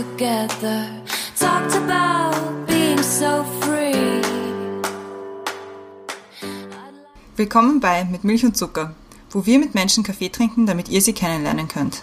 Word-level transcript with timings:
together. 0.00 0.86
Talked 1.38 1.74
about 1.76 2.66
being 2.66 3.02
so 3.02 3.44
free. 3.60 4.22
Willkommen 7.36 7.80
bei 7.80 8.04
Mit 8.04 8.24
Milch 8.24 8.44
und 8.44 8.56
Zucker, 8.56 8.94
wo 9.30 9.44
wir 9.44 9.58
mit 9.58 9.74
Menschen 9.74 10.02
Kaffee 10.02 10.30
trinken, 10.30 10.66
damit 10.66 10.88
ihr 10.88 11.02
sie 11.02 11.12
kennenlernen 11.12 11.68
könnt. 11.68 12.02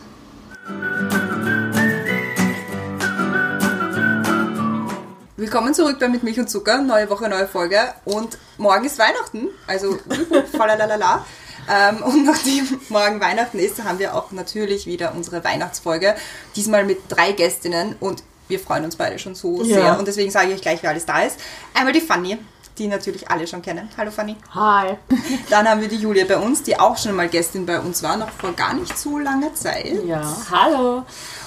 Willkommen 5.38 5.74
zurück 5.74 5.98
bei 6.00 6.08
Mit 6.08 6.24
Milch 6.24 6.40
und 6.40 6.50
Zucker, 6.50 6.82
neue 6.82 7.10
Woche, 7.10 7.28
neue 7.30 7.48
Folge 7.48 7.80
und 8.06 8.38
morgen 8.58 8.86
ist 8.86 9.00
Weihnachten, 9.00 9.48
also 9.66 9.98
falalala. 10.52 11.26
Ähm, 11.70 12.04
und 12.04 12.26
nachdem 12.26 12.66
morgen 12.90 13.20
Weihnachten 13.20 13.60
ist, 13.60 13.84
haben 13.84 14.00
wir 14.00 14.16
auch 14.16 14.32
natürlich 14.32 14.86
wieder 14.86 15.14
unsere 15.16 15.44
Weihnachtsfolge, 15.44 16.16
diesmal 16.56 16.84
mit 16.86 17.00
drei 17.10 17.32
Gästinnen 17.34 17.96
und 18.00 18.24
wir 18.48 18.60
freuen 18.60 18.86
uns 18.86 18.96
beide 18.96 19.20
schon 19.20 19.36
so 19.36 19.62
Ja. 19.64 19.76
sehr 19.82 20.00
und 20.00 20.08
deswegen 20.08 20.32
sage 20.32 20.48
ich 20.50 20.56
euch 20.56 20.62
gleich, 20.62 20.82
wer 20.82 20.92
alles 20.92 21.06
da 21.06 21.22
ist. 21.24 21.38
Einmal 21.74 21.92
die 21.92 22.00
Fanny, 22.02 22.38
die 22.78 22.88
natürlich 22.88 23.30
alle 23.30 23.46
schon 23.48 23.62
kennen. 23.62 23.90
Hallo 23.98 24.12
Fanny. 24.12 24.36
Hi. 24.54 24.96
Dann 25.50 25.68
haben 25.68 25.82
wir 25.82 25.88
die 25.90 25.98
Julia 25.98 26.24
bei 26.26 26.38
uns, 26.38 26.64
die 26.64 26.80
auch 26.80 26.98
schon 26.98 27.14
mal 27.16 27.28
Gästin 27.28 27.66
bei 27.66 27.80
uns 27.80 28.04
war, 28.04 28.16
noch 28.18 28.30
vor 28.30 28.54
gar 28.54 28.74
nicht 28.74 28.98
so 28.98 29.18
langer 29.18 29.54
Zeit. 29.56 30.06
Ja, 30.06 30.38
hallo. 30.52 31.04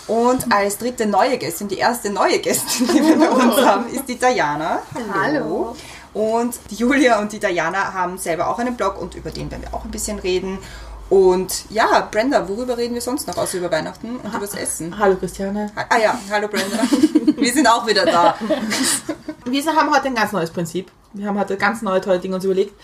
Und 0.09 0.53
als 0.53 0.77
dritte 0.79 1.07
neue 1.07 1.39
Gästin, 1.39 1.69
die 1.69 1.79
erste 1.79 2.11
neue 2.11 2.41
Gästin, 2.41 2.89
die 2.89 3.01
wir 3.03 3.17
bei 3.17 3.31
uns 3.31 3.57
haben, 3.65 3.87
ist 3.89 4.09
die 4.09 4.17
Diana. 4.19 4.83
Hallo. 5.15 5.77
Und 6.13 6.59
die 6.71 6.77
Julia 6.77 7.21
und 7.21 7.33
die 7.33 7.39
Diana 7.39 7.93
haben 7.93 8.19
selber 8.19 8.49
auch 8.49 8.59
einen 8.59 8.77
Blog 8.77 9.01
und 9.01 9.15
über 9.15 9.31
den 9.31 9.51
werden 9.51 9.63
wir 9.63 9.75
auch 9.75 9.85
ein 9.85 9.91
bisschen 9.91 10.19
reden. 10.19 10.59
Und 11.09 11.65
ja, 11.71 12.09
Brenda, 12.11 12.49
worüber 12.49 12.77
reden 12.77 12.95
wir 12.95 13.01
sonst 13.01 13.27
noch 13.27 13.37
außer 13.37 13.59
über 13.59 13.71
Weihnachten 13.71 14.17
und 14.19 14.35
übers 14.35 14.55
Essen? 14.55 14.97
Hallo 14.97 15.17
Christiane. 15.17 15.73
Ah 15.75 15.99
ja, 15.99 16.19
hallo 16.31 16.47
Brenda. 16.47 16.79
Wir 17.37 17.53
sind 17.53 17.67
auch 17.67 17.85
wieder 17.87 18.05
da. 18.05 18.37
Wir 19.45 19.67
haben 19.67 19.91
heute 19.93 20.07
ein 20.07 20.15
ganz 20.15 20.31
neues 20.31 20.51
Prinzip. 20.51 20.93
Wir 21.13 21.27
haben 21.27 21.39
heute 21.39 21.57
ganz 21.57 21.83
neue 21.83 22.01
tolle 22.01 22.21
Dinge 22.21 22.37
uns 22.37 22.45
überlegt. 22.45 22.75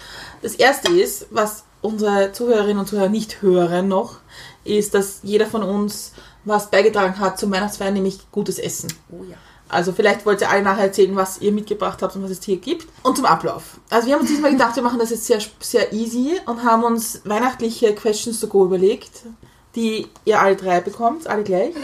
Das 0.42 0.54
erste 0.56 0.90
ist, 0.90 1.26
was 1.30 1.62
unsere 1.82 2.32
Zuhörerinnen 2.32 2.78
und 2.78 2.88
Zuhörer 2.88 3.08
nicht 3.08 3.42
hören 3.42 3.86
noch, 3.86 4.16
ist, 4.64 4.94
dass 4.94 5.20
jeder 5.22 5.46
von 5.46 5.62
uns 5.62 6.12
was 6.44 6.70
beigetragen 6.70 7.20
hat 7.20 7.38
zum 7.38 7.52
Weihnachtsfeiern, 7.52 7.94
nämlich 7.94 8.30
gutes 8.32 8.58
Essen. 8.58 8.92
Oh 9.10 9.22
ja. 9.22 9.36
Also 9.68 9.92
vielleicht 9.92 10.24
wollt 10.24 10.40
ihr 10.40 10.50
alle 10.50 10.62
nachher 10.62 10.84
erzählen, 10.84 11.16
was 11.16 11.40
ihr 11.40 11.50
mitgebracht 11.50 12.00
habt 12.02 12.14
und 12.14 12.22
was 12.22 12.30
es 12.30 12.42
hier 12.42 12.58
gibt. 12.58 12.86
Und 13.02 13.16
zum 13.16 13.26
Ablauf. 13.26 13.78
Also 13.90 14.06
wir 14.06 14.14
haben 14.14 14.20
uns 14.20 14.30
diesmal 14.30 14.52
gedacht, 14.52 14.76
wir 14.76 14.82
machen 14.82 14.98
das 14.98 15.10
jetzt 15.10 15.26
sehr, 15.26 15.40
sehr 15.60 15.92
easy 15.92 16.38
und 16.46 16.62
haben 16.62 16.84
uns 16.84 17.22
weihnachtliche 17.24 17.94
Questions 17.94 18.38
to 18.38 18.46
go 18.46 18.64
überlegt, 18.64 19.22
die 19.74 20.06
ihr 20.24 20.40
alle 20.40 20.56
drei 20.56 20.80
bekommt, 20.80 21.26
alle 21.26 21.42
gleich. 21.42 21.74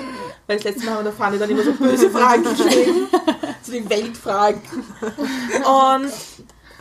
Weil 0.47 0.56
das 0.56 0.64
letzte 0.64 0.86
Mal 0.86 0.92
haben 0.92 0.98
wir 1.00 1.11
der 1.11 1.12
Fanny 1.12 1.39
dann 1.39 1.50
immer 1.50 1.62
so 1.62 1.72
böse 1.72 2.11
Fragen 2.11 2.44
geschrieben. 2.44 3.08
so 3.62 3.72
die 3.72 3.89
Weltfragen. 3.89 4.62
Und 5.00 6.12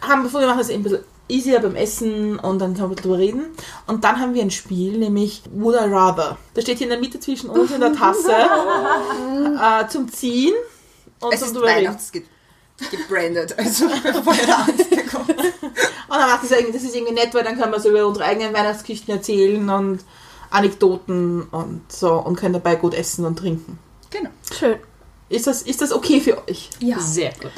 haben 0.07 0.23
befunden, 0.23 0.45
wir 0.45 0.47
machen 0.47 0.59
das 0.59 0.69
ein 0.69 0.83
bisschen 0.83 1.03
easier 1.27 1.59
beim 1.61 1.75
Essen 1.75 2.37
und 2.37 2.59
dann 2.59 2.75
können 2.75 2.89
wir 2.89 2.95
drüber 2.95 3.17
reden. 3.17 3.45
Und 3.87 4.03
dann 4.03 4.19
haben 4.19 4.33
wir 4.33 4.41
ein 4.41 4.51
Spiel, 4.51 4.97
nämlich 4.97 5.43
Would 5.51 5.75
I 5.75 5.85
Rather. 5.85 6.37
Das 6.53 6.63
steht 6.63 6.79
hier 6.79 6.87
in 6.87 6.91
der 6.91 6.99
Mitte 6.99 7.19
zwischen 7.19 7.49
uns 7.49 7.71
in 7.71 7.79
der 7.79 7.93
Tasse 7.93 8.31
äh, 9.59 9.87
zum 9.87 10.11
Ziehen 10.11 10.53
und 11.21 11.33
Es 11.33 11.41
ist 11.41 11.55
drüber 11.55 11.67
reden. 11.67 11.87
Weihnachts 11.87 12.11
gebrandet, 12.11 13.55
also 13.57 13.87
bevor 13.87 14.33
ihr 14.33 14.47
da 14.47 14.55
Angst 14.67 14.89
bekommt. 14.89 15.29
Und 15.29 16.17
dann 16.17 16.29
macht 16.29 16.43
das, 16.43 16.51
irgendwie, 16.51 16.73
das 16.73 16.83
ist 16.83 16.95
irgendwie 16.95 17.13
nett, 17.13 17.33
weil 17.33 17.43
dann 17.43 17.57
können 17.57 17.71
wir 17.71 17.79
so 17.79 17.89
über 17.89 18.05
unsere 18.05 18.25
eigenen 18.25 18.53
Weihnachtsgeschichten 18.53 19.13
erzählen 19.13 19.69
und 19.69 20.03
Anekdoten 20.49 21.43
und 21.43 21.91
so 21.91 22.13
und 22.13 22.35
können 22.35 22.53
dabei 22.53 22.75
gut 22.75 22.93
essen 22.93 23.25
und 23.25 23.37
trinken. 23.37 23.79
Genau. 24.09 24.29
Schön. 24.57 24.77
Ist 25.29 25.47
das, 25.47 25.61
ist 25.61 25.81
das 25.81 25.93
okay 25.93 26.19
für 26.19 26.45
euch? 26.47 26.69
Ja. 26.79 26.99
Sehr 26.99 27.31
gut. 27.33 27.51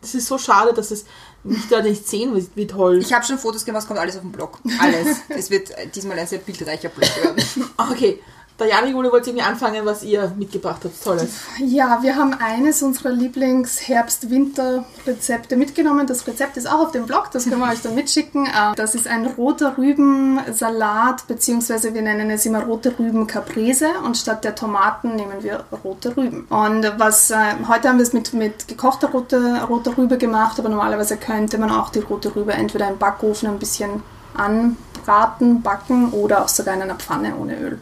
Das 0.00 0.14
ist 0.14 0.26
so 0.26 0.38
schade, 0.38 0.72
dass 0.72 0.90
es 0.90 1.06
nicht 1.42 1.70
da 1.70 1.82
nicht 1.82 2.06
sehen, 2.08 2.34
wie, 2.36 2.46
wie 2.54 2.66
toll. 2.66 2.98
Ich 2.98 3.12
habe 3.12 3.24
schon 3.24 3.38
Fotos 3.38 3.64
gemacht, 3.64 3.82
es 3.82 3.88
kommt 3.88 3.98
alles 3.98 4.16
auf 4.16 4.22
den 4.22 4.32
Blog. 4.32 4.60
Alles. 4.78 5.18
es 5.28 5.50
wird 5.50 5.70
äh, 5.72 5.88
diesmal 5.88 6.18
ein 6.18 6.26
sehr 6.26 6.38
bildreicher 6.38 6.88
Blog 6.88 7.08
werden. 7.22 7.44
Okay, 7.76 8.20
Diana 8.60 8.86
Jule 8.86 9.10
wollte 9.10 9.30
irgendwie 9.30 9.44
anfangen, 9.44 9.84
was 9.84 10.04
ihr 10.04 10.32
mitgebracht 10.38 10.80
habt. 10.84 11.02
Tolles. 11.02 11.28
Ja, 11.58 11.98
wir 12.02 12.14
haben 12.14 12.34
eines 12.34 12.84
unserer 12.84 13.10
Lieblings-Herbst-Winter-Rezepte 13.10 15.56
mitgenommen. 15.56 16.06
Das 16.06 16.24
Rezept 16.28 16.56
ist 16.56 16.70
auch 16.70 16.78
auf 16.86 16.92
dem 16.92 17.06
Blog, 17.06 17.32
das 17.32 17.48
können 17.48 17.58
wir 17.60 17.68
euch 17.72 17.82
dann 17.82 17.96
mitschicken. 17.96 18.46
Äh, 18.46 18.76
Das 18.76 18.94
ist 18.94 19.08
ein 19.08 19.26
roter 19.26 19.76
Rübensalat, 19.76 21.26
beziehungsweise 21.26 21.94
wir 21.94 22.02
nennen 22.02 22.30
es 22.30 22.46
immer 22.46 22.62
rote 22.62 22.96
Rüben 22.96 23.26
Caprese 23.26 23.88
und 24.04 24.16
statt 24.16 24.44
der 24.44 24.54
Tomaten 24.54 25.16
nehmen 25.16 25.42
wir 25.42 25.64
rote 25.82 26.16
Rüben. 26.16 26.46
Und 26.48 26.92
was 26.96 27.32
äh, 27.32 27.36
heute 27.68 27.88
haben 27.88 27.98
wir 27.98 28.04
es 28.04 28.12
mit, 28.12 28.34
mit 28.34 28.68
gekochter 28.68 29.10
roter, 29.10 29.64
roter 29.64 29.98
Rübe 29.98 30.16
gemacht, 30.16 30.60
aber 30.60 30.68
normalerweise 30.68 31.16
könnte 31.16 31.58
man 31.58 31.72
auch 31.72 31.90
die 31.90 31.98
rote 31.98 32.32
Rübe 32.36 32.52
entweder 32.52 32.86
im 32.88 32.98
Backofen 32.98 33.48
ein 33.48 33.58
bisschen 33.58 34.04
anbraten, 34.34 35.60
backen 35.62 36.12
oder 36.12 36.44
auch 36.44 36.48
sogar 36.48 36.74
in 36.74 36.82
einer 36.82 36.94
Pfanne 36.96 37.34
ohne 37.36 37.56
Öl. 37.58 37.80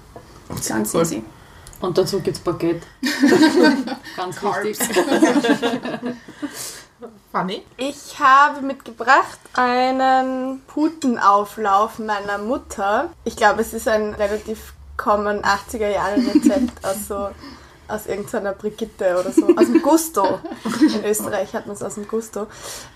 Ganz 0.69 0.95
Cool. 0.95 1.03
easy. 1.03 1.25
Und 1.81 1.99
dazu 1.99 2.21
gibt's 2.21 2.41
Baguette. 2.41 2.87
Ganz 4.17 4.41
wichtig. 4.43 4.79
Funny. 7.33 7.65
Ich 7.79 8.19
habe 8.21 8.61
mitgebracht 8.61 9.39
einen 9.55 10.61
Putenauflauf 10.67 11.99
meiner 11.99 12.39
Mutter. 12.39 13.11
Ich 13.25 13.37
glaube, 13.37 13.62
es 13.62 13.73
ist 13.73 13.89
ein 13.89 14.15
relativ 14.15 14.75
common 14.97 15.41
80er 15.43 15.89
Jahre 15.89 16.17
Rezept 16.19 16.85
aus 16.85 17.09
so 17.09 17.31
aus 17.88 18.06
irgendeiner 18.06 18.53
Brigitte 18.53 19.19
oder 19.19 19.32
so, 19.32 19.48
aus 19.56 19.66
dem 19.66 19.82
Gusto. 19.82 20.41
In 20.81 21.04
Österreich 21.04 21.53
hat 21.54 21.66
man 21.66 21.76
es 21.76 21.82
aus 21.82 21.94
dem 21.94 22.09
Gusto. 22.09 22.47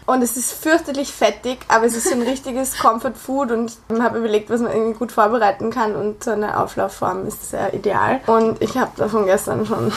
Und 0.07 0.23
es 0.23 0.37
ist 0.37 0.53
fürchterlich 0.53 1.13
fettig, 1.13 1.59
aber 1.69 1.87
es 1.87 1.97
ist 1.97 2.09
so 2.09 2.15
ein 2.15 2.23
richtiges 2.23 2.79
Comfort 2.79 3.15
Food 3.15 3.51
und 3.51 3.77
ich 3.93 4.01
habe 4.01 4.19
überlegt, 4.19 4.51
was 4.51 4.61
man 4.61 4.73
irgendwie 4.73 4.99
gut 4.99 5.13
vorbereiten 5.13 5.71
kann 5.71 5.97
und 5.97 6.25
so 6.25 6.31
eine 6.31 6.59
Auflaufform 6.59 7.27
ist 7.27 7.51
sehr 7.51 7.75
ideal. 7.75 8.21
Und 8.27 8.63
ich 8.63 8.77
habe 8.77 8.93
davon 8.97 9.27
gestern 9.27 9.67
schon 9.67 9.93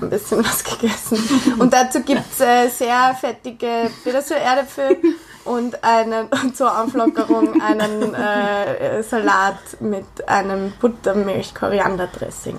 ein 0.00 0.10
bisschen 0.10 0.44
was 0.44 0.64
gegessen. 0.64 1.18
Und 1.58 1.72
dazu 1.72 2.00
gibt 2.00 2.24
es 2.32 2.40
äh, 2.40 2.68
sehr 2.68 3.16
fettige 3.18 3.90
Petersil-Erdäpfel 4.04 4.96
und 5.44 5.60
und 5.60 5.76
zur 6.56 6.78
Auflockerung 6.78 7.60
einen 7.60 8.14
äh, 8.14 9.02
Salat 9.02 9.80
mit 9.80 10.28
einem 10.28 10.72
Buttermilch-Koriander-Dressing. 10.80 12.58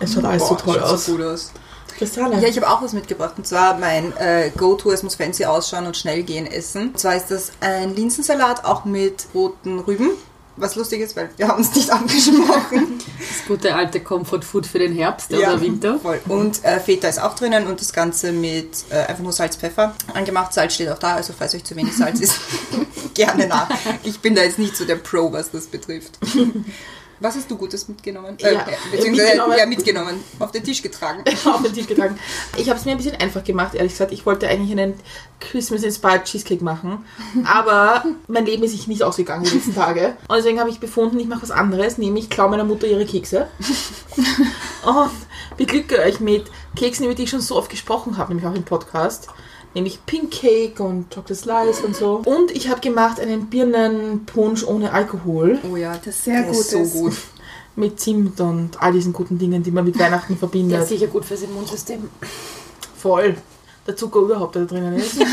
Es 0.00 0.14
schaut 0.14 0.24
alles 0.24 0.42
so 0.42 0.54
Boah, 0.54 0.58
toll 0.58 0.74
schaut 0.74 0.82
aus. 0.82 1.06
So 1.06 1.12
gut 1.12 1.24
aus. 1.24 1.52
Christiane. 1.96 2.40
Ja, 2.40 2.48
ich 2.48 2.56
habe 2.56 2.68
auch 2.68 2.82
was 2.82 2.92
mitgebracht. 2.92 3.34
Und 3.38 3.46
zwar 3.46 3.78
mein 3.78 4.16
äh, 4.18 4.50
Go-To, 4.56 4.92
es 4.92 5.02
muss 5.02 5.14
fancy 5.14 5.44
ausschauen 5.44 5.86
und 5.86 5.96
schnell 5.96 6.22
gehen 6.22 6.46
essen. 6.46 6.88
Und 6.88 6.98
zwar 6.98 7.16
ist 7.16 7.30
das 7.30 7.52
ein 7.60 7.94
Linsensalat, 7.94 8.64
auch 8.64 8.84
mit 8.84 9.26
roten 9.34 9.78
Rüben. 9.78 10.10
Was 10.58 10.74
lustig 10.74 11.02
ist, 11.02 11.14
weil 11.16 11.28
wir 11.36 11.48
haben 11.48 11.58
uns 11.58 11.74
nicht 11.74 11.90
angesprochen. 11.92 12.98
Das 13.18 13.46
gute 13.46 13.74
alte 13.74 14.00
Comfort 14.00 14.40
Food 14.42 14.66
für 14.66 14.78
den 14.78 14.94
Herbst 14.94 15.30
Ja, 15.30 15.50
oder 15.50 15.60
Winter. 15.60 15.98
Voll. 15.98 16.18
Und 16.28 16.64
äh, 16.64 16.80
Feta 16.80 17.08
ist 17.08 17.20
auch 17.20 17.34
drinnen 17.34 17.66
und 17.66 17.78
das 17.80 17.92
Ganze 17.92 18.32
mit 18.32 18.84
äh, 18.88 19.00
einfach 19.00 19.22
nur 19.22 19.32
Salz, 19.32 19.56
Pfeffer 19.56 19.94
angemacht. 20.14 20.54
Salz 20.54 20.74
steht 20.74 20.88
auch 20.88 20.98
da, 20.98 21.16
also 21.16 21.34
falls 21.38 21.54
euch 21.54 21.64
zu 21.64 21.76
wenig 21.76 21.94
Salz 21.94 22.20
ist, 22.20 22.38
gerne 23.14 23.46
nach. 23.48 23.68
Ich 24.02 24.20
bin 24.20 24.34
da 24.34 24.42
jetzt 24.42 24.58
nicht 24.58 24.74
so 24.76 24.86
der 24.86 24.96
Pro, 24.96 25.30
was 25.30 25.50
das 25.50 25.66
betrifft. 25.66 26.18
Was 27.20 27.34
hast 27.36 27.50
du 27.50 27.56
Gutes 27.56 27.88
mitgenommen? 27.88 28.36
Äh, 28.40 28.54
Ja, 28.54 28.66
beziehungsweise 28.90 29.28
mitgenommen. 29.28 29.58
ja, 29.58 29.66
mitgenommen, 29.66 30.24
auf 30.38 30.50
den 30.52 30.62
Tisch 30.64 30.82
getragen. 30.82 31.24
auf 31.46 31.62
den 31.62 31.72
Tisch 31.72 31.86
getragen. 31.86 32.18
Ich 32.56 32.68
habe 32.68 32.78
es 32.78 32.84
mir 32.84 32.90
ein 32.92 32.96
bisschen 32.98 33.16
einfach 33.16 33.42
gemacht, 33.42 33.74
ehrlich 33.74 33.92
gesagt. 33.92 34.12
Ich 34.12 34.26
wollte 34.26 34.48
eigentlich 34.48 34.70
einen 34.72 34.94
Christmas-inspired 35.40 36.24
Cheesecake 36.24 36.62
machen, 36.64 37.04
aber 37.44 38.04
mein 38.28 38.44
Leben 38.46 38.62
ist 38.64 38.72
sich 38.72 38.86
nicht 38.86 39.02
ausgegangen 39.02 39.44
die 39.44 39.50
letzten 39.54 39.74
Tage. 39.74 40.16
Und 40.28 40.36
deswegen 40.36 40.60
habe 40.60 40.70
ich 40.70 40.80
befunden, 40.80 41.18
ich 41.18 41.26
mache 41.26 41.42
was 41.42 41.50
anderes, 41.50 41.98
nämlich 41.98 42.28
klaue 42.30 42.50
meiner 42.50 42.64
Mutter 42.64 42.86
ihre 42.86 43.06
Kekse. 43.06 43.48
Und 44.84 45.10
beglücke 45.56 45.98
euch 46.00 46.20
mit 46.20 46.46
Keksen, 46.74 47.04
über 47.06 47.14
die 47.14 47.24
ich 47.24 47.30
schon 47.30 47.40
so 47.40 47.56
oft 47.56 47.70
gesprochen 47.70 48.16
habe, 48.18 48.34
nämlich 48.34 48.46
auch 48.50 48.54
im 48.56 48.64
Podcast. 48.64 49.28
Nämlich 49.76 49.98
Pink 50.06 50.30
Cake 50.30 50.82
und 50.82 51.10
Chocolate 51.14 51.34
Slice 51.34 51.84
und 51.84 51.94
so. 51.94 52.22
Und 52.24 52.50
ich 52.50 52.70
habe 52.70 52.80
gemacht 52.80 53.20
einen 53.20 53.46
Birnenpunsch 53.50 54.64
ohne 54.64 54.90
Alkohol 54.92 55.58
Oh 55.70 55.76
ja, 55.76 55.98
Das 56.02 56.24
sehr 56.24 56.40
der 56.42 56.50
gut 56.50 56.60
ist 56.60 56.70
so 56.70 56.78
ist. 56.78 56.92
gut. 56.94 57.12
mit 57.76 58.00
Zimt 58.00 58.40
und 58.40 58.82
all 58.82 58.92
diesen 58.92 59.12
guten 59.12 59.38
Dingen, 59.38 59.62
die 59.62 59.70
man 59.70 59.84
mit 59.84 59.98
Weihnachten 59.98 60.28
Der 60.32 60.38
verbindet. 60.38 60.80
ist 60.82 60.88
sicher 60.88 61.08
gut 61.08 61.26
fürs 61.26 61.42
Immunsystem. 61.42 62.08
Voll. 62.96 63.36
Der 63.86 63.94
Zucker 63.94 64.20
überhaupt, 64.20 64.54
der 64.54 64.62
da 64.64 64.68
drinnen 64.74 64.94
ist. 64.96 65.16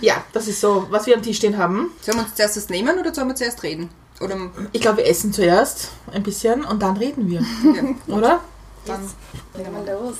ja, 0.00 0.24
das 0.32 0.48
ist 0.48 0.60
so, 0.62 0.86
was 0.90 1.06
wir 1.06 1.14
am 1.16 1.22
Tisch 1.22 1.36
stehen 1.36 1.58
haben. 1.58 1.90
Sollen 2.00 2.16
wir 2.18 2.24
uns 2.24 2.34
zuerst 2.34 2.56
das 2.56 2.70
nehmen 2.70 2.98
oder 2.98 3.14
sollen 3.14 3.28
wir 3.28 3.34
zuerst 3.34 3.62
reden? 3.62 3.90
Oder 4.22 4.36
Ich 4.72 4.80
glaube, 4.80 4.96
wir 4.98 5.06
essen 5.06 5.32
zuerst 5.32 5.90
ein 6.12 6.22
bisschen 6.22 6.64
und 6.64 6.80
dann 6.82 6.96
reden 6.96 7.28
wir. 7.28 7.40
ja, 7.40 8.16
Oder? 8.16 8.40
dann. 8.86 9.00
Legen 9.56 9.70
wir 9.84 9.92
los. 9.94 10.14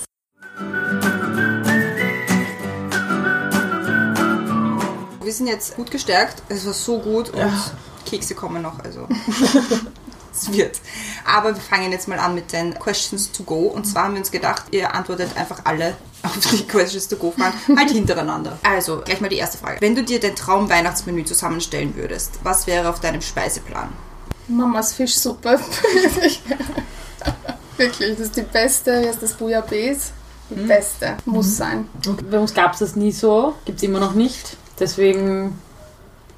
Wir 5.25 5.33
sind 5.33 5.47
jetzt 5.47 5.75
gut 5.75 5.89
gestärkt. 5.89 6.43
Es 6.49 6.67
war 6.67 6.73
so 6.73 6.99
gut 6.99 7.29
und 7.31 7.39
Ja. 7.39 7.51
Kekse 8.05 8.35
kommen 8.35 8.61
noch. 8.61 8.77
Also 8.83 9.07
es 10.31 10.51
wird. 10.53 10.79
Aber 11.25 11.55
wir 11.55 11.61
fangen 11.61 11.91
jetzt 11.91 12.07
mal 12.07 12.19
an 12.19 12.35
mit 12.35 12.53
den 12.53 12.77
Questions 12.77 13.31
to 13.31 13.41
go. 13.41 13.61
Und 13.61 13.85
zwar 13.85 14.03
haben 14.03 14.13
wir 14.13 14.19
uns 14.19 14.29
gedacht, 14.29 14.65
ihr 14.69 14.93
antwortet 14.93 15.35
einfach 15.35 15.61
alle 15.63 15.95
auf 16.21 16.37
die 16.51 16.63
Questions 16.67 17.07
to 17.07 17.15
go 17.15 17.31
Fragen, 17.31 17.57
halt 17.75 17.89
hintereinander. 17.89 18.59
Also, 18.61 19.01
gleich 19.03 19.19
mal 19.19 19.29
die 19.29 19.37
erste 19.37 19.57
Frage. 19.57 19.81
Wenn 19.81 19.95
du 19.95 20.03
dir 20.03 20.19
dein 20.19 20.35
Traum-Weihnachtsmenü 20.35 21.25
zusammenstellen 21.25 21.95
würdest, 21.95 22.33
was 22.43 22.67
wäre 22.67 22.87
auf 22.87 22.99
deinem 22.99 23.21
Speiseplan? 23.21 23.89
Mamas 24.47 24.93
Fischsuppe. 24.93 25.59
Wirklich, 27.77 28.11
das 28.11 28.27
ist 28.27 28.37
die 28.37 28.43
beste. 28.43 28.99
Hier 28.99 29.09
ist 29.09 29.23
das 29.23 29.33
Bouillabaisse. 29.33 30.11
Die 30.51 30.61
beste. 30.67 31.17
Muss 31.25 31.57
sein. 31.57 31.89
Bei 32.29 32.37
uns 32.37 32.53
gab 32.53 32.73
es 32.73 32.79
das 32.79 32.95
nie 32.95 33.11
so, 33.11 33.55
gibt 33.65 33.79
es 33.79 33.83
immer 33.83 33.99
noch 33.99 34.13
nicht. 34.13 34.55
Deswegen, 34.79 35.59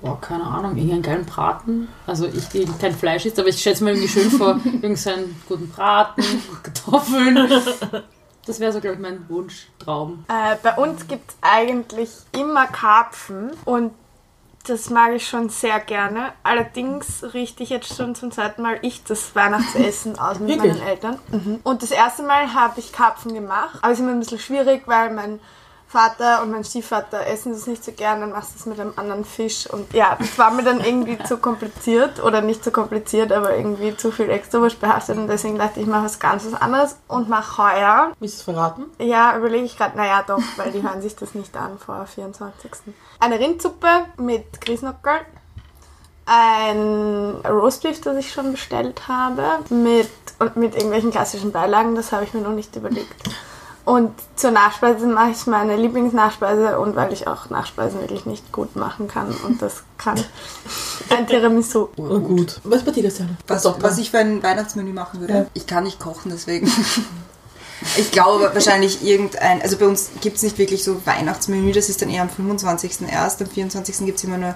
boah, 0.02 0.20
keine 0.22 0.44
Ahnung, 0.44 0.76
irgendeinen 0.76 1.02
geilen 1.02 1.26
Braten. 1.26 1.88
Also 2.06 2.28
ich, 2.28 2.48
die 2.50 2.66
kein 2.80 2.94
Fleisch 2.94 3.26
isst, 3.26 3.40
aber 3.40 3.50
ich 3.50 3.60
stelle 3.60 3.76
es 3.76 3.82
mir 3.82 3.92
irgendwie 3.92 4.08
schön 4.08 4.32
vor, 4.32 4.60
irgendeinen 4.66 5.36
guten 5.48 5.70
Braten, 5.70 6.24
Kartoffeln. 6.64 7.50
Das 8.46 8.60
wäre 8.60 8.72
so, 8.72 8.80
glaube 8.80 8.96
ich, 8.96 9.02
mein 9.02 9.28
Wunschtraum. 9.30 10.26
Äh, 10.30 10.56
bei 10.64 10.76
uns 10.76 11.08
gibt 11.08 11.32
es 11.32 11.38
eigentlich 11.42 12.10
immer 12.32 12.68
Karpfen 12.68 13.52
und 13.66 13.92
das 14.68 14.90
mag 14.90 15.14
ich 15.14 15.28
schon 15.28 15.50
sehr 15.50 15.80
gerne. 15.80 16.34
Allerdings 16.44 17.24
richte 17.34 17.64
ich 17.64 17.70
jetzt 17.70 17.96
schon 17.96 18.16
zum 18.16 18.32
zweiten 18.32 18.62
Mal 18.62 18.80
ich 18.82 19.04
das 19.04 19.36
Weihnachtsessen 19.36 20.20
aus 20.20 20.40
mit 20.40 20.50
Wirklich? 20.50 20.74
meinen 20.74 20.88
Eltern. 20.88 21.20
Mhm. 21.32 21.60
Und 21.64 21.84
das 21.84 21.92
erste 21.92 22.24
Mal 22.24 22.54
habe 22.54 22.80
ich 22.80 22.92
Karpfen 22.92 23.34
gemacht, 23.34 23.80
aber 23.82 23.94
es 23.94 24.00
ist 24.00 24.04
immer 24.04 24.14
ein 24.14 24.20
bisschen 24.20 24.40
schwierig, 24.40 24.84
weil 24.86 25.14
mein 25.14 25.40
Vater 25.90 26.42
und 26.44 26.52
mein 26.52 26.66
Stiefvater 26.66 27.26
essen 27.28 27.54
das 27.54 27.66
nicht 27.66 27.82
so 27.82 27.94
gern, 27.94 28.20
dann 28.20 28.32
machst 28.32 28.54
du 28.54 28.60
es 28.60 28.66
mit 28.66 28.78
einem 28.78 28.92
anderen 28.98 29.24
Fisch. 29.24 29.68
Und 29.68 29.94
ja, 29.94 30.18
das 30.20 30.38
war 30.38 30.52
mir 30.52 30.64
dann 30.64 30.82
irgendwie 30.82 31.18
zu 31.24 31.38
kompliziert 31.38 32.22
oder 32.22 32.42
nicht 32.42 32.62
so 32.64 32.72
kompliziert, 32.72 33.32
aber 33.32 33.56
irgendwie 33.56 33.96
zu 33.96 34.12
viel 34.12 34.30
Extrawurst 34.30 34.82
behaftet 34.82 35.18
und 35.18 35.28
deswegen 35.28 35.58
dachte 35.58 35.80
ich, 35.80 35.86
ich 35.86 35.92
mache 35.92 36.04
was 36.06 36.20
ganz 36.20 36.46
was 36.46 36.60
anderes 36.60 36.98
und 37.08 37.30
mache 37.30 37.64
heuer 37.64 38.12
Willst 38.20 38.36
du 38.36 38.40
es 38.40 38.44
verraten? 38.44 38.84
ja, 39.00 39.38
überlege 39.38 39.64
ich 39.64 39.78
gerade, 39.78 39.96
naja 39.96 40.24
doch, 40.28 40.42
weil 40.58 40.72
die 40.72 40.84
hören 40.84 41.02
sich 41.02 41.16
das 41.16 41.34
nicht 41.34 41.56
an 41.56 41.80
vor 41.80 42.06
24. 42.06 42.70
Eine 43.22 43.40
Rindsuppe 43.40 43.88
mit 44.18 44.60
Grießnockerl, 44.60 45.22
ein 46.26 47.38
Roastbeef, 47.48 48.02
das 48.02 48.18
ich 48.18 48.34
schon 48.34 48.52
bestellt 48.52 49.08
habe, 49.08 49.60
mit, 49.70 50.10
und 50.40 50.58
mit 50.58 50.76
irgendwelchen 50.76 51.12
klassischen 51.12 51.54
Beilagen, 51.54 51.96
das 51.96 52.12
habe 52.12 52.26
ich 52.26 52.34
mir 52.34 52.42
noch 52.42 52.52
nicht 52.52 52.76
überlegt. 52.76 53.16
Und 53.88 54.12
zur 54.36 54.52
Nachspeise 54.52 55.08
mache 55.08 55.32
ich 55.32 55.48
meine 55.48 55.78
Lieblingsnachspeise 55.78 56.78
und 56.78 56.98
weil 56.98 57.14
ich 57.14 57.26
auch 57.26 57.50
Nachspeisen 57.50 58.02
wirklich 58.02 58.26
nicht 58.26 58.52
gut 58.52 58.76
machen 58.76 59.08
kann 59.08 59.34
und 59.46 59.62
das 59.62 59.84
kann 59.98 60.22
ein 61.10 61.26
Tiramisu. 61.26 61.88
Oh, 61.96 62.20
gut. 62.20 62.60
Was 62.66 62.80
ist 62.80 62.86
bei 62.86 62.92
dir, 62.92 63.04
Christiane? 63.04 63.38
Was, 63.48 63.64
Doch, 63.64 63.82
was 63.82 63.98
ich 63.98 64.12
für 64.12 64.18
ein 64.18 64.44
Weihnachtsmenü 64.44 64.92
machen 64.92 65.22
würde? 65.22 65.34
Ja. 65.34 65.46
Ich 65.54 65.68
kann 65.68 65.86
nicht 65.86 66.02
kochen, 66.02 66.32
deswegen. 66.32 66.70
Ich 67.96 68.10
glaube 68.10 68.50
wahrscheinlich 68.56 69.04
irgendein, 69.04 69.62
also 69.62 69.78
bei 69.78 69.86
uns 69.86 70.10
gibt 70.20 70.38
es 70.38 70.42
nicht 70.42 70.58
wirklich 70.58 70.84
so 70.84 71.06
Weihnachtsmenü, 71.06 71.72
das 71.74 71.90
ist 71.90 72.02
dann 72.02 72.10
eher 72.10 72.24
am 72.24 72.30
25. 72.30 73.08
erst, 73.08 73.40
am 73.40 73.48
24. 73.48 74.00
gibt 74.00 74.18
es 74.18 74.24
immer 74.24 74.40
nur 74.40 74.56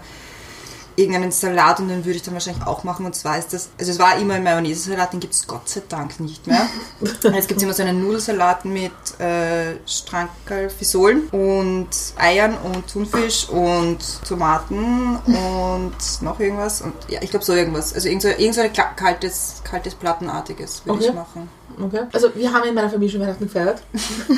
irgendeinen 0.95 1.31
Salat 1.31 1.79
und 1.79 1.87
den 1.87 2.05
würde 2.05 2.17
ich 2.17 2.23
dann 2.23 2.33
wahrscheinlich 2.33 2.65
auch 2.65 2.83
machen 2.83 3.05
und 3.05 3.15
zwar 3.15 3.37
ist 3.37 3.53
das, 3.53 3.69
also 3.79 3.91
es 3.91 3.99
war 3.99 4.17
immer 4.17 4.35
ein 4.35 4.43
Mayonnaise-Salat, 4.43 5.13
den 5.13 5.19
gibt 5.19 5.33
es 5.33 5.47
Gott 5.47 5.67
sei 5.67 5.81
Dank 5.87 6.19
nicht 6.19 6.45
mehr. 6.47 6.67
Jetzt 7.01 7.47
gibt 7.47 7.57
es 7.57 7.63
immer 7.63 7.73
so 7.73 7.83
einen 7.83 8.01
Nudelsalat 8.01 8.65
mit 8.65 8.91
äh, 9.19 9.75
Strankerl, 9.85 10.69
Fisolen 10.69 11.27
und 11.29 11.89
Eiern 12.17 12.57
und 12.57 12.87
Thunfisch 12.87 13.49
und 13.49 13.99
Tomaten 14.27 15.17
und 15.25 16.21
noch 16.21 16.39
irgendwas 16.39 16.81
und 16.81 16.93
ja, 17.07 17.21
ich 17.21 17.29
glaube 17.29 17.45
so 17.45 17.53
irgendwas, 17.53 17.93
also 17.93 18.07
irgend 18.07 18.21
so, 18.23 18.27
irgend 18.29 18.55
so 18.55 18.61
ein 18.61 18.71
kaltes, 18.95 19.61
kaltes 19.63 19.95
Plattenartiges 19.95 20.83
würde 20.85 20.99
ich 21.03 21.09
Okay. 21.09 21.15
machen. 21.15 21.49
Okay. 21.81 22.01
Also 22.11 22.35
wir 22.35 22.51
haben 22.51 22.67
in 22.67 22.75
meiner 22.75 22.89
Familie 22.89 23.11
schon 23.11 23.21
Weihnachten 23.21 23.45
gefeiert. 23.45 23.81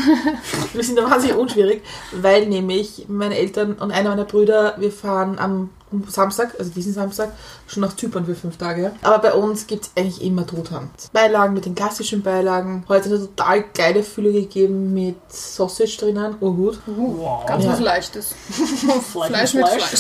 wir 0.73 0.83
sind 0.83 0.97
da 0.97 1.09
wahnsinnig 1.09 1.35
unschwierig, 1.35 1.83
weil 2.11 2.45
nämlich 2.47 3.05
meine 3.09 3.35
Eltern 3.37 3.73
und 3.73 3.91
einer 3.91 4.09
meiner 4.09 4.25
Brüder, 4.25 4.75
wir 4.77 4.91
fahren 4.91 5.39
am 5.39 5.69
Samstag, 6.09 6.55
also 6.59 6.71
diesen 6.71 6.93
Samstag, 6.93 7.31
schon 7.67 7.81
nach 7.81 7.95
Zypern 7.95 8.25
für 8.25 8.35
fünf 8.35 8.57
Tage. 8.57 8.91
Aber 9.01 9.19
bei 9.19 9.33
uns 9.33 9.67
gibt 9.67 9.85
es 9.85 9.91
eigentlich 9.95 10.21
immer 10.23 10.45
Truthahn. 10.45 10.89
Beilagen 11.11 11.53
mit 11.53 11.65
den 11.65 11.75
klassischen 11.75 12.21
Beilagen. 12.23 12.83
Heute 12.89 13.09
eine 13.09 13.19
total 13.19 13.63
geile 13.73 14.03
Fülle 14.03 14.31
gegeben 14.33 14.93
mit 14.93 15.15
Sausage 15.29 15.97
drinnen. 15.99 16.35
Oh 16.39 16.51
gut. 16.53 16.79
Wow. 16.85 17.45
Ganz 17.45 17.63
Ja. 17.63 17.71
was 17.73 17.79
Leichtes. 17.79 18.35
Fleisch 19.11 19.53
mit 19.53 19.67
Fleisch. 19.67 19.95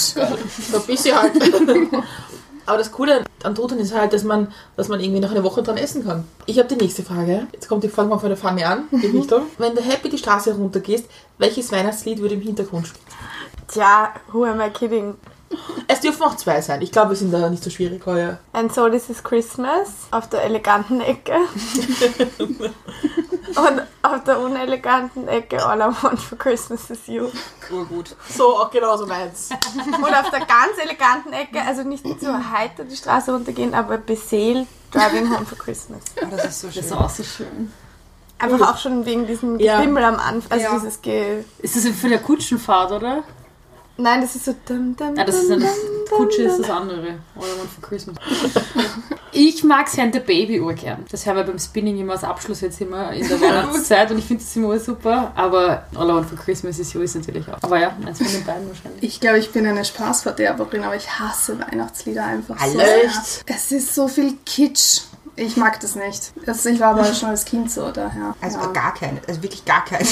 So 0.71 0.77
ein 0.77 0.83
bisschen 0.87 1.15
halt. 1.21 1.33
Aber 2.65 2.77
das 2.77 2.91
Coole 2.93 3.25
an 3.43 3.55
Truthahn 3.55 3.79
ist 3.79 3.93
halt, 3.93 4.13
dass 4.13 4.23
man, 4.23 4.47
dass 4.77 4.87
man 4.87 5.01
irgendwie 5.01 5.19
noch 5.19 5.31
eine 5.31 5.43
Woche 5.43 5.61
dran 5.63 5.75
essen 5.75 6.05
kann. 6.05 6.23
Ich 6.45 6.57
habe 6.59 6.69
die 6.69 6.77
nächste 6.81 7.03
Frage. 7.03 7.45
Jetzt 7.51 7.67
kommt 7.67 7.83
die 7.83 7.89
Frage 7.89 8.07
mal 8.07 8.19
von 8.19 8.29
der 8.29 8.37
Fanny 8.37 8.63
an, 8.63 8.83
die 8.91 9.07
Richtung. 9.07 9.43
Wenn 9.57 9.75
du 9.75 9.81
happy 9.81 10.07
die 10.07 10.17
Straße 10.17 10.53
runtergehst, 10.55 11.05
welches 11.39 11.71
Weihnachtslied 11.73 12.19
würde 12.19 12.35
im 12.35 12.41
Hintergrund 12.41 12.87
spielen? 12.87 13.03
Tja, 13.67 14.13
who 14.31 14.45
am 14.45 14.61
I 14.61 14.69
kidding? 14.69 15.15
Es 15.87 15.99
dürfen 15.99 16.23
auch 16.23 16.35
zwei 16.35 16.61
sein. 16.61 16.81
Ich 16.81 16.91
glaube, 16.91 17.09
wir 17.11 17.15
sind 17.17 17.31
da 17.31 17.49
nicht 17.49 17.63
so 17.63 17.69
schwierig 17.69 18.05
heuer. 18.05 18.39
And 18.53 18.73
so 18.73 18.89
this 18.89 19.09
is 19.09 19.23
Christmas 19.23 19.89
auf 20.11 20.27
der 20.29 20.43
eleganten 20.43 21.01
Ecke. 21.01 21.33
Und 23.55 23.81
auf 24.01 24.23
der 24.23 24.39
uneleganten 24.39 25.27
Ecke 25.27 25.63
All 25.65 25.79
I 25.79 25.93
Want 26.01 26.19
for 26.19 26.37
Christmas 26.37 26.89
is 26.89 27.05
You. 27.07 27.27
Urgut. 27.71 28.15
So, 28.29 28.57
auch 28.57 28.71
genauso 28.71 29.05
meins. 29.05 29.49
Und 29.85 30.15
auf 30.15 30.29
der 30.31 30.39
ganz 30.39 30.77
eleganten 30.81 31.33
Ecke, 31.33 31.61
also 31.61 31.83
nicht 31.83 32.03
so 32.19 32.33
heiter 32.51 32.83
die 32.85 32.95
Straße 32.95 33.31
runtergehen, 33.31 33.73
aber 33.73 33.97
beseelt 33.97 34.67
Driving 34.91 35.29
Home 35.35 35.45
for 35.45 35.57
Christmas. 35.57 36.01
Oh, 36.21 36.25
das 36.31 36.45
ist 36.45 36.61
so 36.61 36.71
schön. 36.71 36.81
Das 36.81 36.85
ist 36.91 36.97
auch 36.97 37.09
so 37.09 37.23
schön. 37.23 37.71
Einfach 38.39 38.73
auch 38.73 38.77
schon 38.77 39.05
wegen 39.05 39.25
diesem 39.27 39.59
Ja. 39.59 39.79
Gebimmel 39.79 40.03
am 40.03 40.19
Anfang. 40.19 40.51
Also 40.51 40.65
Ja. 40.65 40.73
dieses 40.79 41.01
Ge... 41.01 41.43
Ist 41.59 41.75
das 41.75 41.85
für 41.95 42.09
der 42.09 42.19
Kutschenfahrt, 42.19 42.91
oder? 42.91 43.23
Nein, 43.97 44.21
das 44.21 44.35
ist 44.35 44.45
so... 44.45 44.55
Dum, 44.67 44.95
dum, 44.95 45.15
Ja, 45.15 45.23
das 45.23 45.35
ist 45.35 45.51
eine 45.51 45.67
Kutsche 46.09 46.43
ist 46.43 46.59
das 46.59 46.69
andere. 46.69 47.19
All 47.35 47.43
I 47.43 47.59
want 47.59 47.69
for 47.69 47.81
Christmas. 47.81 48.15
Ich 49.31 49.63
mag 49.63 49.87
Santa 49.87 50.19
Baby 50.19 50.59
urgern. 50.59 51.05
Das 51.09 51.25
hören 51.25 51.37
wir 51.37 51.43
beim 51.43 51.59
Spinning 51.59 51.99
immer 51.99 52.13
als 52.13 52.23
Abschluss 52.23 52.61
jetzt 52.61 52.79
immer 52.81 53.11
in 53.13 53.27
der 53.27 53.41
Weihnachtszeit 53.41 54.11
und 54.11 54.19
ich 54.19 54.25
finde 54.25 54.43
das 54.43 54.55
immer 54.55 54.79
super. 54.79 55.31
Aber 55.35 55.85
All 55.95 56.09
I 56.09 56.13
want 56.13 56.29
for 56.29 56.37
Christmas 56.37 56.79
ist 56.79 56.95
natürlich 56.95 57.47
auch. 57.47 57.57
Aber 57.61 57.79
ja, 57.79 57.95
eins 58.05 58.19
von 58.19 58.27
den 58.27 58.43
beiden 58.43 58.67
wahrscheinlich. 58.67 59.03
Ich 59.03 59.19
glaube, 59.19 59.39
ich 59.39 59.51
bin 59.51 59.65
eine 59.65 59.83
Spaßverderberin, 59.83 60.83
aber 60.83 60.95
ich 60.95 61.09
hasse 61.19 61.59
Weihnachtslieder 61.59 62.25
einfach 62.25 62.59
so. 62.59 62.63
Alle? 62.63 62.85
sehr. 62.85 63.03
Echt? 63.05 63.43
Es 63.45 63.71
ist 63.71 63.95
so 63.95 64.07
viel 64.07 64.37
Kitsch. 64.45 65.01
Ich 65.35 65.57
mag 65.57 65.79
das 65.79 65.95
nicht. 65.95 66.31
Also 66.45 66.69
ich 66.69 66.79
war 66.79 66.89
aber 66.89 67.05
schon 67.13 67.29
als 67.29 67.45
Kind 67.45 67.71
so 67.71 67.91
daher. 67.91 68.35
Also 68.39 68.59
ja. 68.59 68.67
gar 68.67 68.93
keine, 68.93 69.19
also 69.27 69.41
wirklich 69.41 69.65
gar 69.65 69.83
keine. 69.83 70.07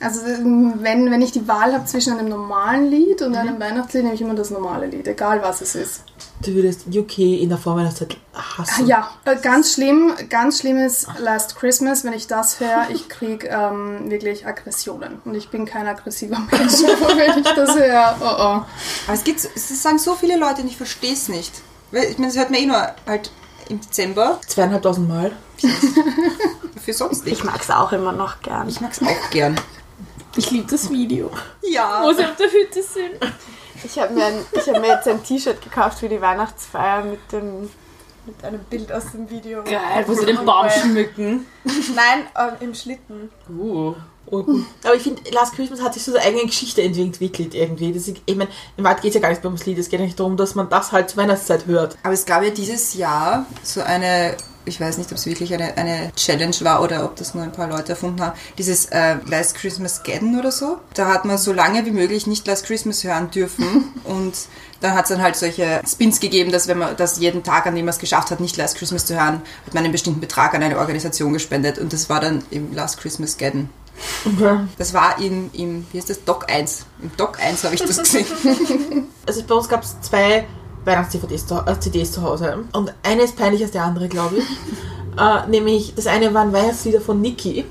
Also 0.00 0.26
ähm, 0.26 0.74
wenn, 0.80 1.10
wenn 1.10 1.22
ich 1.22 1.32
die 1.32 1.48
Wahl 1.48 1.72
habe 1.72 1.84
zwischen 1.86 2.18
einem 2.18 2.28
normalen 2.28 2.90
Lied 2.90 3.22
und 3.22 3.34
einem 3.34 3.58
Weihnachtslied, 3.58 4.02
nehme 4.02 4.14
ich 4.14 4.20
immer 4.20 4.34
das 4.34 4.50
normale 4.50 4.86
Lied, 4.86 5.08
egal 5.08 5.40
was 5.40 5.60
es 5.62 5.74
ist. 5.74 6.02
Du 6.42 6.52
würdest 6.54 6.86
UK 6.94 7.18
in 7.18 7.48
der 7.48 7.56
Vorweihnachtszeit 7.56 8.18
hassen. 8.34 8.86
Ja, 8.86 9.10
äh, 9.24 9.36
ganz 9.36 9.72
schlimm, 9.72 10.12
ganz 10.28 10.60
schlimm 10.60 10.76
ist 10.76 11.08
Last 11.18 11.56
Christmas, 11.56 12.04
wenn 12.04 12.12
ich 12.12 12.26
das 12.26 12.60
höre, 12.60 12.90
ich 12.90 13.08
kriege 13.08 13.46
ähm, 13.48 14.10
wirklich 14.10 14.46
Aggressionen. 14.46 15.20
Und 15.24 15.34
ich 15.34 15.48
bin 15.48 15.64
kein 15.64 15.86
aggressiver 15.86 16.40
Mensch, 16.50 16.72
wenn 17.16 17.40
ich 17.40 17.54
das 17.54 17.74
höre, 17.74 18.16
oh 18.20 18.24
oh. 18.24 18.64
Aber 19.06 19.14
es 19.14 19.24
gibt, 19.24 19.48
es 19.54 19.82
sagen 19.82 19.98
so 19.98 20.14
viele 20.14 20.36
Leute 20.36 20.60
und 20.60 20.68
ich 20.68 20.76
verstehe 20.76 21.14
es 21.14 21.28
nicht. 21.28 21.52
Ich 21.92 22.18
meine, 22.18 22.30
es 22.30 22.36
hört 22.36 22.50
man 22.50 22.60
eh 22.60 22.66
nur 22.66 22.86
halt 23.06 23.30
im 23.68 23.80
Dezember. 23.80 24.40
Zweieinhalbtausend 24.46 25.08
Mal. 25.08 25.32
Für 26.84 26.92
sonst 26.92 27.24
nicht. 27.24 27.38
Ich 27.38 27.44
mag 27.44 27.60
es 27.60 27.70
auch 27.70 27.92
immer 27.92 28.12
noch 28.12 28.40
gern. 28.42 28.68
Ich 28.68 28.80
mag 28.80 28.92
es 28.92 29.02
auch 29.02 29.30
gern. 29.30 29.58
Ich 30.36 30.50
liebe 30.50 30.70
das 30.70 30.90
Video, 30.90 31.30
Ja. 31.62 32.02
wo 32.04 32.12
sie 32.12 32.24
auf 32.24 32.36
der 32.36 32.46
Hütte 32.50 32.82
sind. 32.82 33.14
Ich 33.84 33.98
habe 33.98 34.12
mir, 34.14 34.26
ein- 34.26 34.44
ich 34.52 34.68
hab 34.68 34.80
mir 34.80 34.88
jetzt 34.88 35.08
ein 35.08 35.22
T-Shirt 35.22 35.60
gekauft 35.62 35.98
für 35.98 36.08
die 36.08 36.20
Weihnachtsfeier 36.20 37.04
mit 37.04 37.20
dem 37.32 37.68
mit 38.26 38.44
einem 38.44 38.58
Bild 38.64 38.90
aus 38.92 39.12
dem 39.12 39.30
Video. 39.30 39.62
Geil, 39.62 40.04
wo 40.06 40.12
sie 40.14 40.26
den 40.26 40.44
Baum 40.44 40.68
schmücken. 40.68 41.46
Nein, 41.94 42.26
äh, 42.34 42.64
im 42.64 42.74
Schlitten. 42.74 43.30
Uh. 43.48 43.94
Oh. 44.30 44.44
Aber 44.82 44.94
ich 44.94 45.02
finde, 45.02 45.22
Last 45.30 45.54
Christmas 45.54 45.80
hat 45.80 45.94
sich 45.94 46.02
so 46.02 46.12
seine 46.12 46.24
eigene 46.24 46.46
Geschichte 46.46 46.82
entwickelt 46.82 47.54
irgendwie. 47.54 47.92
Das 47.92 48.08
ist, 48.08 48.16
ich 48.24 48.36
meine, 48.36 48.50
im 48.76 48.84
Wahrheit 48.84 49.02
geht 49.02 49.10
es 49.10 49.14
ja 49.14 49.20
gar 49.20 49.30
nicht 49.30 49.44
ums 49.44 49.66
Lied. 49.66 49.78
Es 49.78 49.88
geht 49.88 50.00
eigentlich 50.00 50.16
darum, 50.16 50.36
dass 50.36 50.54
man 50.54 50.68
das 50.68 50.92
halt 50.92 51.10
zur 51.10 51.22
Weihnachtszeit 51.22 51.66
hört. 51.66 51.96
Aber 52.02 52.14
es 52.14 52.26
gab 52.26 52.42
ja 52.42 52.50
dieses 52.50 52.94
Jahr 52.94 53.46
so 53.62 53.82
eine, 53.82 54.36
ich 54.64 54.80
weiß 54.80 54.98
nicht, 54.98 55.12
ob 55.12 55.18
es 55.18 55.26
wirklich 55.26 55.54
eine, 55.54 55.76
eine 55.76 56.10
Challenge 56.16 56.56
war 56.62 56.82
oder 56.82 57.04
ob 57.04 57.14
das 57.14 57.34
nur 57.34 57.44
ein 57.44 57.52
paar 57.52 57.68
Leute 57.68 57.90
erfunden 57.90 58.20
haben, 58.20 58.36
dieses 58.58 58.86
äh, 58.86 59.16
Last 59.26 59.54
Christmas 59.54 60.02
Gadden 60.02 60.38
oder 60.38 60.50
so. 60.50 60.78
Da 60.94 61.06
hat 61.06 61.24
man 61.24 61.38
so 61.38 61.52
lange 61.52 61.86
wie 61.86 61.92
möglich 61.92 62.26
nicht 62.26 62.46
Last 62.48 62.66
Christmas 62.66 63.04
hören 63.04 63.30
dürfen 63.30 63.92
und 64.04 64.34
dann 64.80 64.94
hat 64.94 65.04
es 65.04 65.10
dann 65.10 65.22
halt 65.22 65.36
solche 65.36 65.80
Spins 65.86 66.18
gegeben, 66.18 66.50
dass 66.50 66.66
wenn 66.66 66.78
man 66.78 66.96
das 66.96 67.18
jeden 67.18 67.44
Tag, 67.44 67.66
an 67.66 67.76
dem 67.76 67.84
man 67.84 67.94
es 67.94 68.00
geschafft 68.00 68.30
hat, 68.32 68.40
nicht 68.40 68.56
Last 68.56 68.76
Christmas 68.76 69.06
zu 69.06 69.14
hören, 69.14 69.40
hat 69.66 69.74
man 69.74 69.84
einen 69.84 69.92
bestimmten 69.92 70.20
Betrag 70.20 70.52
an 70.54 70.62
eine 70.62 70.78
Organisation 70.78 71.32
gespendet 71.32 71.78
und 71.78 71.92
das 71.92 72.10
war 72.10 72.20
dann 72.20 72.42
im 72.50 72.74
Last 72.74 72.98
Christmas 72.98 73.38
Gadden. 73.38 73.70
Okay. 74.24 74.58
Das 74.78 74.92
war 74.94 75.18
im, 75.20 75.50
im 75.52 75.86
wie 75.92 75.98
heißt 75.98 76.10
das, 76.10 76.24
Doc 76.24 76.50
1. 76.50 76.86
Im 77.02 77.10
Doc 77.16 77.40
1 77.40 77.64
habe 77.64 77.74
ich 77.74 77.82
das 77.82 77.98
gesehen. 77.98 78.26
Also 79.26 79.42
bei 79.42 79.56
uns 79.56 79.68
gab 79.68 79.82
es 79.82 80.00
zwei 80.02 80.46
Weihnachts-CDs 80.84 81.46
zu, 81.46 81.64
äh, 81.66 82.04
zu 82.04 82.22
Hause. 82.22 82.64
Und 82.72 82.94
eine 83.02 83.22
ist 83.22 83.36
peinlicher 83.36 83.64
als 83.64 83.72
die 83.72 83.78
andere, 83.80 84.08
glaube 84.08 84.36
ich. 84.36 84.44
äh, 85.20 85.48
nämlich, 85.48 85.94
das 85.96 86.06
eine 86.06 86.32
waren 86.32 86.52
Weihnachtslieder 86.52 87.00
von 87.00 87.20
Niki. 87.20 87.64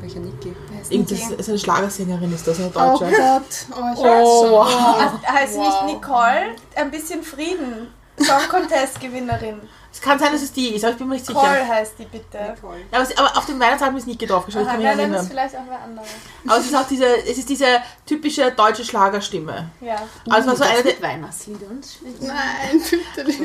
Welcher 0.00 0.20
Niki? 0.20 0.54
Wer 0.88 1.38
ist 1.38 1.48
eine 1.48 1.58
Schlagersängerin, 1.58 2.32
ist 2.32 2.46
das, 2.46 2.58
eine 2.58 2.68
Oh 2.68 2.98
Deutsche. 2.98 3.04
Gott, 3.04 3.42
oh, 3.72 3.92
ich 3.92 4.02
weiß 4.02 4.28
schon. 4.28 4.50
wow. 4.52 5.00
Also, 5.00 5.18
heißt 5.26 5.58
nicht 5.58 5.86
Nicole? 5.86 6.54
Ein 6.76 6.90
bisschen 6.90 7.22
Frieden. 7.22 7.88
Song 8.18 8.48
Contest 8.48 9.00
Gewinnerin. 9.00 9.60
Es 9.92 10.00
kann 10.00 10.18
sein, 10.18 10.30
dass 10.32 10.42
es 10.42 10.52
die 10.52 10.74
ist, 10.74 10.84
aber 10.84 10.92
ich 10.92 10.98
bin 10.98 11.08
mir 11.08 11.14
nicht 11.14 11.24
sicher. 11.26 11.40
Nicole 11.40 11.66
heißt 11.68 11.94
die 11.98 12.04
bitte. 12.04 12.38
Nicole. 12.54 12.80
Aber, 12.92 13.02
es, 13.02 13.16
aber 13.16 13.36
auf 13.36 13.46
dem 13.46 13.58
Weihnachtsalbum 13.58 13.96
ist 13.98 14.06
Niki 14.06 14.26
draufgeschaut, 14.26 14.62
ich 14.62 14.68
kann 14.68 14.76
mich 14.76 14.86
nein, 14.86 14.98
dann 14.98 15.06
ist 15.10 15.16
erinnern. 15.16 15.30
vielleicht 15.30 15.56
auch 15.56 15.62
wer 15.68 15.80
andere. 15.82 16.04
Aber 16.46 16.58
es 16.58 16.66
ist 16.66 16.74
auch 16.76 16.86
diese, 16.86 17.06
es 17.26 17.38
ist 17.38 17.48
diese 17.48 17.66
typische 18.04 18.52
deutsche 18.52 18.84
Schlagerstimme. 18.84 19.70
Ja. 19.80 19.96
Also 20.28 20.50
es 20.52 20.60
war 20.60 20.66
so 20.66 20.72
eine 20.74 20.82
der, 20.82 20.92
mit 20.92 21.02
Weihnachtslieder 21.02 21.66
und 21.68 21.86
Nein, 22.20 22.82
bitte 22.90 23.24
nicht. 23.26 23.40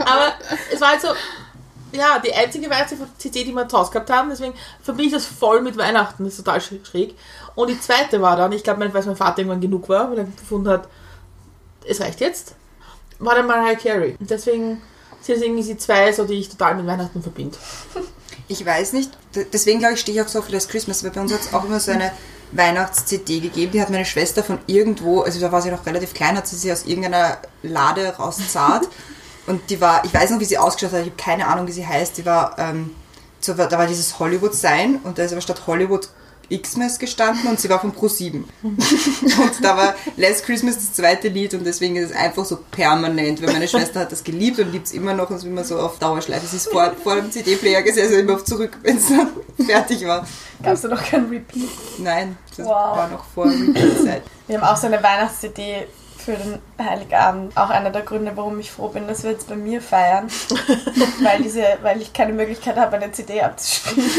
aber 0.00 0.32
es 0.72 0.80
war 0.80 0.88
halt 0.90 1.00
so, 1.00 1.08
ja, 1.92 2.20
die 2.20 2.32
einzige 2.32 2.70
Weihnachts-CD, 2.70 3.42
die 3.44 3.52
wir 3.52 3.68
zu 3.68 3.76
Hause 3.76 3.90
gehabt 3.90 4.10
haben, 4.10 4.30
deswegen 4.30 4.54
verbinde 4.82 5.08
ich 5.08 5.12
das 5.14 5.26
voll 5.26 5.60
mit 5.62 5.76
Weihnachten, 5.76 6.22
das 6.24 6.34
ist 6.34 6.44
total 6.44 6.60
sch- 6.60 6.84
schräg. 6.86 7.16
Und 7.56 7.68
die 7.70 7.80
zweite 7.80 8.22
war 8.22 8.36
dann, 8.36 8.52
ich 8.52 8.62
glaube, 8.62 8.80
weil 8.80 9.02
mein 9.04 9.16
Vater 9.16 9.38
irgendwann 9.40 9.60
genug 9.60 9.88
war, 9.88 10.08
weil 10.10 10.18
er 10.18 10.24
gefunden 10.24 10.68
hat, 10.68 10.86
es 11.84 12.00
reicht 12.00 12.20
jetzt, 12.20 12.54
war 13.20 13.34
dann 13.36 13.46
Mariah 13.46 13.76
Carey. 13.76 14.16
Und 14.18 14.30
deswegen 14.30 14.82
sind 15.20 15.36
es 15.36 15.42
irgendwie 15.42 15.62
die 15.62 15.76
zwei, 15.76 16.12
so, 16.12 16.24
die 16.24 16.34
ich 16.34 16.48
total 16.48 16.74
mit 16.74 16.86
Weihnachten 16.86 17.22
verbinde. 17.22 17.56
Ich 18.48 18.64
weiß 18.64 18.94
nicht, 18.94 19.10
deswegen 19.52 19.78
glaube 19.78 19.94
ich, 19.94 20.00
stehe 20.00 20.18
ich 20.18 20.24
auch 20.24 20.28
so 20.28 20.40
auf 20.40 20.48
Last 20.48 20.70
Christmas, 20.70 21.04
weil 21.04 21.10
bei 21.12 21.20
uns 21.20 21.32
hat 21.32 21.40
es 21.40 21.54
auch 21.54 21.64
immer 21.64 21.78
so 21.78 21.92
eine 21.92 22.10
Weihnachts-CD 22.52 23.40
gegeben, 23.40 23.72
die 23.72 23.80
hat 23.80 23.90
meine 23.90 24.04
Schwester 24.04 24.42
von 24.42 24.58
irgendwo, 24.66 25.20
also 25.20 25.38
da 25.38 25.52
war 25.52 25.62
sie 25.62 25.70
noch 25.70 25.86
relativ 25.86 26.14
klein, 26.14 26.36
hat 26.36 26.48
sie 26.48 26.56
sie 26.56 26.72
aus 26.72 26.84
irgendeiner 26.84 27.38
Lade 27.62 28.08
rauszahlt 28.16 28.88
und 29.46 29.70
die 29.70 29.80
war, 29.80 30.04
ich 30.04 30.12
weiß 30.12 30.30
noch, 30.30 30.40
wie 30.40 30.44
sie 30.44 30.58
ausgeschaut 30.58 30.92
hat, 30.92 31.02
ich 31.02 31.12
habe 31.12 31.22
keine 31.22 31.46
Ahnung, 31.46 31.68
wie 31.68 31.72
sie 31.72 31.86
heißt, 31.86 32.18
die 32.18 32.26
war, 32.26 32.58
ähm, 32.58 32.90
so, 33.38 33.54
da 33.54 33.70
war 33.70 33.86
dieses 33.86 34.18
Hollywood-Sein 34.18 35.00
und 35.04 35.18
da 35.18 35.22
ist 35.22 35.32
aber 35.32 35.40
statt 35.40 35.62
Hollywood 35.68 36.08
Xmas 36.58 36.98
gestanden 36.98 37.46
und 37.48 37.60
sie 37.60 37.68
war 37.70 37.80
von 37.80 37.92
Pro7. 37.92 38.42
und 38.62 39.64
da 39.64 39.76
war 39.76 39.94
Last 40.16 40.44
Christmas 40.44 40.74
das 40.76 40.92
zweite 40.92 41.28
Lied 41.28 41.54
und 41.54 41.64
deswegen 41.64 41.96
ist 41.96 42.10
es 42.10 42.16
einfach 42.16 42.44
so 42.44 42.58
permanent, 42.70 43.40
weil 43.42 43.52
meine 43.52 43.68
Schwester 43.68 44.00
hat 44.00 44.12
das 44.12 44.24
geliebt 44.24 44.58
und 44.58 44.72
liebt 44.72 44.86
es 44.86 44.92
immer 44.92 45.14
noch 45.14 45.30
und 45.30 45.36
es 45.36 45.42
ist 45.42 45.48
immer 45.48 45.64
so 45.64 45.78
auf 45.78 45.98
Dauerschleife. 45.98 46.46
Sie 46.46 46.56
ist 46.56 46.70
vor, 46.70 46.92
vor 47.02 47.16
dem 47.16 47.30
CD-Player 47.30 47.82
gesessen, 47.82 48.18
immer 48.20 48.34
auf 48.34 48.44
zurück, 48.44 48.78
wenn 48.82 48.96
es 48.96 49.08
dann 49.08 49.30
fertig 49.66 50.06
war. 50.06 50.26
Gab 50.62 50.74
es 50.74 50.80
da 50.82 50.88
noch 50.88 51.02
kein 51.02 51.26
Repeat? 51.28 51.68
Nein, 51.98 52.36
das 52.56 52.66
Wow. 52.66 52.74
war 52.96 53.08
noch 53.08 53.24
vor 53.34 53.46
Repeat-Zeit. 53.46 54.22
Wir 54.46 54.60
haben 54.60 54.66
auch 54.66 54.76
so 54.76 54.86
eine 54.88 55.02
Weihnachts-CD 55.02 55.86
für 56.18 56.32
den 56.32 56.58
Heiligabend. 56.78 57.56
Auch 57.56 57.70
einer 57.70 57.90
der 57.90 58.02
Gründe, 58.02 58.32
warum 58.34 58.58
ich 58.60 58.70
froh 58.70 58.88
bin, 58.88 59.06
dass 59.08 59.22
wir 59.22 59.30
jetzt 59.30 59.48
bei 59.48 59.56
mir 59.56 59.80
feiern. 59.80 60.28
weil, 61.22 61.42
diese, 61.42 61.62
weil 61.82 62.02
ich 62.02 62.12
keine 62.12 62.32
Möglichkeit 62.34 62.76
habe, 62.76 62.96
eine 62.96 63.10
CD 63.12 63.40
abzuspielen. 63.40 64.10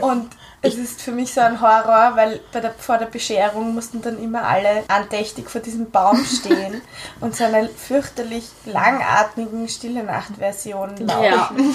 Und 0.00 0.30
es 0.64 0.76
ist 0.76 1.02
für 1.02 1.10
mich 1.10 1.34
so 1.34 1.40
ein 1.40 1.60
Horror, 1.60 2.12
weil 2.14 2.40
bei 2.52 2.60
der, 2.60 2.72
vor 2.72 2.96
der 2.96 3.06
Bescherung 3.06 3.74
mussten 3.74 4.00
dann 4.00 4.22
immer 4.22 4.44
alle 4.44 4.84
andächtig 4.86 5.50
vor 5.50 5.60
diesem 5.60 5.90
Baum 5.90 6.24
stehen 6.40 6.80
und 7.20 7.34
so 7.34 7.44
einer 7.44 7.68
fürchterlich 7.68 8.48
langatmigen 8.64 9.68
Stille 9.68 10.04
Nacht-Version 10.04 10.96
laufen. 10.98 11.74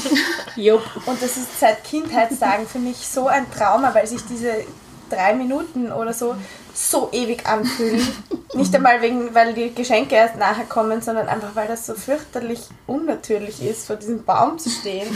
Ja. 0.56 0.76
Und 1.06 1.22
das 1.22 1.36
ist 1.36 1.60
seit 1.60 1.84
Kindheitstagen 1.84 2.66
für 2.66 2.80
mich 2.80 3.08
so 3.08 3.28
ein 3.28 3.52
Trauma, 3.52 3.94
weil 3.94 4.08
sich 4.08 4.26
diese 4.26 4.64
drei 5.10 5.34
Minuten 5.34 5.92
oder 5.92 6.14
so 6.14 6.36
so 6.74 7.10
ewig 7.12 7.46
anfühlen. 7.48 8.08
Nicht 8.54 8.74
einmal 8.76 9.02
wegen, 9.02 9.34
weil 9.34 9.54
die 9.56 9.74
Geschenke 9.74 10.14
erst 10.16 10.36
nachher 10.36 10.66
kommen, 10.66 11.02
sondern 11.02 11.28
einfach, 11.28 11.56
weil 11.56 11.68
das 11.68 11.86
so 11.88 11.96
fürchterlich 11.96 12.62
unnatürlich 12.86 13.64
ist, 13.64 13.88
vor 13.88 13.96
diesem 13.96 14.24
Baum 14.24 14.60
zu 14.60 14.70
stehen. 14.70 15.08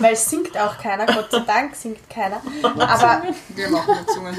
Weil 0.00 0.14
es 0.14 0.28
singt 0.28 0.58
auch 0.58 0.76
keiner, 0.78 1.06
Gott 1.06 1.30
sei 1.30 1.40
Dank 1.40 1.76
singt 1.76 2.10
keiner. 2.10 2.42
Aber 2.62 3.22
Wir 3.54 3.66
auch 3.68 3.86
nur 3.86 4.06
Zungen. 4.08 4.36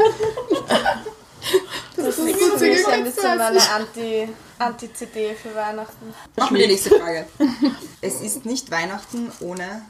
das 1.96 2.08
ist 2.08 2.18
gut, 2.18 2.36
für 2.36 2.60
sie 2.60 2.70
mich 2.70 2.88
ein 2.88 3.04
bisschen 3.04 3.40
hast. 3.40 3.40
eine 3.42 3.62
Anti- 3.86 4.30
Anti-CD 4.60 5.34
für 5.36 5.56
Weihnachten. 5.56 6.14
Machen 6.36 6.56
wir 6.58 6.68
die 6.68 6.74
nächste 6.74 6.92
Frage. 7.00 7.26
Es 8.02 8.22
ist 8.22 8.46
nicht 8.46 8.70
Weihnachten 8.72 9.32
ohne 9.40 9.84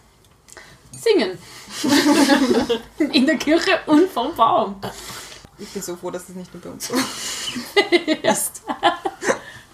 Singen. 0.92 1.38
In 3.14 3.26
der 3.26 3.38
Kirche 3.38 3.80
und 3.88 4.10
vom 4.10 4.36
Baum. 4.36 4.76
Ich 5.58 5.70
bin 5.70 5.82
so 5.82 5.96
froh, 5.96 6.12
dass 6.12 6.26
das 6.26 6.36
nicht 6.36 6.54
nur 6.54 6.62
bei 6.64 6.70
uns 6.70 6.88
so 6.88 6.96
ist. 8.24 8.62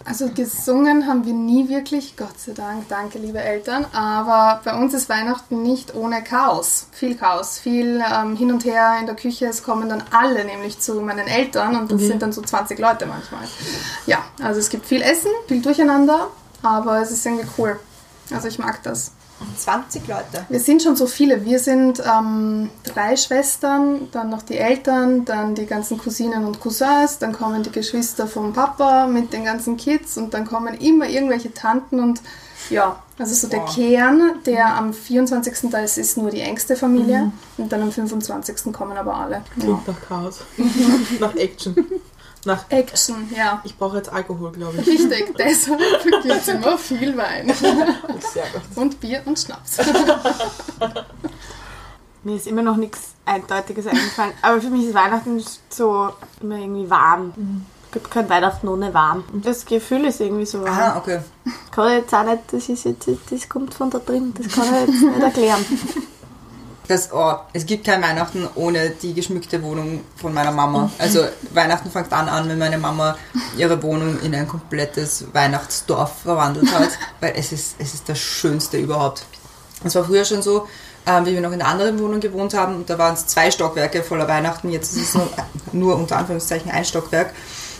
Also 0.07 0.29
gesungen 0.29 1.05
haben 1.05 1.25
wir 1.25 1.33
nie 1.33 1.67
wirklich, 1.67 2.15
Gott 2.15 2.39
sei 2.39 2.53
Dank, 2.53 2.88
danke 2.88 3.19
liebe 3.19 3.39
Eltern, 3.39 3.86
aber 3.91 4.62
bei 4.63 4.74
uns 4.74 4.93
ist 4.93 5.09
Weihnachten 5.09 5.63
nicht 5.63 5.95
ohne 5.95 6.24
Chaos. 6.24 6.88
Viel 6.93 7.15
Chaos, 7.15 7.59
viel 7.59 8.01
ähm, 8.09 8.38
hin 8.38 8.50
und 8.53 8.63
her 8.63 8.95
in 9.01 9.05
der 9.05 9.15
Küche. 9.15 9.47
Es 9.47 9.63
kommen 9.63 9.89
dann 9.89 10.03
alle 10.12 10.45
nämlich 10.45 10.79
zu 10.79 11.01
meinen 11.01 11.27
Eltern 11.27 11.75
und 11.75 11.91
das 11.91 12.01
sind 12.01 12.21
dann 12.21 12.31
so 12.31 12.41
20 12.41 12.79
Leute 12.79 13.05
manchmal. 13.05 13.43
Ja, 14.05 14.19
also 14.41 14.62
es 14.62 14.69
gibt 14.69 14.86
viel 14.86 15.01
Essen, 15.01 15.31
viel 15.50 15.62
Durcheinander, 15.62 16.27
aber 16.63 17.01
es 17.01 17.12
ist 17.12 17.25
irgendwie 17.25 17.47
cool. 17.57 17.77
Also 18.31 18.47
ich 18.47 18.59
mag 18.59 18.81
das. 18.83 19.12
20 19.58 20.08
Leute. 20.08 20.46
Wir 20.50 20.60
sind 20.60 20.82
schon 20.82 20.96
so 20.96 21.08
viele. 21.08 21.46
Wir 21.46 21.60
sind 21.60 22.01
ähm, 22.06 22.70
drei 22.84 23.15
Schwestern, 23.15 24.10
dann 24.12 24.29
noch 24.29 24.41
die 24.41 24.58
Eltern, 24.58 25.25
dann 25.25 25.56
die 25.56 25.65
ganzen 25.65 25.98
Cousinen 25.98 26.46
und 26.46 26.60
Cousins, 26.60 27.20
dann 27.20 27.34
kommen 27.34 27.63
die 27.63 27.72
Geschwister 27.72 28.27
vom 28.27 28.53
Papa 28.53 29.08
mit 29.08 29.34
den 29.34 29.46
ganzen 29.46 29.77
Kids 29.77 30.17
und 30.17 30.34
dann 30.34 30.46
kommen 30.46 30.74
immer 30.75 31.08
irgendwelche 31.08 31.53
Tanten 31.53 32.00
und 32.00 32.22
ja, 32.70 33.01
also 33.17 33.34
so 33.34 33.48
der 33.48 33.62
Wow. 33.62 33.75
Kern, 33.75 34.22
der 34.46 34.75
am 34.75 34.94
24. 34.94 35.70
da 35.72 35.79
ist, 35.79 35.98
ist 35.98 36.17
nur 36.17 36.29
die 36.29 36.41
engste 36.41 36.75
Familie 36.75 37.32
und 37.58 37.72
dann 37.72 37.82
am 37.82 37.91
25. 37.91 38.74
kommen 38.74 38.98
aber 38.98 39.15
alle. 39.15 39.36
Ja. 39.36 39.44
Klingt 39.60 39.88
nach 39.88 40.01
Chaos. 40.08 40.41
nach 41.20 41.36
Action. 41.36 41.75
Nach, 42.47 42.65
Action, 42.69 43.29
ja. 43.35 43.61
ich 43.65 43.77
brauche 43.77 43.97
jetzt 43.97 44.09
Alkohol, 44.09 44.53
glaube 44.53 44.77
ich. 44.79 44.87
Richtig, 44.87 45.35
deshalb 45.37 45.81
gibt 46.03 46.25
es 46.25 46.47
immer 46.47 46.77
viel 46.77 47.17
Wein. 47.17 47.53
Sehr 47.53 48.45
gut. 48.53 48.61
Und 48.75 49.01
Bier 49.01 49.21
und 49.25 49.37
Schnaps. 49.37 49.79
Mir 52.23 52.35
ist 52.37 52.47
immer 52.47 52.61
noch 52.61 52.77
nichts 52.77 53.15
Eindeutiges 53.25 53.85
eingefallen. 53.85 54.31
Aber 54.41 54.61
für 54.61 54.69
mich 54.69 54.85
ist 54.85 54.93
Weihnachten 54.93 55.43
so 55.69 56.09
immer 56.41 56.55
irgendwie 56.55 56.89
warm. 56.89 57.33
Es 57.85 57.91
gibt 57.91 58.11
kein 58.11 58.29
Weihnachten 58.29 58.67
ohne 58.69 58.93
warm. 58.93 59.25
Und 59.33 59.45
das 59.45 59.65
Gefühl 59.65 60.05
ist 60.05 60.21
irgendwie 60.21 60.45
so 60.45 60.61
warm. 60.61 60.77
Ah, 60.77 60.97
okay. 60.97 61.19
Kann 61.71 61.87
ich 61.89 61.97
jetzt 61.99 62.13
auch 62.13 62.23
nicht, 62.23 62.43
das, 62.51 62.69
ist 62.69 62.85
jetzt, 62.85 63.09
das 63.29 63.49
kommt 63.49 63.73
von 63.73 63.89
da 63.89 63.99
drin, 63.99 64.33
das 64.37 64.53
kann 64.53 64.65
ich 64.73 64.87
jetzt 64.87 65.01
nicht 65.01 65.21
erklären. 65.21 65.65
Das, 66.88 67.12
oh, 67.12 67.36
es 67.51 67.65
gibt 67.65 67.86
kein 67.86 68.01
Weihnachten 68.01 68.48
ohne 68.56 68.91
die 68.91 69.13
geschmückte 69.13 69.62
Wohnung 69.62 70.01
von 70.15 70.34
meiner 70.34 70.51
Mama. 70.51 70.89
Also 70.98 71.25
Weihnachten 71.51 71.91
fängt 71.91 72.12
dann 72.12 72.29
an, 72.29 72.48
wenn 72.48 72.58
meine 72.58 72.77
Mama 72.77 73.17
ihre 73.58 73.82
Wohnung 73.84 74.20
in 74.22 74.34
ein 74.34 74.48
komplettes 74.48 75.25
Weihnachtsdorf 75.34 76.22
verwandelt 76.24 76.72
hat, 76.72 76.89
weil 77.20 77.34
es 77.36 77.51
ist, 77.51 77.75
es 77.79 77.94
ist 77.94 78.08
das 78.08 78.20
Schönste 78.20 78.77
überhaupt. 78.77 79.25
Es 79.84 79.96
war 79.96 80.06
früher 80.06 80.24
schon 80.24 80.41
so, 80.41 80.67
ähm, 81.06 81.25
wie 81.25 81.34
wir 81.34 81.41
noch 81.41 81.51
in 81.51 81.62
einer 81.62 81.70
anderen 81.70 82.00
Wohnung 82.00 82.20
gewohnt 82.20 82.53
haben, 82.53 82.75
und 82.75 82.89
da 82.89 82.98
waren 82.98 83.13
es 83.13 83.27
zwei 83.27 83.51
Stockwerke 83.51 84.01
voller 84.01 84.27
Weihnachten, 84.27 84.70
jetzt 84.72 84.96
ist 84.96 85.10
es 85.10 85.13
nur, 85.13 85.29
nur 85.74 85.96
unter 85.98 86.17
Anführungszeichen 86.17 86.72
ein 86.72 86.86
Stockwerk. 86.86 87.34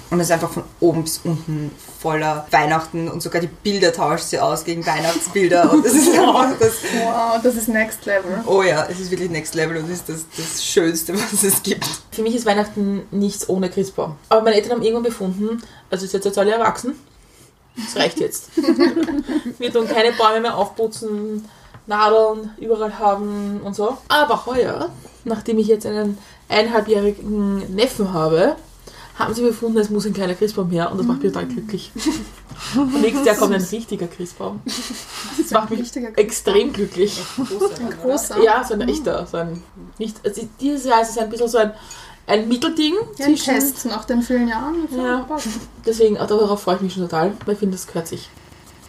Und 0.10 0.20
es 0.20 0.28
ist 0.28 0.32
einfach 0.32 0.52
von 0.52 0.64
oben 0.80 1.04
bis 1.04 1.20
unten 1.24 1.72
voller 2.08 2.48
Weihnachten 2.52 3.10
und 3.10 3.22
sogar 3.22 3.42
die 3.42 3.48
Bilder 3.48 3.92
tauscht 3.92 4.28
sie 4.28 4.40
aus 4.40 4.64
gegen 4.64 4.86
Weihnachtsbilder. 4.86 5.74
Und 5.74 5.86
das 5.86 5.92
ist 5.92 6.18
einfach 6.18 6.58
das, 6.58 6.76
Wow, 7.04 7.42
das 7.44 7.56
ist 7.56 7.68
Next 7.68 8.06
Level. 8.06 8.42
Oh 8.46 8.64
ja, 8.64 8.88
es 8.90 9.02
ist 9.02 9.12
wirklich 9.12 9.30
Next 9.30 9.56
Level 9.56 9.76
und 9.76 9.92
ist 9.92 10.08
das, 10.08 10.26
das 10.38 10.64
Schönste, 10.64 11.14
was 11.34 11.44
es 11.44 11.62
gibt. 11.64 11.86
Für 12.12 12.22
mich 12.22 12.34
ist 12.34 12.46
Weihnachten 12.46 13.02
nichts 13.12 13.50
ohne 13.50 13.70
Christbaum. 13.70 14.16
Aber 14.30 14.42
meine 14.42 14.56
Eltern 14.56 14.72
haben 14.78 14.84
irgendwann 14.84 15.04
befunden, 15.04 15.62
also 15.90 16.06
ihr 16.06 16.10
seid 16.10 16.24
jetzt 16.24 16.38
alle 16.38 16.54
erwachsen, 16.54 16.94
das 17.76 18.02
reicht 18.02 18.22
jetzt. 18.22 18.52
Wir 19.60 19.74
tun 19.74 19.86
keine 19.86 20.14
Bäume 20.14 20.40
mehr 20.40 20.56
aufputzen, 20.56 21.46
Nadeln 21.88 22.52
überall 22.58 23.00
haben 23.00 23.60
und 23.66 23.76
so. 23.76 23.98
Aber 24.08 24.46
heuer, 24.46 24.92
nachdem 25.26 25.58
ich 25.60 25.68
jetzt 25.68 25.86
einen 25.86 26.18
eineinhalbjährigen 26.48 27.76
Neffen 27.76 28.14
habe, 28.14 28.56
haben 29.18 29.34
sie 29.34 29.42
befunden, 29.42 29.78
es 29.80 29.90
muss 29.90 30.06
ein 30.06 30.14
kleiner 30.14 30.36
Christbaum 30.36 30.70
her 30.70 30.92
und 30.92 30.98
das 31.00 31.08
macht 31.08 31.24
mich 31.24 31.32
total 31.32 31.48
glücklich. 31.48 31.92
Und 32.76 33.02
nächstes 33.02 33.26
Jahr 33.26 33.36
kommt 33.36 33.54
ein 33.54 33.62
richtiger 33.62 34.08
Christbaum. 34.08 34.62
Das 35.38 35.52
macht 35.52 35.70
mich 35.70 35.80
richtiger 35.80 36.18
extrem 36.18 36.74
glücklich. 36.74 37.22
Ein 37.38 37.92
großer. 38.02 38.42
Ja, 38.42 38.64
so 38.64 38.74
ein 38.74 38.82
echter. 38.82 39.28
So 39.28 39.38
ein, 39.38 39.62
nicht, 40.00 40.18
also 40.26 40.48
dieses 40.60 40.86
Jahr 40.86 41.02
ist 41.04 41.12
es 41.12 41.18
ein 41.20 41.30
bisschen 41.30 41.48
so 41.48 41.60
ein, 41.60 41.74
ein 42.26 42.48
Mittelding 42.48 42.96
Ja, 43.18 43.28
ein. 43.28 43.36
Test 43.36 43.86
nach 43.86 44.06
den 44.06 44.24
vielen 44.24 44.48
Jahren. 44.48 44.88
Ja. 44.92 45.28
Deswegen, 45.86 46.18
auch 46.18 46.26
darauf 46.26 46.64
freue 46.64 46.78
ich 46.78 46.82
mich 46.82 46.94
schon 46.94 47.04
total, 47.04 47.34
weil 47.46 47.54
ich 47.54 47.60
finde, 47.60 47.78
das 47.78 47.86
gehört 47.86 48.08
sich. 48.08 48.28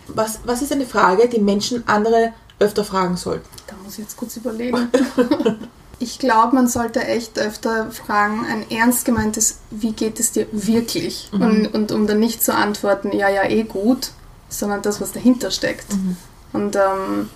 Was, 0.08 0.40
was 0.44 0.62
ist 0.62 0.72
eine 0.72 0.86
Frage, 0.86 1.28
die 1.28 1.40
Menschen 1.40 1.86
andere 1.86 2.32
öfter 2.58 2.84
fragen 2.84 3.18
sollten? 3.18 3.48
Da 3.66 3.74
muss 3.84 3.94
ich 3.94 4.00
jetzt 4.00 4.16
kurz 4.16 4.36
überlegen. 4.38 4.90
Ich 6.00 6.18
glaube, 6.18 6.54
man 6.54 6.68
sollte 6.68 7.04
echt 7.04 7.38
öfter 7.38 7.90
fragen, 7.90 8.46
ein 8.46 8.70
ernst 8.70 9.04
gemeintes, 9.04 9.58
wie 9.70 9.92
geht 9.92 10.20
es 10.20 10.32
dir 10.32 10.46
wirklich? 10.52 11.28
Und, 11.32 11.74
und 11.74 11.92
um 11.92 12.06
dann 12.06 12.20
nicht 12.20 12.42
zu 12.42 12.54
antworten, 12.54 13.12
ja, 13.12 13.28
ja, 13.28 13.44
eh 13.44 13.64
gut, 13.64 14.12
sondern 14.48 14.82
das, 14.82 15.00
was 15.00 15.12
dahinter 15.12 15.50
steckt. 15.50 15.86
Und 16.52 16.76
ähm, 16.76 17.30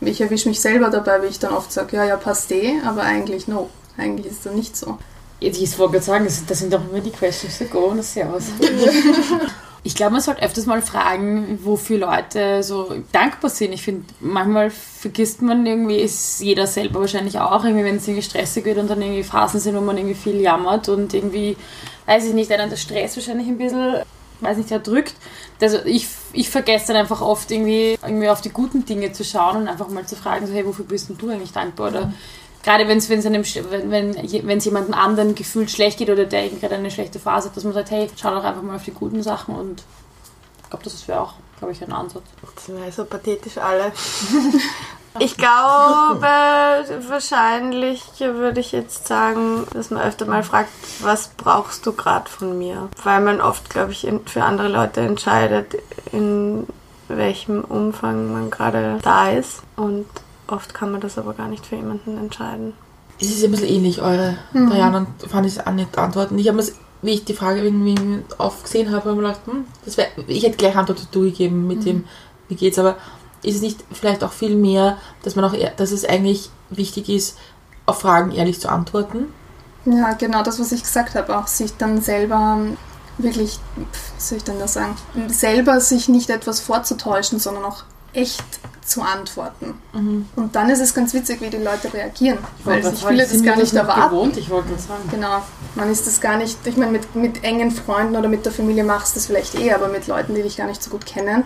ich 0.00 0.20
erwische 0.20 0.48
mich 0.48 0.60
selber 0.60 0.88
dabei, 0.88 1.22
wie 1.22 1.26
ich 1.26 1.38
dann 1.38 1.52
oft 1.52 1.72
sage, 1.72 1.96
ja, 1.96 2.04
ja, 2.04 2.16
passt 2.16 2.50
eh, 2.52 2.80
aber 2.86 3.02
eigentlich 3.02 3.48
no. 3.48 3.68
Eigentlich 3.98 4.32
ist 4.32 4.46
das 4.46 4.54
nicht 4.54 4.76
so. 4.76 4.98
Ich 5.40 5.78
wollte 5.78 5.92
gerade 5.92 6.04
sagen, 6.04 6.28
das, 6.46 6.58
sind 6.58 6.72
doch 6.72 6.82
immer 6.90 7.00
die 7.00 7.10
Questions 7.10 7.58
to 7.58 7.64
go 7.64 7.86
und 7.86 7.98
das 7.98 8.12
sehr 8.12 8.32
aus. 8.32 8.44
Ich 9.82 9.94
glaube, 9.94 10.12
man 10.12 10.20
sollte 10.20 10.42
öfters 10.42 10.66
mal 10.66 10.82
fragen, 10.82 11.58
wofür 11.62 11.98
Leute 11.98 12.62
so 12.62 12.94
dankbar 13.12 13.50
sind. 13.50 13.72
Ich 13.72 13.82
finde, 13.82 14.04
manchmal 14.20 14.70
vergisst 14.70 15.40
man 15.40 15.64
irgendwie, 15.64 15.96
ist 15.96 16.40
jeder 16.40 16.66
selber 16.66 17.00
wahrscheinlich 17.00 17.38
auch, 17.38 17.64
irgendwie, 17.64 17.84
wenn 17.84 17.96
es 17.96 18.06
irgendwie 18.06 18.22
stressig 18.22 18.66
wird 18.66 18.76
und 18.78 18.90
dann 18.90 19.00
irgendwie 19.00 19.22
Phasen 19.22 19.58
sind, 19.58 19.74
wo 19.74 19.80
man 19.80 19.96
irgendwie 19.96 20.14
viel 20.16 20.38
jammert 20.40 20.90
und 20.90 21.14
irgendwie, 21.14 21.56
weiß 22.04 22.26
ich 22.26 22.34
nicht, 22.34 22.52
einen 22.52 22.68
der 22.68 22.76
Stress 22.76 23.16
wahrscheinlich 23.16 23.48
ein 23.48 23.56
bisschen, 23.56 24.02
weiß 24.40 24.58
nicht, 24.58 24.70
erdrückt. 24.70 25.14
Also 25.62 25.78
ich, 25.86 26.08
ich 26.34 26.50
vergesse 26.50 26.88
dann 26.88 26.96
einfach 26.96 27.22
oft 27.22 27.50
irgendwie, 27.50 27.98
irgendwie 28.02 28.28
auf 28.28 28.42
die 28.42 28.50
guten 28.50 28.84
Dinge 28.84 29.12
zu 29.12 29.24
schauen 29.24 29.56
und 29.56 29.68
einfach 29.68 29.88
mal 29.88 30.04
zu 30.04 30.16
fragen, 30.16 30.46
so, 30.46 30.52
hey, 30.52 30.66
wofür 30.66 30.84
bist 30.84 31.08
denn 31.08 31.16
du 31.16 31.30
eigentlich 31.30 31.52
dankbar? 31.52 31.88
Oder 31.88 32.12
gerade 32.62 32.88
wenn 32.88 32.98
es 32.98 33.10
einem 33.10 33.44
wenn 33.44 34.14
wenn's 34.46 34.64
jemandem 34.64 34.94
anderen 34.94 35.34
gefühlt 35.34 35.70
schlecht 35.70 35.98
geht 35.98 36.10
oder 36.10 36.26
der 36.26 36.48
gerade 36.48 36.74
eine 36.74 36.90
schlechte 36.90 37.18
Phase 37.18 37.48
hat, 37.48 37.56
dass 37.56 37.64
man 37.64 37.72
sagt, 37.72 37.90
hey, 37.90 38.08
schau 38.20 38.34
doch 38.34 38.44
einfach 38.44 38.62
mal 38.62 38.76
auf 38.76 38.84
die 38.84 38.92
guten 38.92 39.22
Sachen 39.22 39.54
und 39.54 39.82
ich 40.62 40.70
glaube, 40.70 40.84
das 40.84 41.08
wäre 41.08 41.20
auch, 41.20 41.34
glaube 41.58 41.72
ich, 41.72 41.82
ein 41.82 41.92
Ansatz. 41.92 42.22
Jetzt 42.42 42.66
sind 42.66 42.84
wir 42.84 42.92
so 42.92 43.04
pathetisch 43.04 43.58
alle. 43.58 43.92
Ich 45.18 45.36
glaube, 45.36 46.28
wahrscheinlich 47.08 48.04
würde 48.20 48.60
ich 48.60 48.70
jetzt 48.70 49.08
sagen, 49.08 49.66
dass 49.72 49.90
man 49.90 50.02
öfter 50.02 50.24
mal 50.24 50.44
fragt, 50.44 50.70
was 51.00 51.30
brauchst 51.36 51.84
du 51.84 51.92
gerade 51.92 52.30
von 52.30 52.56
mir? 52.56 52.88
Weil 53.02 53.20
man 53.20 53.40
oft, 53.40 53.70
glaube 53.70 53.90
ich, 53.90 54.06
für 54.26 54.44
andere 54.44 54.68
Leute 54.68 55.00
entscheidet, 55.00 55.76
in 56.12 56.66
welchem 57.08 57.64
Umfang 57.64 58.32
man 58.32 58.50
gerade 58.50 58.98
da 59.02 59.30
ist. 59.30 59.62
Und 59.74 60.06
oft 60.50 60.74
kann 60.74 60.92
man 60.92 61.00
das 61.00 61.18
aber 61.18 61.34
gar 61.34 61.48
nicht 61.48 61.66
für 61.66 61.76
jemanden 61.76 62.18
entscheiden. 62.18 62.72
Es 63.20 63.28
ist 63.28 63.44
ein 63.44 63.50
bisschen 63.50 63.68
ähnlich, 63.68 64.00
eure 64.00 64.38
Diana 64.54 64.98
und 64.98 65.30
fand 65.30 65.46
ich 65.46 65.66
an 65.66 65.76
nicht 65.76 65.96
antworten. 65.98 66.38
Ich 66.38 66.48
habe 66.48 66.56
mir, 66.56 66.64
wie 67.02 67.10
ich 67.10 67.24
die 67.24 67.34
Frage 67.34 67.60
irgendwie 67.60 67.96
aufgesehen 68.38 68.88
habe, 68.88 69.00
habe 69.00 69.10
ich 69.10 69.16
mir 69.16 69.22
gedacht, 69.22 69.40
hm, 69.46 69.64
das 69.84 69.96
wär, 69.96 70.06
ich 70.26 70.42
hätte 70.42 70.56
gleich 70.56 70.76
Antwort 70.76 71.02
dazu 71.02 71.20
gegeben 71.20 71.66
mit 71.66 71.84
dem, 71.84 72.04
wie 72.48 72.54
geht's, 72.54 72.78
aber 72.78 72.96
ist 73.42 73.56
es 73.56 73.62
nicht 73.62 73.84
vielleicht 73.92 74.24
auch 74.24 74.32
viel 74.32 74.56
mehr, 74.56 74.98
dass 75.22 75.36
man 75.36 75.44
auch, 75.44 75.54
dass 75.76 75.92
es 75.92 76.04
eigentlich 76.04 76.50
wichtig 76.70 77.08
ist, 77.08 77.38
auf 77.86 78.00
Fragen 78.00 78.32
ehrlich 78.32 78.60
zu 78.60 78.70
antworten? 78.70 79.32
Ja, 79.84 80.12
genau 80.12 80.42
das, 80.42 80.60
was 80.60 80.72
ich 80.72 80.82
gesagt 80.82 81.14
habe, 81.14 81.36
auch 81.36 81.46
sich 81.46 81.76
dann 81.76 82.00
selber 82.02 82.58
wirklich, 83.18 83.58
pf, 83.92 84.12
wie 84.16 84.22
soll 84.22 84.38
ich 84.38 84.44
denn 84.44 84.58
das 84.58 84.74
sagen, 84.74 84.94
selber 85.28 85.80
sich 85.80 86.08
nicht 86.08 86.30
etwas 86.30 86.60
vorzutäuschen, 86.60 87.38
sondern 87.38 87.64
auch 87.64 87.84
echt 88.12 88.44
zu 88.84 89.02
antworten. 89.02 89.74
Und 89.92 90.56
dann 90.56 90.68
ist 90.68 90.80
es 90.80 90.92
ganz 90.94 91.14
witzig, 91.14 91.40
wie 91.40 91.50
die 91.50 91.58
Leute 91.58 91.92
reagieren, 91.92 92.38
weil 92.64 92.82
sich 92.82 93.04
viele 93.04 93.26
das 93.26 93.42
gar 93.42 93.56
nicht 93.56 93.72
erwarten. 93.72 94.10
Gewohnt, 94.10 94.36
ich 94.36 94.50
wollte 94.50 94.68
gerade 94.68 94.82
sagen. 94.82 95.08
Genau, 95.10 95.42
man 95.76 95.90
ist 95.90 96.06
das 96.06 96.20
gar 96.20 96.36
nicht, 96.36 96.58
ich 96.64 96.76
meine, 96.76 96.92
mit, 96.92 97.14
mit 97.14 97.44
engen 97.44 97.70
Freunden 97.70 98.16
oder 98.16 98.28
mit 98.28 98.44
der 98.44 98.52
Familie 98.52 98.82
machst 98.82 99.14
du 99.14 99.18
das 99.18 99.26
vielleicht 99.26 99.54
eh, 99.54 99.72
aber 99.72 99.88
mit 99.88 100.06
Leuten, 100.08 100.34
die 100.34 100.42
dich 100.42 100.56
gar 100.56 100.66
nicht 100.66 100.82
so 100.82 100.90
gut 100.90 101.06
kennen, 101.06 101.44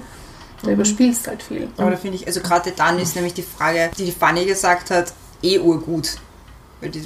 da 0.62 0.70
überspielst 0.70 1.28
halt 1.28 1.42
viel. 1.42 1.68
Aber 1.76 1.90
da 1.90 1.96
finde 1.96 2.16
ich, 2.16 2.26
also 2.26 2.40
gerade 2.40 2.72
dann 2.72 2.98
ist 2.98 3.14
nämlich 3.14 3.34
die 3.34 3.42
Frage, 3.42 3.90
die 3.98 4.06
die 4.06 4.12
Fanny 4.12 4.46
gesagt 4.46 4.90
hat, 4.90 5.12
eh 5.42 5.58
urgut. 5.58 6.16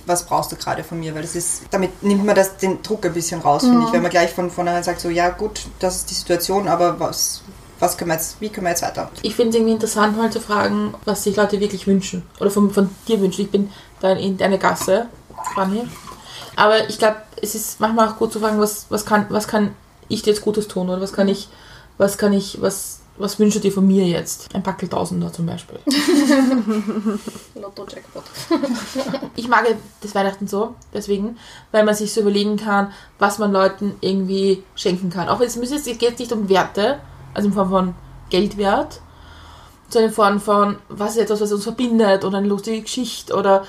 Was 0.07 0.27
brauchst 0.27 0.51
du 0.51 0.57
gerade 0.57 0.83
von 0.83 0.99
mir? 0.99 1.15
Weil 1.15 1.23
das 1.23 1.37
ist, 1.37 1.63
damit 1.71 2.03
nimmt 2.03 2.25
man 2.25 2.35
das, 2.35 2.57
den 2.57 2.83
Druck 2.83 3.07
ein 3.07 3.13
bisschen 3.13 3.41
raus, 3.41 3.63
finde 3.63 3.87
ich. 3.87 3.93
Wenn 3.93 4.03
man 4.03 4.11
gleich 4.11 4.33
von 4.33 4.51
vornherein 4.51 4.83
sagt, 4.83 5.01
so, 5.01 5.09
ja 5.09 5.29
gut, 5.31 5.67
das 5.79 5.97
ist 5.97 6.11
die 6.11 6.15
Situation, 6.15 6.67
aber 6.67 6.99
was, 6.99 7.43
was 7.81 7.97
können 7.97 8.11
wir 8.11 8.15
jetzt, 8.17 8.41
wie 8.41 8.49
können 8.49 8.67
wir 8.67 8.71
jetzt 8.71 8.83
weiter? 8.83 9.11
Ich 9.23 9.35
finde 9.37 9.51
es 9.51 9.55
irgendwie 9.57 9.73
interessant, 9.75 10.17
mal 10.17 10.31
zu 10.31 10.41
fragen, 10.41 10.95
was 11.05 11.25
sich 11.25 11.37
Leute 11.37 11.61
wirklich 11.61 11.87
wünschen. 11.87 12.23
Oder 12.41 12.51
von, 12.51 12.71
von 12.71 12.91
dir 13.07 13.21
wünschen. 13.21 13.43
Ich 13.43 13.51
bin 13.51 13.71
da 14.01 14.13
in 14.13 14.37
deine 14.37 14.59
Gasse, 14.59 15.07
Fanny. 15.55 15.87
Aber 16.57 16.89
ich 16.89 16.99
glaube, 16.99 17.17
es 17.41 17.55
ist 17.55 17.79
manchmal 17.81 18.09
auch 18.09 18.17
gut 18.17 18.33
zu 18.33 18.41
fragen, 18.41 18.59
was, 18.61 18.87
was, 18.89 19.05
kann, 19.07 19.27
was 19.29 19.47
kann 19.47 19.75
ich 20.09 20.23
dir 20.23 20.31
jetzt 20.33 20.43
Gutes 20.43 20.67
tun? 20.69 20.89
Oder 20.89 21.01
was 21.01 21.13
kann 21.13 21.29
ich, 21.29 21.49
was 21.99 22.19
kann 22.19 22.33
ich, 22.33 22.61
was, 22.61 23.01
was 23.17 23.39
wünschst 23.39 23.59
du 23.59 23.61
dir 23.63 23.73
von 23.73 23.87
mir 23.87 24.05
jetzt? 24.07 24.53
Ein 24.55 24.63
Packel 24.65 24.89
Tausender 24.89 25.33
zum 25.33 25.47
Beispiel. 25.47 25.79
Lotto-Jackpot. 27.55 28.25
Ich 29.37 29.49
mag 29.49 29.67
das 30.01 30.15
Weihnachten 30.15 30.47
so, 30.49 30.75
deswegen, 30.93 31.37
weil 31.73 31.85
man 31.85 31.95
sich 31.95 32.13
so 32.13 32.21
überlegen 32.23 32.57
kann, 32.57 32.93
was 33.19 33.39
man 33.39 33.53
Leuten 33.53 33.95
irgendwie 34.01 34.63
schenken 34.75 35.11
kann. 35.11 35.29
Auch 35.29 35.41
wenn 35.41 35.47
es 35.49 35.57
müssen 35.57 35.75
jetzt- 35.77 35.87
es 35.89 35.99
geht 35.99 36.19
nicht 36.19 36.33
um 36.33 36.49
Werte, 36.49 36.99
also 37.35 37.49
in 37.49 37.55
Form 37.55 37.71
von 37.71 37.95
Geldwert, 38.31 39.01
sondern 39.89 40.11
in 40.11 40.15
Form 40.15 40.41
von, 40.41 40.77
was 40.89 41.13
ist 41.13 41.23
etwas, 41.23 41.41
was 41.41 41.53
uns 41.53 41.65
verbindet 41.65 42.25
oder 42.25 42.39
eine 42.39 42.47
lustige 42.47 42.83
Geschichte 42.83 43.35
oder 43.35 43.65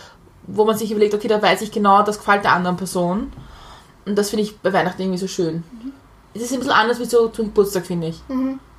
wo 0.48 0.66
man 0.66 0.78
sich 0.78 0.92
überlegt, 0.92 1.14
okay, 1.14 1.28
da 1.28 1.42
weiß 1.42 1.62
ich 1.62 1.72
genau, 1.72 2.02
das 2.02 2.18
gefällt 2.18 2.44
der 2.44 2.54
anderen 2.54 2.78
Person. 2.78 3.32
Und 4.06 4.16
das 4.16 4.30
finde 4.30 4.44
ich 4.44 4.58
bei 4.60 4.74
Weihnachten 4.74 5.02
irgendwie 5.02 5.20
so 5.20 5.28
schön. 5.28 5.64
Es 6.34 6.42
ist 6.42 6.52
ein 6.52 6.60
bisschen 6.60 6.74
anders 6.74 7.00
wie 7.00 7.06
so 7.06 7.28
zum 7.28 7.48
Geburtstag, 7.48 7.86
finde 7.86 8.08
ich. 8.08 8.22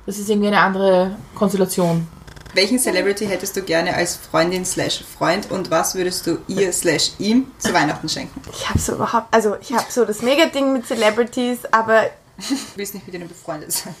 Das 0.05 0.17
ist 0.17 0.29
irgendwie 0.29 0.47
eine 0.47 0.59
andere 0.59 1.15
Konstellation. 1.35 2.07
Welchen 2.53 2.79
Celebrity 2.79 3.27
hättest 3.27 3.55
du 3.55 3.61
gerne 3.61 3.95
als 3.95 4.17
Freundin 4.17 4.65
slash 4.65 5.03
Freund 5.17 5.49
und 5.51 5.71
was 5.71 5.95
würdest 5.95 6.27
du 6.27 6.39
ihr 6.47 6.73
slash 6.73 7.11
ihm 7.17 7.49
zu 7.59 7.73
Weihnachten 7.73 8.09
schenken? 8.09 8.41
Ich 8.51 8.69
habe 8.69 8.77
so 8.77 8.95
überhaupt, 8.95 9.33
also 9.33 9.55
ich 9.61 9.71
habe 9.71 9.85
so 9.89 10.03
das 10.03 10.21
Mega-Ding 10.21 10.73
mit 10.73 10.85
Celebrities, 10.85 11.59
aber 11.71 12.03
Du 12.49 12.55
willst 12.75 12.93
nicht 12.93 13.05
mit 13.05 13.15
ihnen 13.15 13.27
befreundet 13.27 13.71
sein. 13.71 13.95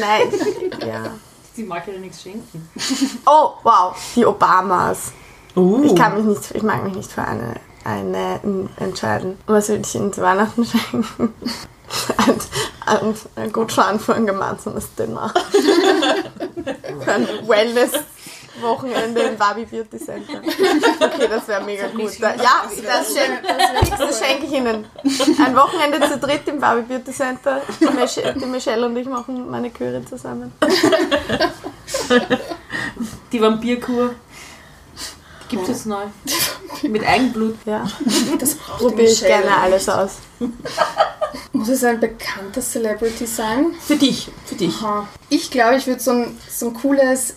Nein, 0.00 0.32
ja. 0.86 1.12
Sie 1.54 1.64
mag 1.64 1.86
ja 1.86 1.98
nichts 1.98 2.22
schenken. 2.22 2.68
Oh, 3.26 3.50
wow, 3.62 3.94
die 4.14 4.24
Obamas. 4.24 5.12
Uh. 5.56 5.82
Ich 5.84 5.96
kann 5.96 6.16
mich 6.16 6.24
nicht, 6.24 6.54
ich 6.54 6.62
mag 6.62 6.84
mich 6.84 6.94
nicht 6.94 7.10
für 7.10 7.22
eine, 7.22 7.54
eine 7.84 8.68
entscheiden. 8.76 9.38
Was 9.46 9.68
würde 9.68 9.82
ich 9.84 9.94
ihnen 9.94 10.12
zu 10.12 10.22
Weihnachten 10.22 10.64
schenken? 10.90 11.34
ein, 12.16 12.40
ein, 12.86 13.14
ein 13.36 13.52
Gutschein 13.52 13.98
für 13.98 14.14
ein 14.14 14.26
gemeinsames 14.26 14.94
Dinner. 14.94 15.32
für 17.00 17.12
ein 17.12 17.28
Wellness-Wochenende 18.62 19.20
im 19.22 19.36
Barbie 19.36 19.64
Beauty 19.64 19.98
Center. 19.98 20.40
Okay, 21.00 21.28
das 21.28 21.48
wäre 21.48 21.64
mega 21.64 21.86
gut. 21.88 22.12
Da, 22.20 22.34
ja, 22.34 22.62
das 22.84 23.14
schenke 23.14 23.42
das 23.98 24.18
schenke 24.18 24.46
ich 24.46 24.52
Ihnen. 24.52 24.86
Ein 25.44 25.56
Wochenende 25.56 26.00
zu 26.08 26.18
dritt 26.18 26.46
im 26.48 26.60
Barbie 26.60 26.82
Beauty 26.82 27.12
Center. 27.12 27.62
Die, 27.80 27.86
Mich 27.86 28.20
die 28.40 28.46
Michelle 28.46 28.86
und 28.86 28.96
ich 28.96 29.06
machen 29.06 29.50
Maniküre 29.50 30.04
zusammen. 30.04 30.52
Die 33.32 33.40
Vampirkur. 33.40 34.14
Gibt 35.48 35.68
es 35.68 35.84
neu. 35.84 36.04
Mit 36.82 37.04
Eigenblut. 37.04 37.56
Ja, 37.66 37.84
Das 38.38 38.54
probiere 38.54 39.10
ich 39.10 39.20
gerne 39.20 39.56
alles 39.56 39.86
nicht. 39.88 39.96
aus. 39.96 40.10
Muss 41.52 41.68
es 41.68 41.82
ein 41.84 41.98
bekannter 41.98 42.60
Celebrity 42.60 43.26
sein? 43.26 43.72
Für 43.80 43.96
dich, 43.96 44.30
für 44.46 44.54
dich. 44.54 44.74
Aha. 44.76 45.08
Ich 45.28 45.50
glaube, 45.50 45.76
ich 45.76 45.86
würde 45.88 46.00
so 46.00 46.12
ein, 46.12 46.38
so 46.48 46.68
ein 46.68 46.74
cooles 46.74 47.34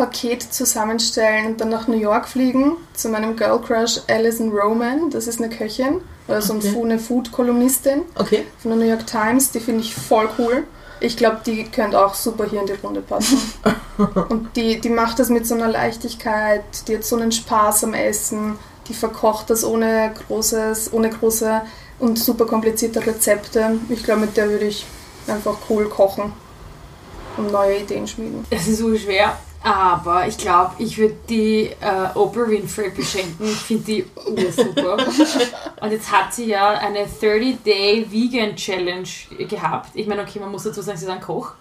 Essenspaket 0.00 0.42
zusammenstellen 0.42 1.46
und 1.46 1.60
dann 1.60 1.68
nach 1.68 1.86
New 1.86 1.98
York 1.98 2.28
fliegen 2.28 2.76
zu 2.94 3.08
meinem 3.08 3.36
Girl 3.36 3.60
Crush 3.60 4.00
Alison 4.08 4.50
Roman. 4.50 5.10
Das 5.10 5.26
ist 5.26 5.40
eine 5.40 5.54
Köchin 5.54 6.00
oder 6.26 6.40
so 6.40 6.54
ein 6.54 6.58
Okay. 6.60 6.80
Eine 6.82 6.98
Food-Kolumnistin 6.98 8.02
Okay. 8.14 8.46
von 8.58 8.70
der 8.70 8.80
New 8.80 8.86
York 8.86 9.06
Times. 9.06 9.50
Die 9.50 9.60
finde 9.60 9.82
ich 9.82 9.94
voll 9.94 10.28
cool. 10.38 10.64
Ich 11.00 11.16
glaube, 11.16 11.40
die 11.44 11.64
könnte 11.64 11.98
auch 12.04 12.14
super 12.14 12.46
hier 12.48 12.60
in 12.60 12.66
die 12.66 12.72
Runde 12.74 13.00
passen. 13.00 13.38
Und 14.28 14.54
die, 14.56 14.80
die 14.80 14.90
macht 14.90 15.18
das 15.18 15.28
mit 15.28 15.46
so 15.46 15.54
einer 15.54 15.68
Leichtigkeit, 15.68 16.62
die 16.88 16.96
hat 16.96 17.04
so 17.04 17.16
einen 17.16 17.32
Spaß 17.32 17.84
am 17.84 17.94
Essen, 17.94 18.56
die 18.88 18.94
verkocht 18.94 19.50
das 19.50 19.64
ohne 19.64 20.12
großes, 20.26 20.92
ohne 20.92 21.10
große 21.10 21.62
und 21.98 22.18
super 22.18 22.46
komplizierte 22.46 23.06
Rezepte. 23.06 23.78
Ich 23.90 24.02
glaube, 24.02 24.22
mit 24.22 24.36
der 24.38 24.48
würde 24.48 24.64
ich 24.64 24.86
einfach 25.26 25.56
cool 25.68 25.88
kochen 25.88 26.32
und 27.36 27.52
neue 27.52 27.78
Ideen 27.80 28.06
schmieden. 28.06 28.46
Es 28.50 28.66
ist 28.68 28.78
so 28.78 28.94
schwer, 28.96 29.38
aber 29.62 30.26
ich 30.26 30.38
glaube, 30.38 30.72
ich 30.78 30.96
würde 30.96 31.16
die 31.28 31.66
äh, 31.80 32.14
Oprah 32.14 32.48
Winfrey 32.48 32.90
beschenken. 32.90 33.46
Ich 33.46 33.58
finde 33.58 33.84
die 33.84 34.06
super. 34.50 34.96
Und 35.80 35.92
jetzt 35.92 36.10
hat 36.10 36.32
sie 36.32 36.46
ja 36.46 36.70
eine 36.70 37.04
30-Day 37.04 38.06
Vegan 38.10 38.56
Challenge 38.56 39.08
gehabt. 39.48 39.90
Ich 39.94 40.06
meine, 40.06 40.22
okay, 40.22 40.38
man 40.38 40.50
muss 40.50 40.62
dazu 40.62 40.80
sagen, 40.80 40.96
sie 40.96 41.04
ist 41.04 41.10
ein 41.10 41.20
Koch, 41.20 41.52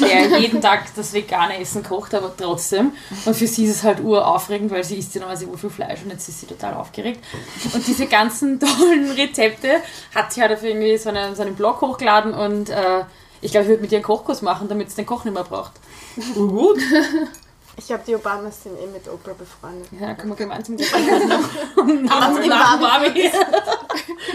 der 0.00 0.38
jeden 0.40 0.60
Tag 0.60 0.94
das 0.94 1.12
vegane 1.12 1.58
Essen 1.58 1.82
kocht, 1.82 2.14
aber 2.14 2.32
trotzdem. 2.36 2.92
Und 3.24 3.34
für 3.34 3.46
sie 3.48 3.64
ist 3.64 3.76
es 3.76 3.82
halt 3.82 4.00
uraufregend, 4.00 4.70
weil 4.70 4.84
sie 4.84 4.96
isst 4.96 5.14
ja 5.16 5.20
normalerweise 5.20 5.48
urviel 5.48 5.70
Fleisch 5.70 6.02
und 6.04 6.10
jetzt 6.10 6.28
ist 6.28 6.40
sie 6.40 6.46
total 6.46 6.74
aufgeregt. 6.74 7.24
Und 7.72 7.84
diese 7.84 8.06
ganzen 8.06 8.60
tollen 8.60 9.10
Rezepte 9.10 9.82
hat 10.14 10.32
sie 10.32 10.42
halt 10.42 10.52
auf 10.52 10.62
irgendwie 10.62 10.96
so 10.96 11.08
einen, 11.08 11.34
so 11.34 11.42
einen 11.42 11.56
Blog 11.56 11.80
hochgeladen 11.80 12.34
und 12.34 12.70
äh, 12.70 13.02
ich 13.40 13.50
glaube, 13.50 13.64
ich 13.64 13.68
würde 13.70 13.82
mit 13.82 13.92
ihr 13.92 13.98
einen 13.98 14.04
Kochkurs 14.04 14.42
machen, 14.42 14.68
damit 14.68 14.90
sie 14.90 14.96
den 14.96 15.06
Koch 15.06 15.24
nicht 15.24 15.34
mehr 15.34 15.44
braucht. 15.44 15.72
Uh, 16.36 16.48
gut. 16.48 16.78
Ich 17.78 17.86
glaube, 17.86 18.02
die 18.06 18.14
Obamas 18.16 18.62
sind 18.64 18.76
eh 18.78 18.86
mit 18.86 19.06
Oprah 19.08 19.32
befreundet. 19.32 19.88
Ja, 19.98 20.12
können 20.14 20.30
wir 20.32 20.36
gemeinsam 20.36 20.76
Podcast 20.76 21.26
noch 21.26 22.44
nach, 22.46 22.80
Barbie. 22.80 23.30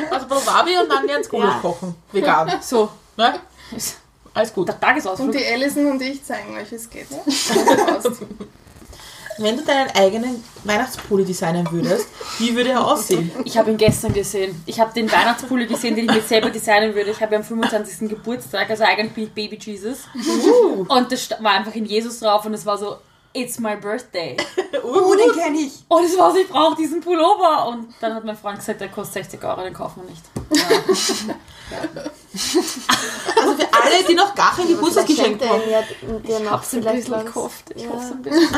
Also 0.10 0.28
bei 0.28 0.36
Wabi 0.36 0.78
und 0.78 0.90
dann 0.90 1.06
lernen 1.06 1.28
Kohl 1.30 1.42
Ja. 1.44 1.60
kochen. 1.62 1.94
Vegan. 2.12 2.54
So, 2.62 2.90
Ne? 3.18 3.34
Alles 4.34 4.54
gut. 4.54 4.68
Der 4.70 4.80
Tagesausflug. 4.80 5.28
Und 5.28 5.36
die 5.36 5.46
Alison 5.46 5.92
und 5.92 6.02
ich 6.02 6.24
zeigen 6.24 6.56
euch, 6.56 6.72
wie 6.72 6.76
es 6.76 6.90
geht. 6.90 7.08
Wenn 9.40 9.58
du 9.58 9.64
deinen 9.64 9.90
eigenen 9.96 10.44
Weihnachtspulli 10.64 11.26
designen 11.26 11.70
würdest, 11.72 12.08
wie 12.38 12.56
würde 12.56 12.70
er 12.72 12.86
aussehen? 12.86 13.32
Ich 13.46 13.58
habe 13.58 13.72
ihn 13.72 13.78
gestern 13.78 14.14
gesehen. 14.14 14.62
Ich 14.68 14.80
habe 14.80 14.94
den 14.94 15.12
Weihnachtspulli 15.12 15.66
gesehen, 15.66 15.96
den 15.96 16.06
ich 16.06 16.12
mir 16.16 16.22
selber 16.22 16.50
designen 16.52 16.94
würde. 16.96 17.10
Ich 17.12 17.20
habe 17.22 17.34
ja 17.34 17.40
am 17.40 17.44
25. 17.46 18.10
Geburtstag, 18.10 18.70
also 18.70 18.84
eigentlich 18.84 19.12
bin 19.14 19.24
ich 19.26 19.32
Baby 19.34 19.58
Jesus. 19.60 20.02
Und 20.88 21.12
das 21.12 21.30
war 21.40 21.52
einfach 21.54 21.74
in 21.76 21.86
Jesus 21.86 22.20
drauf 22.20 22.46
und 22.46 22.54
es 22.54 22.64
war 22.66 22.78
so, 22.78 22.98
it's 23.34 23.60
my 23.60 23.76
birthday. 23.76 24.38
Oh, 24.86 25.16
den 25.16 25.32
kenne 25.32 25.58
ich. 25.60 25.72
Und 25.88 26.04
es 26.04 26.18
war 26.18 26.32
so, 26.32 26.38
ich 26.40 26.48
brauche 26.50 26.76
diesen 26.76 27.00
Pullover. 27.00 27.68
Und 27.70 27.94
dann 28.02 28.14
hat 28.16 28.26
mein 28.26 28.36
Freund 28.36 28.58
gesagt, 28.58 28.82
der 28.82 28.90
kostet 28.90 29.24
60 29.32 29.42
Euro, 29.44 29.62
den 29.62 29.74
kaufen 29.74 30.02
wir 30.04 30.10
nicht. 30.10 30.24
Also 32.34 33.54
für 33.56 33.68
alle, 33.74 34.04
die 34.08 34.16
noch 34.16 34.34
gar 34.34 34.56
kein 34.56 34.68
Geburtstagsgeschenk 34.68 35.42
haben. 35.48 35.62
ja 35.70 35.82
Ich 36.24 36.50
hab's 36.50 36.74
ein 36.74 36.84
bisschen 36.84 37.26
gekauft. 37.26 37.66
Ich 37.76 37.84
Ja. 37.84 37.90
hab's 37.92 38.12
ein 38.12 38.22
bisschen. 38.22 38.50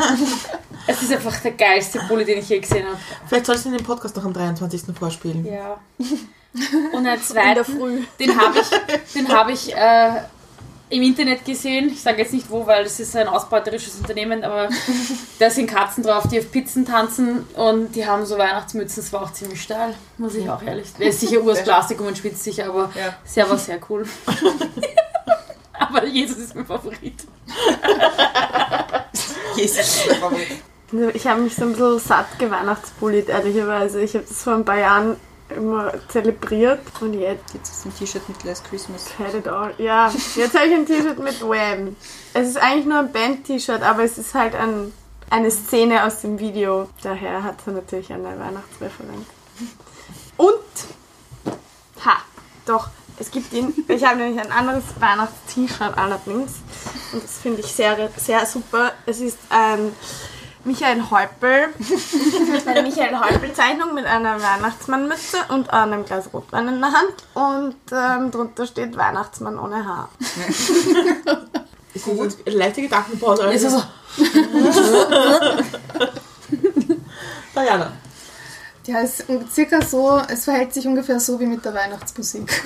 Es 0.86 1.02
ist 1.02 1.12
einfach 1.12 1.36
der 1.40 1.52
geilste 1.52 1.98
Pulli, 2.00 2.24
den 2.24 2.38
ich 2.38 2.48
je 2.48 2.58
gesehen 2.60 2.86
habe. 2.86 2.98
Vielleicht 3.28 3.46
sollst 3.46 3.66
du 3.66 3.70
den 3.70 3.84
Podcast 3.84 4.16
noch 4.16 4.24
am 4.24 4.32
23. 4.32 4.82
vorspielen. 4.98 5.44
Ja. 5.44 5.78
Und 5.98 6.94
ein 6.94 6.96
In 6.98 7.04
der 7.04 7.22
zweiten, 7.22 7.64
Früh. 7.64 8.02
den 8.18 8.40
habe 8.40 8.58
ich, 8.58 9.12
den 9.12 9.28
hab 9.28 9.48
ich 9.50 9.74
äh, 9.76 10.22
im 10.88 11.02
Internet 11.02 11.44
gesehen. 11.44 11.88
Ich 11.88 12.00
sage 12.00 12.22
jetzt 12.22 12.32
nicht 12.32 12.48
wo, 12.48 12.66
weil 12.66 12.84
es 12.84 13.00
ist 13.00 13.16
ein 13.16 13.28
ausbeuterisches 13.28 13.98
Unternehmen, 13.98 14.44
aber 14.44 14.68
da 15.38 15.50
sind 15.50 15.68
Katzen 15.68 16.04
drauf, 16.04 16.24
die 16.30 16.38
auf 16.38 16.50
Pizzen 16.50 16.84
tanzen 16.84 17.44
und 17.54 17.94
die 17.94 18.06
haben 18.06 18.24
so 18.24 18.38
Weihnachtsmützen. 18.38 19.02
Das 19.02 19.12
war 19.12 19.22
auch 19.22 19.32
ziemlich 19.32 19.62
steil, 19.62 19.94
muss 20.18 20.34
ich 20.34 20.48
auch 20.48 20.62
ehrlich 20.62 20.86
Der 20.98 21.08
ist 21.08 21.20
sicher 21.20 21.42
urs 21.42 21.62
Plastik 21.64 21.98
und 21.98 22.06
man 22.06 22.16
schwitzt 22.16 22.44
sich, 22.44 22.64
aber 22.64 22.90
Ja. 22.94 23.16
sehr 23.24 23.48
war 23.50 23.58
sehr 23.58 23.80
cool. 23.90 24.06
aber 25.72 26.06
Jesus 26.06 26.38
ist 26.38 26.54
mein 26.54 26.66
Favorit. 26.66 27.24
Jesus 29.56 29.78
ist 29.78 30.06
mein 30.08 30.18
Favorit. 30.18 30.46
Ich 31.14 31.26
habe 31.26 31.40
mich 31.40 31.56
so 31.56 31.62
ein 31.62 31.72
bisschen 31.72 31.98
satt 31.98 32.38
geweihnachtsbullied, 32.38 33.28
ehrlicherweise. 33.28 34.00
Ich 34.02 34.14
habe 34.14 34.24
das 34.28 34.42
vor 34.44 34.54
ein 34.54 34.64
paar 34.64 34.78
Jahren 34.78 35.16
immer 35.54 35.92
zelebriert 36.08 36.80
und 37.00 37.14
jetzt 37.14 37.54
Jetzt 37.54 37.70
ist 37.70 37.86
ein 37.86 37.94
T-Shirt 37.96 38.28
mit 38.28 38.42
Last 38.44 38.64
Christmas. 38.68 39.06
had 39.18 39.34
it 39.34 39.46
all. 39.48 39.72
Ja, 39.78 40.10
jetzt 40.34 40.54
habe 40.54 40.66
ich 40.66 40.74
ein 40.74 40.86
T-Shirt 40.86 41.18
mit 41.18 41.40
Wham. 41.42 41.96
Es 42.34 42.48
ist 42.48 42.56
eigentlich 42.56 42.86
nur 42.86 42.98
ein 42.98 43.12
Band-T-Shirt, 43.12 43.82
aber 43.82 44.02
es 44.04 44.18
ist 44.18 44.34
halt 44.34 44.54
ein, 44.54 44.92
eine 45.30 45.50
Szene 45.50 46.04
aus 46.04 46.20
dem 46.22 46.38
Video. 46.38 46.88
Daher 47.02 47.42
hat 47.42 47.56
es 47.60 47.72
natürlich 47.72 48.12
eine 48.12 48.24
Weihnachtsreferenz. 48.24 49.26
Und, 50.36 50.50
ha, 52.04 52.16
doch, 52.66 52.88
es 53.18 53.30
gibt 53.30 53.52
ihn. 53.52 53.72
Ich 53.88 54.04
habe 54.04 54.18
nämlich 54.18 54.44
ein 54.44 54.52
anderes 54.52 54.84
Weihnachts-T-Shirt 54.98 55.96
allerdings. 55.96 56.52
Und 57.12 57.22
das 57.22 57.38
finde 57.38 57.60
ich 57.60 57.66
sehr, 57.66 58.10
sehr 58.16 58.44
super. 58.44 58.92
Es 59.06 59.20
ist 59.20 59.38
ein 59.48 59.92
Michael 60.66 61.00
Häupl, 61.10 61.68
eine 62.66 62.82
Michael 62.82 63.18
Häupl-Zeichnung 63.18 63.94
mit 63.94 64.04
einer 64.04 64.42
Weihnachtsmannmütze 64.42 65.38
und 65.48 65.72
einem 65.72 66.04
Glas 66.04 66.28
Rotwein 66.32 66.66
in 66.66 66.80
der 66.80 66.92
Hand. 66.92 67.14
Und 67.34 67.76
ähm, 67.92 68.32
drunter 68.32 68.66
steht 68.66 68.96
Weihnachtsmann 68.96 69.58
ohne 69.58 69.86
Haar. 69.86 70.08
Ist 71.94 72.04
gut. 72.04 72.36
Leichte 72.46 72.82
Gedankenpause. 72.82 73.44
Ist 73.44 73.64
Also. 73.64 73.78
so, 74.16 74.24
Diana. 77.54 77.92
Ja, 78.86 79.00
es 79.00 79.20
ist 79.20 79.54
circa 79.54 79.82
so, 79.82 80.20
es 80.28 80.44
verhält 80.44 80.74
sich 80.74 80.86
ungefähr 80.86 81.20
so 81.20 81.38
wie 81.40 81.46
mit 81.46 81.64
der 81.64 81.74
Weihnachtsmusik. 81.74 82.48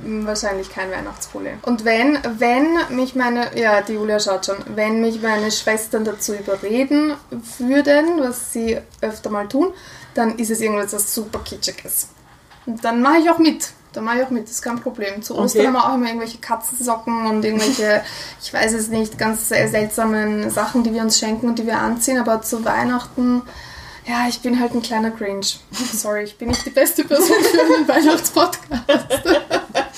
Wahrscheinlich 0.00 0.70
kein 0.72 0.90
Weihnachtspulli. 0.92 1.54
Und 1.62 1.84
wenn, 1.84 2.18
wenn 2.38 2.78
mich 2.90 3.16
meine, 3.16 3.50
ja, 3.58 3.82
die 3.82 3.94
Julia 3.94 4.20
schaut 4.20 4.46
schon, 4.46 4.56
wenn 4.74 5.00
mich 5.00 5.20
meine 5.20 5.50
Schwestern 5.50 6.04
dazu 6.04 6.34
überreden 6.34 7.14
würden, 7.58 8.20
was 8.20 8.52
sie 8.52 8.78
öfter 9.00 9.30
mal 9.30 9.48
tun, 9.48 9.72
dann 10.14 10.38
ist 10.38 10.50
es 10.50 10.60
irgendwas 10.60 10.92
was 10.92 11.12
super 11.12 11.40
Kitschiges. 11.40 12.08
Und 12.66 12.84
dann 12.84 13.02
mache 13.02 13.18
ich 13.18 13.30
auch 13.30 13.38
mit. 13.38 13.70
Dann 13.92 14.04
mache 14.04 14.18
ich 14.18 14.24
auch 14.24 14.30
mit, 14.30 14.44
das 14.44 14.52
ist 14.52 14.62
kein 14.62 14.78
Problem. 14.78 15.22
Zu 15.22 15.34
Ostern 15.34 15.60
Okay. 15.60 15.66
haben 15.66 15.74
wir 15.74 15.90
auch 15.90 15.94
immer 15.94 16.06
irgendwelche 16.06 16.38
Katzensocken 16.38 17.26
und 17.26 17.44
irgendwelche, 17.44 18.02
ich 18.42 18.52
weiß 18.52 18.74
es 18.74 18.88
nicht, 18.88 19.18
ganz 19.18 19.48
seltsamen 19.48 20.50
Sachen, 20.50 20.84
die 20.84 20.92
wir 20.94 21.02
uns 21.02 21.18
schenken 21.18 21.48
und 21.48 21.58
die 21.58 21.66
wir 21.66 21.78
anziehen. 21.78 22.18
Aber 22.18 22.42
zu 22.42 22.64
Weihnachten, 22.64 23.42
ja, 24.06 24.26
ich 24.28 24.40
bin 24.40 24.60
halt 24.60 24.74
ein 24.74 24.82
kleiner 24.82 25.10
Cringe. 25.10 25.44
Sorry, 25.92 26.22
ich 26.24 26.38
bin 26.38 26.48
nicht 26.48 26.64
die 26.64 26.70
beste 26.70 27.04
Person 27.04 27.36
für 27.42 27.60
einen 27.60 27.88
Weihnachtspodcast. 27.88 28.78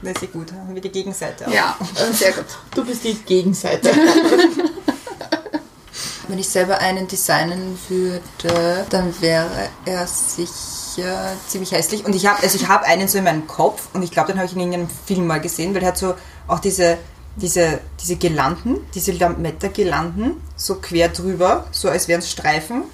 Das 0.00 0.12
ist 0.12 0.22
ja 0.22 0.28
gut, 0.28 0.52
haben 0.52 0.74
wir 0.74 0.80
die 0.80 0.90
Gegenseite. 0.90 1.48
auch. 1.48 1.52
Ja, 1.52 1.76
sehr 2.12 2.32
gut. 2.32 2.44
Du 2.74 2.84
bist 2.84 3.02
die 3.02 3.14
Gegenseite. 3.14 3.90
Wenn 6.28 6.38
ich 6.38 6.48
selber 6.48 6.78
einen 6.78 7.08
designen 7.08 7.78
würde, 7.88 8.86
dann 8.90 9.20
wäre 9.20 9.68
er 9.86 10.06
sicher 10.06 11.32
ziemlich 11.48 11.72
hässlich. 11.72 12.04
Und 12.04 12.14
ich 12.14 12.26
habe 12.26 12.42
also 12.42 12.56
ich 12.56 12.68
habe 12.68 12.84
einen 12.84 13.08
so 13.08 13.18
in 13.18 13.24
meinem 13.24 13.46
Kopf 13.46 13.88
und 13.92 14.02
ich 14.02 14.10
glaube, 14.10 14.28
den 14.28 14.38
habe 14.38 14.46
ich 14.46 14.52
in 14.52 14.60
irgendeinem 14.60 14.88
Film 14.88 15.26
mal 15.26 15.40
gesehen, 15.40 15.74
weil 15.74 15.80
der 15.80 15.90
hat 15.90 15.98
so 15.98 16.14
auch 16.46 16.60
diese, 16.60 16.98
diese, 17.36 17.80
diese 18.00 18.16
Girlanden, 18.16 18.78
diese 18.94 19.12
Lametta-Girlanden, 19.12 20.40
so 20.54 20.76
quer 20.76 21.08
drüber, 21.08 21.66
so 21.72 21.88
als 21.88 22.08
wären 22.08 22.20
es 22.20 22.30
Streifen. 22.30 22.84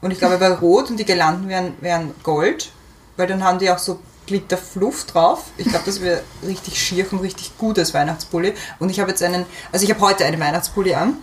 Und 0.00 0.10
ich 0.10 0.18
glaube, 0.18 0.34
er 0.34 0.40
war 0.40 0.58
rot 0.60 0.90
und 0.90 0.98
die 0.98 1.04
Girlanden 1.04 1.48
wären, 1.48 1.74
wären 1.80 2.14
gold, 2.22 2.72
weil 3.16 3.26
dann 3.26 3.44
haben 3.44 3.58
die 3.58 3.70
auch 3.70 3.78
so 3.78 4.00
Glitterfluff 4.26 5.04
drauf. 5.04 5.44
Ich 5.56 5.68
glaube, 5.68 5.84
das 5.84 6.00
wäre 6.00 6.22
richtig 6.46 6.80
schier 6.80 7.06
und 7.12 7.20
richtig 7.20 7.56
gut 7.58 7.78
als 7.78 7.92
Weihnachtspulli. 7.94 8.54
Und 8.78 8.90
ich 8.90 9.00
habe 9.00 9.10
jetzt 9.10 9.22
einen, 9.22 9.44
also 9.72 9.84
ich 9.84 9.90
habe 9.90 10.00
heute 10.00 10.24
einen 10.24 10.40
Weihnachtspulli 10.40 10.94
an. 10.94 11.18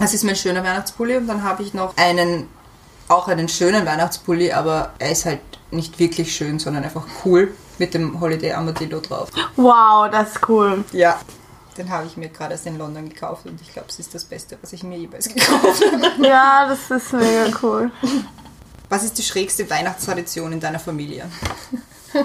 Das 0.00 0.14
ist 0.14 0.24
mein 0.24 0.36
schöner 0.36 0.64
Weihnachtspulli 0.64 1.16
und 1.16 1.26
dann 1.26 1.42
habe 1.44 1.62
ich 1.62 1.74
noch 1.74 1.96
einen, 1.96 2.48
auch 3.08 3.28
einen 3.28 3.48
schönen 3.48 3.86
Weihnachtspulli, 3.86 4.52
aber 4.52 4.92
er 4.98 5.12
ist 5.12 5.26
halt 5.26 5.40
nicht 5.70 5.98
wirklich 5.98 6.34
schön, 6.34 6.58
sondern 6.58 6.84
einfach 6.84 7.04
cool 7.24 7.54
mit 7.78 7.94
dem 7.94 8.20
Holiday 8.20 8.52
Armadillo 8.52 9.00
drauf. 9.00 9.28
Wow, 9.56 10.10
das 10.10 10.32
ist 10.32 10.48
cool. 10.48 10.84
Ja, 10.92 11.18
den 11.76 11.90
habe 11.90 12.06
ich 12.06 12.16
mir 12.16 12.28
gerade 12.28 12.52
erst 12.52 12.66
in 12.66 12.78
London 12.78 13.08
gekauft 13.08 13.46
und 13.46 13.60
ich 13.60 13.72
glaube, 13.72 13.88
es 13.88 13.98
ist 13.98 14.14
das 14.14 14.24
Beste, 14.24 14.58
was 14.60 14.72
ich 14.72 14.82
mir 14.82 14.98
jemals 14.98 15.28
gekauft 15.28 15.82
habe. 15.92 16.26
Ja, 16.26 16.66
das 16.68 16.90
ist 16.90 17.12
mega 17.12 17.46
cool. 17.62 17.90
Was 18.92 19.04
ist 19.04 19.16
die 19.16 19.22
schrägste 19.22 19.70
Weihnachtstradition 19.70 20.52
in 20.52 20.60
deiner 20.60 20.78
Familie? 20.78 21.24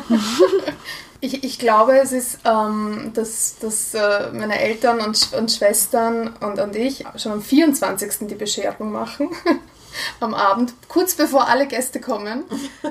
Ich, 1.20 1.44
ich 1.44 1.58
glaube, 1.58 1.98
es 1.98 2.12
ist, 2.12 2.38
ähm, 2.46 3.10
dass, 3.16 3.56
dass 3.60 3.96
äh, 3.96 4.30
meine 4.34 4.60
Eltern 4.60 5.00
und, 5.00 5.34
und 5.34 5.52
Schwestern 5.52 6.28
und, 6.42 6.60
und 6.60 6.76
ich 6.76 7.06
schon 7.16 7.32
am 7.32 7.42
24. 7.42 8.28
die 8.28 8.36
Bescherung 8.36 8.92
machen. 8.92 9.30
Am 10.20 10.34
Abend, 10.34 10.74
kurz 10.88 11.16
bevor 11.16 11.48
alle 11.48 11.68
Gäste 11.68 12.00
kommen, 12.00 12.44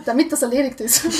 damit 0.05 0.33
das 0.33 0.43
erledigt 0.43 0.81
ist. 0.81 1.05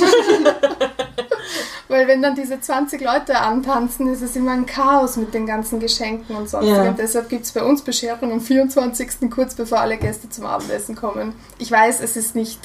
Weil 1.89 2.09
wenn 2.09 2.21
dann 2.21 2.35
diese 2.35 2.61
20 2.61 3.01
Leute 3.01 3.39
antanzen, 3.39 4.13
ist 4.13 4.23
es 4.23 4.35
immer 4.35 4.53
ein 4.53 4.67
Chaos 4.67 5.17
mit 5.17 5.33
den 5.35 5.47
ganzen 5.47 5.79
Geschenken 5.79 6.35
und 6.35 6.51
sonst. 6.51 6.67
Ja. 6.67 6.89
Und 6.89 6.99
deshalb 6.99 7.29
gibt 7.29 7.45
es 7.45 7.53
bei 7.53 7.63
uns 7.63 7.83
Bescherung 7.83 8.33
am 8.33 8.41
24. 8.41 9.31
kurz 9.31 9.55
bevor 9.55 9.81
alle 9.81 9.97
Gäste 9.97 10.29
zum 10.29 10.47
Abendessen 10.47 10.97
kommen. 10.97 11.35
Ich 11.59 11.71
weiß, 11.71 12.01
es 12.01 12.17
ist 12.17 12.35
nicht 12.35 12.59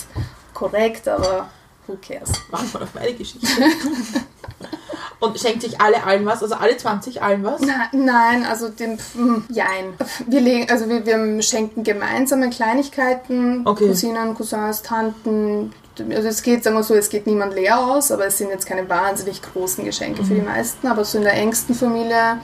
korrekt, 0.54 1.08
aber 1.08 1.50
who 1.92 1.98
cares? 1.98 2.32
Manchmal 2.52 2.84
auf 2.84 2.94
meine 2.94 3.14
Geschichte. 3.14 3.48
Und 5.20 5.40
schenkt 5.40 5.62
sich 5.62 5.80
alle 5.80 6.04
allen 6.04 6.26
was? 6.26 6.42
Also 6.42 6.56
alle 6.56 6.76
20 6.76 7.22
allen 7.22 7.44
was? 7.44 7.62
Na, 7.62 7.90
nein, 7.92 8.44
also 8.44 8.70
den 8.70 8.98
hm, 9.14 9.46
Jein. 9.50 9.94
Wir 10.26 10.42
legen, 10.42 10.72
also 10.72 10.90
wir, 10.90 11.06
wir 11.06 11.42
schenken 11.44 11.84
gemeinsame 11.84 12.50
Kleinigkeiten, 12.50 13.62
Okay. 13.68 13.88
Cousinen, 13.88 14.34
Cousins, 14.34 14.82
Tanten. 14.82 15.74
Also 16.00 16.28
es 16.28 16.42
geht, 16.42 16.64
sagen 16.64 16.76
wir 16.76 16.84
so, 16.84 16.96
es 16.96 17.10
geht 17.10 17.28
niemand 17.28 17.54
leer 17.54 17.80
aus, 17.80 18.12
aber 18.12 18.26
es 18.26 18.40
sind 18.40 18.50
jetzt 18.50 18.66
keine 18.66 18.90
wahnsinnig 18.90 19.44
großen 19.44 19.86
Geschenke 19.86 20.24
für 20.24 20.34
die 20.34 20.42
meisten, 20.42 20.88
aber 20.88 21.06
so 21.06 21.20
in 21.20 21.24
der 21.24 21.34
engsten 21.34 21.76
Familie 21.76 22.40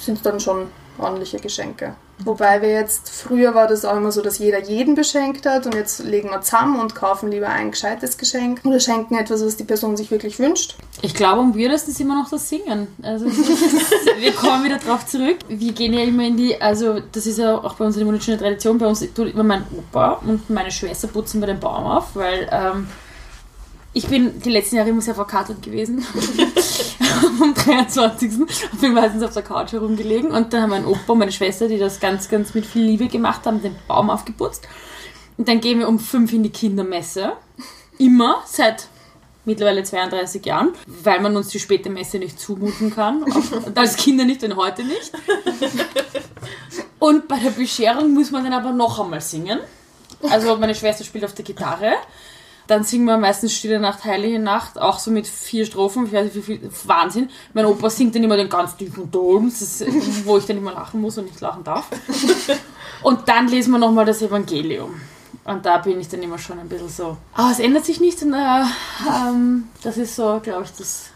sind 0.00 0.14
es 0.14 0.22
dann 0.22 0.40
schon 0.40 0.68
ordentliche 0.96 1.38
Geschenke. 1.38 1.94
Wobei 2.24 2.60
wir 2.62 2.70
jetzt, 2.70 3.10
früher 3.10 3.54
war 3.54 3.68
das 3.68 3.84
auch 3.84 3.96
immer 3.96 4.10
so, 4.10 4.22
dass 4.22 4.38
jeder 4.38 4.60
jeden 4.60 4.94
beschenkt 4.94 5.46
hat 5.46 5.66
und 5.66 5.74
jetzt 5.74 6.02
legen 6.04 6.30
wir 6.30 6.40
zusammen 6.40 6.80
und 6.80 6.94
kaufen 6.94 7.30
lieber 7.30 7.48
ein 7.48 7.70
gescheites 7.70 8.18
Geschenk 8.18 8.60
oder 8.64 8.80
schenken 8.80 9.16
etwas, 9.16 9.44
was 9.44 9.56
die 9.56 9.64
Person 9.64 9.96
sich 9.96 10.10
wirklich 10.10 10.38
wünscht. 10.38 10.76
Ich 11.02 11.14
glaube, 11.14 11.40
am 11.40 11.56
weirdesten 11.56 11.92
ist 11.92 12.00
immer 12.00 12.20
noch 12.20 12.28
das 12.28 12.48
Singen. 12.48 12.88
Also, 13.02 13.26
das 13.26 13.36
wir 14.18 14.32
kommen 14.32 14.64
wieder 14.64 14.78
drauf 14.78 15.06
zurück. 15.06 15.38
Wir 15.48 15.72
gehen 15.72 15.92
ja 15.92 16.02
immer 16.02 16.24
in 16.24 16.36
die, 16.36 16.60
also 16.60 17.00
das 17.12 17.26
ist 17.26 17.38
ja 17.38 17.56
auch 17.56 17.74
bei 17.74 17.84
uns 17.84 17.96
eine 17.96 18.06
wunderschöne 18.06 18.38
Tradition. 18.38 18.78
Bei 18.78 18.86
uns 18.86 19.00
tut 19.14 19.32
immer 19.32 19.44
mein 19.44 19.64
Opa 19.76 20.20
und 20.26 20.50
meine 20.50 20.72
Schwester 20.72 21.06
putzen 21.06 21.40
wir 21.40 21.46
den 21.46 21.60
Baum 21.60 21.84
auf, 21.84 22.14
weil 22.16 22.48
ähm, 22.50 22.88
ich 23.98 24.06
bin 24.06 24.40
die 24.40 24.50
letzten 24.50 24.76
Jahre 24.76 24.90
immer 24.90 25.00
sehr 25.00 25.16
verkatert 25.16 25.60
gewesen. 25.60 26.06
Am 27.42 27.52
23. 27.52 28.32
und 28.40 28.80
bin 28.80 28.94
meistens 28.94 29.24
auf 29.24 29.32
der 29.34 29.42
Couch 29.42 29.72
herumgelegen. 29.72 30.30
Und 30.30 30.52
dann 30.52 30.62
haben 30.62 30.70
mein 30.70 30.86
Opa 30.86 31.14
und 31.14 31.18
meine 31.18 31.32
Schwester, 31.32 31.66
die 31.66 31.78
das 31.78 31.98
ganz, 31.98 32.28
ganz 32.28 32.54
mit 32.54 32.64
viel 32.64 32.82
Liebe 32.82 33.08
gemacht 33.08 33.44
haben, 33.44 33.60
den 33.60 33.74
Baum 33.88 34.08
aufgeputzt. 34.08 34.68
Und 35.36 35.48
dann 35.48 35.60
gehen 35.60 35.80
wir 35.80 35.88
um 35.88 35.98
fünf 35.98 36.32
in 36.32 36.44
die 36.44 36.50
Kindermesse. 36.50 37.32
Immer, 37.98 38.40
seit 38.46 38.86
mittlerweile 39.44 39.82
32 39.82 40.46
Jahren, 40.46 40.74
weil 40.86 41.20
man 41.20 41.36
uns 41.36 41.48
die 41.48 41.58
späte 41.58 41.90
Messe 41.90 42.20
nicht 42.20 42.38
zumuten 42.38 42.94
kann. 42.94 43.24
Als 43.74 43.96
Kinder 43.96 44.24
nicht 44.24 44.44
und 44.44 44.54
heute 44.54 44.84
nicht. 44.84 45.10
Und 47.00 47.26
bei 47.26 47.38
der 47.40 47.50
Bescherung 47.50 48.14
muss 48.14 48.30
man 48.30 48.44
dann 48.44 48.52
aber 48.52 48.70
noch 48.70 49.00
einmal 49.00 49.20
singen. 49.20 49.58
Also 50.30 50.56
meine 50.56 50.76
Schwester 50.76 51.02
spielt 51.02 51.24
auf 51.24 51.34
der 51.34 51.44
Gitarre. 51.44 51.94
Dann 52.68 52.84
singen 52.84 53.06
wir 53.06 53.16
meistens 53.16 53.54
Stille 53.54 53.80
Nacht, 53.80 54.04
Heilige 54.04 54.38
Nacht, 54.38 54.78
auch 54.78 54.98
so 54.98 55.10
mit 55.10 55.26
vier 55.26 55.64
Strophen, 55.66 56.06
ich 56.06 56.12
weiß 56.12 56.24
nicht 56.26 56.36
wie 56.36 56.42
viel, 56.42 56.70
Wahnsinn. 56.84 57.30
Mein 57.54 57.64
Opa 57.66 57.88
singt 57.90 58.14
dann 58.14 58.22
immer 58.22 58.36
den 58.36 58.48
ganz 58.48 58.76
tiefen 58.76 59.10
Ton, 59.10 59.50
wo 60.24 60.36
ich 60.36 60.44
dann 60.44 60.58
immer 60.58 60.72
lachen 60.72 61.00
muss 61.00 61.18
und 61.18 61.24
nicht 61.24 61.40
lachen 61.40 61.64
darf. 61.64 61.86
Und 63.02 63.28
dann 63.28 63.48
lesen 63.48 63.70
wir 63.70 63.78
nochmal 63.78 64.04
das 64.04 64.22
Evangelium. 64.22 65.00
Und 65.44 65.64
da 65.64 65.78
bin 65.78 66.00
ich 66.00 66.08
dann 66.08 66.22
immer 66.22 66.38
schon 66.38 66.58
ein 66.58 66.68
bisschen 66.68 66.88
so, 66.88 67.16
ah, 67.34 67.50
es 67.50 67.58
ändert 67.58 67.84
sich 67.84 68.00
nicht. 68.00 68.22
Und, 68.22 68.34
äh, 68.34 68.64
ähm, 69.08 69.68
das 69.82 69.96
ist 69.96 70.16
so, 70.16 70.40
glaube 70.42 70.64
ich, 70.64 70.70
das... 70.76 71.10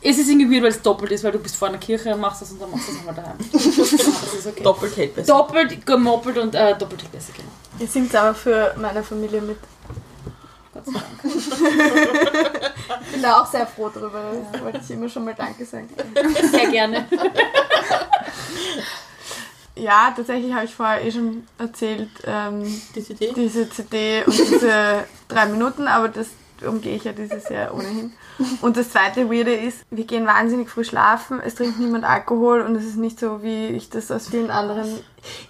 Es 0.00 0.16
ist 0.16 0.28
irgendwie 0.28 0.52
weird, 0.52 0.62
weil 0.62 0.70
es 0.70 0.82
doppelt 0.82 1.10
ist, 1.10 1.24
weil 1.24 1.32
du 1.32 1.38
bist 1.38 1.56
vor 1.56 1.68
einer 1.68 1.78
Kirche 1.78 2.14
und 2.14 2.20
machst 2.20 2.42
das 2.42 2.52
und 2.52 2.60
dann 2.60 2.70
machst 2.70 2.88
du 2.88 2.92
das 2.92 3.04
nochmal 3.04 3.14
daheim. 3.14 3.36
Das 3.52 4.34
ist 4.34 4.46
okay. 4.46 4.62
Doppelt 4.62 4.96
hält 4.96 5.14
besser. 5.14 5.32
Doppelt, 5.32 5.86
gemoppelt 5.86 6.38
und 6.38 6.54
äh, 6.54 6.76
doppelt 6.76 7.02
hält 7.02 7.12
besser, 7.12 7.32
genau. 7.36 7.48
Ihr 7.80 7.86
singt 7.86 8.14
aber 8.14 8.34
für 8.34 8.74
meine 8.80 9.02
Familie 9.02 9.40
mit. 9.40 9.56
Ich 11.24 11.50
bin 13.12 13.22
da 13.22 13.40
auch 13.40 13.46
sehr 13.46 13.66
froh 13.66 13.88
drüber. 13.88 14.32
Da 14.52 14.64
wollte 14.64 14.80
ich 14.82 14.90
immer 14.90 15.08
schon 15.08 15.24
mal 15.24 15.34
Danke 15.34 15.64
sagen. 15.64 15.88
Sehr 16.50 16.68
gerne. 16.70 17.06
Ja, 19.74 20.12
tatsächlich 20.16 20.52
habe 20.52 20.64
ich 20.64 20.74
vorher 20.74 21.04
eh 21.04 21.12
schon 21.12 21.46
erzählt, 21.56 22.10
ähm, 22.26 22.64
Die 22.96 23.02
CD? 23.04 23.32
diese 23.32 23.70
CD 23.70 24.24
und 24.26 24.36
diese 24.36 25.04
drei 25.28 25.46
Minuten, 25.46 25.86
aber 25.86 26.08
das 26.08 26.26
umgehe 26.62 26.96
ich 26.96 27.04
ja 27.04 27.12
dieses 27.12 27.48
Jahr 27.48 27.74
ohnehin. 27.74 28.12
Und 28.60 28.76
das 28.76 28.90
zweite 28.90 29.30
Weirde 29.30 29.54
ist, 29.54 29.78
wir 29.90 30.04
gehen 30.04 30.26
wahnsinnig 30.26 30.70
früh 30.70 30.84
schlafen, 30.84 31.40
es 31.44 31.54
trinkt 31.54 31.78
niemand 31.78 32.04
Alkohol 32.04 32.60
und 32.62 32.76
es 32.76 32.84
ist 32.84 32.96
nicht 32.96 33.18
so, 33.18 33.42
wie 33.42 33.68
ich 33.68 33.90
das 33.90 34.10
aus 34.10 34.28
vielen 34.28 34.50
anderen... 34.50 35.00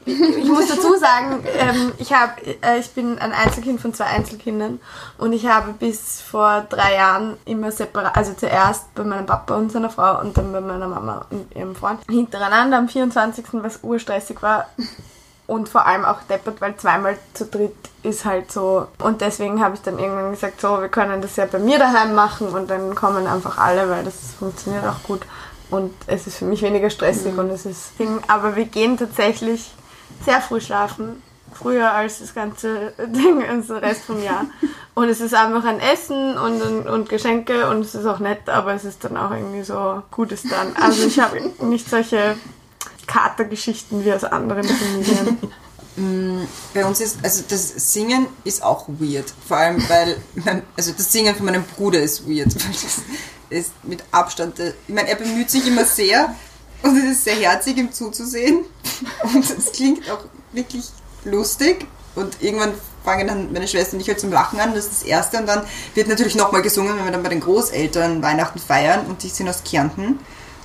Ich 0.06 0.48
muss 0.48 0.68
dazu 0.68 0.96
sagen, 0.96 1.44
ähm, 1.56 1.92
ich, 1.98 2.12
hab, 2.12 2.40
äh, 2.46 2.78
ich 2.78 2.90
bin 2.90 3.18
ein 3.18 3.32
Einzelkind 3.32 3.80
von 3.80 3.92
zwei 3.92 4.06
Einzelkindern 4.06 4.80
und 5.18 5.34
ich 5.34 5.46
habe 5.46 5.72
bis 5.72 6.22
vor 6.22 6.66
drei 6.70 6.94
Jahren 6.94 7.36
immer 7.44 7.70
separat, 7.70 8.16
also 8.16 8.32
zuerst 8.32 8.94
bei 8.94 9.04
meinem 9.04 9.26
Papa 9.26 9.56
und 9.56 9.70
seiner 9.70 9.90
Frau 9.90 10.20
und 10.20 10.36
dann 10.38 10.52
bei 10.52 10.62
meiner 10.62 10.88
Mama 10.88 11.26
und 11.30 11.54
ihrem 11.54 11.76
Freund, 11.76 12.00
hintereinander 12.08 12.78
am 12.78 12.88
24., 12.88 13.44
was 13.52 13.80
urstressig 13.82 14.40
war, 14.40 14.68
und 15.48 15.70
vor 15.70 15.86
allem 15.86 16.04
auch 16.04 16.22
deppert, 16.28 16.60
weil 16.60 16.76
zweimal 16.76 17.18
zu 17.32 17.46
dritt 17.46 17.74
ist 18.02 18.26
halt 18.26 18.52
so. 18.52 18.86
Und 19.02 19.22
deswegen 19.22 19.64
habe 19.64 19.74
ich 19.74 19.80
dann 19.80 19.98
irgendwann 19.98 20.30
gesagt, 20.30 20.60
so, 20.60 20.80
wir 20.80 20.90
können 20.90 21.22
das 21.22 21.36
ja 21.36 21.46
bei 21.46 21.58
mir 21.58 21.78
daheim 21.78 22.14
machen 22.14 22.48
und 22.48 22.68
dann 22.68 22.94
kommen 22.94 23.26
einfach 23.26 23.56
alle, 23.56 23.88
weil 23.88 24.04
das 24.04 24.34
funktioniert 24.38 24.84
auch 24.84 25.02
gut. 25.04 25.22
Und 25.70 25.94
es 26.06 26.26
ist 26.26 26.36
für 26.36 26.44
mich 26.44 26.60
weniger 26.60 26.90
stressig 26.90 27.36
und 27.36 27.48
es 27.48 27.64
ist 27.64 27.98
Ding. 27.98 28.20
Aber 28.28 28.56
wir 28.56 28.66
gehen 28.66 28.98
tatsächlich 28.98 29.72
sehr 30.22 30.42
früh 30.42 30.60
schlafen. 30.60 31.22
Früher 31.54 31.92
als 31.92 32.18
das 32.18 32.34
ganze 32.34 32.92
Ding, 32.98 33.42
also 33.42 33.80
der 33.80 33.88
Rest 33.88 34.04
vom 34.04 34.22
Jahr. 34.22 34.44
Und 34.92 35.08
es 35.08 35.22
ist 35.22 35.34
einfach 35.34 35.64
ein 35.64 35.80
Essen 35.80 36.36
und, 36.36 36.60
und, 36.60 36.86
und 36.86 37.08
Geschenke 37.08 37.70
und 37.70 37.80
es 37.80 37.94
ist 37.94 38.04
auch 38.04 38.18
nett, 38.18 38.50
aber 38.50 38.74
es 38.74 38.84
ist 38.84 39.02
dann 39.02 39.16
auch 39.16 39.30
irgendwie 39.30 39.62
so 39.62 40.02
Gutes 40.10 40.42
dann. 40.42 40.76
Also 40.76 41.06
ich 41.06 41.18
habe 41.18 41.40
nicht 41.64 41.88
solche 41.88 42.36
Katergeschichten 43.08 44.04
wie 44.04 44.12
aus 44.12 44.22
anderen 44.22 44.64
Familien. 44.64 45.38
Bei 46.74 46.84
uns 46.84 47.00
ist, 47.00 47.18
also 47.24 47.42
das 47.48 47.92
Singen 47.92 48.28
ist 48.44 48.62
auch 48.62 48.86
weird. 48.88 49.32
Vor 49.48 49.56
allem, 49.56 49.82
weil, 49.88 50.16
mein, 50.36 50.62
also 50.76 50.92
das 50.92 51.10
Singen 51.10 51.34
von 51.34 51.46
meinem 51.46 51.64
Bruder 51.64 52.00
ist 52.00 52.28
weird. 52.28 52.54
Weil 52.64 52.72
das 52.72 53.00
ist 53.50 53.72
mit 53.82 54.04
Abstand, 54.12 54.60
ich 54.60 54.94
meine, 54.94 55.08
er 55.08 55.16
bemüht 55.16 55.50
sich 55.50 55.66
immer 55.66 55.84
sehr 55.84 56.34
und 56.82 56.96
es 56.98 57.04
ist 57.04 57.24
sehr 57.24 57.34
herzig, 57.34 57.78
ihm 57.78 57.90
zuzusehen. 57.90 58.64
Und 59.34 59.50
es 59.50 59.72
klingt 59.72 60.08
auch 60.08 60.24
wirklich 60.52 60.84
lustig. 61.24 61.86
Und 62.14 62.42
irgendwann 62.42 62.74
fangen 63.04 63.26
dann 63.26 63.52
meine 63.52 63.66
Schwester 63.66 63.94
und 63.94 64.00
ich 64.00 64.08
halt 64.08 64.20
zum 64.20 64.32
Lachen 64.32 64.60
an, 64.60 64.74
das 64.74 64.86
ist 64.86 64.92
das 64.92 65.02
Erste. 65.02 65.38
Und 65.38 65.46
dann 65.46 65.62
wird 65.94 66.08
natürlich 66.08 66.36
nochmal 66.36 66.62
gesungen, 66.62 66.96
wenn 66.96 67.04
wir 67.04 67.12
dann 67.12 67.22
bei 67.22 67.28
den 67.28 67.40
Großeltern 67.40 68.22
Weihnachten 68.22 68.58
feiern 68.58 69.06
und 69.06 69.22
die 69.22 69.28
sind 69.28 69.48
aus 69.48 69.64
Kärnten. 69.64 70.20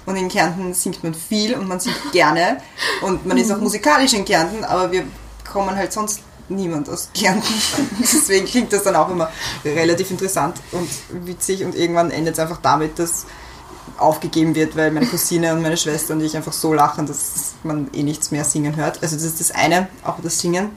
Und 0.06 0.16
in 0.16 0.28
Kärnten 0.28 0.74
singt 0.74 1.04
man 1.04 1.14
viel 1.14 1.56
und 1.56 1.68
man 1.68 1.80
singt 1.80 2.12
gerne. 2.12 2.58
Und 3.02 3.26
man 3.26 3.38
ist 3.38 3.52
auch 3.52 3.60
musikalisch 3.60 4.14
in 4.14 4.26
Kärnten, 4.26 4.64
aber 4.64 4.92
wir 4.92 5.06
kommen 5.50 5.76
halt 5.76 5.94
sonst 5.94 6.22
niemand 6.50 6.90
aus 6.90 7.10
Kärnten. 7.14 7.54
Deswegen 8.00 8.46
klingt 8.46 8.74
das 8.74 8.84
dann 8.84 8.96
auch 8.96 9.10
immer 9.10 9.32
relativ 9.64 10.12
interessant 10.12 10.58
und 10.72 10.90
witzig 11.26 11.64
und 11.64 11.76
irgendwann 11.76 12.12
endet 12.12 12.34
es 12.34 12.40
einfach 12.40 12.60
damit, 12.62 13.00
dass 13.00 13.26
aufgegeben 13.98 14.56
wird, 14.56 14.76
weil 14.76 14.92
meine 14.92 15.06
Cousine 15.06 15.54
und 15.54 15.62
meine 15.62 15.78
Schwester 15.78 16.14
und 16.14 16.22
ich 16.22 16.36
einfach 16.36 16.54
so 16.54 16.74
lachen, 16.74 17.06
dass 17.06 17.54
man 17.64 17.90
eh 17.94 18.04
nichts 18.04 18.32
mehr 18.32 18.44
singen 18.44 18.76
hört. 18.76 19.02
Also 19.02 19.16
das 19.16 19.24
ist 19.24 19.40
das 19.40 19.52
eine, 19.52 19.88
auch 20.04 20.20
das 20.22 20.40
Singen. 20.40 20.70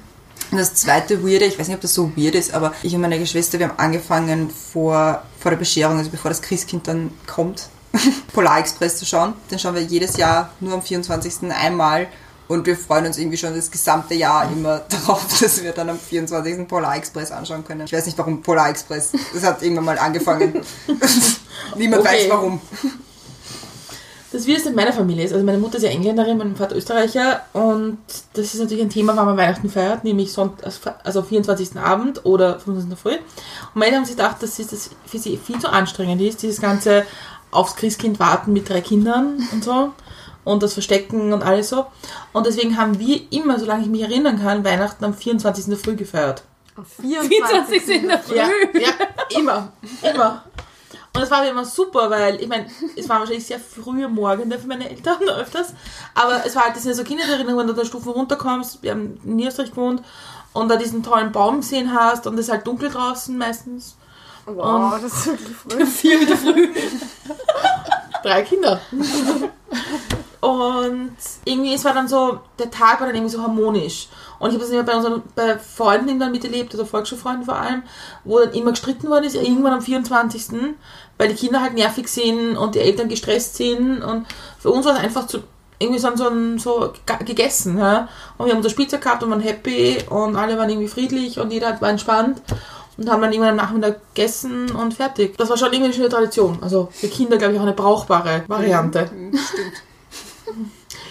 Und 0.51 0.59
das 0.59 0.75
zweite 0.75 1.25
Weirde, 1.25 1.47
ich 1.47 1.59
weiß 1.59 1.67
nicht, 1.67 1.77
ob 1.77 1.81
das 1.81 1.95
so 1.95 2.13
weird 2.17 2.35
ist, 2.35 2.55
aber 2.55 2.73
ich 2.83 2.95
und 2.95 3.01
meine 3.01 3.19
Geschwister, 3.19 3.59
wir 3.59 3.69
haben 3.69 3.79
angefangen 3.79 4.51
vor, 4.51 5.23
vor 5.41 5.51
der 5.51 5.59
Bescherung, 5.59 5.99
also 5.99 6.11
bevor 6.11 6.29
das 6.29 6.41
Christkind 6.41 6.87
dann 6.87 7.11
kommt, 7.27 7.69
Polar 8.33 8.59
Express 8.59 8.99
zu 8.99 9.07
schauen. 9.07 9.35
Den 9.51 9.59
schauen 9.59 9.75
wir 9.75 9.83
jedes 9.83 10.17
Jahr 10.17 10.51
nur 10.61 10.75
am 10.75 10.83
24. 10.83 11.51
einmal 11.51 12.09
und 12.49 12.65
wir 12.65 12.77
freuen 12.77 13.07
uns 13.07 13.19
irgendwie 13.19 13.37
schon 13.37 13.55
das 13.55 13.71
gesamte 13.71 14.15
Jahr 14.15 14.51
immer 14.51 14.79
darauf, 14.89 15.27
dass 15.41 15.63
wir 15.63 15.73
dann 15.73 15.91
am 15.91 15.99
24. 15.99 16.69
Polar 16.69 16.97
Express 16.97 17.33
anschauen 17.33 17.65
können. 17.65 17.83
Ich 17.87 17.93
weiß 17.93 18.07
nicht, 18.07 18.19
warum 18.19 18.43
Polar 18.43 18.71
Express. 18.71 19.13
Das 19.33 19.43
hat 19.43 19.63
irgendwann 19.63 19.85
mal 19.85 19.99
angefangen. 19.99 20.63
Niemand 21.77 22.03
Okay. 22.03 22.15
weiß 22.15 22.31
warum. 22.31 22.61
Das 24.33 24.47
wie 24.47 24.55
es 24.55 24.67
in 24.67 24.75
meiner 24.75 24.93
Familie 24.93 25.25
ist. 25.25 25.33
Also 25.33 25.45
meine 25.45 25.59
Mutter 25.59 25.79
ist 25.79 25.85
ja 25.85 25.91
Engländerin, 25.91 26.37
mein 26.37 26.57
Vater 26.57 26.77
Österreicher 26.77 27.43
und 27.53 27.99
das 28.35 28.53
ist 28.53 28.61
natürlich 28.61 28.83
ein 28.83 28.91
Thema, 28.91 29.17
wann 29.17 29.25
man 29.25 29.37
Weihnachten 29.37 29.71
feiert, 29.71 30.05
nämlich 30.05 30.33
Sonnt 30.33 30.63
also 31.05 31.21
am 31.21 31.27
24. 31.27 31.77
Abend 31.77 32.27
oder 32.27 32.59
25. 32.59 32.99
Früh. 32.99 33.15
Und 33.15 33.21
meine 33.75 33.97
haben 33.97 34.05
sich 34.05 34.17
gedacht, 34.17 34.43
dass 34.43 34.59
es 34.59 34.67
das 34.67 34.91
für 35.07 35.19
sie 35.19 35.39
viel 35.39 35.59
zu 35.59 35.71
anstrengend 35.71 36.21
ist, 36.21 36.43
dieses 36.43 36.61
ganze 36.61 37.07
aufs 37.57 37.77
Christkind 37.77 38.19
warten 38.21 38.53
mit 38.53 38.69
drei 38.69 38.81
Kindern 38.81 39.47
und 39.53 39.65
so 39.65 39.93
und 40.45 40.63
das 40.63 40.75
Verstecken 40.75 41.33
und 41.33 41.43
alles 41.43 41.71
so. 41.71 41.87
Und 42.33 42.47
deswegen 42.47 42.77
haben 42.77 42.99
wir 42.99 43.21
immer, 43.31 43.59
solange 43.59 43.83
ich 43.83 43.89
mich 43.89 44.03
erinnern 44.03 44.41
kann, 44.41 44.65
Weihnachten 44.65 45.05
am 45.05 45.13
24. 45.13 45.65
in 45.65 45.71
der 45.73 45.79
Früh 45.79 45.97
gefeiert. 45.97 46.43
Am 46.77 46.87
24. 46.87 47.89
in 47.89 48.09
der 48.09 48.21
Früh. 48.21 48.37
Ja, 48.37 48.49
ja, 48.75 49.39
immer, 49.39 49.73
immer. 50.03 50.45
Und 51.13 51.23
das 51.23 51.31
war 51.31 51.49
immer 51.49 51.65
super, 51.65 52.11
weil, 52.11 52.41
ich 52.43 52.47
meine, 52.47 52.67
es 52.95 53.09
waren 53.09 53.21
wahrscheinlich 53.21 53.47
sehr 53.47 53.59
frühe 53.59 54.07
Morgende 54.07 54.59
für 54.59 54.69
meine 54.69 54.89
Eltern 54.89 55.29
öfters, 55.29 55.73
aber 56.15 56.45
es 56.45 56.55
war 56.55 56.65
halt, 56.65 56.77
das 56.77 56.83
sind 56.83 56.93
ja 56.93 56.97
so 56.97 57.05
Kindheitserinnerungen, 57.05 57.59
wenn 57.59 57.75
du 57.75 57.81
da 57.81 57.87
Stufen 57.87 58.13
runterkommst, 58.13 58.83
wir 58.83 58.91
haben 58.91 59.19
in 59.25 59.37
Niederösterreich 59.37 59.71
gewohnt 59.71 60.03
und 60.53 60.69
da 60.69 60.77
diesen 60.77 61.03
tollen 61.03 61.33
Baum 61.33 61.63
gesehen 61.63 61.93
hast 61.93 62.27
und 62.27 62.35
es 62.35 62.47
ist 62.47 62.53
halt 62.53 62.67
dunkel 62.67 62.91
draußen 62.91 63.37
meistens. 63.37 63.97
Wow, 64.45 65.01
das 65.01 65.13
ist 65.13 65.27
wirklich 65.27 65.57
früh. 65.69 65.87
Vier 65.87 66.21
wieder 66.21 66.37
früh. 66.37 66.69
Drei 68.23 68.43
Kinder. 68.43 68.81
Und 70.41 71.17
irgendwie, 71.45 71.75
es 71.75 71.85
war 71.85 71.95
dann 71.95 72.09
so, 72.09 72.41
der 72.59 72.71
Tag 72.71 73.01
war 73.01 73.07
dann 73.07 73.17
irgendwie 73.17 73.35
so 73.35 73.43
harmonisch. 73.43 74.09
Und 74.39 74.51
ich 74.51 74.55
habe 74.55 74.65
das 74.65 74.71
immer 74.71 74.83
bei 74.83 74.95
unseren 74.95 75.23
bei 75.35 75.59
Freunden 75.59 76.09
irgendwann 76.09 76.31
miterlebt, 76.31 76.73
also 76.73 76.85
Volksschulfreunden 76.85 77.45
vor 77.45 77.57
allem, 77.57 77.83
wo 78.25 78.39
dann 78.39 78.53
immer 78.53 78.71
gestritten 78.71 79.09
worden 79.09 79.25
ist, 79.25 79.35
irgendwann 79.35 79.73
am 79.73 79.81
24., 79.81 80.75
weil 81.19 81.29
die 81.29 81.35
Kinder 81.35 81.63
halt 81.63 81.75
nervig 81.75 82.09
sind 82.09 82.57
und 82.57 82.75
die 82.75 82.81
Eltern 82.81 83.09
gestresst 83.09 83.57
sind. 83.57 84.03
Und 84.03 84.27
für 84.59 84.71
uns 84.71 84.85
war 84.87 84.95
es 84.95 85.01
einfach 85.01 85.27
zu, 85.27 85.43
irgendwie 85.79 85.99
so, 85.99 86.15
so, 86.17 86.59
so 86.59 86.93
gegessen. 87.25 87.79
Ja? 87.79 88.09
Und 88.37 88.47
wir 88.47 88.53
haben 88.53 88.59
unser 88.59 88.71
Spielzeug 88.71 89.03
gehabt 89.03 89.23
und 89.23 89.31
waren 89.31 89.41
happy 89.41 89.99
und 90.11 90.37
alle 90.37 90.59
waren 90.59 90.69
irgendwie 90.69 90.89
friedlich 90.89 91.41
und 91.41 91.53
jeder 91.53 91.81
war 91.81 91.91
entspannt. 91.91 92.41
Und 92.97 93.11
haben 93.11 93.21
dann 93.21 93.33
irgendwann 93.33 93.51
am 93.51 93.57
Nachmittag 93.57 94.01
gegessen 94.15 94.71
und 94.71 94.95
fertig. 94.95 95.37
Das 95.37 95.51
war 95.51 95.57
schon 95.57 95.69
irgendwie 95.69 95.87
eine 95.87 95.95
schöne 95.95 96.09
Tradition. 96.09 96.59
Also 96.63 96.89
für 96.91 97.09
Kinder, 97.09 97.37
glaube 97.37 97.53
ich, 97.53 97.59
auch 97.59 97.65
eine 97.65 97.75
brauchbare 97.75 98.45
Variante. 98.49 99.11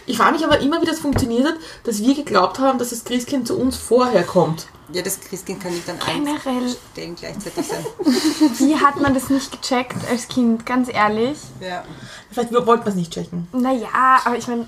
Ich 0.07 0.17
frage 0.17 0.33
mich 0.33 0.45
aber 0.45 0.59
immer, 0.59 0.81
wie 0.81 0.85
das 0.85 0.99
funktioniert 0.99 1.47
hat, 1.47 1.55
dass 1.83 1.99
wir 1.99 2.13
geglaubt 2.13 2.59
haben, 2.59 2.77
dass 2.77 2.91
das 2.91 3.03
Christkind 3.03 3.47
zu 3.47 3.57
uns 3.57 3.75
vorher 3.75 4.23
kommt. 4.23 4.67
Ja, 4.93 5.01
das 5.01 5.19
Christkind 5.19 5.63
kann 5.63 5.73
nicht 5.73 5.89
an 5.89 5.97
Generell. 5.97 6.75
Stellen 6.91 7.15
gleichzeitig 7.15 7.65
sein. 7.65 7.83
Wie 8.59 8.75
hat 8.75 9.01
man 9.01 9.15
das 9.15 9.31
nicht 9.31 9.59
gecheckt 9.61 9.97
als 10.09 10.27
Kind, 10.27 10.63
ganz 10.65 10.93
ehrlich? 10.93 11.39
Ja. 11.59 11.83
Vielleicht 12.29 12.53
wollten 12.53 12.85
wir 12.85 12.89
es 12.89 12.95
nicht 12.95 13.11
checken. 13.11 13.47
Naja, 13.51 13.87
aber 14.25 14.37
ich 14.37 14.47
meine, 14.47 14.67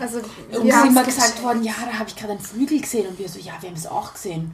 Also, 0.00 0.18
ist 0.18 0.72
haben 0.76 0.88
immer 0.88 1.00
es 1.02 1.06
gesagt 1.06 1.42
worden, 1.42 1.62
ja, 1.62 1.72
da 1.90 1.98
habe 1.98 2.08
ich 2.08 2.16
gerade 2.16 2.32
einen 2.32 2.40
Flügel 2.40 2.80
gesehen. 2.80 3.06
Und 3.08 3.18
wir 3.18 3.28
so, 3.28 3.38
ja, 3.38 3.52
wir 3.60 3.68
haben 3.68 3.76
es 3.76 3.86
auch 3.86 4.12
gesehen. 4.12 4.52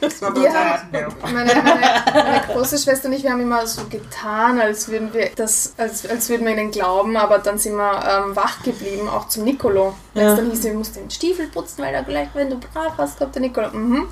Das 0.00 0.20
war 0.22 0.32
bei 0.32 0.50
auch. 0.50 1.32
meine, 1.32 1.54
meine, 1.54 2.02
meine 2.14 2.42
große 2.52 2.78
Schwester 2.78 3.08
und 3.08 3.14
ich, 3.14 3.22
wir 3.22 3.30
haben 3.32 3.40
immer 3.40 3.66
so 3.66 3.82
getan, 3.84 4.60
als 4.60 4.88
würden 4.88 5.12
wir 5.12 5.30
das, 5.36 5.74
als, 5.76 6.06
als 6.08 6.28
würden 6.28 6.46
wir 6.46 6.52
ihnen 6.52 6.70
glauben, 6.70 7.16
aber 7.16 7.38
dann 7.38 7.58
sind 7.58 7.76
wir 7.76 8.24
ähm, 8.26 8.36
wach 8.36 8.62
geblieben, 8.62 9.08
auch 9.08 9.28
zum 9.28 9.44
Nicolo. 9.44 9.94
Wenn 10.14 10.24
es 10.26 10.30
Ja. 10.30 10.36
dann 10.36 10.50
hieß, 10.50 10.64
wir 10.64 10.74
mussten 10.74 11.00
den 11.00 11.10
Stiefel 11.10 11.46
putzen, 11.48 11.82
weil 11.82 11.94
er 11.94 12.02
gleich, 12.02 12.28
wenn 12.34 12.50
du 12.50 12.56
brav 12.58 12.92
hast, 12.98 13.18
kommt 13.18 13.34
der 13.34 13.42
Nicolo. 13.42 13.68
Mhm. 13.72 14.08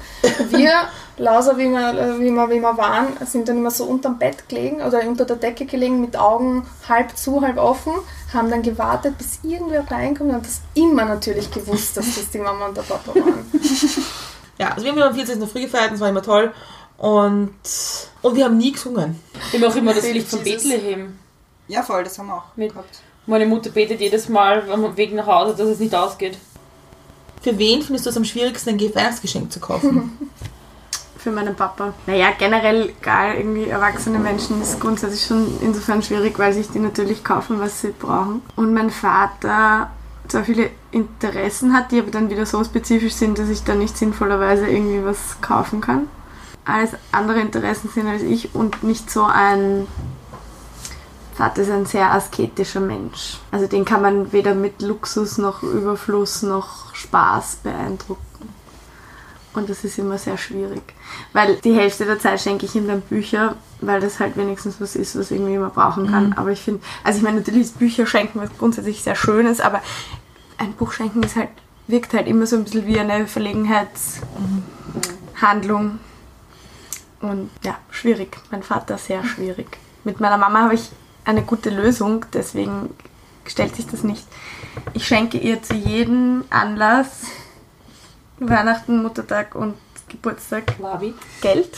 Wir, 0.51 0.73
lauser 1.21 1.57
wie 1.59 1.69
wir, 1.69 2.19
wie, 2.19 2.31
wir, 2.31 2.51
wie 2.51 2.61
wir 2.61 2.77
waren, 2.77 3.09
sind 3.27 3.49
dann 3.49 3.59
immer 3.59 3.71
so 3.71 3.85
unterm 3.85 4.19
Bett 4.19 4.49
gelegen 4.49 4.83
oder 4.83 5.07
unter 5.07 5.25
der 5.25 5.37
Decke 5.37 5.67
gelegen, 5.67 6.01
mit 6.01 6.17
Augen 6.17 6.67
halb 6.89 7.17
zu, 7.17 7.41
halb 7.43 7.59
offen, 7.59 7.93
haben 8.33 8.51
dann 8.51 8.63
gewartet, 8.63 9.19
bis 9.19 9.39
irgendwer 9.43 9.85
reinkommt 9.91 10.31
und 10.31 10.37
haben 10.37 10.43
das 10.43 10.61
immer 10.75 11.05
natürlich 11.05 11.51
gewusst, 11.51 11.97
dass 11.97 12.15
das 12.15 12.31
die 12.31 12.39
Mama 12.39 12.67
und 12.67 12.77
der 12.77 12.83
Papa 12.83 13.15
waren. 13.15 13.51
Ja, 14.59 14.73
also 14.73 14.85
wir 14.85 14.91
haben 14.91 14.99
immer 14.99 15.07
am 15.07 15.15
14. 15.15 15.49
Früh 15.49 15.63
gefeiert, 15.63 15.93
das 15.93 16.01
war 16.01 16.11
immer 16.11 16.21
toll. 16.21 16.53
Und, 16.99 17.55
und 18.21 18.37
wir 18.37 18.45
haben 18.45 18.59
nie 18.59 18.73
gesungen. 18.73 19.19
Wir 19.53 19.59
haben 19.59 19.73
auch 19.73 19.75
immer 19.75 19.95
das 19.95 20.05
Lied 20.05 20.27
von. 20.29 20.45
Bethlehem. 20.45 21.19
Ja, 21.67 21.83
voll, 21.83 22.05
das 22.05 22.19
haben 22.19 22.27
wir 22.27 22.35
auch 22.37 22.57
Mit- 22.57 22.69
gehabt. 22.73 22.99
Meine 23.25 23.47
Mutter 23.47 23.71
betet 23.71 24.01
jedes 24.01 24.29
Mal 24.29 24.71
am 24.71 24.95
Weg 24.99 25.15
nach 25.15 25.27
Hause, 25.27 25.55
dass 25.57 25.67
es 25.67 25.79
nicht 25.79 25.95
ausgeht. 25.95 26.37
Für 27.41 27.57
wen 27.57 27.81
findest 27.81 28.05
du 28.05 28.11
es 28.11 28.19
am 28.19 28.25
schwierigsten, 28.27 28.71
ein 28.71 28.95
Weihnachtsgeschenk 28.95 29.51
zu 29.51 29.61
kaufen? 29.61 30.19
Für 31.23 31.31
meinen 31.31 31.55
Papa. 31.55 31.93
Naja, 32.07 32.29
generell, 32.39 32.95
egal, 32.99 33.37
irgendwie 33.37 33.69
erwachsene 33.69 34.19
Menschen 34.19 34.63
ist 34.63 34.81
grundsätzlich 34.81 35.27
schon 35.27 35.47
insofern 35.61 36.03
schwierig, 36.03 36.39
weil 36.39 36.53
sich 36.55 36.71
die 36.71 36.79
natürlich 36.79 37.23
kaufen, 37.23 37.61
was 37.61 37.83
sie 37.83 37.91
brauchen. 37.91 38.41
Und 38.57 38.73
mein 38.73 38.89
Vater 38.89 39.91
zwar 40.29 40.45
viele 40.45 40.71
Interessen 40.93 41.75
hat, 41.75 41.93
die 41.93 42.01
aber 42.01 42.11
dann 42.11 42.31
wieder 42.31 42.47
so 42.47 42.65
spezifisch 42.65 43.15
sind, 43.15 43.39
dass 43.39 43.49
ich 43.49 43.65
da 43.65 43.75
nicht 43.75 43.99
sinnvollerweise 43.99 44.67
irgendwie 44.67 45.05
was 45.05 45.41
kaufen 45.43 45.81
kann. 45.81 46.09
Alles 46.65 46.93
andere 47.13 47.41
Interessen 47.41 47.91
sind 47.91 48.07
als 48.07 48.23
ich 48.23 48.55
und 48.55 48.83
nicht 48.83 49.11
so 49.11 49.25
ein 49.25 49.87
Vater 51.35 51.63
ist 51.63 51.71
ein 51.71 51.87
sehr 51.87 52.13
asketischer 52.13 52.81
Mensch. 52.81 53.39
Also 53.51 53.67
den 53.67 53.87
kann 53.87 54.03
man 54.03 54.31
weder 54.33 54.55
mit 54.55 54.83
Luxus 54.83 55.39
noch 55.39 55.63
Überfluss 55.63 56.43
noch 56.43 56.95
Spaß 56.95 57.61
beeindrucken. 57.63 58.21
Und 59.53 59.69
das 59.69 59.83
ist 59.83 59.99
immer 59.99 60.17
sehr 60.17 60.39
schwierig. 60.39 60.81
Weil 61.33 61.57
die 61.57 61.75
Hälfte 61.75 62.05
der 62.05 62.21
Zeit 62.21 62.41
schenke 62.41 62.67
ich 62.67 62.77
ihm 62.77 62.87
dann 62.87 63.01
Bücher, 63.01 63.57
weil 63.81 64.01
das 64.01 64.21
halt 64.21 64.37
wenigstens 64.37 64.81
was 64.81 64.95
ist, 64.95 65.19
was 65.19 65.33
irgendwie 65.33 65.55
immer 65.55 65.71
brauchen 65.71 66.09
kann. 66.09 66.35
Aber 66.35 66.51
ich 66.51 66.61
finde, 66.61 66.83
also 67.03 67.19
ich 67.19 67.25
meine, 67.25 67.39
natürlich 67.39 67.63
ist 67.63 67.77
Bücher 67.79 68.07
schenken 68.07 68.41
was 68.41 68.51
grundsätzlich 68.59 69.03
sehr 69.03 69.17
Schönes, 69.17 69.61
aber 69.61 69.83
ein 70.59 70.75
Buch 70.75 70.93
schenken 70.93 71.25
ist 71.25 71.35
halt, 71.35 71.49
wirkt 71.89 72.15
halt 72.15 72.29
immer 72.29 72.47
so 72.47 72.55
ein 72.57 72.65
bisschen 72.65 72.87
wie 72.87 73.01
eine 73.01 73.27
Verlegenheitshandlung. 73.27 75.99
Und 77.21 77.51
ja, 77.65 77.77
schwierig. 77.91 78.37
Mein 78.53 78.63
Vater 78.63 78.99
sehr 78.99 79.25
schwierig. 79.25 79.79
Mit 80.05 80.21
meiner 80.21 80.39
Mama 80.39 80.63
habe 80.65 80.75
ich 80.75 80.91
eine 81.25 81.43
gute 81.43 81.71
Lösung, 81.71 82.25
deswegen 82.33 82.95
stellt 83.47 83.75
sich 83.75 83.89
das 83.89 84.05
nicht. 84.05 84.25
Ich 84.95 85.07
schenke 85.07 85.39
ihr 85.39 85.63
zu 85.63 85.75
jedem 85.75 86.45
Anlass 86.51 87.25
Weihnachten, 88.41 89.03
Muttertag 89.03 89.55
und 89.55 89.75
Geburtstag 90.09 90.75
Wabi. 90.81 91.15
Geld, 91.41 91.71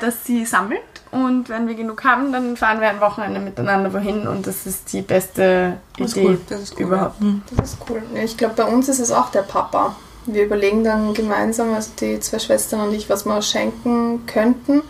das 0.00 0.24
sie 0.24 0.44
sammelt. 0.44 0.80
Und 1.10 1.48
wenn 1.48 1.66
wir 1.66 1.74
genug 1.74 2.04
haben, 2.04 2.32
dann 2.32 2.56
fahren 2.56 2.80
wir 2.80 2.88
ein 2.88 3.00
Wochenende 3.00 3.40
miteinander 3.40 3.92
wohin 3.92 4.28
und 4.28 4.46
das 4.46 4.64
ist 4.64 4.92
die 4.92 5.02
beste 5.02 5.78
Das 5.98 6.10
ist 6.10 6.16
Idee 6.16 6.26
cool. 6.26 6.40
Das 6.48 6.60
ist 6.60 6.74
cool, 6.76 6.82
überhaupt. 6.82 7.16
Das 7.56 7.72
ist 7.72 7.78
cool. 7.88 8.02
Ja, 8.14 8.22
Ich 8.22 8.36
glaube, 8.36 8.54
bei 8.54 8.64
uns 8.64 8.88
ist 8.88 9.00
es 9.00 9.10
auch 9.10 9.30
der 9.30 9.42
Papa. 9.42 9.96
Wir 10.26 10.44
überlegen 10.44 10.84
dann 10.84 11.14
gemeinsam, 11.14 11.74
also 11.74 11.90
die 11.98 12.20
zwei 12.20 12.38
Schwestern 12.38 12.82
und 12.82 12.94
ich, 12.94 13.10
was 13.10 13.26
wir 13.26 13.42
schenken 13.42 14.24
könnten. 14.26 14.82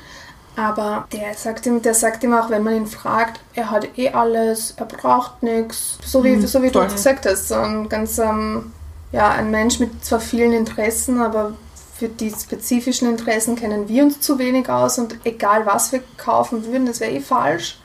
Aber 0.57 1.07
der 1.13 1.33
sagt 1.35 1.65
ihm, 1.65 1.81
der 1.81 1.95
sagt 1.95 2.23
ihm 2.23 2.35
auch, 2.35 2.51
wenn 2.51 2.65
man 2.65 2.75
ihn 2.75 2.87
fragt, 2.87 3.41
er 3.55 3.71
hat 3.71 3.97
eh 3.97 4.11
alles, 4.11 4.75
er 4.77 4.85
braucht 4.85 5.43
nichts. 5.43 5.97
So 6.05 6.23
wie, 6.23 6.45
so 6.45 6.63
wie 6.63 6.71
du 6.71 6.83
gesagt 6.83 7.25
hast. 7.25 7.49
So 7.49 7.55
ein 7.55 7.89
ganz, 7.89 8.19
ähm, 8.19 8.73
ja, 9.13 9.31
ein 9.31 9.51
Mensch 9.51 9.79
mit 9.81 10.05
zwar 10.05 10.21
vielen 10.21 10.53
Interessen, 10.53 11.21
aber 11.21 11.55
für 11.97 12.09
die 12.09 12.31
spezifischen 12.31 13.09
Interessen 13.09 13.57
kennen 13.57 13.89
wir 13.89 14.05
uns 14.05 14.21
zu 14.21 14.39
wenig 14.39 14.69
aus 14.69 14.99
und 14.99 15.17
egal 15.25 15.67
was 15.67 15.93
wir 15.93 16.03
kaufen 16.17 16.65
würden, 16.65 16.87
das 16.87 17.01
wäre 17.01 17.13
eh 17.13 17.21
falsch. 17.21 17.79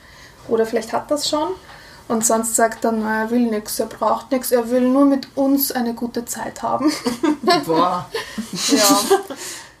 Oder 0.48 0.64
vielleicht 0.64 0.92
hat 0.92 1.10
das 1.10 1.28
schon. 1.28 1.48
Und 2.08 2.24
sonst 2.24 2.54
sagt 2.54 2.84
er, 2.84 2.92
na, 2.92 3.24
er 3.24 3.30
will 3.30 3.50
nichts, 3.50 3.80
er 3.80 3.86
braucht 3.86 4.30
nichts, 4.30 4.52
er 4.52 4.70
will 4.70 4.88
nur 4.88 5.04
mit 5.06 5.36
uns 5.36 5.72
eine 5.72 5.92
gute 5.92 6.24
Zeit 6.24 6.62
haben. 6.62 6.92
Boah. 7.66 8.08
Ja. 8.68 9.00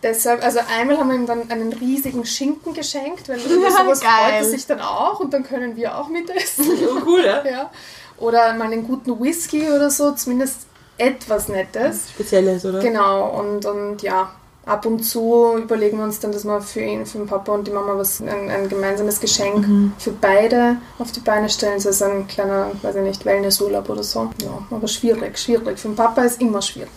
Deshalb, 0.02 0.44
also 0.44 0.58
einmal 0.76 0.98
haben 0.98 1.08
wir 1.08 1.16
ihm 1.16 1.26
dann 1.26 1.50
einen 1.50 1.72
riesigen 1.72 2.26
Schinken 2.26 2.74
geschenkt, 2.74 3.28
weil 3.28 3.38
über 3.40 3.70
sowas 3.70 4.00
Geil. 4.00 4.10
freut 4.10 4.32
er 4.34 4.44
sich 4.44 4.66
dann 4.66 4.80
auch 4.80 5.20
und 5.20 5.32
dann 5.32 5.44
können 5.44 5.76
wir 5.76 5.96
auch 5.96 6.08
mitessen. 6.08 6.66
Oh, 6.86 7.00
cool, 7.06 7.24
ja? 7.24 7.44
ja. 7.46 7.70
Oder 8.18 8.54
mal 8.54 8.64
einen 8.64 8.86
guten 8.86 9.18
Whisky 9.20 9.70
oder 9.70 9.90
so, 9.90 10.12
zumindest 10.12 10.65
etwas 10.98 11.48
Nettes. 11.48 12.10
Spezielles, 12.10 12.64
oder? 12.64 12.80
Genau, 12.80 13.38
und, 13.38 13.64
und 13.66 14.02
ja, 14.02 14.30
ab 14.66 14.84
und 14.84 15.04
zu 15.04 15.56
überlegen 15.56 15.98
wir 15.98 16.04
uns 16.04 16.20
dann, 16.20 16.32
dass 16.32 16.44
wir 16.44 16.60
für 16.60 16.80
ihn, 16.80 17.06
für 17.06 17.18
den 17.18 17.26
Papa 17.26 17.52
und 17.52 17.66
die 17.66 17.70
Mama 17.70 17.96
was, 17.96 18.20
ein, 18.20 18.50
ein 18.50 18.68
gemeinsames 18.68 19.20
Geschenk 19.20 19.64
für 19.98 20.10
beide 20.10 20.76
auf 20.98 21.12
die 21.12 21.20
Beine 21.20 21.48
stellen. 21.48 21.80
So 21.80 21.90
ist 21.90 22.02
ein 22.02 22.26
kleiner, 22.26 22.72
weiß 22.82 22.96
ich 22.96 23.02
nicht, 23.02 23.24
Wellnessurlaub 23.24 23.88
oder 23.88 24.02
so. 24.02 24.30
Ja, 24.42 24.58
aber 24.70 24.88
schwierig, 24.88 25.38
schwierig. 25.38 25.78
Für 25.78 25.88
den 25.88 25.96
Papa 25.96 26.22
ist 26.22 26.40
immer 26.40 26.60
schwierig. 26.60 26.90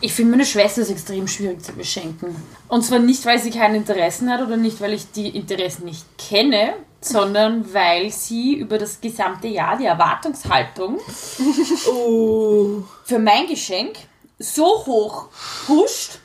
Ich 0.00 0.12
finde 0.12 0.32
meine 0.32 0.46
Schwester 0.46 0.82
ist 0.82 0.90
extrem 0.90 1.28
schwierig 1.28 1.62
zu 1.62 1.72
beschenken. 1.72 2.34
Und 2.68 2.82
zwar 2.84 2.98
nicht, 2.98 3.24
weil 3.26 3.38
sie 3.38 3.50
keine 3.50 3.76
Interessen 3.76 4.30
hat 4.30 4.40
oder 4.40 4.56
nicht, 4.56 4.80
weil 4.80 4.92
ich 4.92 5.10
die 5.12 5.28
Interessen 5.28 5.84
nicht 5.84 6.04
kenne, 6.18 6.74
sondern 7.00 7.72
weil 7.74 8.10
sie 8.10 8.54
über 8.54 8.78
das 8.78 9.00
gesamte 9.00 9.48
Jahr 9.48 9.76
die 9.76 9.86
Erwartungshaltung 9.86 10.98
Oh. 11.88 12.82
für 13.04 13.18
mein 13.18 13.46
Geschenk 13.46 13.96
so 14.38 14.64
hoch 14.86 15.26
pusht. 15.66 16.18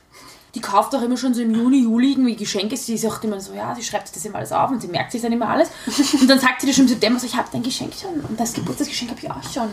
Die 0.57 0.61
kauft 0.61 0.95
auch 0.95 1.03
immer 1.03 1.17
schon 1.17 1.35
so 1.35 1.41
im 1.43 1.53
Juni, 1.53 1.83
Juli 1.83 2.13
irgendwie 2.13 2.35
Geschenke. 2.35 2.75
Sie 2.75 2.97
sagt 2.97 3.23
immer 3.23 3.39
so, 3.39 3.53
ja, 3.53 3.75
sie 3.75 3.83
schreibt 3.83 4.07
sich 4.07 4.15
das 4.15 4.25
immer 4.25 4.39
alles 4.39 4.51
auf 4.51 4.71
und 4.71 4.81
sie 4.81 4.87
merkt 4.87 5.11
sich 5.11 5.21
dann 5.21 5.31
immer 5.31 5.49
alles. 5.49 5.69
Und 6.19 6.27
dann 6.27 6.39
sagt 6.39 6.61
sie 6.61 6.65
dir 6.65 6.73
schon 6.73 6.85
im 6.85 6.89
September 6.89 7.19
so, 7.19 7.27
ich 7.27 7.35
habe 7.35 7.47
dein 7.51 7.61
Geschenk 7.61 7.93
schon 7.93 8.19
und 8.21 8.39
das 8.39 8.53
Geburtstagsgeschenk 8.53 9.11
habe 9.11 9.19
ich 9.21 9.29
auch 9.29 9.53
schon. 9.53 9.69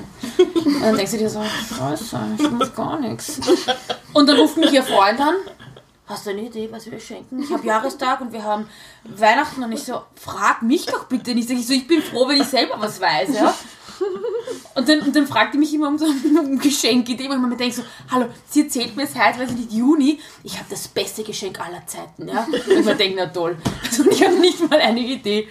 Und 0.62 0.82
dann 0.82 0.94
denkst 0.94 1.12
du 1.12 1.16
dir 1.16 1.30
so, 1.30 1.42
scheiße, 1.74 2.18
ich 2.38 2.50
muss 2.50 2.74
gar 2.74 3.00
nichts. 3.00 3.40
Und 4.12 4.28
dann 4.28 4.36
ruft 4.36 4.58
mich 4.58 4.72
ihr 4.72 4.82
Freund 4.82 5.18
an. 5.20 5.36
Hast 6.06 6.26
du 6.26 6.30
eine 6.30 6.42
Idee, 6.42 6.68
was 6.70 6.90
wir 6.90 7.00
schenken? 7.00 7.42
Ich 7.42 7.50
habe 7.50 7.66
Jahrestag 7.66 8.20
und 8.20 8.32
wir 8.34 8.44
haben 8.44 8.68
Weihnachten 9.04 9.62
und 9.62 9.72
ich 9.72 9.84
so, 9.84 10.02
frag 10.16 10.60
mich 10.60 10.84
doch 10.84 11.04
bitte 11.04 11.34
nicht. 11.34 11.48
Ich 11.48 11.66
so, 11.66 11.72
ich 11.72 11.88
bin 11.88 12.02
froh, 12.02 12.28
wenn 12.28 12.42
ich 12.42 12.48
selber 12.48 12.74
was 12.78 13.00
weiß, 13.00 13.34
ja. 13.34 13.54
Und 14.74 14.88
dann, 14.88 15.00
und 15.00 15.14
dann 15.14 15.26
fragt 15.26 15.54
die 15.54 15.58
mich 15.58 15.72
immer 15.72 15.88
um 15.88 15.98
so 15.98 16.06
um 16.06 16.58
Geschenkidee, 16.60 17.28
weil 17.28 17.38
man 17.38 17.50
mir 17.50 17.56
denkt 17.56 17.76
so, 17.76 17.82
hallo, 18.10 18.26
sie 18.48 18.62
erzählt 18.62 18.96
mir 18.96 19.06
seit, 19.06 19.38
weiß 19.38 19.50
ich 19.50 19.56
nicht, 19.56 19.72
Juni, 19.72 20.18
ich 20.42 20.54
habe 20.54 20.66
das 20.68 20.88
beste 20.88 21.22
Geschenk 21.22 21.60
aller 21.60 21.86
Zeiten, 21.86 22.28
ja. 22.28 22.46
Und 22.46 22.84
man 22.84 22.98
denkt, 22.98 23.16
na 23.16 23.26
toll. 23.26 23.56
Also 23.84 24.10
ich 24.10 24.24
habe 24.24 24.34
nicht 24.34 24.68
mal 24.68 24.80
eine 24.80 25.00
Idee. 25.00 25.48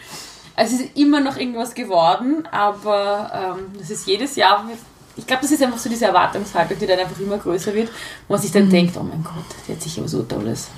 Also 0.55 0.75
es 0.75 0.81
ist 0.81 0.97
immer 0.97 1.19
noch 1.19 1.37
irgendwas 1.37 1.73
geworden, 1.73 2.47
aber 2.51 3.57
ähm, 3.57 3.79
das 3.79 3.89
ist 3.89 4.07
jedes 4.07 4.35
Jahr, 4.35 4.69
ich 5.15 5.27
glaube, 5.27 5.43
das 5.43 5.51
ist 5.51 5.61
einfach 5.61 5.77
so 5.77 5.89
diese 5.89 6.05
Erwartungshaltung, 6.05 6.77
die 6.77 6.87
dann 6.87 6.99
einfach 6.99 7.19
immer 7.19 7.37
größer 7.37 7.73
wird, 7.73 7.89
wo 8.27 8.33
man 8.33 8.41
sich 8.41 8.51
dann 8.51 8.69
denkt, 8.69 8.97
oh 8.97 9.03
mein 9.03 9.23
Gott, 9.23 9.45
die 9.67 9.73
hat 9.73 9.81
sicher 9.81 10.03
was 10.03 10.11
so 10.11 10.23
Tolles. 10.23 10.69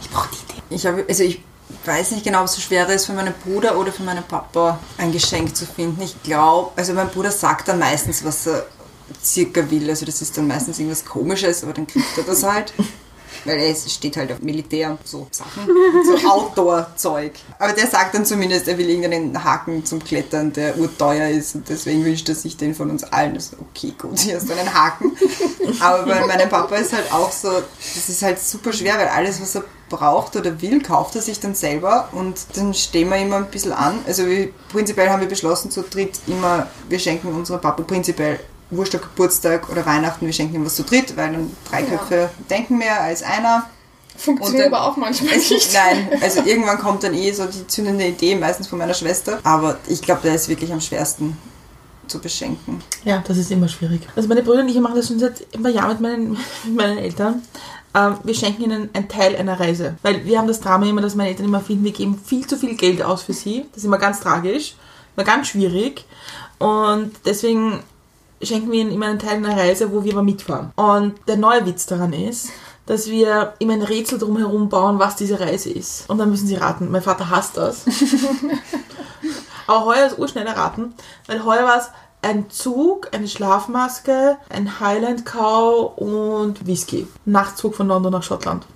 Ich 0.00 0.10
brauche 0.10 0.28
die 0.30 0.52
Idee. 0.52 0.62
Ich 0.70 0.86
habe, 0.86 1.04
also 1.08 1.24
ich 1.24 1.40
weiß 1.84 2.12
nicht 2.12 2.24
genau, 2.24 2.40
ob 2.40 2.46
es 2.46 2.54
so 2.54 2.60
schwer 2.60 2.88
ist 2.88 3.06
für 3.06 3.12
meinen 3.12 3.34
Bruder 3.44 3.78
oder 3.78 3.92
für 3.92 4.02
meinen 4.02 4.24
Papa 4.24 4.78
ein 4.98 5.12
Geschenk 5.12 5.54
zu 5.56 5.66
finden. 5.66 6.02
Ich 6.02 6.22
glaube, 6.22 6.70
also 6.76 6.92
mein 6.92 7.08
Bruder 7.08 7.30
sagt 7.30 7.68
dann 7.68 7.78
meistens, 7.78 8.24
was 8.24 8.46
er 8.46 8.66
circa 9.24 9.68
will. 9.70 9.88
Also 9.90 10.06
das 10.06 10.22
ist 10.22 10.36
dann 10.36 10.46
meistens 10.46 10.78
irgendwas 10.78 11.04
Komisches, 11.04 11.62
aber 11.64 11.72
dann 11.72 11.86
kriegt 11.86 12.16
er 12.16 12.24
das 12.24 12.42
halt. 12.42 12.72
Weil 13.46 13.58
er 13.58 13.70
ist- 13.70 13.90
steht 13.90 14.18
halt 14.18 14.30
auf 14.32 14.40
Militär 14.40 14.90
und 14.90 15.06
so 15.06 15.26
Sachen, 15.30 15.66
so 16.04 16.28
Outdoor-Zeug. 16.28 17.32
Aber 17.58 17.72
der 17.72 17.86
sagt 17.86 18.14
dann 18.14 18.26
zumindest, 18.26 18.68
er 18.68 18.76
will 18.76 18.88
irgendeinen 18.90 19.42
Haken 19.42 19.82
zum 19.86 20.02
Klettern, 20.04 20.52
der 20.52 20.76
urteuer 20.76 21.28
ist 21.30 21.54
und 21.54 21.66
deswegen 21.68 22.04
wünscht 22.04 22.28
er 22.28 22.34
sich 22.34 22.56
den 22.58 22.74
von 22.74 22.90
uns 22.90 23.02
allen. 23.04 23.34
Das 23.34 23.44
ist 23.46 23.54
okay, 23.58 23.94
gut, 23.98 24.18
hier 24.18 24.36
hast 24.36 24.48
du 24.48 24.52
einen 24.52 24.74
Haken. 24.74 25.16
Aber 25.80 26.04
bei 26.04 26.26
meinem 26.26 26.50
Papa 26.50 26.76
ist 26.76 26.92
halt 26.92 27.10
auch 27.12 27.32
so, 27.32 27.50
das 27.50 28.08
ist 28.10 28.20
halt 28.22 28.38
super 28.40 28.72
schwer, 28.74 28.98
weil 28.98 29.08
alles, 29.08 29.40
was 29.40 29.54
er 29.54 29.64
braucht 29.90 30.36
oder 30.36 30.62
will, 30.62 30.82
kauft 30.82 31.14
er 31.16 31.20
sich 31.22 31.38
dann 31.40 31.54
selber 31.54 32.08
und 32.12 32.38
dann 32.54 32.72
stehen 32.72 33.10
wir 33.10 33.18
immer 33.18 33.36
ein 33.36 33.50
bisschen 33.50 33.72
an. 33.72 33.98
Also 34.06 34.26
wir, 34.26 34.48
prinzipiell 34.72 35.10
haben 35.10 35.20
wir 35.20 35.28
beschlossen, 35.28 35.70
zu 35.70 35.82
dritt 35.82 36.18
immer, 36.26 36.66
wir 36.88 36.98
schenken 36.98 37.28
unserem 37.28 37.60
Papa 37.60 37.82
prinzipiell 37.82 38.40
Wurscht 38.70 38.92
der 38.92 39.00
Geburtstag 39.00 39.68
oder 39.68 39.84
Weihnachten, 39.84 40.24
wir 40.24 40.32
schenken 40.32 40.54
ihm 40.54 40.64
was 40.64 40.76
zu 40.76 40.84
dritt, 40.84 41.16
weil 41.16 41.32
dann 41.32 41.50
drei 41.68 41.82
Köpfe 41.82 42.30
denken 42.48 42.78
mehr 42.78 43.00
als 43.02 43.22
einer. 43.24 43.68
Funktioniert 44.16 44.66
dann- 44.66 44.74
aber 44.74 44.86
auch 44.88 44.96
manchmal 44.96 45.34
Es, 45.34 45.50
nicht. 45.50 45.74
nein, 45.74 46.08
also 46.20 46.42
irgendwann 46.44 46.78
kommt 46.78 47.02
dann 47.02 47.14
eh 47.14 47.32
so 47.32 47.46
die 47.46 47.66
zündende 47.66 48.06
Idee, 48.06 48.36
meistens 48.36 48.68
von 48.68 48.78
meiner 48.78 48.94
Schwester. 48.94 49.40
Aber 49.42 49.78
ich 49.88 50.00
glaube, 50.02 50.20
der 50.22 50.36
ist 50.36 50.48
wirklich 50.48 50.72
am 50.72 50.80
schwersten 50.80 51.36
zu 52.06 52.20
beschenken. 52.20 52.80
Ja, 53.04 53.22
das 53.26 53.38
ist 53.38 53.50
immer 53.50 53.66
schwierig. 53.68 54.02
Also 54.14 54.28
meine 54.28 54.42
Brüder 54.42 54.60
und 54.60 54.68
ich 54.68 54.78
machen 54.78 54.94
das 54.96 55.08
schon 55.08 55.18
seit 55.18 55.44
ein 55.54 55.62
paar 55.62 55.72
Jahren 55.72 55.88
mit 55.92 56.00
meinen, 56.00 56.30
mit 56.64 56.74
meinen 56.76 56.98
Eltern. 56.98 57.42
Ähm, 57.94 58.16
wir 58.22 58.34
schenken 58.34 58.62
ihnen 58.62 58.90
einen 58.92 59.08
Teil 59.08 59.36
einer 59.36 59.58
Reise. 59.58 59.96
Weil 60.02 60.24
wir 60.24 60.38
haben 60.38 60.48
das 60.48 60.60
Drama 60.60 60.86
immer, 60.86 61.00
dass 61.00 61.14
meine 61.14 61.30
Eltern 61.30 61.46
immer 61.46 61.60
finden, 61.60 61.84
wir 61.84 61.92
geben 61.92 62.20
viel 62.24 62.46
zu 62.46 62.56
viel 62.56 62.76
Geld 62.76 63.02
aus 63.02 63.22
für 63.22 63.32
sie. 63.32 63.66
Das 63.70 63.78
ist 63.78 63.84
immer 63.84 63.98
ganz 63.98 64.20
tragisch, 64.20 64.74
immer 65.16 65.24
ganz 65.24 65.48
schwierig. 65.48 66.04
Und 66.58 67.12
deswegen 67.24 67.80
schenken 68.42 68.70
wir 68.70 68.80
ihnen 68.80 68.92
immer 68.92 69.06
einen 69.06 69.18
Teil 69.18 69.36
einer 69.36 69.56
Reise, 69.56 69.92
wo 69.92 70.04
wir 70.04 70.12
aber 70.12 70.22
mitfahren. 70.22 70.72
Und 70.76 71.14
der 71.26 71.36
neue 71.36 71.66
Witz 71.66 71.86
daran 71.86 72.12
ist, 72.12 72.50
dass 72.86 73.08
wir 73.08 73.54
immer 73.58 73.74
ein 73.74 73.82
Rätsel 73.82 74.18
drumherum 74.18 74.68
bauen, 74.68 74.98
was 74.98 75.16
diese 75.16 75.38
Reise 75.38 75.70
ist. 75.70 76.08
Und 76.08 76.18
dann 76.18 76.30
müssen 76.30 76.46
sie 76.46 76.56
raten. 76.56 76.90
Mein 76.90 77.02
Vater 77.02 77.30
hasst 77.30 77.56
das. 77.56 77.84
Aber 79.66 79.84
heuer 79.84 80.06
ist 80.06 80.18
urschnell 80.18 80.46
erraten, 80.46 80.94
weil 81.28 81.44
heuer 81.44 81.64
war 81.64 81.78
es 81.78 81.90
ein 82.22 82.50
Zug, 82.50 83.08
eine 83.12 83.28
Schlafmaske, 83.28 84.36
ein 84.48 84.80
Highland 84.80 85.24
Cow 85.24 85.96
und 85.96 86.66
Whisky. 86.66 87.06
Nachtzug 87.24 87.74
von 87.74 87.88
London 87.88 88.12
nach 88.12 88.22
Schottland. 88.22 88.66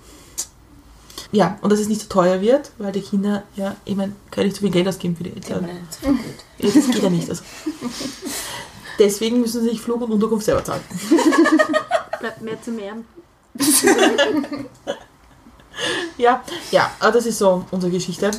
Ja, 1.31 1.57
und 1.61 1.71
dass 1.71 1.79
es 1.79 1.87
nicht 1.87 2.01
so 2.01 2.07
teuer 2.07 2.41
wird, 2.41 2.71
weil 2.77 2.91
die 2.91 3.01
Kinder, 3.01 3.43
ja, 3.55 3.75
ich 3.85 3.95
meine, 3.95 4.13
können 4.31 4.47
nicht 4.47 4.55
so 4.55 4.61
viel 4.61 4.71
Geld 4.71 4.87
ausgeben 4.87 5.15
für 5.15 5.23
die 5.23 5.33
Eltern. 5.33 5.67
Ja, 6.57 6.69
das 6.73 6.73
geht 6.73 7.03
ja 7.03 7.09
nicht. 7.09 7.29
Also. 7.29 7.43
Deswegen 8.99 9.41
müssen 9.41 9.61
sie 9.61 9.69
sich 9.69 9.81
Flug 9.81 10.01
und 10.01 10.11
Unterkunft 10.11 10.45
selber 10.45 10.63
zahlen. 10.63 10.81
Bleibt 12.19 12.41
mehr 12.41 12.61
zu 12.61 12.71
mehr. 12.71 12.95
Ja, 16.17 16.41
ja, 16.71 16.91
aber 16.99 17.11
das 17.11 17.25
ist 17.25 17.37
so 17.37 17.65
unsere 17.71 17.91
Geschichte. 17.91 18.31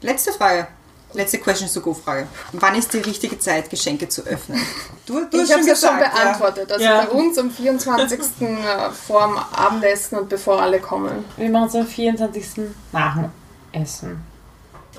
Letzte 0.00 0.32
Frage. 0.32 0.68
Letzte 1.12 1.38
Questions 1.38 1.72
to 1.72 1.80
Go 1.80 1.92
Frage. 1.92 2.26
Wann 2.52 2.74
ist 2.76 2.92
die 2.92 2.98
richtige 2.98 3.38
Zeit, 3.38 3.68
Geschenke 3.68 4.08
zu 4.08 4.22
öffnen? 4.22 4.60
Du, 5.06 5.24
du 5.28 5.42
Ich 5.42 5.50
habe 5.50 5.60
es 5.62 5.66
ja 5.66 5.74
schon 5.88 5.98
beantwortet. 5.98 6.70
Also 6.70 6.84
Ja. 6.84 7.02
bei 7.02 7.08
uns 7.10 7.36
am 7.38 7.50
24. 7.50 8.20
äh, 8.42 8.90
vorm 8.90 9.36
Abendessen 9.36 10.18
und 10.18 10.28
bevor 10.28 10.62
alle 10.62 10.78
kommen. 10.78 11.24
Wir 11.36 11.50
machen 11.50 11.66
es 11.68 11.74
am 11.74 11.86
24. 11.86 12.70
nach 12.92 13.16
dem 13.16 13.30
Essen. 13.72 14.22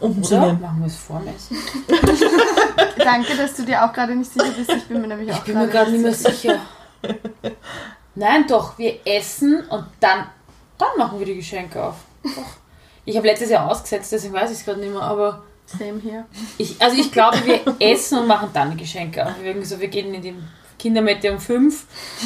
Museum. 0.02 0.60
Machen 0.60 0.80
wir 0.80 0.88
es 0.88 0.96
vor 0.96 1.22
dem 1.22 1.34
Essen? 1.36 1.58
Danke, 2.98 3.36
dass 3.38 3.54
du 3.54 3.64
dir 3.64 3.86
auch 3.86 3.94
gerade 3.94 4.16
nicht 4.16 4.34
sicher 4.34 4.52
bist. 4.52 4.70
Ich 4.72 4.88
bin 4.88 5.00
mir 5.02 5.08
nämlich 5.08 5.32
auch 5.32 5.38
Ich 5.38 5.44
bin 5.44 5.58
mir 5.58 5.68
gerade 5.68 5.92
nicht 5.92 6.02
mehr 6.04 6.14
sicher. 6.14 6.60
Nein, 8.16 8.46
doch, 8.48 8.78
wir 8.78 9.00
essen 9.06 9.64
und 9.70 9.86
dann, 10.00 10.28
dann 10.78 10.90
machen 10.98 11.20
wir 11.20 11.26
die 11.26 11.36
Geschenke 11.36 11.82
auf. 11.82 11.96
Doch. 12.24 12.32
Ich 13.06 13.16
habe 13.18 13.28
letztes 13.28 13.50
Jahr 13.50 13.70
ausgesetzt, 13.70 14.12
deswegen 14.12 14.34
weiß 14.34 14.52
ich 14.52 14.60
es 14.60 14.66
gerade 14.66 14.80
nicht 14.80 14.92
mehr, 14.92 15.02
aber 15.02 15.44
Same 15.78 16.00
hier. 16.02 16.26
ich, 16.58 16.82
also 16.82 16.98
ich 17.00 17.12
glaube, 17.12 17.38
wir 17.46 17.60
essen 17.80 18.20
und 18.20 18.28
machen 18.28 18.50
dann 18.54 18.72
die 18.72 18.78
Geschenke. 18.78 19.36
Wir, 19.42 19.66
so, 19.66 19.80
wir 19.80 19.88
gehen 19.88 20.14
in 20.14 20.22
die 20.22 20.36
Kindermette 20.78 21.32
um 21.32 21.40
5, 21.40 21.86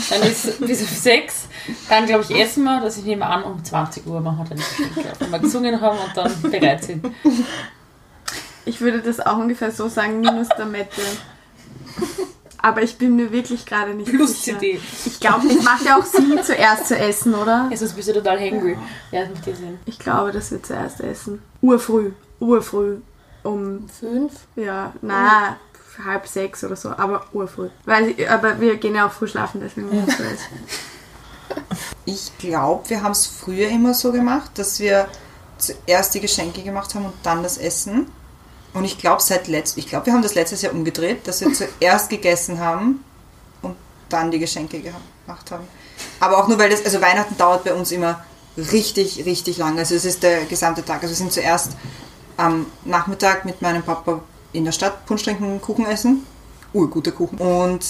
dann 0.09 0.21
ist 0.23 0.59
bis 0.65 0.81
um 0.81 0.87
6, 0.87 1.47
dann 1.89 2.05
glaube 2.05 2.23
ich 2.27 2.39
essen 2.39 2.63
wir, 2.63 2.79
das 2.79 2.97
ich 2.97 3.03
nehme 3.03 3.25
an, 3.25 3.43
um 3.43 3.63
20 3.63 4.07
Uhr 4.07 4.21
machen 4.21 4.37
wir 4.39 4.45
dann 4.45 4.57
die 4.57 4.83
Geschenke. 4.83 5.11
Wenn 5.19 5.31
wir 5.31 5.39
gesungen 5.39 5.81
haben 5.81 5.97
und 5.97 6.15
dann 6.15 6.51
bereit 6.51 6.83
sind. 6.83 7.05
Ich 8.65 8.81
würde 8.81 9.01
das 9.01 9.19
auch 9.19 9.37
ungefähr 9.37 9.71
so 9.71 9.87
sagen, 9.87 10.21
minus 10.21 10.47
der 10.49 10.65
Mette. 10.65 11.01
Aber 12.57 12.81
ich 12.81 12.97
bin 12.97 13.15
mir 13.15 13.31
wirklich 13.31 13.63
gerade 13.65 13.93
nicht 13.93 14.09
Plus 14.09 14.43
sicher. 14.43 14.57
CD. 14.57 14.79
Ich 15.05 15.19
glaube, 15.19 15.45
es 15.47 15.61
macht 15.61 15.85
ja 15.85 15.99
auch 15.99 16.05
Sinn, 16.05 16.39
zuerst 16.41 16.87
zu 16.87 16.97
essen, 16.97 17.35
oder? 17.35 17.67
Ja, 17.69 17.77
sonst 17.77 17.93
bist 17.93 18.07
du 18.07 18.13
total 18.13 18.39
hangry. 18.39 18.75
Ja, 19.11 19.21
das 19.21 19.35
macht 19.35 19.45
dir 19.45 19.55
Sinn. 19.55 19.77
Ich 19.85 19.99
glaube, 19.99 20.31
dass 20.31 20.49
wir 20.49 20.63
zuerst 20.63 20.99
essen. 21.01 21.43
Urfrüh. 21.61 22.13
Urfrüh. 22.39 23.01
Um 23.45 23.87
Fünf? 23.87 24.33
Ja, 24.55 24.93
na, 25.01 25.57
halb 26.03 26.27
sechs 26.27 26.63
oder 26.63 26.75
so, 26.75 26.89
aber 26.89 27.25
urfrüh. 27.31 27.69
Weil, 27.85 28.15
aber 28.27 28.59
wir 28.59 28.77
gehen 28.77 28.95
ja 28.95 29.07
auch 29.07 29.11
früh 29.11 29.27
schlafen, 29.27 29.61
deswegen 29.61 30.05
das. 30.05 30.17
Ich 32.05 32.37
glaube, 32.37 32.89
wir 32.89 33.03
haben 33.03 33.11
es 33.11 33.27
früher 33.27 33.69
immer 33.69 33.93
so 33.93 34.11
gemacht, 34.11 34.51
dass 34.55 34.79
wir 34.79 35.07
zuerst 35.57 36.13
die 36.13 36.19
Geschenke 36.19 36.63
gemacht 36.63 36.95
haben 36.95 37.05
und 37.05 37.13
dann 37.23 37.43
das 37.43 37.57
Essen. 37.57 38.11
Und 38.73 38.83
ich 38.83 38.97
glaube, 38.97 39.21
seit 39.21 39.47
letzt, 39.47 39.77
ich 39.77 39.87
glaube, 39.87 40.07
wir 40.07 40.13
haben 40.13 40.21
das 40.21 40.35
letztes 40.35 40.61
Jahr 40.61 40.73
umgedreht, 40.73 41.27
dass 41.27 41.41
wir 41.41 41.53
zuerst 41.53 42.09
gegessen 42.09 42.59
haben 42.59 43.03
und 43.61 43.75
dann 44.09 44.31
die 44.31 44.39
Geschenke 44.39 44.81
gemacht 44.81 45.51
haben. 45.51 45.65
Aber 46.19 46.37
auch 46.37 46.47
nur, 46.47 46.59
weil 46.59 46.69
das, 46.69 46.83
also 46.83 47.01
Weihnachten 47.01 47.37
dauert 47.37 47.63
bei 47.63 47.73
uns 47.73 47.91
immer 47.91 48.25
richtig, 48.57 49.25
richtig 49.25 49.57
lang. 49.57 49.77
Also 49.77 49.95
es 49.95 50.03
ist 50.03 50.23
der 50.23 50.45
gesamte 50.45 50.83
Tag. 50.83 51.03
Also 51.03 51.09
wir 51.09 51.17
sind 51.17 51.31
zuerst 51.31 51.71
am 52.37 52.65
Nachmittag 52.83 53.45
mit 53.45 53.61
meinem 53.61 53.83
Papa 53.83 54.21
in 54.53 54.65
der 54.65 54.71
Stadt 54.71 55.05
Punsch 55.05 55.23
trinken, 55.23 55.61
Kuchen 55.61 55.85
essen. 55.85 56.25
Urguter 56.73 57.11
Kuchen. 57.11 57.37
Und 57.37 57.85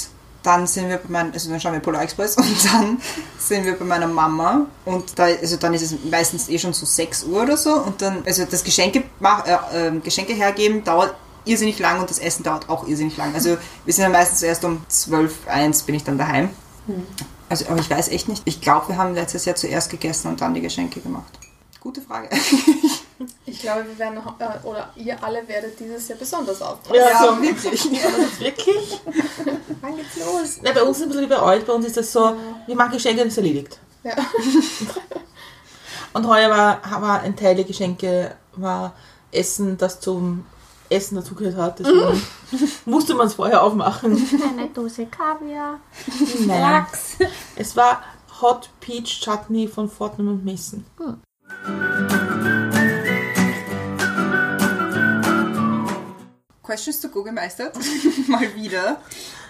dann 0.46 0.68
sind 0.68 0.90
wir 0.90 0.98
bei 0.98 1.10
meinem, 1.10 1.34
also 1.34 1.50
dann 1.50 1.60
schauen 1.60 1.74
wir 1.74 1.80
Polar 1.80 2.04
Express 2.04 2.36
und 2.38 2.74
dann 2.74 3.02
sind 3.40 3.66
wir 3.66 3.78
bei 3.78 3.86
meiner 3.86 4.08
Mama 4.08 4.68
und 4.86 5.18
da, 5.18 5.24
also 5.24 5.58
dann 5.58 5.74
ist 5.74 5.82
es 5.82 5.96
meistens 6.10 6.50
eh 6.50 6.60
schon 6.60 6.74
so 6.74 6.86
6 6.86 7.24
Uhr 7.26 7.42
oder 7.44 7.58
so 7.58 7.74
und 7.74 8.02
dann, 8.02 8.24
also 8.26 8.46
das 8.46 8.64
Geschenke, 8.64 9.00
äh, 9.00 9.58
ähm, 9.74 10.04
Geschenke 10.04 10.34
hergeben 10.34 10.84
dauert 10.84 11.16
irrsinnig 11.46 11.80
lang 11.80 12.00
und 12.00 12.10
das 12.10 12.20
Essen 12.20 12.44
dauert 12.44 12.70
auch 12.70 12.88
irrsinnig 12.88 13.18
lang. 13.18 13.34
Also 13.34 13.58
wir 13.86 13.94
sind 13.94 14.04
dann 14.04 14.12
meistens 14.12 14.42
erst 14.44 14.64
um 14.66 14.84
12, 14.88 15.48
1 15.48 15.84
bin 15.84 15.96
ich 15.96 16.04
dann 16.04 16.18
daheim. 16.18 16.50
Also, 17.50 17.66
aber 17.68 17.80
ich 17.80 17.90
weiß 17.90 18.10
echt 18.10 18.28
nicht. 18.28 18.42
Ich 18.46 18.62
glaube, 18.62 18.90
wir 18.90 18.98
haben 18.98 19.14
letztes 19.14 19.46
Jahr 19.46 19.56
zuerst 19.56 19.90
gegessen 19.90 20.28
und 20.30 20.42
dann 20.42 20.54
die 20.54 20.62
Geschenke 20.62 21.00
gemacht. 21.00 21.40
Gute 21.86 22.02
Frage. 22.02 22.30
Ich 23.46 23.62
glaube, 23.62 23.88
wir 23.88 23.98
werden, 23.98 24.16
noch- 24.16 24.38
äh, 24.42 24.68
oder 24.68 24.92
ihr 24.98 25.24
alle 25.24 25.48
werdet 25.48 25.80
dieses 25.80 26.10
Jahr 26.10 26.18
besonders 26.20 26.62
aufpassen. 26.62 26.96
Ja, 26.96 27.18
so. 27.18 27.42
wirklich. 27.42 27.84
Wirklich? 28.40 29.00
Wann 29.82 29.96
geht's 29.96 30.18
los? 30.18 30.60
Na, 30.62 30.74
bei 30.74 30.84
uns 30.84 30.98
ist 30.98 31.04
es 31.04 31.04
ein 31.04 31.10
bisschen 31.10 31.24
wie 31.24 31.34
bei 31.34 31.42
euch. 31.42 31.66
Bei 31.66 31.72
uns 31.72 31.86
ist 31.86 31.96
das 31.96 32.12
so, 32.12 32.36
wir 32.68 32.76
machen 32.76 32.92
Geschenke 32.92 33.22
und 33.22 33.28
es 33.30 33.34
ist 33.36 33.38
erledigt. 33.38 33.80
Ja. 34.04 34.16
Und 36.12 36.28
heuer 36.28 36.50
war, 36.50 37.02
war 37.02 37.22
ein 37.22 37.38
Teil 37.38 37.56
der 37.56 37.64
Geschenke 37.64 38.36
war 38.58 38.94
Essen, 39.32 39.78
das 39.78 40.02
zum 40.02 40.46
Essen 40.90 41.16
dazugehört 41.16 41.56
hat. 41.56 41.80
Deswegen 41.80 42.22
musste 42.86 43.14
man 43.16 43.28
es 43.28 43.36
vorher 43.36 43.64
aufmachen. 43.64 44.12
Eine 44.50 44.68
Dose 44.72 45.06
Kaviar. 45.06 45.80
Nein. 46.40 46.60
Lachs. 46.60 47.18
Es 47.56 47.78
war 47.78 48.04
Hot 48.42 48.70
Peach 48.82 49.22
Chutney 49.22 49.70
von 49.70 49.90
Fortnum 49.90 50.28
und 50.28 50.44
Mason. 50.46 50.86
Questions 56.66 57.00
to 57.00 57.10
go 57.10 57.24
gemeistert. 57.24 57.76
Mal 58.28 58.54
wieder. 58.56 59.02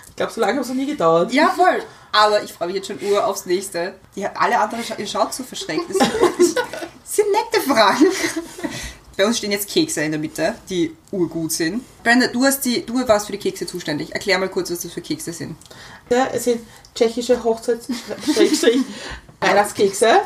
Ich 0.09 0.16
glaube, 0.16 0.32
so 0.32 0.41
lange 0.41 0.55
hat 0.55 0.63
es 0.63 0.70
noch 0.70 0.76
nie 0.76 0.86
gedauert. 0.86 1.34
Ja, 1.34 1.49
voll. 1.49 1.84
Aber 2.11 2.43
ich 2.43 2.53
freue 2.53 2.68
mich 2.68 2.78
jetzt 2.78 2.88
schon 2.88 2.99
ur 3.01 3.26
aufs 3.26 3.45
nächste. 3.45 3.95
Ja, 4.16 4.32
alle 4.36 4.57
anderen, 4.57 4.84
ihr 4.97 5.07
schaut 5.07 5.34
so 5.34 5.43
verschreckt. 5.43 5.89
Das 5.89 5.97
sind, 5.97 6.11
das 6.38 6.55
sind 7.16 7.28
nette 7.32 7.68
Fragen. 7.68 8.05
Bei 9.18 9.26
uns 9.26 9.38
stehen 9.38 9.51
jetzt 9.51 9.70
Kekse 9.70 10.01
in 10.01 10.11
der 10.11 10.20
Mitte, 10.20 10.55
die 10.70 10.95
urgut 11.11 11.51
sind. 11.51 11.84
Brenda, 12.03 12.28
du, 12.28 12.45
hast 12.45 12.66
die, 12.66 12.86
du 12.86 13.07
warst 13.07 13.28
für 13.28 13.32
die 13.32 13.38
Kekse 13.38 13.66
zuständig. 13.66 14.13
Erklär 14.13 14.38
mal 14.39 14.49
kurz, 14.49 14.70
was 14.72 14.82
das 14.82 14.91
für 14.91 14.99
Kekse 15.01 15.32
sind. 15.32 15.55
Ja, 16.09 16.28
es 16.34 16.43
sind 16.45 16.61
tschechische 16.93 17.41
Hochzeits-Weihnachtskekse. 17.43 20.09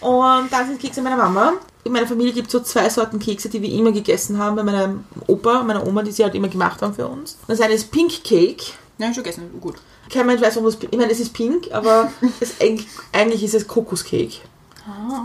Und 0.00 0.52
dann 0.52 0.66
sind 0.66 0.80
Kekse 0.80 1.02
meiner 1.02 1.16
Mama. 1.16 1.54
In 1.84 1.92
meiner 1.92 2.06
Familie 2.06 2.32
gibt 2.32 2.48
es 2.48 2.52
so 2.52 2.60
zwei 2.60 2.88
Sorten 2.88 3.18
Kekse, 3.18 3.48
die 3.48 3.62
wir 3.62 3.70
immer 3.70 3.92
gegessen 3.92 4.38
haben. 4.38 4.56
Bei 4.56 4.62
meinem 4.62 5.04
Opa, 5.26 5.62
meiner 5.62 5.86
Oma, 5.86 6.02
die 6.02 6.12
sie 6.12 6.22
halt 6.22 6.34
immer 6.34 6.48
gemacht 6.48 6.82
haben 6.82 6.94
für 6.94 7.06
uns. 7.06 7.38
Das 7.46 7.60
eine 7.60 7.74
ist 7.74 7.90
Pink 7.90 8.24
Cake. 8.24 8.62
Ja, 8.98 9.12
schon 9.14 9.22
gegessen, 9.22 9.50
gut. 9.60 9.76
Kein 10.10 10.26
Mensch 10.26 10.42
weiß, 10.42 10.56
warum 10.56 10.70
das. 10.70 10.78
Ich 10.82 10.98
meine, 10.98 11.12
es 11.12 11.20
ist 11.20 11.32
pink, 11.32 11.72
aber 11.72 12.10
es, 12.40 12.56
eigentlich, 13.12 13.42
ist 13.42 13.54
es 13.54 13.66
Kokoscake. 13.66 14.40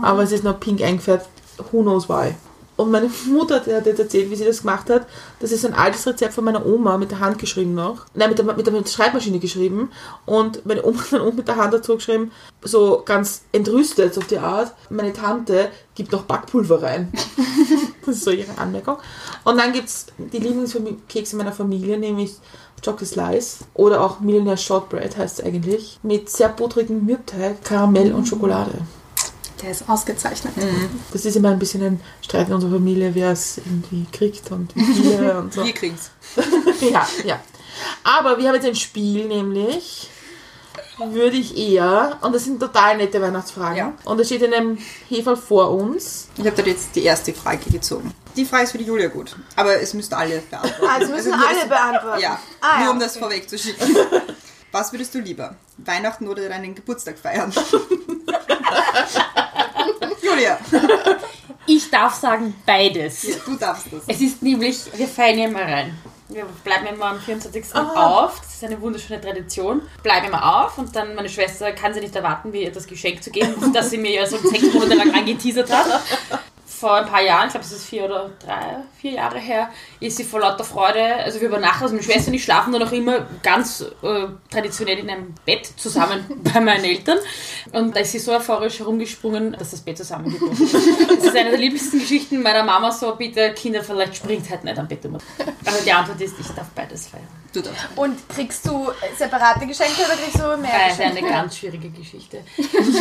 Aber 0.02 0.22
es 0.22 0.32
ist 0.32 0.44
noch 0.44 0.60
pink 0.60 0.80
eingefärbt. 0.80 1.28
Who 1.72 1.82
knows 1.82 2.08
why? 2.08 2.34
Und 2.76 2.90
meine 2.90 3.10
Mutter 3.26 3.60
die 3.60 3.74
hat 3.74 3.86
jetzt 3.86 3.98
erzählt, 3.98 4.30
wie 4.30 4.36
sie 4.36 4.44
das 4.44 4.60
gemacht 4.60 4.90
hat. 4.90 5.06
Das 5.40 5.50
ist 5.52 5.64
ein 5.64 5.74
altes 5.74 6.06
Rezept 6.06 6.34
von 6.34 6.44
meiner 6.44 6.64
Oma, 6.64 6.98
mit 6.98 7.10
der 7.10 7.20
Hand 7.20 7.38
geschrieben 7.38 7.74
noch. 7.74 8.06
Nein, 8.14 8.28
mit 8.28 8.38
der, 8.38 8.44
mit 8.44 8.66
der, 8.66 8.72
mit 8.72 8.86
der 8.86 8.90
Schreibmaschine 8.90 9.38
geschrieben. 9.38 9.90
Und 10.26 10.64
meine 10.66 10.84
Oma 10.84 10.98
hat 10.98 11.12
dann 11.12 11.22
auch 11.22 11.32
mit 11.32 11.48
der 11.48 11.56
Hand 11.56 11.72
dazu 11.72 11.96
geschrieben, 11.96 12.32
so 12.62 13.02
ganz 13.04 13.42
entrüstet 13.52 14.16
auf 14.18 14.26
die 14.26 14.38
Art. 14.38 14.74
Meine 14.90 15.12
Tante 15.12 15.70
gibt 15.94 16.12
noch 16.12 16.22
Backpulver 16.22 16.82
rein. 16.82 17.12
das 18.06 18.16
ist 18.16 18.24
so 18.24 18.30
ihre 18.30 18.58
Anmerkung. 18.58 18.96
Und 19.44 19.58
dann 19.58 19.72
gibt 19.72 19.88
es 19.88 20.06
die 20.18 20.38
Lieblingskekse 20.38 21.36
meiner 21.36 21.52
Familie, 21.52 21.98
nämlich 21.98 22.34
Chocolate 22.84 23.06
Slice 23.06 23.64
oder 23.74 24.02
auch 24.02 24.20
Millionaire 24.20 24.56
Shortbread 24.56 25.16
heißt 25.16 25.40
es 25.40 25.44
eigentlich, 25.44 25.98
mit 26.02 26.28
sehr 26.28 26.50
butterigem 26.50 27.04
Mürbeteig, 27.04 27.64
Karamell 27.64 28.12
und 28.12 28.26
Schokolade. 28.28 28.72
Der 29.62 29.70
ist 29.70 29.88
ausgezeichnet. 29.88 30.52
Das 31.12 31.24
ist 31.24 31.34
immer 31.36 31.50
ein 31.50 31.58
bisschen 31.58 31.82
ein 31.82 32.00
Streit 32.22 32.48
in 32.48 32.54
unserer 32.54 32.72
Familie, 32.72 33.14
wer 33.14 33.30
es 33.32 33.58
irgendwie 33.58 34.06
kriegt 34.12 34.50
und 34.52 34.74
wie 34.76 34.84
viele 34.84 35.38
und 35.38 35.52
so. 35.54 35.64
Wir 35.64 35.72
kriegen's. 35.72 36.10
ja, 36.80 37.06
ja. 37.24 37.40
Aber 38.04 38.38
wir 38.38 38.48
haben 38.48 38.54
jetzt 38.56 38.66
ein 38.66 38.74
Spiel, 38.74 39.26
nämlich 39.26 40.10
würde 41.10 41.36
ich 41.36 41.56
eher, 41.56 42.18
und 42.22 42.34
das 42.34 42.44
sind 42.44 42.58
total 42.60 42.96
nette 42.96 43.20
Weihnachtsfragen, 43.20 43.76
Ja. 43.76 43.92
und 44.04 44.18
es 44.18 44.26
steht 44.28 44.42
in 44.42 44.52
einem 44.54 44.78
Heferl 45.08 45.36
vor 45.36 45.70
uns. 45.70 46.28
Ich 46.38 46.46
habe 46.46 46.56
da 46.56 46.62
jetzt 46.68 46.94
die 46.96 47.02
erste 47.02 47.34
Frage 47.34 47.70
gezogen. 47.70 48.14
Die 48.34 48.44
Frage 48.46 48.64
ist 48.64 48.72
für 48.72 48.78
die 48.78 48.84
Julia 48.84 49.08
gut, 49.08 49.36
aber 49.56 49.78
es 49.80 49.92
müssten 49.94 50.14
alle 50.14 50.38
beantworten. 50.50 50.86
Also 50.94 51.12
müssen 51.12 51.30
nur 51.32 51.46
alle 51.48 51.66
beantworten. 51.66 52.20
Ja, 52.22 52.38
Ah, 52.62 52.76
nur 52.78 52.84
ja, 52.86 52.90
um 52.92 52.98
das 53.00 53.12
okay. 53.12 53.20
vorwegzuschicken. 53.20 53.96
Was 54.72 54.92
würdest 54.92 55.14
du 55.14 55.18
lieber? 55.20 55.56
Weihnachten 55.78 56.28
oder 56.28 56.48
deinen 56.48 56.74
Geburtstag 56.74 57.18
feiern? 57.18 57.52
Darf 61.96 62.14
sagen 62.14 62.54
beides. 62.66 63.26
du 63.46 63.56
darfst 63.56 63.86
das. 63.90 64.02
Es 64.06 64.20
ist 64.20 64.42
nämlich, 64.42 64.78
wir 64.94 65.08
feiern 65.08 65.38
ja 65.38 65.48
immer 65.48 65.62
rein. 65.62 65.96
Wir 66.28 66.44
bleiben 66.62 66.86
immer 66.86 67.06
am 67.06 67.20
24. 67.20 67.74
auf. 67.74 68.38
Das 68.40 68.54
ist 68.54 68.64
eine 68.64 68.78
wunderschöne 68.80 69.18
Tradition. 69.18 69.80
Bleiben 70.02 70.26
immer 70.26 70.64
auf 70.64 70.76
und 70.76 70.94
dann 70.94 71.14
meine 71.14 71.30
Schwester 71.30 71.72
kann 71.72 71.94
sie 71.94 72.00
nicht 72.00 72.14
erwarten, 72.14 72.50
mir 72.50 72.70
das 72.70 72.86
Geschenk 72.86 73.22
zu 73.22 73.30
geben, 73.30 73.72
das 73.72 73.88
sie 73.90 73.96
mir 73.98 74.10
ja 74.10 74.26
so 74.26 74.36
sechs 74.36 74.74
Monate 74.74 74.94
lang 74.94 75.14
angeteasert 75.14 75.70
hat. 75.70 76.02
Vor 76.86 76.94
ein 76.94 77.06
paar 77.06 77.20
Jahren, 77.20 77.48
ich 77.48 77.50
glaube, 77.50 77.66
es 77.66 77.72
ist 77.72 77.86
vier 77.86 78.04
oder 78.04 78.30
drei, 78.38 78.76
vier 79.00 79.10
Jahre 79.14 79.40
her, 79.40 79.70
ist 79.98 80.18
sie 80.18 80.22
vor 80.22 80.38
lauter 80.38 80.62
Freude, 80.62 81.16
also 81.16 81.40
wir 81.40 81.48
übernachten, 81.48 81.82
also 81.82 81.96
meine 81.96 82.04
Schwester 82.04 82.28
und 82.28 82.34
ich 82.34 82.44
schlafen 82.44 82.72
dann 82.72 82.80
auch 82.84 82.92
immer 82.92 83.26
ganz 83.42 83.80
äh, 83.80 84.26
traditionell 84.48 85.00
in 85.00 85.10
einem 85.10 85.34
Bett 85.44 85.66
zusammen 85.76 86.24
bei 86.44 86.60
meinen 86.60 86.84
Eltern. 86.84 87.18
Und 87.72 87.96
da 87.96 87.98
ist 87.98 88.12
sie 88.12 88.20
so 88.20 88.32
euphorisch 88.32 88.78
herumgesprungen, 88.78 89.56
dass 89.58 89.72
das 89.72 89.80
Bett 89.80 89.98
zusammengebrochen 89.98 90.62
ist. 90.62 90.74
Das 90.74 91.24
ist 91.24 91.36
eine 91.36 91.50
der 91.50 91.58
liebsten 91.58 91.98
Geschichten 91.98 92.40
meiner 92.40 92.62
Mama, 92.62 92.92
so 92.92 93.16
bitte 93.16 93.52
Kinder, 93.54 93.82
vielleicht 93.82 94.14
springt 94.14 94.48
halt 94.48 94.62
nicht 94.62 94.78
am 94.78 94.86
Bett 94.86 95.04
um. 95.06 95.18
Also 95.64 95.84
die 95.84 95.90
Antwort 95.92 96.20
ist, 96.20 96.38
ich 96.38 96.46
darf 96.46 96.68
beides 96.68 97.08
feiern. 97.08 97.26
Du 97.52 97.62
darfst. 97.62 97.86
Und 97.96 98.28
kriegst 98.28 98.66
du 98.66 98.90
separate 99.16 99.66
Geschenke 99.66 100.02
oder 100.04 100.14
kriegst 100.14 100.36
du 100.36 100.56
mehr 100.60 100.70
Das 100.70 100.92
ist 100.92 100.98
Geschenke? 100.98 101.18
eine 101.18 101.28
ganz 101.30 101.56
schwierige 101.56 101.88
Geschichte. 101.90 102.42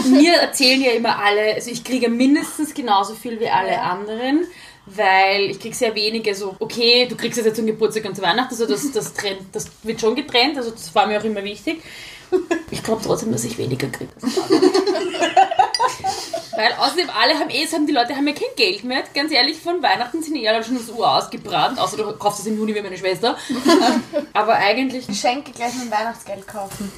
Mir 0.09 0.33
erzählen 0.37 0.81
ja 0.81 0.91
immer 0.91 1.19
alle, 1.19 1.55
also 1.55 1.69
ich 1.69 1.83
kriege 1.83 2.09
mindestens 2.09 2.73
genauso 2.73 3.15
viel 3.15 3.37
wie 3.39 3.49
alle 3.49 3.74
anderen, 3.81 4.47
weil 4.85 5.49
ich 5.51 5.59
kriege 5.59 5.75
sehr 5.75 5.95
wenige 5.95 6.35
so, 6.35 6.55
okay, 6.59 7.07
du 7.07 7.15
kriegst 7.15 7.39
es 7.39 7.45
jetzt 7.45 7.55
zum 7.55 7.65
Geburtstag 7.65 8.05
und 8.05 8.15
zu 8.15 8.21
Weihnachten, 8.21 8.53
also 8.53 8.65
das, 8.65 8.91
das, 8.91 9.13
trennt, 9.13 9.41
das 9.51 9.67
wird 9.83 9.99
schon 10.01 10.15
getrennt, 10.15 10.57
also 10.57 10.71
das 10.71 10.93
war 10.93 11.07
mir 11.07 11.19
auch 11.19 11.23
immer 11.23 11.43
wichtig. 11.43 11.81
Ich 12.71 12.83
glaube 12.83 13.01
trotzdem, 13.05 13.31
dass 13.31 13.45
ich 13.45 13.57
weniger 13.57 13.87
kriege. 13.87 14.11
Weil 16.55 16.73
außerdem 16.77 17.09
alle 17.09 17.39
haben 17.39 17.49
eh, 17.49 17.65
haben 17.67 17.85
die 17.85 17.93
Leute 17.93 18.15
haben 18.15 18.27
ja 18.27 18.33
kein 18.33 18.55
Geld 18.55 18.83
mehr. 18.83 19.03
Ganz 19.13 19.31
ehrlich, 19.31 19.57
von 19.57 19.81
Weihnachten 19.83 20.21
sind 20.23 20.35
eh 20.35 20.47
alle 20.47 20.63
schon 20.63 20.77
das 20.77 20.89
Uhr 20.89 21.09
ausgebrannt, 21.09 21.79
außer 21.79 21.97
du 21.97 22.13
kaufst 22.17 22.39
es 22.41 22.47
im 22.47 22.57
Juni 22.57 22.73
wie 22.75 22.81
meine 22.81 22.97
Schwester. 22.97 23.37
Aber 24.33 24.55
eigentlich 24.55 25.07
Geschenke 25.07 25.51
gleich 25.51 25.73
mit 25.75 25.85
dem 25.85 25.91
Weihnachtsgeld 25.91 26.47
kaufen. 26.47 26.91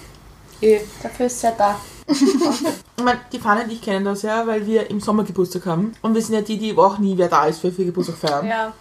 Eh. 0.62 0.82
Dafür 1.04 1.26
ist 1.28 1.36
es 1.38 1.42
ja 1.44 1.52
da. 1.58 1.80
Ich 2.10 3.04
meine, 3.04 3.20
die 3.32 3.40
Fahne 3.40 3.64
und 3.66 3.72
ich 3.72 3.82
kennen 3.82 4.06
das 4.06 4.22
ja, 4.22 4.48
weil 4.48 4.66
wir 4.66 4.90
im 4.90 5.00
Sommer 5.02 5.24
Geburtstag 5.24 5.66
haben. 5.66 5.94
Und 6.02 6.16
wir 6.16 6.22
sind 6.22 6.36
ja 6.36 6.42
die, 6.42 6.58
die 6.58 6.78
auch 6.78 6.98
nie 7.00 7.18
wer 7.18 7.28
da 7.28 7.46
ist 7.48 7.60
für, 7.60 7.72
für 7.72 7.84
Geburtstag 7.86 8.18
feiern. 8.18 8.48
Ja. 8.48 8.74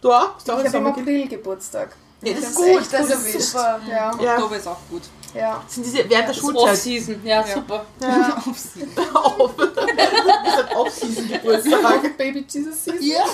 Du 0.00 0.12
auch? 0.12 0.34
Hast 0.36 0.46
du 0.48 0.52
auch 0.52 0.60
Ich 0.60 0.66
habe 0.66 0.76
im 0.78 0.86
April 0.86 1.28
Geburtstag. 1.28 1.96
Ja, 2.20 2.32
das 2.34 2.40
Das 2.42 2.50
ist 2.50 2.50
ist 2.50 2.56
gut. 2.56 2.80
echt 2.80 2.92
das 2.92 3.08
gut 3.08 3.34
ist 3.34 3.50
super. 3.52 3.80
Ja, 3.88 4.12
Ja, 4.20 4.34
Oktober 4.36 4.56
ist 4.56 4.66
auch 4.66 4.76
gut. 4.90 5.02
ja. 5.34 5.62
sind 5.68 5.86
diese 5.86 5.98
während 5.98 6.10
der 6.10 6.22
Das 6.26 6.36
Schulzeit. 6.36 6.62
Off-Season, 6.64 7.20
ja, 7.24 7.44
super. 7.46 7.86
Ja. 8.00 8.42
Off. 9.14 9.52
Das 9.56 9.84
ist 9.84 10.70
ein 10.70 10.76
Off-Season-Geburtstag. 10.76 12.16
Baby 12.18 12.44
Jesus 12.48 12.84
Season. 12.84 13.02
Ja. 13.02 13.24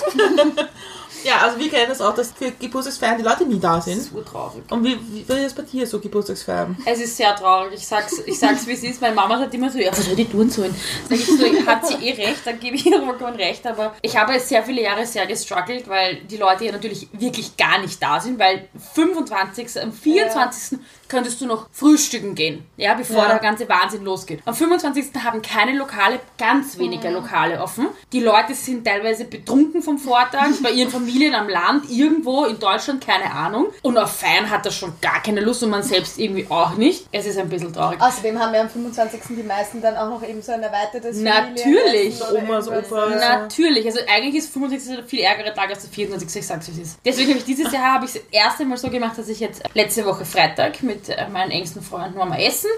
Ja, 1.25 1.39
also 1.39 1.57
wir 1.57 1.69
kennen 1.69 1.89
das 1.89 2.01
auch, 2.01 2.13
dass 2.13 2.31
für 2.31 2.51
Geburtstagsfeiern 2.51 3.17
die 3.17 3.23
Leute 3.23 3.45
nie 3.45 3.59
da 3.59 3.81
sind. 3.81 4.13
Urtraurig. 4.13 4.63
Und 4.69 4.83
wie, 4.83 4.95
wie 5.09 5.27
wie 5.27 5.33
ist 5.33 5.45
das 5.45 5.53
bei 5.55 5.63
dir 5.63 5.87
so, 5.87 5.99
Geburtstagsfeiern? 5.99 6.77
Es 6.85 6.99
ist 6.99 7.17
sehr 7.17 7.35
traurig. 7.35 7.73
Ich 7.73 7.87
sag's, 7.87 8.19
ich 8.25 8.37
sag's 8.37 8.67
wie 8.67 8.73
es 8.73 8.83
ist. 8.83 9.01
Meine 9.01 9.15
Mama 9.15 9.39
sagt 9.39 9.53
immer 9.55 9.71
so, 9.71 9.79
ja, 9.79 9.91
was 9.91 10.05
soll 10.05 10.15
die 10.15 10.25
tun 10.25 10.49
sollen? 10.49 10.75
Sag 11.09 11.17
ich 11.17 11.25
so, 11.25 11.65
hat 11.65 11.87
sie 11.87 11.95
eh 11.95 12.13
recht, 12.13 12.45
dann 12.45 12.59
gebe 12.59 12.75
ich 12.75 12.85
ihr 12.85 13.01
vollkommen 13.01 13.35
recht. 13.35 13.65
Aber 13.65 13.95
ich 14.03 14.15
habe 14.15 14.39
sehr 14.39 14.63
viele 14.63 14.83
Jahre 14.83 15.05
sehr 15.05 15.25
gestruggelt, 15.25 15.87
weil 15.87 16.17
die 16.17 16.37
Leute 16.37 16.65
ja 16.65 16.71
natürlich 16.71 17.07
wirklich 17.11 17.57
gar 17.57 17.79
nicht 17.79 18.01
da 18.01 18.19
sind, 18.19 18.37
weil 18.37 18.67
25. 18.93 19.81
am 19.81 19.91
24. 19.91 20.77
könntest 21.09 21.41
du 21.41 21.45
noch 21.45 21.67
frühstücken 21.71 22.35
gehen, 22.35 22.65
ja, 22.77 22.93
bevor 22.93 23.23
Ja. 23.23 23.29
der 23.29 23.39
ganze 23.39 23.67
Wahnsinn 23.69 24.03
losgeht. 24.03 24.39
Am 24.45 24.53
25. 24.55 25.05
haben 25.23 25.41
keine 25.41 25.77
Lokale, 25.77 26.19
ganz 26.37 26.77
wenige 26.77 27.09
Lokale 27.09 27.61
offen. 27.61 27.87
Die 28.11 28.19
Leute 28.19 28.53
sind 28.55 28.85
teilweise 28.85 29.25
betrunken 29.25 29.81
vom 29.81 29.97
Vortag, 29.97 30.47
bei 30.63 30.71
ihren 30.71 30.89
Familien 30.89 31.35
am 31.35 31.47
Land, 31.49 31.89
irgendwo 31.89 32.45
in 32.45 32.59
Deutschland, 32.59 33.05
keine 33.05 33.31
Ahnung. 33.31 33.67
Und 33.81 33.97
auf 33.97 34.15
Feiern 34.19 34.49
hat 34.49 34.65
das 34.65 34.75
schon 34.75 34.93
gar 35.01 35.21
keine 35.21 35.41
Lust 35.41 35.63
und 35.63 35.69
man 35.69 35.83
selbst 35.83 36.17
irgendwie 36.19 36.47
auch 36.49 36.75
nicht. 36.75 37.07
Es 37.11 37.25
ist 37.25 37.37
ein 37.37 37.49
bisschen 37.49 37.73
traurig. 37.73 38.01
Außerdem 38.01 38.39
haben 38.39 38.53
wir 38.53 38.61
am 38.61 38.69
25. 38.69 39.21
die 39.29 39.43
meisten 39.43 39.81
dann 39.81 39.95
auch 39.97 40.09
noch 40.09 40.27
eben 40.27 40.41
so 40.41 40.51
ein 40.51 40.63
erweitertes 40.63 41.17
Natürlich. 41.17 42.19
Omas. 42.31 42.67
Opas. 42.67 43.21
Ja. 43.21 43.39
Natürlich, 43.39 43.85
also 43.85 43.99
eigentlich 44.07 44.35
ist 44.35 44.51
65. 44.53 44.95
der 44.95 45.03
viel 45.05 45.19
ärgere 45.19 45.53
Tag 45.53 45.69
als 45.69 45.81
der 45.81 45.89
24. 45.91 46.35
Ich 46.41 46.47
sag's 46.47 46.67
wie 46.67 46.71
es 46.71 46.77
ist. 46.89 46.99
Deswegen 47.05 47.29
habe 47.29 47.39
ich 47.39 47.45
dieses 47.45 47.71
Jahr 47.71 47.93
habe 47.93 48.05
ich 48.05 48.13
das 48.13 48.21
erste 48.31 48.65
Mal 48.65 48.77
so 48.77 48.89
gemacht, 48.89 49.17
dass 49.17 49.27
ich 49.29 49.39
jetzt 49.39 49.63
letzte 49.73 50.05
Woche 50.05 50.25
Freitag 50.25 50.81
mit 50.83 50.94
äh, 51.09 51.27
meinen 51.29 51.51
engsten 51.51 51.81
Freunden 51.81 52.17
wir 52.17 52.39
essen. 52.39 52.69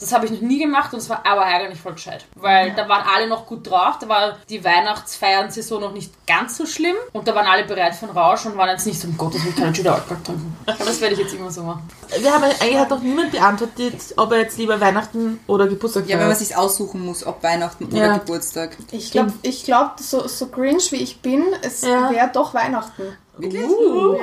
Das 0.00 0.12
habe 0.12 0.26
ich 0.26 0.32
noch 0.32 0.40
nie 0.40 0.58
gemacht 0.58 0.92
und 0.92 0.98
es 0.98 1.08
war 1.08 1.24
aber 1.24 1.42
eigentlich 1.42 1.80
voll 1.80 1.92
gescheit. 1.92 2.24
Weil 2.34 2.72
da 2.74 2.88
waren 2.88 3.04
alle 3.14 3.28
noch 3.28 3.46
gut 3.46 3.70
drauf, 3.70 3.98
da 4.00 4.08
war 4.08 4.36
die 4.48 4.64
Weihnachtsfeiern-Saison 4.64 5.80
noch 5.80 5.92
nicht 5.92 6.10
ganz 6.26 6.56
so 6.56 6.66
schlimm 6.66 6.96
und 7.12 7.28
da 7.28 7.36
waren 7.36 7.46
alle 7.46 7.62
bereit 7.64 7.94
für 7.94 8.06
einen 8.06 8.18
Rausch 8.18 8.44
und 8.46 8.56
waren 8.56 8.70
jetzt 8.70 8.84
nicht 8.84 9.00
so, 9.00 9.06
um 9.06 9.16
Gottes 9.16 9.44
Willen, 9.44 9.54
kann 9.54 9.70
ich 9.72 9.78
wieder 9.78 9.94
Alkohol 9.94 10.16
trinken. 10.24 10.56
Aber 10.66 10.84
das 10.84 11.00
werde 11.00 11.14
ich 11.14 11.20
jetzt 11.20 11.34
immer 11.34 11.52
so 11.52 11.62
machen. 11.62 11.88
Wir 12.18 12.32
haben 12.32 12.42
eigentlich 12.42 12.78
hat 12.78 12.90
noch 12.90 13.00
niemand 13.00 13.30
beantwortet, 13.30 13.94
ob 14.16 14.32
er 14.32 14.38
jetzt 14.38 14.58
lieber 14.58 14.80
Weihnachten 14.80 15.38
oder 15.46 15.68
Geburtstag 15.68 16.08
Ja, 16.08 16.18
wenn 16.18 16.26
man 16.26 16.36
sich 16.36 16.56
aussuchen 16.56 17.04
muss, 17.06 17.24
ob 17.24 17.40
Weihnachten 17.44 17.84
oder 17.84 17.96
Ja. 17.96 18.16
Geburtstag. 18.18 18.76
Ich 18.90 19.12
glaube, 19.12 19.32
ich 19.42 19.62
glaub, 19.62 20.00
so, 20.00 20.26
so 20.26 20.46
cringe 20.48 20.82
wie 20.90 20.96
ich 20.96 21.20
bin, 21.20 21.44
es 21.62 21.82
Ja. 21.82 22.10
wäre 22.10 22.28
doch 22.32 22.54
Weihnachten. 22.54 23.16
Wirklich? 23.38 23.62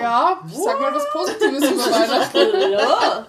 Ja, 0.01 0.39
ich 0.47 0.57
sag 0.57 0.80
mal 0.80 0.93
was 0.93 1.03
Positives 1.12 1.72
über 1.72 1.84
Weihnachten. 1.91 3.26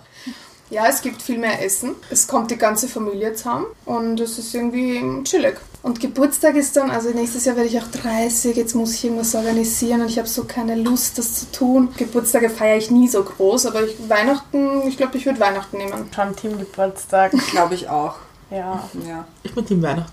Ja, 0.71 0.87
es 0.87 1.03
gibt 1.03 1.21
viel 1.21 1.39
mehr 1.39 1.65
Essen. 1.65 1.97
Es 2.11 2.29
kommt 2.29 2.51
die 2.53 2.57
ganze 2.57 2.87
Familie 2.87 3.35
zusammen 3.35 3.67
und 3.87 4.21
es 4.21 4.39
ist 4.39 4.55
irgendwie 4.55 5.03
chillig. 5.25 5.57
Und 5.83 5.99
Geburtstag 5.99 6.55
ist 6.55 6.77
dann, 6.77 6.91
also 6.91 7.11
nächstes 7.11 7.45
Jahr 7.45 7.57
werde 7.57 7.69
ich 7.69 7.79
auch 7.81 7.89
30, 7.89 8.57
jetzt 8.57 8.75
muss 8.75 8.95
ich 8.95 9.05
irgendwas 9.05 9.35
organisieren 9.35 10.03
und 10.03 10.09
ich 10.09 10.19
habe 10.19 10.29
so 10.29 10.45
keine 10.45 10.77
Lust, 10.77 11.19
das 11.19 11.35
zu 11.35 11.51
tun. 11.51 11.89
Geburtstage 11.97 12.51
feiere 12.51 12.77
ich 12.77 12.91
nie 12.91 13.09
so 13.09 13.25
groß, 13.25 13.67
aber 13.67 13.83
ich, 13.83 13.97
Weihnachten, 14.09 14.87
ich 14.87 14.97
glaube, 14.97 15.17
ich 15.17 15.27
würde 15.27 15.41
Weihnachten 15.41 15.79
nehmen. 15.79 16.09
Schon 16.15 16.37
Teamgeburtstag. 16.37 17.33
Glaube 17.51 17.75
ich 17.75 17.89
auch. 17.89 18.17
Ja. 18.51 18.89
Ja. 19.09 19.25
Ich 19.43 19.55
bin 19.55 19.67
Team 19.67 19.83
Weihnachten. 19.83 20.13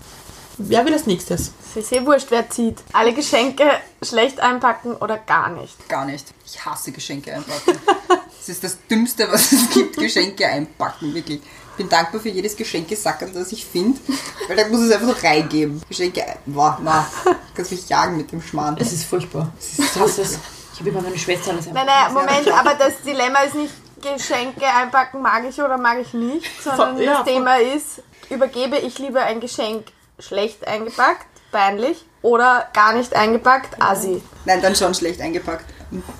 Wer 0.58 0.84
will 0.84 0.92
als 0.92 1.06
nächstes? 1.06 1.52
Es 1.70 1.76
ist 1.76 1.92
eh 1.92 2.04
wurscht, 2.04 2.26
wer 2.30 2.50
zieht. 2.50 2.78
Alle 2.92 3.14
Geschenke 3.14 3.64
schlecht 4.02 4.40
einpacken 4.40 4.96
oder 4.96 5.16
gar 5.16 5.50
nicht. 5.50 5.88
Gar 5.88 6.04
nicht. 6.04 6.26
Ich 6.44 6.64
hasse 6.64 6.92
Geschenke 6.92 7.32
einpacken. 7.34 7.78
Das 8.38 8.54
ist 8.54 8.64
das 8.64 8.78
Dümmste, 8.88 9.30
was 9.30 9.52
es 9.52 9.68
gibt, 9.68 9.98
Geschenke 9.98 10.46
einpacken, 10.46 11.12
wirklich. 11.12 11.42
Ich 11.72 11.76
bin 11.76 11.86
dankbar 11.86 12.18
für 12.18 12.30
jedes 12.30 12.56
Geschenkesacken, 12.56 13.34
das 13.34 13.52
ich 13.52 13.66
finde, 13.66 14.00
weil 14.46 14.56
da 14.56 14.66
muss 14.68 14.80
es 14.80 14.90
einfach 14.90 15.14
so 15.20 15.26
reingeben. 15.26 15.82
Geschenke, 15.86 16.24
boah, 16.46 16.78
na, 16.82 17.06
kannst 17.54 17.72
mich 17.72 17.86
jagen 17.90 18.16
mit 18.16 18.32
dem 18.32 18.40
Schmarrn. 18.40 18.78
Es 18.80 18.90
ist 18.90 19.04
furchtbar. 19.04 19.52
Es 19.58 19.78
ist, 19.78 19.96
das 19.96 20.18
ist, 20.18 20.38
ich 20.72 20.80
habe 20.80 20.88
über 20.88 21.02
meine 21.02 21.18
Schwester 21.18 21.50
alles 21.50 21.66
Nein, 21.66 21.84
nein, 21.84 22.14
Moment, 22.14 22.50
aber 22.50 22.72
das 22.72 23.02
Dilemma 23.02 23.40
ist 23.40 23.54
nicht, 23.54 23.74
Geschenke 24.00 24.64
einpacken 24.64 25.20
mag 25.20 25.44
ich 25.46 25.60
oder 25.60 25.76
mag 25.76 25.98
ich 26.00 26.14
nicht, 26.14 26.50
sondern 26.62 26.98
ja, 26.98 27.18
das. 27.18 27.24
Thema 27.24 27.56
ist, 27.56 28.02
übergebe 28.30 28.78
ich 28.78 28.98
lieber 28.98 29.20
ein 29.20 29.40
Geschenk 29.40 29.88
schlecht 30.18 30.66
eingepackt, 30.66 31.26
peinlich, 31.52 32.04
oder 32.22 32.68
gar 32.72 32.92
nicht 32.94 33.14
eingepackt, 33.14 33.80
assi. 33.80 34.22
Nein, 34.44 34.60
dann 34.60 34.74
schon 34.74 34.94
schlecht 34.94 35.20
eingepackt. 35.20 35.64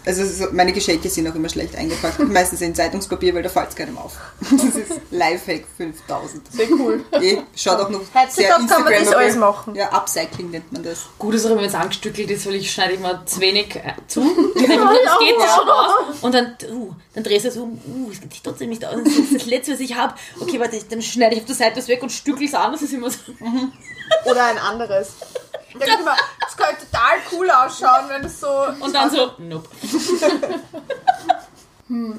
Also 0.07 0.47
meine 0.53 0.73
Geschenke 0.73 1.09
sind 1.11 1.29
auch 1.29 1.35
immer 1.35 1.49
schlecht 1.49 1.77
eingepackt. 1.77 2.19
Meistens 2.29 2.61
in 2.63 2.75
Zeitungspapier, 2.75 3.35
weil 3.35 3.43
da 3.43 3.49
fällt 3.49 3.71
es 3.71 3.77
keinem 3.77 3.99
auf. 3.99 4.17
Das 4.51 4.75
ist 4.75 5.01
Lifehack 5.11 5.65
5000. 5.77 6.53
Sehr 6.53 6.71
cool. 6.73 7.05
Eh, 7.19 7.39
schaut 7.57 7.81
auch 7.81 7.91
noch 7.91 8.01
Heutzutage 8.01 8.33
sehr 8.33 8.49
kann 8.49 8.85
man 8.85 8.93
das 8.93 9.13
alles 9.13 9.37
machen. 9.37 9.75
Ja, 9.75 9.91
Upcycling 9.91 10.51
nennt 10.51 10.73
man 10.73 10.83
das. 10.85 11.07
Gut 11.19 11.35
ist 11.35 11.47
auch, 11.47 11.57
wenn 11.57 11.65
es 11.65 11.75
angestückelt 11.75 12.31
ist, 12.31 12.47
weil 12.47 12.55
ich 12.55 12.71
schneide 12.71 12.95
immer 12.95 13.27
zu 13.27 13.41
wenig 13.41 13.75
äh, 13.75 13.95
zu. 14.07 14.21
das 14.55 14.63
geht 14.63 15.37
das 15.37 15.57
schon 15.57 15.69
aus. 15.69 16.17
Und 16.21 16.35
dann, 16.35 16.57
uh, 16.71 16.93
dann 17.15 17.25
drehst 17.25 17.45
du 17.45 17.49
es 17.49 17.57
um, 17.57 17.73
uh, 17.73 18.11
es 18.13 18.21
geht 18.21 18.33
sich 18.33 18.43
trotzdem 18.43 18.71
nicht 18.71 18.85
aus. 18.85 18.97
Das 19.03 19.13
ist 19.13 19.35
das 19.35 19.47
Letzte, 19.47 19.73
was 19.73 19.81
ich 19.81 19.97
habe. 19.97 20.15
Okay, 20.41 20.61
warte, 20.61 20.79
dann 20.89 21.03
schneide 21.03 21.35
ich 21.35 21.41
auf 21.41 21.47
der 21.47 21.57
Seite 21.57 21.79
was 21.79 21.89
weg 21.89 22.03
und 22.03 22.13
stückel 22.13 22.47
es 22.47 22.55
an. 22.55 22.73
Das 22.73 22.83
ist 22.83 22.93
immer 22.93 23.11
so. 23.11 23.19
Oder 24.25 24.45
ein 24.45 24.59
anderes. 24.59 25.15
Ich 25.69 25.79
denke 25.79 26.01
immer, 26.01 26.17
das 26.41 26.57
könnte 26.57 26.87
total 26.91 27.19
cool 27.33 27.51
ausschauen, 27.51 28.09
wenn 28.09 28.25
es 28.25 28.41
so... 28.41 28.49
Und 28.81 28.95
dann 28.95 29.11
so, 29.11 29.33
nope. 29.39 29.69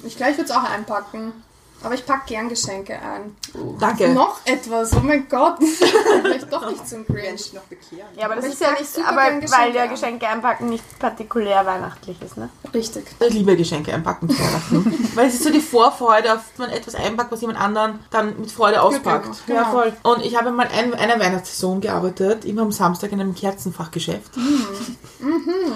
Ich 0.03 0.17
gleich 0.17 0.37
würde 0.37 0.49
es 0.49 0.51
auch 0.51 0.63
einpacken. 0.63 1.43
Aber 1.81 1.93
ich 1.93 2.05
packe 2.05 2.27
gern 2.27 2.49
Geschenke 2.49 2.93
ein. 2.93 3.35
Danke. 3.79 4.09
Noch 4.09 4.39
etwas, 4.45 4.93
oh 4.95 4.99
mein 5.01 5.27
Gott. 5.29 5.57
Vielleicht 6.21 6.51
doch 6.51 6.69
nicht 6.69 6.87
zum 6.87 7.05
sich 7.05 7.53
noch 7.53 7.61
bekehren. 7.63 8.07
Ja, 8.17 8.25
aber 8.25 8.35
das 8.35 8.45
Aber 8.45 8.53
ist 8.53 8.61
ja 8.61 8.71
nicht, 8.71 8.93
super 8.93 9.07
aber 9.07 9.21
weil 9.21 9.75
ja. 9.75 9.85
Geschenke 9.85 10.27
einpacken 10.27 10.69
nicht 10.69 10.99
partikulär 10.99 11.65
weihnachtlich 11.65 12.21
ist, 12.21 12.37
ne? 12.37 12.49
Richtig. 12.73 13.05
Ich 13.19 13.33
liebe 13.33 13.55
Geschenke 13.55 13.93
einpacken 13.93 14.29
zu 14.29 14.37
Weihnachten. 14.37 15.09
Weil 15.15 15.27
es 15.27 15.35
ist 15.35 15.43
so 15.43 15.49
die 15.51 15.59
Vorfreude, 15.61 16.33
auf 16.33 16.41
man 16.57 16.69
etwas 16.69 16.95
einpackt, 16.95 17.31
was 17.31 17.41
jemand 17.41 17.59
anderen 17.59 17.99
dann 18.11 18.39
mit 18.39 18.51
Freude 18.51 18.81
auspackt. 18.81 19.45
genau. 19.47 19.59
Ja, 19.59 19.71
voll. 19.71 19.93
Und 20.03 20.23
ich 20.23 20.37
habe 20.37 20.51
mal 20.51 20.67
ein, 20.67 20.93
eine 20.93 21.19
Weihnachtssaison 21.19 21.81
gearbeitet, 21.81 22.45
immer 22.45 22.61
am 22.63 22.71
Samstag 22.71 23.11
in 23.11 23.21
einem 23.21 23.33
Kerzenfachgeschäft. 23.35 24.31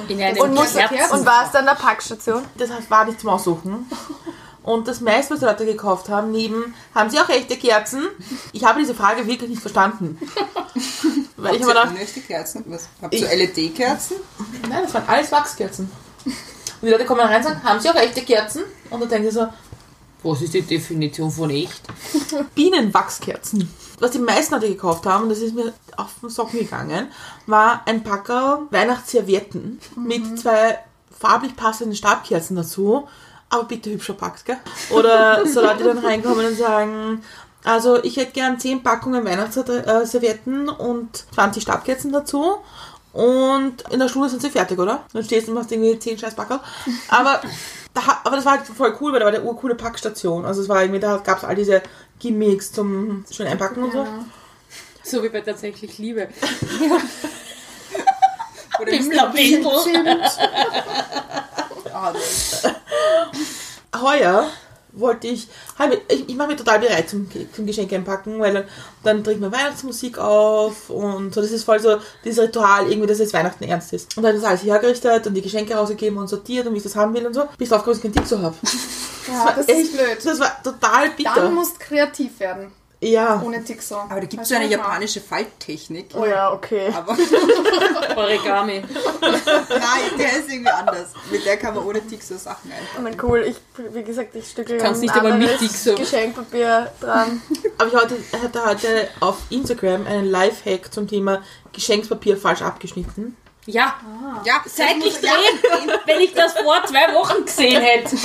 In 0.08 0.22
einem 0.22 0.38
Und, 0.38 0.54
muss, 0.54 0.74
Kerzen- 0.74 1.20
und 1.20 1.26
war 1.26 1.46
es 1.46 1.52
dann 1.52 1.66
der 1.66 1.74
Packstation? 1.74 2.44
Das 2.58 2.72
heißt, 2.72 2.92
war 2.92 3.06
nicht 3.06 3.20
zum 3.20 3.30
Aussuchen. 3.30 3.90
Und 4.64 4.88
das 4.88 5.02
meiste, 5.02 5.34
was 5.34 5.40
die 5.42 5.46
Leute 5.46 5.66
gekauft 5.66 6.10
haben, 6.10 6.32
neben, 6.32 6.74
haben 6.96 7.10
sie 7.10 7.20
auch 7.20 7.28
echte 7.30 7.58
Kerzen? 7.58 8.08
Ich 8.54 8.64
habe 8.64 8.80
diese 8.80 8.96
Frage 8.96 9.28
wirklich 9.28 9.50
nicht 9.50 9.62
verstanden. 9.62 10.18
Weil 11.38 11.56
ich 11.56 11.62
Habt 11.62 11.70
habe 11.70 11.80
ihr 11.80 11.84
gedacht, 11.84 11.92
unechte 11.92 12.22
Kerzen? 12.22 12.64
Was? 12.68 12.88
Habt 13.02 13.14
ihr 13.14 13.28
LED-Kerzen? 13.28 14.16
nein, 14.70 14.84
das 14.84 14.94
waren 14.94 15.04
alles 15.08 15.32
Wachskerzen. 15.32 15.92
Und 16.26 16.34
die 16.82 16.90
Leute 16.90 17.06
kommen 17.06 17.22
rein 17.22 17.38
und 17.38 17.44
sagen, 17.44 17.64
haben 17.64 17.80
sie 17.80 17.90
auch 17.90 17.96
echte 17.96 18.22
Kerzen? 18.22 18.64
Und 18.90 19.02
dann 19.02 19.10
denken 19.10 19.30
sie 19.30 19.36
so, 19.36 19.48
Was 20.24 20.42
ist 20.42 20.54
die 20.54 20.62
Definition 20.62 21.30
von 21.30 21.50
echt? 21.50 21.82
Bienenwachskerzen. 22.56 23.70
Was 24.00 24.12
die 24.12 24.20
meisten 24.20 24.54
Leute 24.54 24.70
gekauft 24.70 25.06
haben, 25.06 25.24
und 25.24 25.30
das 25.30 25.40
ist 25.40 25.54
mir 25.56 25.74
auf 25.98 26.12
den 26.22 26.30
Socken 26.30 26.60
gegangen, 26.60 27.12
war 27.48 27.82
ein 27.86 28.04
Packer 28.04 28.62
Weihnachtsservietten 28.72 29.80
mit 29.98 30.40
zwei 30.40 30.80
farblich 31.20 31.56
passenden 31.56 31.96
Stabkerzen 31.96 32.56
dazu. 32.56 33.08
Aber 33.54 33.66
bitte 33.66 33.92
hübscher 33.92 34.16
Pack, 34.16 34.44
gell? 34.46 34.58
Oder 34.90 35.46
so 35.46 35.62
Leute, 35.62 35.84
dann 35.84 36.00
reinkommen 36.00 36.44
und 36.44 36.58
sagen, 36.58 37.24
also 37.64 38.04
ich 38.04 38.18
hätte 38.18 38.32
gern 38.32 38.60
10 38.60 38.82
Packungen 38.82 39.24
Weihnachtsservietten 39.24 40.70
und 40.70 41.26
20 41.36 41.62
Stabkerzen 41.62 42.12
dazu. 42.12 42.56
Und 43.12 43.84
in 43.92 44.00
der 44.00 44.10
Stunde 44.10 44.30
sind 44.30 44.42
sie 44.42 44.50
fertig, 44.50 44.80
oder? 44.80 45.04
Dann 45.14 45.24
stehst 45.24 45.46
du 45.46 45.52
und 45.52 45.60
machst 45.60 45.72
irgendwie 45.72 46.00
10 46.00 46.18
scheiß 46.18 46.34
Packerl. 46.34 46.62
Aber, 47.10 47.42
da, 47.94 48.02
aber 48.24 48.38
das 48.38 48.46
war 48.46 48.54
halt 48.54 48.66
voll 48.66 48.98
cool, 49.00 49.14
weil 49.14 49.20
da 49.20 49.26
war 49.26 49.32
der 49.32 49.46
urcoole 49.46 49.76
Packstation. 49.76 50.46
Also 50.46 50.64
es 50.64 50.70
war 50.70 50.82
irgendwie, 50.82 51.00
da 51.00 51.18
gab 51.18 51.38
es 51.38 51.44
all 51.44 51.54
diese 51.54 51.84
Gimmicks 52.18 52.72
zum 52.72 53.24
schön 53.30 53.46
einpacken 53.46 53.84
und 53.84 53.92
so. 53.92 54.08
So 55.04 55.22
wie 55.22 55.30
bei 55.30 55.42
tatsächlich 55.42 56.00
Liebe. 56.00 56.28
Oder 58.82 58.92
Im 58.92 59.12
Lavendel. 59.12 59.72
Das- 61.94 62.64
Heuer 64.02 64.50
wollte 64.96 65.28
ich, 65.28 65.48
ich, 65.80 66.02
ich, 66.20 66.30
ich 66.30 66.36
mache 66.36 66.50
mich 66.50 66.58
total 66.58 66.80
bereit 66.80 67.10
zum, 67.10 67.28
zum 67.56 67.66
Geschenk 67.66 67.92
einpacken, 67.94 68.40
weil 68.40 68.54
dann, 68.54 68.64
dann 69.04 69.24
trinkt 69.24 69.42
man 69.42 69.52
Weihnachtsmusik 69.52 70.20
auf 70.20 70.90
und 70.92 71.34
so, 71.34 71.42
das 71.42 71.50
ist 71.52 71.64
voll 71.64 71.80
so 71.80 71.98
dieses 72.24 72.44
Ritual, 72.44 72.88
irgendwie, 72.90 73.08
dass 73.08 73.20
es 73.20 73.34
Weihnachten 73.34 73.64
ernst 73.64 73.92
ist. 73.94 74.16
Und 74.18 74.24
dann 74.24 74.36
ist 74.36 74.44
alles 74.44 74.64
hergerichtet 74.64 75.26
und 75.26 75.34
die 75.34 75.42
Geschenke 75.42 75.74
rausgegeben 75.76 76.18
und 76.20 76.28
sortiert 76.28 76.68
und 76.68 76.74
wie 76.74 76.78
ich 76.78 76.84
das 76.84 76.96
haben 76.96 77.14
will 77.16 77.26
und 77.26 77.34
so, 77.34 77.46
bis 77.58 77.70
drauf 77.70 77.84
kommt, 77.84 77.96
dass 77.98 78.04
ich 78.04 78.04
keinen 78.04 78.14
Tick 78.14 78.28
so 78.28 78.40
habe. 78.40 78.56
Ja, 79.28 79.54
das 79.56 79.66
ist 79.68 79.94
blöd. 79.94 80.18
Das 80.24 80.40
war 80.40 80.62
total 80.62 81.10
bitter. 81.12 81.32
Dann 81.36 81.54
musst 81.56 81.80
kreativ 81.80 82.40
werden. 82.40 82.72
Ja. 83.04 83.42
Ohne 83.46 83.64
Tixo. 83.64 83.96
Aber 83.96 84.22
da 84.22 84.26
gibt 84.26 84.44
es 84.44 84.50
so 84.50 84.56
eine 84.56 84.68
japanische 84.68 85.22
Falttechnik. 85.22 86.10
Oh 86.14 86.26
ja, 86.26 86.52
okay. 86.52 86.92
Aber 86.96 87.16
Origami. 88.16 88.84
nein, 89.22 90.18
der 90.18 90.40
ist 90.40 90.50
irgendwie 90.50 90.72
anders. 90.72 91.08
Mit 91.32 91.46
der 91.46 91.58
kann 91.58 91.76
man 91.76 91.86
ohne 91.86 92.06
Tick 92.06 92.24
so 92.24 92.38
Sachen 92.38 92.72
ein. 92.72 92.78
Ich 92.94 93.02
mein, 93.02 93.18
cool, 93.22 93.46
ich, 93.48 93.58
wie 93.94 94.04
gesagt, 94.04 94.36
ich 94.36 94.50
stückel 94.50 94.78
Kannst 94.78 95.02
ein 95.02 95.06
nicht 95.06 95.16
einmal 95.16 95.38
mit 95.38 95.62
Dixo. 95.62 95.96
Geschenkpapier 95.96 96.92
dran. 97.00 97.42
Aber 97.78 97.88
ich 97.88 97.96
hatte, 97.96 98.18
hatte 98.42 98.66
heute 98.66 99.10
auf 99.20 99.38
Instagram 99.50 100.08
einen 100.08 100.26
Lifehack 100.26 100.94
zum 100.94 101.08
Thema 101.08 101.42
Geschenkspapier 101.72 102.38
falsch 102.38 102.62
abgeschnitten. 102.62 103.36
Ja, 103.66 103.96
Ja, 104.46 104.56
seitlich 104.66 105.22
ja, 105.22 105.32
drehen, 105.32 105.98
wenn 106.06 106.20
ich 106.20 106.34
das 106.34 106.52
vor 106.54 106.84
zwei 106.86 107.14
Wochen 107.14 107.46
gesehen 107.46 107.82
hätte. 107.82 108.16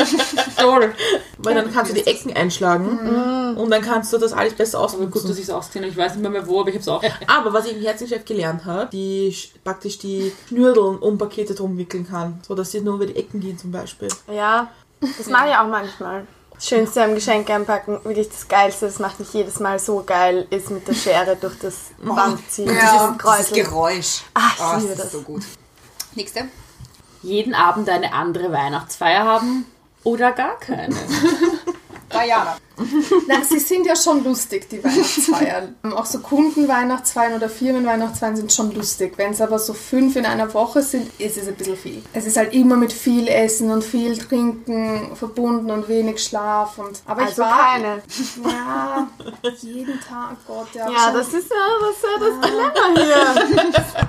Toll. 0.57 0.93
Weil 1.39 1.55
dann 1.55 1.73
kannst 1.73 1.93
du 1.93 1.95
die 1.95 2.07
Ecken 2.07 2.33
einschlagen 2.35 3.55
und 3.57 3.71
dann 3.71 3.81
kannst 3.83 4.13
du 4.13 4.19
das 4.19 4.33
alles 4.33 4.55
besser 4.55 4.81
ausnutzen. 4.81 5.11
gut, 5.13 5.29
dass 5.31 5.37
ich 5.39 5.45
es 5.45 5.51
ausgesehen 5.51 5.85
habe. 5.85 5.93
Ich 5.93 5.97
weiß 5.97 6.15
nicht 6.15 6.23
mehr, 6.23 6.31
mehr 6.33 6.47
wo, 6.47 6.61
aber 6.61 6.71
ich 6.71 6.75
habe 6.75 6.83
es 6.83 6.89
auch. 6.89 7.03
Aber 7.29 7.53
was 7.53 7.67
ich 7.67 7.77
im 7.77 7.83
Herzenchef 7.83 8.25
gelernt 8.25 8.65
habe, 8.65 8.89
die 8.91 9.31
sch- 9.33 9.51
praktisch 9.63 9.99
die 9.99 10.33
Schnürdeln 10.49 10.99
um 10.99 11.17
Pakete 11.19 11.55
drum 11.55 11.79
wickeln 11.79 12.09
kann, 12.09 12.41
so 12.47 12.55
dass 12.57 12.73
sie 12.73 12.81
nur 12.81 12.95
über 12.97 13.07
die 13.07 13.15
Ecken 13.17 13.39
gehen 13.41 13.57
zum 13.59 13.71
Beispiel. 13.71 14.09
Ja, 14.33 14.71
das 15.01 15.29
mache 15.29 15.51
ich 15.51 15.55
auch 15.55 15.69
manchmal. 15.69 16.27
Das 16.59 16.67
Schönste 16.67 17.05
am 17.05 17.15
Geschenk 17.15 17.49
einpacken, 17.51 18.01
wirklich 18.03 18.29
das 18.31 18.49
Geilste, 18.49 18.87
das 18.87 18.99
macht 18.99 19.21
mich 19.21 19.33
jedes 19.33 19.61
Mal 19.61 19.79
so 19.79 20.03
geil, 20.05 20.47
ist 20.51 20.71
mit 20.71 20.89
der 20.89 20.95
Schere 20.95 21.37
durch 21.37 21.57
das 21.61 21.75
Band 22.03 22.41
ziehen. 22.51 22.67
Ja, 22.67 22.73
Dieses 22.75 22.91
dieses 22.93 23.19
Kräusel. 23.19 23.65
Geräusch. 23.65 24.23
Ah, 24.35 24.41
ich 24.57 24.61
Ah, 24.61 24.77
liebe 24.77 24.89
das 24.89 24.97
das. 24.97 25.07
ist 25.07 25.13
so 25.13 25.21
gut. 25.23 25.43
Nächste. 26.17 26.49
Jeden 27.23 27.55
Abend 27.55 27.89
eine 27.89 28.13
andere 28.13 28.51
Weihnachtsfeier 28.51 29.25
haben 29.25 29.67
oder 30.03 30.33
gar 30.33 30.59
keine. 30.59 30.97
Diana. 32.25 32.57
Nein, 33.27 33.43
sie 33.49 33.59
sind 33.59 33.87
ja 33.87 33.97
schon 33.97 34.23
lustig, 34.23 34.69
die 34.71 34.83
Weihnachtsfeiern. 34.83 35.75
Auch 35.95 36.07
so 36.07 36.21
Kundenweihnachtsfeiern 36.21 37.35
oder 37.35 37.49
Firmenweihnachtsfeiern 37.49 38.37
sind 38.37 38.53
schon 38.53 38.73
lustig. 38.73 39.15
Wenn 39.17 39.33
es 39.33 39.41
aber 39.41 39.59
so 39.59 39.75
fünf 39.75 40.15
in 40.17 40.25
einer 40.25 40.53
Woche 40.55 40.83
sind, 40.83 41.11
ist 41.19 41.37
es 41.37 41.49
ein 41.49 41.55
bisschen 41.57 41.77
viel. 41.77 42.03
Es 42.13 42.27
ist 42.27 42.37
halt 42.37 42.55
immer 42.55 42.77
mit 42.77 42.93
viel 42.93 43.27
Essen 43.27 43.71
und 43.71 43.83
viel 43.83 44.17
Trinken 44.17 45.17
verbunden 45.17 45.71
und 45.71 45.89
wenig 45.89 46.23
Schlaf. 46.23 46.79
Und, 46.79 47.03
aber 47.07 47.23
ich 47.23 47.29
Also 47.29 47.43
war... 47.43 47.73
keine. 47.73 48.03
Ja, 48.45 49.09
jeden 49.61 50.01
Tag, 50.01 50.37
Gott, 50.47 50.69
ja. 50.75 50.89
Ja, 50.89 51.05
schon. 51.07 51.15
das 51.15 51.33
ist 51.33 51.51
ja 51.51 51.67
das, 51.81 51.97
ist 51.97 52.05
ja 52.05 52.19
das 52.21 52.51
Dilemma 52.51 53.65
hier. 53.75 54.09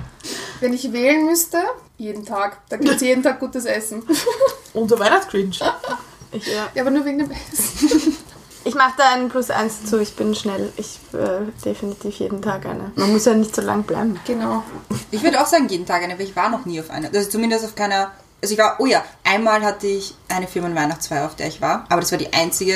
Wenn 0.60 0.72
ich 0.74 0.92
wählen 0.92 1.24
müsste, 1.24 1.58
jeden 1.96 2.24
Tag. 2.24 2.58
Da 2.68 2.76
gibt 2.76 2.94
es 2.94 3.00
jeden 3.00 3.22
Tag 3.22 3.40
gutes 3.40 3.64
Essen. 3.64 4.02
Unser 4.74 4.98
Weihnachtsgrinch. 4.98 5.60
Ich, 6.32 6.46
ja. 6.46 6.68
Ja, 6.74 6.82
aber 6.82 6.90
nur 6.90 7.04
wegen 7.04 7.18
dem 7.18 7.30
Essen. 7.30 8.16
ich 8.64 8.74
mache 8.74 8.94
da 8.96 9.10
einen 9.10 9.28
Plus 9.28 9.50
eins 9.50 9.78
dazu, 9.82 9.98
ich 9.98 10.14
bin 10.14 10.34
schnell. 10.34 10.72
Ich 10.76 10.98
äh, 11.12 11.40
definitiv 11.64 12.18
jeden 12.18 12.42
Tag 12.42 12.66
eine. 12.66 12.92
Man 12.94 13.12
muss 13.12 13.24
ja 13.24 13.34
nicht 13.34 13.54
so 13.54 13.62
lang 13.62 13.82
bleiben. 13.82 14.18
Genau. 14.26 14.62
Ich 15.10 15.22
würde 15.22 15.40
auch 15.40 15.46
sagen, 15.46 15.68
jeden 15.68 15.86
Tag 15.86 16.02
eine, 16.02 16.14
aber 16.14 16.22
ich 16.22 16.36
war 16.36 16.48
noch 16.50 16.64
nie 16.66 16.80
auf 16.80 16.90
einer. 16.90 17.08
Also 17.12 17.28
zumindest 17.30 17.64
auf 17.64 17.74
keiner. 17.74 18.12
Also 18.42 18.54
ich 18.54 18.58
war, 18.58 18.76
oh 18.78 18.86
ja, 18.86 19.04
einmal 19.22 19.62
hatte 19.62 19.86
ich 19.86 20.14
eine 20.28 20.46
Firmenweihnachtsfeier, 20.48 21.26
auf 21.26 21.36
der 21.36 21.48
ich 21.48 21.60
war. 21.60 21.84
Aber 21.90 22.00
das 22.00 22.10
war 22.10 22.18
die 22.18 22.32
einzige 22.32 22.74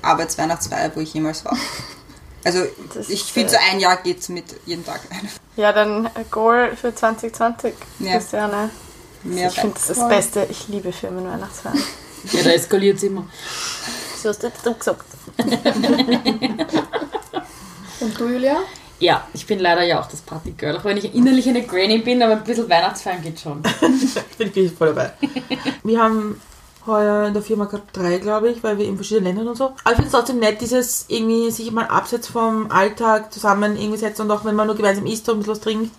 Arbeitsweihnachtsfeier, 0.00 0.90
wo 0.94 1.00
ich 1.00 1.12
jemals 1.14 1.44
war. 1.44 1.56
Also 2.44 2.64
Das 2.92 3.08
ich 3.08 3.22
finde, 3.22 3.50
so 3.50 3.56
ein 3.70 3.78
Jahr 3.78 3.98
geht's 3.98 4.28
mit 4.28 4.46
jeden 4.66 4.84
Tag 4.84 5.00
eine. 5.10 5.28
Ja, 5.54 5.72
dann 5.72 6.06
äh, 6.06 6.24
Goal 6.28 6.74
für 6.74 6.92
2020. 6.92 7.72
Ja. 8.00 8.14
Christiane. 8.14 8.70
Mehr 9.22 9.48
ich 9.48 9.54
finde 9.54 9.74
das 9.74 9.86
das 9.86 10.08
Beste. 10.08 10.46
Ich 10.50 10.66
liebe 10.66 10.92
Firmenweihnachtsfeiern. 10.92 11.78
Ja, 12.32 12.42
da 12.42 12.50
eskaliert 12.50 12.96
es 12.98 13.02
immer. 13.04 13.24
So 14.22 14.28
hast 14.28 14.42
du 14.42 14.46
jetzt 14.48 14.64
dann 14.64 14.78
gesagt. 14.78 15.04
Und 18.00 18.18
du, 18.18 18.28
Julia? 18.28 18.56
Ja, 18.98 19.26
ich 19.34 19.46
bin 19.46 19.58
leider 19.58 19.82
ja 19.82 20.00
auch 20.00 20.06
das 20.06 20.20
Partygirl. 20.20 20.76
Auch 20.76 20.84
wenn 20.84 20.96
ich 20.96 21.12
innerlich 21.14 21.48
eine 21.48 21.62
Granny 21.62 21.98
bin, 21.98 22.22
aber 22.22 22.34
ein 22.34 22.44
bisschen 22.44 22.68
Weihnachtsfeiern 22.70 23.20
geht 23.22 23.40
schon. 23.40 23.62
Bin 24.38 24.50
ich 24.54 24.72
voll 24.72 24.88
dabei. 24.94 25.12
Wir 25.82 26.00
haben 26.00 26.40
heuer 26.86 27.26
in 27.26 27.34
der 27.34 27.42
Firma 27.42 27.64
gehabt 27.64 27.96
drei, 27.96 28.18
glaube 28.18 28.50
ich, 28.50 28.62
weil 28.62 28.78
wir 28.78 28.84
in 28.86 28.94
verschiedenen 28.96 29.26
Ländern 29.26 29.48
und 29.48 29.56
so. 29.56 29.66
Aber 29.84 29.90
ich 29.90 29.96
finde 29.96 30.06
es 30.06 30.12
trotzdem 30.12 30.38
nett, 30.38 30.60
dieses 30.60 31.06
irgendwie 31.08 31.50
sich 31.50 31.70
mal 31.72 31.86
abseits 31.86 32.28
vom 32.28 32.70
Alltag 32.70 33.32
zusammen 33.32 33.76
irgendwie 33.76 33.98
setzen 33.98 34.22
und 34.22 34.30
auch 34.30 34.44
wenn 34.44 34.54
man 34.54 34.66
nur 34.68 34.76
gemeinsam 34.76 35.06
isst 35.06 35.28
und 35.28 35.36
ein 35.36 35.38
bisschen 35.38 35.52
was 35.54 35.60
trinkt, 35.60 35.94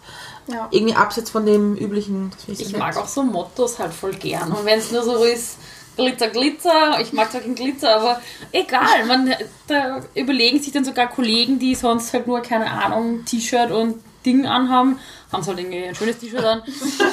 Ja. 0.47 0.67
irgendwie 0.71 0.95
abseits 0.95 1.29
von 1.29 1.45
dem 1.45 1.75
üblichen. 1.75 2.31
Ich 2.47 2.59
sehr 2.67 2.79
mag 2.79 2.95
auch 2.97 3.07
so 3.07 3.23
Mottos 3.23 3.79
halt 3.79 3.93
voll 3.93 4.13
gern. 4.13 4.51
Und 4.51 4.65
wenn 4.65 4.79
es 4.79 4.91
nur 4.91 5.03
so 5.03 5.23
ist, 5.23 5.57
Glitzer, 5.95 6.29
Glitzer, 6.29 6.99
ich 7.01 7.13
mag 7.13 7.31
zwar 7.31 7.41
keinen 7.41 7.55
Glitzer, 7.55 7.95
aber 7.95 8.21
egal. 8.51 9.05
Man, 9.05 9.33
da 9.67 10.01
überlegen 10.15 10.61
sich 10.61 10.73
dann 10.73 10.85
sogar 10.85 11.07
Kollegen, 11.07 11.59
die 11.59 11.75
sonst 11.75 12.13
halt 12.13 12.27
nur, 12.27 12.41
keine 12.41 12.69
Ahnung, 12.71 13.25
T-Shirt 13.25 13.71
und 13.71 14.03
Ding 14.25 14.45
anhaben, 14.45 14.99
haben 15.31 15.43
sie 15.43 15.49
halt 15.49 15.59
irgendwie 15.59 15.83
ein 15.83 15.95
schönes 15.95 16.17
T-Shirt 16.17 16.43
an. 16.43 16.63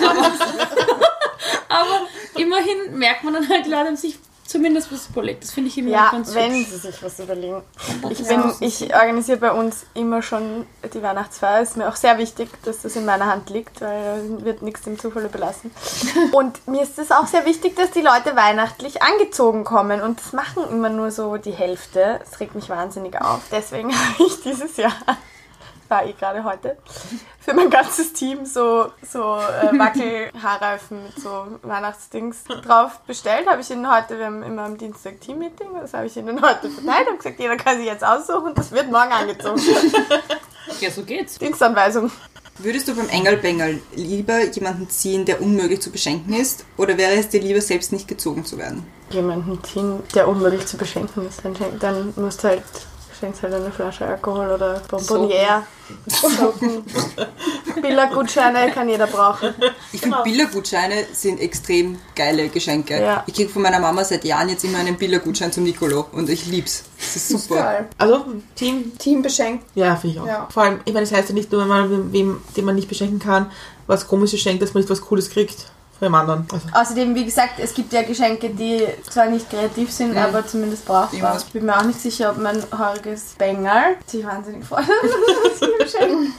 Aber, 0.09 0.33
aber 1.69 2.07
immerhin 2.37 2.99
merkt 2.99 3.25
man 3.25 3.35
dann 3.35 3.49
halt, 3.49 3.67
Leute 3.67 3.87
haben 3.87 3.97
sich 3.97 4.17
zumindest 4.51 4.93
was 4.93 5.09
überlegt. 5.09 5.45
Das 5.45 5.53
finde 5.53 5.69
ich 5.69 5.79
immer 5.79 5.91
Ja, 5.91 6.11
ganz 6.11 6.35
wenn 6.35 6.53
hübsch. 6.53 6.71
sie 6.71 6.79
sich 6.79 7.03
was 7.03 7.19
überlegen. 7.21 7.63
Ich, 8.11 8.27
bin, 8.27 8.43
ich 8.61 8.95
organisiere 8.95 9.39
bei 9.39 9.53
uns 9.53 9.87
immer 9.95 10.23
schon 10.23 10.67
die 10.93 11.03
Weihnachtsfeier. 11.03 11.63
Ist 11.63 11.77
mir 11.77 11.89
auch 11.89 11.97
sehr 11.97 12.19
wichtig, 12.19 12.51
dass 12.65 12.83
das 12.83 12.97
in 12.97 13.05
meiner 13.05 13.27
Hand 13.27 13.49
liegt, 13.51 13.81
weil 13.81 14.45
wird 14.45 14.63
nichts 14.63 14.83
dem 14.83 14.99
Zufall 14.99 15.25
überlassen. 15.25 15.71
Und 16.33 16.67
mir 16.67 16.83
ist 16.83 16.99
es 16.99 17.13
auch 17.13 17.27
sehr 17.27 17.47
wichtig, 17.47 17.77
dass 17.77 17.93
die 17.93 18.03
Leute 18.03 18.35
weihnachtlich 18.35 19.03
angezogen 19.03 19.65
kommen. 19.65 20.01
Und 20.03 20.19
das 20.21 20.33
machen 20.33 20.65
immer 20.69 20.89
nur 20.89 21.11
so 21.13 21.37
die 21.37 21.53
Hälfte. 21.53 22.19
Das 22.19 22.41
regt 22.41 22.55
mich 22.57 22.69
wahnsinnig 22.69 23.21
auf. 23.21 23.43
Deswegen 23.53 23.93
habe 23.95 24.25
ich 24.27 24.43
dieses 24.43 24.77
Jahr 24.77 24.93
war 25.91 26.07
ich 26.07 26.17
gerade 26.17 26.45
heute, 26.45 26.77
für 27.41 27.53
mein 27.53 27.69
ganzes 27.69 28.13
Team 28.13 28.47
so, 28.47 28.87
so 29.03 29.37
äh, 29.37 29.79
Wackelhaarreifen 29.79 31.03
mit 31.03 31.21
so 31.21 31.47
Weihnachtsdings 31.63 32.45
drauf 32.45 33.01
bestellt. 33.07 33.47
Habe 33.49 33.61
ich 33.61 33.71
ihnen 33.71 33.91
heute, 33.93 34.19
wir 34.19 34.27
haben 34.27 34.43
immer 34.43 34.63
am 34.63 34.79
Dienstag 34.79 35.21
Teammeeting, 35.21 35.69
das 35.81 35.93
habe 35.93 36.07
ich 36.07 36.17
ihnen 36.17 36.41
heute 36.41 36.71
verteilt 36.71 37.09
und 37.09 37.19
gesagt, 37.19 37.41
jeder 37.41 37.57
kann 37.57 37.77
sich 37.77 37.87
jetzt 37.87 38.05
aussuchen, 38.05 38.55
das 38.55 38.71
wird 38.73 38.91
morgen 38.91 39.13
angezogen. 39.13 39.61
Ja, 40.81 40.91
so 40.91 41.03
geht's. 41.03 41.39
Dienstanweisung. 41.39 42.11
Würdest 42.59 42.89
du 42.89 42.95
beim 42.95 43.09
Engelbengel 43.09 43.81
lieber 43.95 44.45
jemanden 44.45 44.89
ziehen, 44.91 45.25
der 45.25 45.41
unmöglich 45.41 45.81
zu 45.81 45.91
beschenken 45.91 46.35
ist, 46.35 46.67
oder 46.77 46.99
wäre 46.99 47.13
es 47.13 47.29
dir 47.29 47.41
lieber, 47.41 47.61
selbst 47.61 47.91
nicht 47.91 48.07
gezogen 48.07 48.45
zu 48.45 48.59
werden? 48.59 48.87
Jemanden 49.11 49.63
ziehen, 49.65 50.03
der 50.15 50.29
unmöglich 50.29 50.67
zu 50.67 50.77
beschenken 50.77 51.27
ist, 51.27 51.41
dann, 51.43 51.57
dann 51.81 52.13
musst 52.17 52.45
du 52.45 52.49
halt, 52.49 52.63
schenkst 53.21 53.43
halt 53.43 53.55
eine 53.55 53.71
Flasche 53.71 54.07
Alkohol 54.07 54.51
oder 54.51 54.81
Bonbonniere. 54.89 55.63
Socken. 56.07 56.83
Billergutscheine 57.83 58.71
kann 58.73 58.89
jeder 58.89 59.07
brauchen. 59.07 59.55
Ich 59.93 60.01
finde, 60.01 60.19
Billergutscheine 60.25 61.07
sind 61.13 61.41
extrem 61.41 61.99
geile 62.15 62.49
Geschenke. 62.49 63.01
Ja. 63.01 63.25
Ich 63.27 63.35
kriege 63.35 63.49
von 63.51 63.63
meiner 63.63 63.81
Mama 63.81 64.05
seit 64.05 64.25
Jahren 64.25 64.49
jetzt 64.49 64.65
immer 64.65 64.79
einen 64.79 64.97
Billergutschein 64.97 65.53
zum 65.53 65.65
Nicolo 65.65 66.07
und 66.13 66.29
ich 66.31 66.47
lieb's. 66.47 66.85
Das 66.99 67.17
ist 67.17 67.29
super. 67.29 67.57
Geil. 67.63 67.89
Also, 67.99 68.25
Team, 68.55 68.97
Team 68.99 69.23
beschenkt. 69.23 69.65
ja, 69.75 69.97
finde 69.97 70.17
ich 70.17 70.23
auch. 70.23 70.27
Ja. 70.27 70.49
Vor 70.53 70.63
allem, 70.65 70.81
ich 70.85 70.93
meine, 70.93 71.07
das 71.07 71.17
heißt 71.17 71.29
ja 71.29 71.35
nicht 71.35 71.51
nur, 71.53 71.61
wenn 71.63 71.69
man 71.69 71.91
wem- 71.91 72.13
wem, 72.13 72.43
den 72.57 72.65
man 72.65 72.75
nicht 72.75 72.89
beschenken 72.89 73.19
kann, 73.19 73.51
was 73.87 74.07
komisches 74.07 74.41
schenkt, 74.41 74.63
dass 74.63 74.75
man 74.75 74.83
nicht 74.83 74.91
was 74.91 75.01
Cooles 75.01 75.31
kriegt 75.31 75.67
dem 76.01 76.15
anderen. 76.15 76.47
Also, 76.53 76.69
Außerdem, 76.73 77.15
wie 77.15 77.25
gesagt, 77.25 77.59
es 77.59 77.75
gibt 77.75 77.93
ja 77.93 78.03
Geschenke, 78.03 78.51
die 78.51 78.87
zwar 79.09 79.27
nicht 79.27 79.51
kreativ 79.51 79.93
sind, 79.93 80.17
aber 80.17 80.47
zumindest 80.47 80.87
brauchbar. 80.87 81.37
Ich 81.39 81.53
bin 81.53 81.67
mir 81.67 81.77
auch 81.77 81.85
nicht 81.85 82.01
sicher, 82.01 82.31
ob 82.31 82.39
mein 82.39 82.63
heuriges 82.77 83.35
Bengal 83.39 83.97
sich 84.07 84.25
wahnsinnig 84.25 84.65
freut, 84.65 84.85
dass 85.79 85.95
ich 85.95 86.01
ihm 86.01 86.33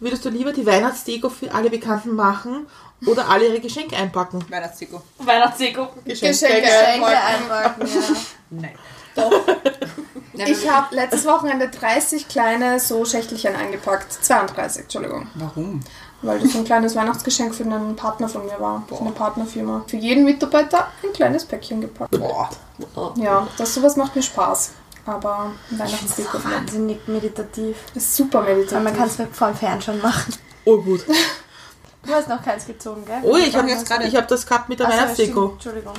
würdest 0.00 0.24
du 0.24 0.28
lieber 0.28 0.52
die 0.52 0.66
Weihnachtsdeko 0.66 1.28
für 1.28 1.52
alle 1.52 1.70
Bekannten 1.70 2.14
machen 2.14 2.66
oder 3.06 3.28
alle 3.28 3.48
ihre 3.48 3.60
Geschenke 3.60 3.96
einpacken? 3.96 4.44
Weihnachtsdeko. 4.48 5.02
Weihnachtsdeko. 5.18 5.88
Geschenke. 6.04 6.34
Geschenke 6.34 7.18
einpacken, 7.18 7.86
ja. 7.86 8.16
Nein. 8.50 8.74
Ich 10.46 10.70
habe 10.70 10.94
letztes 10.94 11.26
Wochenende 11.26 11.68
30 11.68 12.28
kleine 12.28 12.78
so 12.78 13.04
Schächtelchen 13.04 13.56
eingepackt. 13.56 14.12
32, 14.24 14.82
Entschuldigung. 14.82 15.26
Warum? 15.34 15.80
Weil 16.22 16.40
das 16.40 16.52
so 16.52 16.58
ein 16.58 16.64
kleines 16.64 16.96
Weihnachtsgeschenk 16.96 17.54
für 17.54 17.62
einen 17.62 17.94
Partner 17.94 18.28
von 18.28 18.44
mir 18.44 18.58
war. 18.58 18.82
Für 18.88 18.98
eine 19.00 19.12
Partnerfirma. 19.12 19.84
Für 19.86 19.96
jeden 19.96 20.24
Mitarbeiter 20.24 20.88
ein 21.04 21.12
kleines 21.12 21.44
Päckchen 21.44 21.80
gepackt. 21.80 22.10
Boah. 22.18 22.50
Ja, 23.16 23.46
das 23.56 23.74
sowas 23.74 23.94
macht 23.96 24.16
mir 24.16 24.22
Spaß. 24.22 24.72
Aber 25.06 25.52
Weihnachtsdeko 25.70 26.36
ist 26.38 26.44
Wahnsinnig 26.44 27.06
meditativ. 27.08 27.76
ist 27.94 28.16
super 28.16 28.42
meditativ. 28.42 28.72
Weil 28.74 28.82
man 28.82 28.96
kann 28.96 29.06
es 29.08 29.16
vor 29.32 29.48
dem 29.48 29.56
Fernsehen 29.56 30.02
machen. 30.02 30.34
Oh, 30.64 30.78
gut. 30.78 31.04
Du 32.04 32.14
hast 32.14 32.28
noch 32.28 32.42
keins 32.42 32.64
gezogen, 32.64 33.04
gell? 33.04 33.20
Oh, 33.22 33.36
ich 33.36 33.54
habe 33.54 33.68
jetzt 33.68 33.86
gerade- 33.86 34.06
ich 34.06 34.16
hab 34.16 34.28
das 34.28 34.46
gehabt 34.46 34.68
mit 34.70 34.78
der 34.78 34.86
Ach 34.86 34.92
so, 34.92 34.96
Weihnachtsdeko. 34.98 35.48
Entschuldigung. 35.50 35.92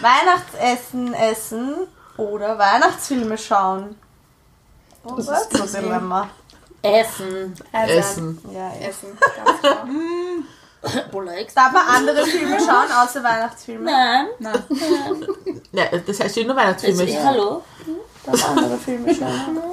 Weihnachtsessen 0.00 1.14
essen 1.14 1.74
oder 2.16 2.58
Weihnachtsfilme 2.58 3.38
schauen. 3.38 3.96
Oh, 5.04 5.14
Das 5.16 5.28
was 5.28 5.42
ist 5.46 5.54
ist 5.64 5.72
so. 5.72 5.78
Dilemma? 5.80 6.28
Essen. 6.82 7.54
Also, 7.72 7.92
Essen. 7.94 8.38
Ja, 8.52 8.72
ja. 8.80 8.88
Essen, 8.88 9.16
ganz 9.44 9.60
klar. 9.60 9.86
Bolex. 11.12 11.54
Darf 11.54 11.72
man 11.72 11.86
andere 11.86 12.26
Filme 12.26 12.58
schauen, 12.58 12.90
außer 12.90 13.22
Weihnachtsfilme? 13.22 13.84
Nein. 13.84 14.26
Nein. 14.40 14.64
Ja, 15.70 15.84
das 16.04 16.18
heißt 16.20 16.36
ja 16.36 16.44
nur 16.44 16.56
Weihnachtsfilme. 16.56 17.02
Also, 17.02 17.24
hallo? 17.24 17.62
Darf 18.26 18.48
man 18.48 18.58
andere 18.64 18.78
Filme 18.78 19.14
schauen? 19.14 19.60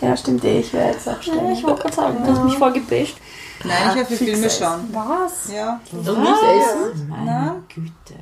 Ja, 0.00 0.16
stimmt 0.16 0.42
eh, 0.44 0.60
ich 0.60 0.72
wäre 0.72 0.92
jetzt 0.92 1.06
auch 1.06 1.16
Ja, 1.16 1.22
ständig. 1.22 1.58
ich 1.58 1.64
wollte 1.64 1.82
gerade 1.82 1.94
sagen, 1.94 2.24
du 2.24 2.32
hast 2.32 2.42
mich 2.44 2.56
voll 2.56 2.72
gebasht. 2.72 3.18
Nein, 3.64 3.76
ich 3.90 3.94
will 3.96 4.04
für 4.06 4.16
Filme 4.24 4.46
es. 4.46 4.58
schauen. 4.58 4.88
Was? 4.92 5.52
Ja. 5.52 5.78
Und 5.92 6.06
nicht 6.22 6.42
essen. 6.42 7.06
Meine 7.10 7.62
Güte. 7.68 8.14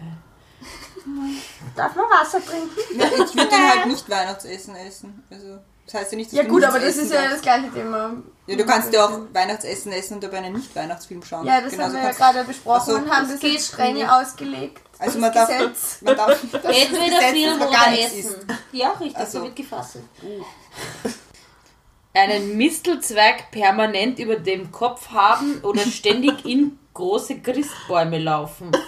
Darf 1.76 1.94
man 1.94 2.04
Wasser 2.06 2.38
trinken? 2.44 2.98
ja 2.98 3.06
ich 3.06 3.34
würde 3.36 3.48
dann 3.48 3.68
halt 3.70 3.86
nicht 3.86 4.10
Weihnachtsessen 4.10 4.74
essen. 4.74 5.22
Also, 5.30 5.58
das 5.90 6.00
heißt 6.02 6.12
ja 6.12 6.18
nicht, 6.18 6.30
dass 6.32 6.36
Ja 6.36 6.42
du 6.44 6.48
gut, 6.50 6.60
nichts 6.60 6.74
aber 6.74 6.84
das 6.84 6.88
essen 6.96 7.04
ist 7.06 7.12
ja 7.12 7.20
darfst. 7.22 7.34
das 7.36 7.42
gleiche 7.42 7.72
Thema. 7.72 8.12
Ja, 8.46 8.56
du 8.56 8.64
kannst 8.66 8.92
ja 8.92 9.04
auch 9.06 9.20
Weihnachtsessen 9.32 9.92
essen 9.92 10.14
und 10.14 10.22
dabei 10.24 10.38
einen 10.38 10.54
Nicht-Weihnachtsfilm 10.54 11.22
schauen. 11.22 11.46
Ja, 11.46 11.60
das 11.60 11.72
Genauso 11.72 11.84
haben 11.88 11.92
wir 11.94 11.98
ja 12.00 12.04
kannst- 12.06 12.18
gerade 12.20 12.44
besprochen 12.44 12.94
und 12.94 13.10
haben 13.10 13.22
das 13.24 13.32
das 13.32 13.40
geht 13.40 13.52
jetzt 13.54 13.68
streng 13.68 13.94
nicht. 13.94 14.08
ausgelegt. 14.08 14.80
Also 14.98 15.12
das 15.12 15.20
man 15.20 15.32
darf, 15.32 15.48
Gesetz. 15.48 15.98
man 16.02 16.16
darf 16.16 16.42
Entweder 16.52 16.70
Gesetz, 17.16 17.32
Film 17.32 17.60
oder 17.62 17.90
nichts 17.90 18.14
Essen. 18.14 18.46
Ja, 18.72 18.90
richtig, 18.92 19.26
so. 19.26 19.38
so 19.38 19.44
wird 19.44 19.56
gefasst. 19.56 19.96
Einen 22.14 22.56
Mistelzweig 22.56 23.50
permanent 23.50 24.18
über 24.18 24.36
dem 24.36 24.72
Kopf 24.72 25.08
haben 25.10 25.60
oder 25.62 25.82
ständig 25.82 26.44
in 26.44 26.78
große 26.94 27.40
Christbäume 27.40 28.18
laufen. 28.18 28.72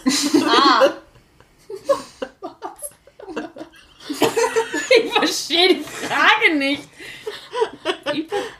Ah, 0.44 0.90
Ich 4.08 5.12
verstehe 5.12 5.74
die 5.74 5.84
Frage 5.84 6.56
nicht. 6.56 6.88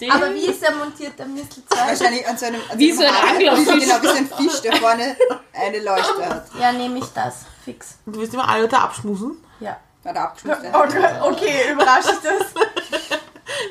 Den 0.01 0.11
aber 0.11 0.35
wie 0.35 0.47
ist 0.47 0.63
der 0.63 0.73
montiert, 0.73 1.19
der 1.19 1.27
Mistelzweig? 1.27 1.89
wahrscheinlich 1.89 2.27
an 2.27 2.39
so 2.39 2.47
einem, 2.47 2.61
an 2.71 2.79
Wie 2.79 2.93
so 2.93 3.03
einem 3.03 3.15
ein 3.15 3.29
Anglerfisch. 3.35 3.67
Genau, 3.67 4.03
wie 4.03 4.07
so 4.07 4.15
ein 4.15 4.27
Fisch, 4.27 4.61
der 4.63 4.77
vorne 4.77 5.17
eine 5.53 5.79
Leuchte 5.81 6.27
hat. 6.27 6.47
Ja, 6.59 6.73
nehme 6.73 6.99
ich 6.99 7.07
das. 7.07 7.47
Fix. 7.65 7.99
Und 8.07 8.17
du 8.17 8.21
wirst 8.21 8.35
immer 8.35 8.49
alle 8.49 8.69
da 8.69 8.81
abschmusen. 8.81 9.37
Ja. 9.61 9.79
Hat 10.05 10.17
er. 10.17 10.35
Okay, 10.73 11.21
okay 11.21 11.73
überrascht 11.73 12.09
das. 12.23 12.55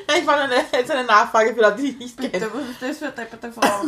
Ja, 0.08 0.14
ich 0.18 0.26
war 0.26 0.36
eine, 0.36 0.64
jetzt 0.72 0.90
eine 0.90 1.04
Nachfrage 1.04 1.54
für 1.54 1.60
Leute, 1.60 1.82
die 1.82 1.88
ich 1.88 1.98
nicht 1.98 2.18
kenne. 2.18 2.50
was 2.52 2.68
ist 2.68 2.82
das 2.82 2.98
für 2.98 3.12
eine 3.16 3.52
Frau? 3.52 3.82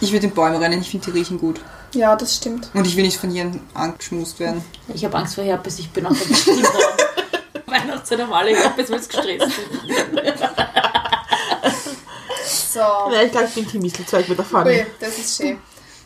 Ich 0.00 0.12
würde 0.12 0.26
in 0.26 0.32
Bäume 0.32 0.60
rennen, 0.60 0.80
ich 0.80 0.90
finde 0.90 1.10
die 1.10 1.18
riechen 1.18 1.38
gut. 1.38 1.60
Ja, 1.94 2.14
das 2.16 2.36
stimmt. 2.36 2.70
Und 2.74 2.86
ich 2.86 2.96
will 2.96 3.04
nicht 3.04 3.18
von 3.18 3.30
jedem 3.30 3.60
angeschmust 3.74 4.38
werden. 4.38 4.64
Ich 4.94 5.04
habe 5.04 5.16
Angst 5.16 5.34
vor 5.34 5.44
Herpes, 5.44 5.78
ich 5.78 5.90
bin 5.90 6.06
auch 6.06 6.10
ein. 6.10 6.16
Weihnachtszeit 7.66 8.20
haben 8.20 8.32
alle 8.32 8.56
Herpes, 8.56 8.90
weil 8.90 8.98
es 8.98 9.08
gestresst 9.08 9.46
sind. 9.50 10.20
So. 12.72 12.78
Ja, 12.78 13.22
ich 13.24 13.32
glaube, 13.32 13.46
ich 13.48 13.54
bin 13.54 13.66
Team 13.66 13.82
Mistelzweig 13.82 14.28
mit 14.28 14.38
der 14.38 14.44
Pfanne. 14.44 14.70
Ui, 14.70 14.86
das 15.00 15.18
ist 15.18 15.36
schön. 15.36 15.58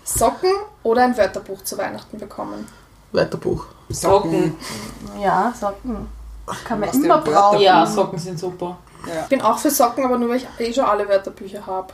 Socken 0.03 0.51
oder 0.83 1.03
ein 1.05 1.17
Wörterbuch 1.17 1.63
zu 1.63 1.77
Weihnachten 1.77 2.19
bekommen? 2.19 2.67
Wörterbuch. 3.13 3.67
Socken. 3.91 4.57
Ja, 5.21 5.53
Socken. 5.59 6.09
Kann 6.65 6.81
man 6.81 6.89
immer 6.91 7.19
brauchen. 7.19 7.61
Ja, 7.61 7.85
Socken 7.87 8.19
sind 8.19 8.39
super. 8.39 8.79
Ich 9.07 9.29
bin 9.29 9.43
auch 9.43 9.59
für 9.59 9.71
Socken, 9.71 10.05
aber 10.05 10.19
nur 10.19 10.31
weil 10.31 10.37
ich 10.39 10.47
eh 10.59 10.73
schon 10.73 10.85
alle 10.85 11.07
Wörterbücher 11.07 11.67
habe. 11.67 11.93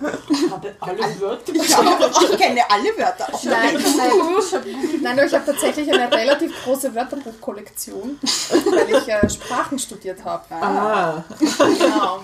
Ich 0.00 0.50
habe 0.50 0.74
alle 0.80 1.20
Wörter. 1.20 1.52
Ich 1.54 2.38
kenne 2.38 2.60
alle 2.70 2.96
Wörter. 2.96 3.34
Auch 3.34 3.42
Nein, 3.44 3.76
nein, 3.96 5.00
Nein, 5.16 5.26
ich 5.26 5.34
habe 5.34 5.44
tatsächlich 5.44 5.92
eine 5.92 6.10
relativ 6.10 6.52
große 6.64 6.94
Wörterbuchkollektion, 6.94 8.18
weil 8.20 8.96
ich 8.96 9.08
äh, 9.08 9.28
Sprachen 9.28 9.78
studiert 9.78 10.24
habe. 10.24 10.44
Ah. 10.54 11.24
Genau. 11.38 12.20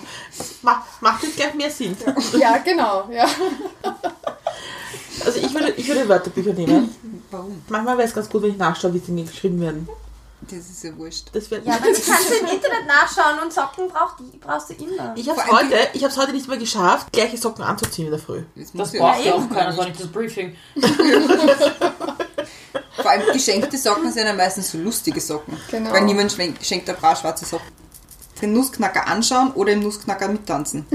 Macht, 0.61 1.01
macht 1.01 1.23
jetzt 1.23 1.35
gleich 1.35 1.53
mehr 1.53 1.69
Sinn. 1.69 1.97
Ja, 2.39 2.57
genau. 2.59 3.09
Ja. 3.11 3.27
Also 5.25 5.39
ich 5.39 5.53
würde, 5.53 5.71
ich 5.71 5.87
würde 5.87 6.07
Wörterbücher 6.07 6.53
nehmen. 6.53 6.95
Warum? 7.31 7.61
Manchmal 7.67 7.97
wäre 7.97 8.07
es 8.07 8.13
ganz 8.13 8.29
gut, 8.29 8.43
wenn 8.43 8.51
ich 8.51 8.57
nachschaue, 8.57 8.93
wie 8.93 8.99
Dinge 8.99 9.23
geschrieben 9.23 9.59
werden. 9.59 9.89
Das 10.49 10.59
ist 10.59 10.83
ja 10.83 10.95
wurscht. 10.97 11.29
Das 11.33 11.49
Ja, 11.49 11.57
aber 11.57 11.89
das 11.89 12.05
kannst 12.05 12.29
du 12.29 12.35
im 12.35 12.45
Internet 12.45 12.85
nachschauen 12.87 13.39
und 13.43 13.51
Socken 13.51 13.87
braucht, 13.87 14.17
brauchst 14.39 14.69
du 14.69 14.73
immer. 14.75 15.13
ich 15.15 15.27
habe 15.29 15.39
es 15.39 15.45
Vor 15.45 15.59
heute, 15.59 15.75
ich 15.93 16.03
hab's 16.03 16.17
heute 16.17 16.33
nicht 16.33 16.47
mehr 16.47 16.57
geschafft, 16.57 17.11
gleiche 17.11 17.37
Socken 17.37 17.63
anzuziehen 17.63 18.05
in 18.05 18.11
der 18.11 18.19
Früh. 18.19 18.43
Das, 18.55 18.71
Das 18.73 18.91
braucht 18.93 19.25
ja 19.25 19.33
auch 19.33 19.49
keiner, 19.49 19.67
das 19.67 19.77
war 19.77 19.85
nicht 19.85 19.99
das 19.99 20.07
Briefing. 20.07 20.55
Vor 22.95 23.11
allem 23.11 23.33
geschenkte 23.33 23.77
Socken 23.77 24.11
sind 24.11 24.25
ja 24.25 24.33
meistens 24.33 24.71
so 24.71 24.77
lustige 24.77 25.21
Socken. 25.21 25.57
Genau. 25.69 25.91
Weil 25.91 26.03
niemand 26.03 26.35
schenkt 26.61 26.89
ein 26.89 26.95
paar 26.95 27.15
schwarze 27.15 27.45
Socken. 27.45 27.67
Den 28.41 28.53
Nussknacker 28.53 29.07
anschauen 29.07 29.51
oder 29.53 29.71
im 29.71 29.79
Nussknacker 29.81 30.27
mittanzen. 30.27 30.85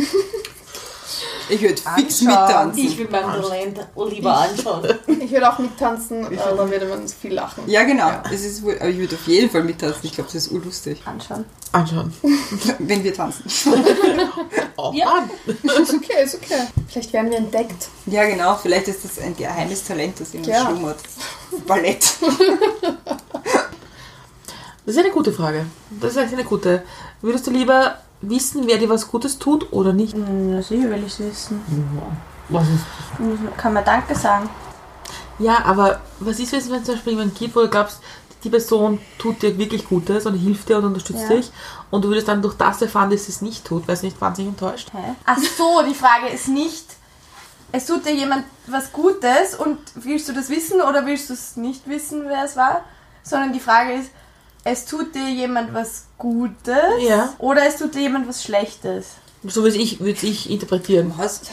Ich 1.51 1.61
würde 1.63 1.81
fix 1.97 2.21
mittanzen. 2.23 2.85
Ich 2.85 2.97
will 2.99 3.07
beim 3.09 3.25
Talent 3.25 3.79
lieber 4.09 4.37
anschauen. 4.39 4.89
Ich 5.21 5.31
würde 5.33 5.53
auch 5.53 5.59
mittanzen, 5.59 6.23
da 6.37 6.71
würde 6.71 6.87
man 6.87 7.07
viel 7.07 7.35
lachen. 7.35 7.63
Ja, 7.67 7.85
genau. 7.85 8.11
Es 8.33 8.45
ist 8.45 8.63
wohl, 8.63 8.77
aber 8.81 8.89
ich 8.89 8.99
würde 8.99 9.15
auf 9.17 9.27
jeden 9.27 9.51
Fall 9.51 9.63
mittanzen. 9.65 10.01
Ich 10.03 10.13
glaube, 10.13 10.29
das 10.33 10.47
ist 10.47 10.53
urlustig. 10.53 11.01
Anschauen. 11.05 11.45
Anschauen. 11.73 12.13
Wenn 12.79 13.05
wir 13.05 13.15
tanzen. 13.15 13.45
Auch 14.77 14.93
Ja. 15.01 15.29
Ist 15.47 15.95
okay, 15.95 16.25
ist 16.25 16.35
okay. 16.37 16.63
Vielleicht 16.89 17.13
werden 17.13 17.31
wir 17.31 17.39
entdeckt. 17.39 17.89
Ja, 18.07 18.25
genau. 18.25 18.57
Vielleicht 18.57 18.89
ist 18.89 19.05
das 19.05 19.19
ein 19.21 19.37
geheimes 19.37 19.85
Talent, 19.85 20.19
das 20.21 20.33
in 20.35 20.41
uns 20.41 20.49
Ja. 20.49 20.67
schlummert. 20.67 20.99
Ballett. 21.67 22.05
Das 24.87 24.95
ist 24.97 24.99
eine 24.99 25.11
gute 25.11 25.33
Frage. 25.33 25.67
Das 26.01 26.13
ist 26.13 26.19
eigentlich 26.19 26.33
eine 26.35 26.45
gute. 26.45 26.83
Würdest 27.23 27.47
du 27.47 27.51
lieber 27.51 27.99
wissen, 28.23 28.63
wer 28.67 28.79
dir 28.79 28.89
was 28.91 29.09
Gutes 29.11 29.39
tut 29.39 29.73
oder 29.73 29.93
nicht? 29.93 30.17
Ja, 30.17 30.63
sicher 30.63 30.91
will 30.91 31.03
ich 31.07 31.13
es 31.13 31.21
wissen. 31.21 31.61
Was 32.49 32.67
ist 32.69 33.57
Kann 33.57 33.73
man 33.75 33.85
Danke 33.85 34.15
sagen? 34.15 34.49
Ja, 35.39 35.65
aber 35.65 36.01
was 36.19 36.39
ist, 36.39 36.53
wenn 36.53 36.59
es 36.61 36.71
wenn 36.71 36.81
es 36.81 36.85
zum 36.85 36.95
Beispiel 36.97 37.13
jemanden 37.15 37.35
gibt, 37.35 37.57
wo 37.57 37.61
du 37.61 37.69
glaubst, 37.69 38.01
die 38.45 38.51
Person 38.51 38.99
tut 39.19 39.43
dir 39.43 39.57
wirklich 39.59 39.87
Gutes 39.89 40.27
und 40.27 40.35
hilft 40.35 40.69
dir 40.69 40.79
und 40.79 40.85
unterstützt 40.87 41.25
Ja. 41.29 41.37
dich 41.37 41.51
und 41.91 42.05
du 42.05 42.09
würdest 42.09 42.29
dann 42.29 42.43
durch 42.43 42.55
das 42.55 42.81
erfahren, 42.83 43.11
dass 43.11 43.27
sie 43.27 43.33
es 43.33 43.43
nicht 43.43 43.65
tut, 43.67 43.87
weil 43.87 43.95
es 43.95 44.03
nicht 44.03 44.21
wahnsinnig 44.21 44.53
enttäuscht. 44.53 44.91
Hä? 44.93 45.15
Ach 45.27 45.39
so, 45.39 45.83
die 45.87 45.95
Frage 45.95 46.29
ist 46.33 46.49
nicht, 46.49 46.85
es 47.73 47.87
tut 47.87 48.05
dir 48.07 48.15
jemand 48.15 48.45
was 48.67 48.93
Gutes 48.93 49.55
und 49.59 49.79
willst 49.95 50.29
du 50.29 50.33
das 50.33 50.49
wissen 50.49 50.81
oder 50.81 51.07
willst 51.07 51.29
du 51.31 51.35
es 51.35 51.57
nicht 51.57 51.87
wissen, 51.89 52.23
wer 52.27 52.45
es 52.45 52.57
war? 52.57 52.83
Sondern 53.23 53.53
die 53.53 53.61
Frage 53.61 53.93
ist, 53.93 54.11
es 54.65 54.85
tut 54.87 55.15
dir 55.15 55.29
jemand 55.31 55.73
was 55.75 56.05
Gutes 56.19 56.77
Ja. 57.01 57.35
oder 57.39 57.67
es 57.67 57.77
tut 57.77 57.95
dir 57.95 58.03
jemand 58.03 58.29
was 58.29 58.43
Schlechtes? 58.45 59.07
So 59.43 59.63
würde 59.63 59.79
ich, 59.79 60.01
würde 60.01 60.27
ich 60.27 60.51
interpretieren. 60.51 61.13
Was? 61.17 61.41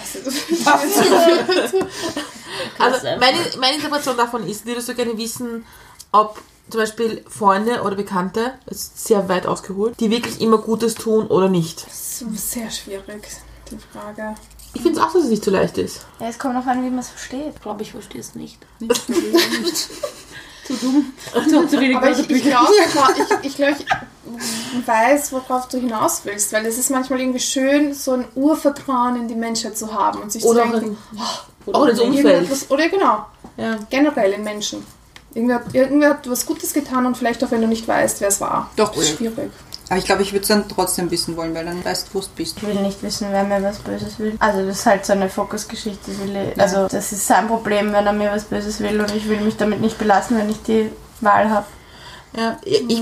Also 2.79 2.97
Klasse. 2.99 3.17
meine, 3.19 3.37
meine 3.59 3.75
Interpretation 3.75 4.17
davon 4.17 4.47
ist, 4.47 4.65
würdest 4.65 4.89
du 4.89 4.95
gerne 4.95 5.17
wissen, 5.17 5.65
ob 6.11 6.41
zum 6.69 6.81
Beispiel 6.81 7.23
Freunde 7.29 7.81
oder 7.83 7.95
Bekannte, 7.95 8.53
das 8.65 8.77
ist 8.79 9.07
sehr 9.07 9.29
weit 9.29 9.45
ausgeholt, 9.45 9.99
die 9.99 10.09
wirklich 10.11 10.41
immer 10.41 10.57
Gutes 10.57 10.95
tun 10.95 11.27
oder 11.27 11.49
nicht. 11.49 11.85
Das 11.87 12.21
ist 12.21 12.51
sehr 12.51 12.69
schwierig, 12.71 13.27
die 13.71 13.77
Frage. 13.77 14.35
Ich 14.73 14.81
finde 14.81 14.99
es 14.99 15.05
auch, 15.05 15.13
dass 15.13 15.23
es 15.23 15.29
nicht 15.29 15.43
so 15.43 15.51
leicht 15.51 15.77
ist. 15.77 16.01
Ja, 16.19 16.27
es 16.27 16.37
kommt 16.39 16.55
noch 16.55 16.65
an, 16.65 16.83
wie 16.83 16.89
man 16.89 16.99
es 16.99 17.09
versteht. 17.09 17.53
Ich 17.55 17.61
glaube, 17.61 17.83
ich 17.83 17.91
verstehe 17.91 18.21
es 18.21 18.35
nicht. 18.35 18.59
Zu 20.67 20.73
dumm. 20.75 21.13
Zu, 21.49 21.67
zu 21.67 21.79
wenig 21.79 21.97
Aber 21.97 22.11
ich, 22.11 22.29
ich 22.29 22.43
glaube, 22.43 22.67
ich, 23.41 23.47
ich, 23.47 23.55
glaub, 23.55 23.69
ich 23.79 24.87
weiß, 24.87 25.31
worauf 25.31 25.67
du 25.69 25.77
hinaus 25.79 26.21
willst, 26.25 26.51
weil 26.53 26.65
es 26.65 26.77
ist 26.77 26.89
manchmal 26.91 27.19
irgendwie 27.21 27.39
schön, 27.39 27.93
so 27.93 28.11
ein 28.13 28.25
Urvertrauen 28.35 29.15
in 29.15 29.27
die 29.27 29.35
Menschheit 29.35 29.77
zu 29.77 29.93
haben 29.93 30.21
und 30.21 30.31
sich 30.31 30.43
Oder 30.43 30.65
zu 30.65 30.71
denken, 30.79 30.97
in, 31.65 31.73
auch 31.75 31.85
ins 31.85 31.99
Umfeld. 31.99 32.25
irgendetwas, 32.25 32.69
oder 32.69 32.89
genau, 32.89 33.25
Ja. 33.57 33.77
generell 33.89 34.33
in 34.33 34.43
Menschen. 34.43 34.85
Irgendwer, 35.33 35.55
hat- 35.57 35.73
irgendwer 35.75 36.09
hat 36.11 36.29
was 36.29 36.45
Gutes 36.45 36.73
getan 36.73 37.05
und 37.05 37.15
vielleicht 37.15 37.43
auch 37.43 37.51
wenn 37.51 37.61
du 37.61 37.67
nicht 37.67 37.87
weißt, 37.87 38.21
wer 38.21 38.27
es 38.29 38.41
war. 38.41 38.69
Doch, 38.75 38.89
Das 38.93 39.03
ist 39.03 39.17
schwierig. 39.17 39.51
Aber 39.89 39.97
ich 39.99 40.05
glaube, 40.05 40.21
ich 40.21 40.33
würde 40.33 40.41
es 40.41 40.47
dann 40.49 40.67
trotzdem 40.67 41.09
wissen 41.11 41.37
wollen, 41.37 41.55
weil 41.55 41.65
dann 41.65 41.83
weißt 41.83 42.09
du, 42.09 42.15
wo 42.15 42.19
du 42.19 42.27
bist. 42.35 42.57
Ich 42.57 42.67
will 42.67 42.75
nicht 42.81 43.01
wissen, 43.03 43.27
wer 43.31 43.43
mir 43.45 43.63
was 43.63 43.79
Böses 43.79 44.19
will. 44.19 44.35
Also 44.39 44.65
das 44.65 44.79
ist 44.79 44.85
halt 44.85 45.05
so 45.05 45.13
eine 45.13 45.29
Fokusgeschichte. 45.29 46.11
das 46.11 46.19
will 46.19 46.35
ich- 46.53 46.59
Also 46.61 46.87
das 46.89 47.11
ist 47.13 47.25
sein 47.25 47.47
Problem, 47.47 47.93
wenn 47.93 48.05
er 48.05 48.13
mir 48.13 48.31
was 48.31 48.45
Böses 48.45 48.79
will 48.81 48.99
und 48.99 49.13
ich 49.15 49.29
will 49.29 49.39
mich 49.41 49.55
damit 49.57 49.79
nicht 49.79 49.97
belassen, 49.97 50.37
wenn 50.37 50.49
ich 50.49 50.61
die 50.63 50.91
Wahl 51.21 51.49
habe. 51.49 51.65
Ja, 52.35 52.57
ich, 52.65 53.01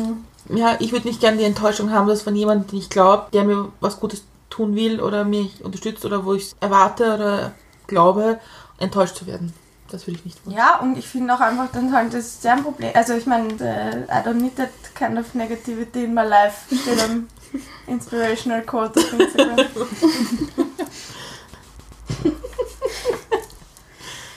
ja, 0.50 0.76
ich 0.80 0.92
würde 0.92 1.08
nicht 1.08 1.20
gerne 1.22 1.38
die 1.38 1.44
Enttäuschung 1.44 1.92
haben, 1.92 2.08
dass 2.08 2.22
von 2.22 2.36
jemandem, 2.36 2.68
den 2.68 2.80
ich 2.80 2.90
glaube, 2.90 3.26
der 3.34 3.44
mir 3.46 3.70
was 3.80 4.00
Gutes 4.00 4.24
tun 4.52 4.76
will 4.76 5.02
oder 5.02 5.26
mich 5.26 5.64
unterstützt 5.66 6.06
oder 6.06 6.24
wo 6.24 6.34
ich 6.36 6.44
es 6.44 6.56
erwarte 6.62 7.16
oder 7.16 7.52
glaube, 7.88 8.40
enttäuscht 8.78 9.16
zu 9.16 9.26
werden. 9.26 9.54
Das 9.96 10.06
würde 10.08 10.20
ich 10.20 10.26
nicht 10.26 10.46
wollen. 10.46 10.58
Ja, 10.58 10.80
und 10.80 10.98
ich 10.98 11.08
finde 11.08 11.34
auch 11.34 11.39
einfach, 11.39 11.72
dann 11.72 11.96
halt 11.96 12.14
das 12.14 12.26
ist 12.26 12.41
sein 12.41 12.62
Problem. 12.62 12.91
Also 12.93 13.14
ich 13.14 13.26
meine, 13.26 13.54
I 13.54 14.28
don't 14.28 14.34
need 14.34 14.58
that 14.58 14.72
kind 14.93 15.18
of 15.18 15.34
negativity 15.34 16.04
in 16.04 16.14
my 16.14 16.24
life 16.24 16.76
steht 16.76 17.02
am 17.02 17.30
Inspirational 17.88 18.64
Quote 18.64 19.00
auf 19.00 19.14
Instagram. 19.14 19.58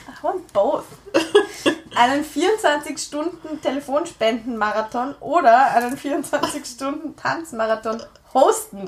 I 0.07 0.11
want 0.21 0.53
both. 0.53 0.85
Einen 1.93 2.23
24-Stunden-Telefonspendenmarathon 2.23 5.15
oder 5.19 5.75
einen 5.75 5.97
24-Stunden-Tanzmarathon 5.97 8.01
hosten. 8.33 8.87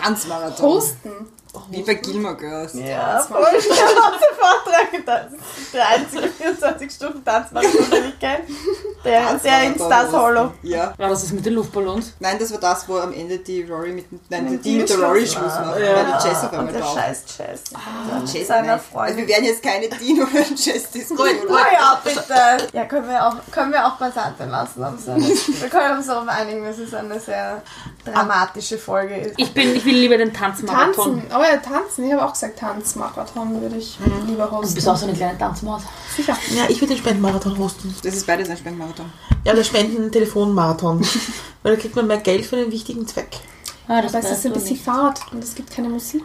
Tanzmarathon. 0.00 0.64
Posten. 0.64 1.26
Wie 1.68 1.82
bei 1.82 1.94
Gilmore 1.94 2.36
Girls. 2.36 2.72
Ja, 2.74 3.18
voll. 3.20 3.46
Ich 3.58 3.70
habe 3.70 4.16
sofort 4.18 4.66
dran 4.66 4.90
gedacht. 5.00 5.26
Der 5.74 5.88
einzige 5.88 6.28
24-Stunden-Tanzmarathon, 6.28 7.90
den 7.90 8.04
ich 8.08 8.18
kenne. 8.18 8.44
Der, 9.04 9.34
der 9.34 9.62
in 9.64 9.74
Stars 9.74 10.12
Hollow. 10.12 10.52
Ja. 10.62 10.94
War 10.96 11.08
das 11.10 11.22
das 11.22 11.32
mit 11.32 11.44
den 11.44 11.54
Luftballons? 11.54 12.14
Nein, 12.20 12.38
das 12.38 12.52
war 12.52 12.60
das, 12.60 12.88
wo 12.88 12.96
am 12.98 13.12
Ende 13.12 13.38
die 13.38 13.62
Rory 13.64 13.92
mit, 13.92 14.06
nein, 14.30 14.50
Mit 14.50 14.64
die 14.64 14.76
mit 14.78 14.88
der 14.88 14.98
Rory 14.98 15.26
Schluss 15.26 15.52
macht. 15.54 15.78
Ja. 15.78 15.96
weil 15.96 16.04
die 16.06 16.28
Jess 16.28 16.38
auf 16.44 16.52
Und 16.52 16.58
einmal 16.58 16.72
der 16.72 16.82
taucht. 16.82 16.96
scheiß 16.98 17.24
Jess. 17.38 17.62
Jess, 18.24 18.32
Mit 18.34 18.46
seiner 18.46 18.60
nein. 18.62 18.70
Also 18.70 18.84
Freundin. 18.92 19.16
wir 19.18 19.28
werden 19.28 19.44
jetzt 19.44 19.62
keine 19.62 19.88
Dean 19.88 20.22
oder 20.22 20.40
Jess 20.56 20.90
diskutieren. 20.90 21.36
Oh 21.48 21.54
ja, 21.72 22.00
bitte. 22.02 22.68
Ja, 22.72 22.84
können 22.86 23.08
wir 23.08 23.26
auch, 23.26 23.36
können 23.50 23.72
wir 23.72 23.84
auch 23.86 23.96
beiseite 23.96 24.44
lassen. 24.46 24.82
Aber 24.82 24.96
so 24.96 25.10
eine, 25.10 25.24
wir 25.28 25.68
können 25.68 25.98
uns 25.98 26.06
darauf 26.06 26.28
einigen, 26.28 26.64
dass 26.64 26.78
es 26.78 26.94
eine 26.94 27.18
sehr 27.20 27.62
dramatische 28.04 28.78
Folge 28.78 29.16
ist. 29.16 29.34
Ich, 29.36 29.52
bin, 29.52 29.74
ich 29.74 29.84
will 29.84 29.96
lieber 29.96 30.16
den 30.16 30.32
Tanzmarathon. 30.32 31.20
Tanzen. 31.20 31.32
Ja, 31.44 31.56
tanzen. 31.58 32.04
Ich 32.06 32.12
habe 32.12 32.24
auch 32.24 32.32
gesagt, 32.32 32.58
Tanzmarathon 32.58 33.60
würde 33.60 33.76
ich 33.76 33.98
lieber 34.26 34.46
Du 34.46 34.52
hosten. 34.56 34.74
bist 34.74 34.88
auch 34.88 34.96
so 34.96 35.06
eine 35.06 35.14
kleine 35.16 35.38
Tanzmaus. 35.38 35.82
Sicher. 36.16 36.36
Ja, 36.54 36.64
ich 36.68 36.80
würde 36.80 36.94
den 36.94 36.98
Spendenmarathon 36.98 37.58
hosten. 37.58 37.94
Das 38.02 38.14
ist 38.14 38.26
beides 38.26 38.48
ein 38.50 38.56
Spendenmarathon. 38.56 39.12
Ja, 39.44 39.54
der 39.54 39.64
Spenden-Telefonmarathon. 39.64 41.00
Weil 41.62 41.76
da 41.76 41.80
kriegt 41.80 41.96
man 41.96 42.06
mehr 42.06 42.18
Geld 42.18 42.44
für 42.46 42.56
den 42.56 42.70
wichtigen 42.72 43.06
Zweck. 43.06 43.38
Ah, 43.88 44.00
das 44.02 44.14
Aber 44.14 44.24
es 44.24 44.38
ist 44.38 44.46
ein 44.46 44.52
du 44.52 44.58
bisschen 44.58 44.72
nicht. 44.76 44.84
Fahrt 44.84 45.20
und 45.32 45.42
es 45.42 45.54
gibt 45.54 45.70
keine 45.70 45.88
Musik. 45.88 46.24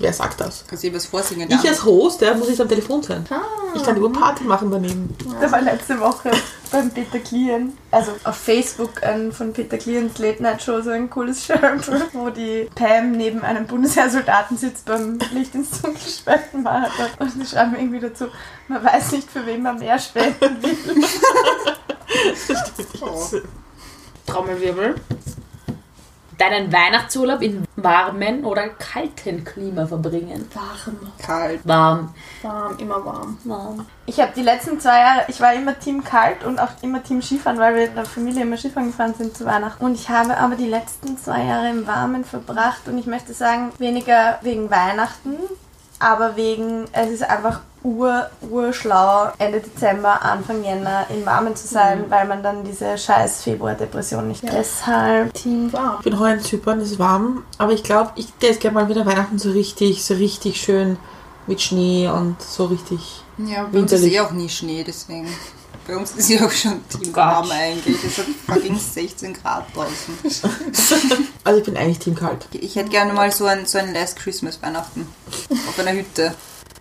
Wer 0.00 0.12
sagt 0.12 0.40
das? 0.40 0.64
Kannst 0.68 0.84
du 0.84 0.90
dir 0.90 0.96
was 0.96 1.06
vorsingen? 1.06 1.50
Ich 1.50 1.68
als 1.68 1.84
Host, 1.84 2.20
der 2.20 2.34
muss 2.36 2.48
ich 2.48 2.60
am 2.60 2.68
Telefon 2.68 3.02
sein. 3.02 3.24
Ah, 3.30 3.40
Ich 3.74 3.82
kann 3.82 3.96
über 3.96 4.10
Party 4.12 4.44
machen 4.44 4.70
daneben. 4.70 5.14
Da 5.40 5.50
war 5.50 5.60
letzte 5.60 5.98
Woche 5.98 6.30
beim 6.70 6.90
Peter 6.90 7.18
Klien, 7.18 7.76
also 7.90 8.12
auf 8.22 8.36
Facebook 8.36 9.02
ein 9.02 9.32
von 9.32 9.52
Peter 9.52 9.76
Kliens 9.76 10.18
Late 10.18 10.40
Night 10.42 10.62
Show 10.62 10.80
so 10.82 10.90
ein 10.90 11.10
cooles 11.10 11.44
Shirt, 11.44 11.90
wo 12.12 12.30
die 12.30 12.68
Pam 12.76 13.12
neben 13.12 13.42
einem 13.42 13.66
Bundesheersoldaten 13.66 14.56
sitzt 14.56 14.84
beim 14.84 15.18
Licht 15.32 15.54
ins 15.56 15.82
Dunkel 15.82 16.00
Spendenmarathon 16.08 17.06
und 17.18 17.32
sie 17.32 17.44
schreiben 17.46 17.74
irgendwie 17.76 18.00
dazu, 18.00 18.26
man 18.68 18.84
weiß 18.84 19.12
nicht 19.12 19.28
für 19.28 19.44
wen 19.46 19.62
man 19.62 19.78
mehr 19.78 19.98
spenden 19.98 20.62
will. 20.62 21.04
Trommelwirbel. 24.26 24.94
Deinen 26.38 26.72
Weihnachtsurlaub 26.72 27.42
in 27.42 27.64
warmen 27.74 28.44
oder 28.44 28.68
kalten 28.68 29.44
Klima 29.44 29.86
verbringen. 29.86 30.48
warm. 30.54 31.12
Kalt. 31.18 31.60
Warm. 31.64 32.14
Warm, 32.42 32.78
immer 32.78 33.04
warm. 33.04 33.38
Warm. 33.44 33.86
Ich 34.06 34.20
habe 34.20 34.32
die 34.34 34.42
letzten 34.42 34.78
zwei 34.78 35.00
Jahre, 35.00 35.24
ich 35.28 35.40
war 35.40 35.52
immer 35.52 35.78
Team 35.78 36.04
Kalt 36.04 36.44
und 36.44 36.60
auch 36.60 36.70
immer 36.82 37.02
Team 37.02 37.20
Skifahren, 37.22 37.58
weil 37.58 37.74
wir 37.74 37.86
in 37.86 37.94
der 37.94 38.04
Familie 38.04 38.42
immer 38.42 38.56
Skifahren 38.56 38.90
gefahren 38.90 39.14
sind 39.14 39.36
zu 39.36 39.46
Weihnachten. 39.46 39.84
Und 39.84 39.94
ich 39.94 40.08
habe 40.08 40.36
aber 40.36 40.54
die 40.54 40.68
letzten 40.68 41.18
zwei 41.18 41.42
Jahre 41.44 41.70
im 41.70 41.86
Warmen 41.86 42.24
verbracht 42.24 42.86
und 42.86 42.98
ich 42.98 43.06
möchte 43.06 43.34
sagen, 43.34 43.72
weniger 43.78 44.38
wegen 44.42 44.70
Weihnachten, 44.70 45.36
aber 45.98 46.36
wegen, 46.36 46.84
es 46.92 47.10
ist 47.10 47.22
einfach 47.22 47.60
ur, 47.82 48.28
urschlau, 48.50 49.28
Ende 49.38 49.60
Dezember, 49.60 50.22
Anfang 50.22 50.64
Jänner 50.64 51.06
im 51.10 51.24
Warmen 51.24 51.54
zu 51.54 51.66
sein, 51.66 52.04
weil 52.08 52.26
man 52.26 52.42
dann 52.42 52.64
diese 52.64 52.98
scheiß 52.98 53.42
Februar-Depression 53.42 54.28
nicht. 54.28 54.42
Deshalb 54.42 55.32
Team 55.34 55.72
warm. 55.72 55.96
Ich 55.98 56.04
bin 56.04 56.18
heuer 56.18 56.34
in 56.34 56.40
Zypern, 56.40 56.80
es 56.80 56.92
ist 56.92 56.98
warm, 56.98 57.44
aber 57.58 57.72
ich 57.72 57.82
glaube, 57.82 58.12
ich 58.16 58.32
der 58.42 58.50
ist 58.50 58.60
gerne 58.60 58.74
mal 58.74 58.88
wieder 58.88 59.06
Weihnachten 59.06 59.38
so 59.38 59.50
richtig, 59.50 60.04
so 60.04 60.14
richtig 60.14 60.60
schön 60.60 60.98
mit 61.46 61.60
Schnee 61.60 62.08
und 62.08 62.40
so 62.42 62.66
richtig. 62.66 63.22
Ja, 63.38 63.66
bei 63.70 63.78
uns 63.78 63.92
ist 63.92 64.04
eh 64.04 64.20
auch 64.20 64.32
nie 64.32 64.48
Schnee, 64.48 64.84
deswegen. 64.84 65.28
Bei 65.88 65.96
uns 65.96 66.12
ist 66.12 66.28
ja 66.28 66.44
auch 66.44 66.50
schon 66.50 66.86
Team 66.90 67.04
Gott. 67.14 67.16
warm 67.16 67.50
eigentlich. 67.50 67.96
Es 68.04 68.18
hat 68.18 68.26
fucking 68.46 68.78
16 68.78 69.32
Grad 69.32 69.64
draußen. 69.74 70.18
Also 71.44 71.60
ich 71.60 71.64
bin 71.64 71.78
eigentlich 71.78 71.98
Team 71.98 72.14
Kalt. 72.14 72.46
Ich 72.52 72.76
hätte 72.76 72.90
gerne 72.90 73.14
mal 73.14 73.32
so 73.32 73.46
ein, 73.46 73.64
so 73.64 73.78
ein 73.78 73.94
Last 73.94 74.16
Christmas 74.16 74.60
Weihnachten. 74.60 75.06
Auf 75.66 75.78
einer 75.78 75.94
Hütte. 75.94 76.34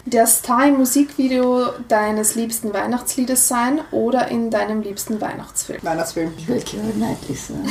Der 0.04 0.28
Star 0.28 0.68
im 0.68 0.78
Musikvideo 0.78 1.70
deines 1.88 2.36
liebsten 2.36 2.74
Weihnachtsliedes 2.74 3.48
sein 3.48 3.80
oder 3.92 4.28
in 4.28 4.52
deinem 4.52 4.82
liebsten 4.82 5.22
Weihnachtsfilm. 5.22 5.82
Weihnachtsfilm. 5.84 6.34
Ich 6.38 6.50
will 6.50 6.62
Keira 6.62 6.92
Knightley 6.92 7.36
sein. 7.36 7.70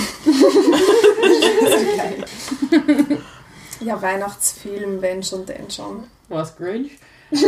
Ja, 3.80 4.00
Weihnachtsfilm, 4.00 5.02
wenn 5.02 5.22
schon, 5.22 5.44
denn 5.44 5.70
schon. 5.70 6.04
Was, 6.30 6.56
Grinch? 6.56 6.92
Ja, 7.30 7.40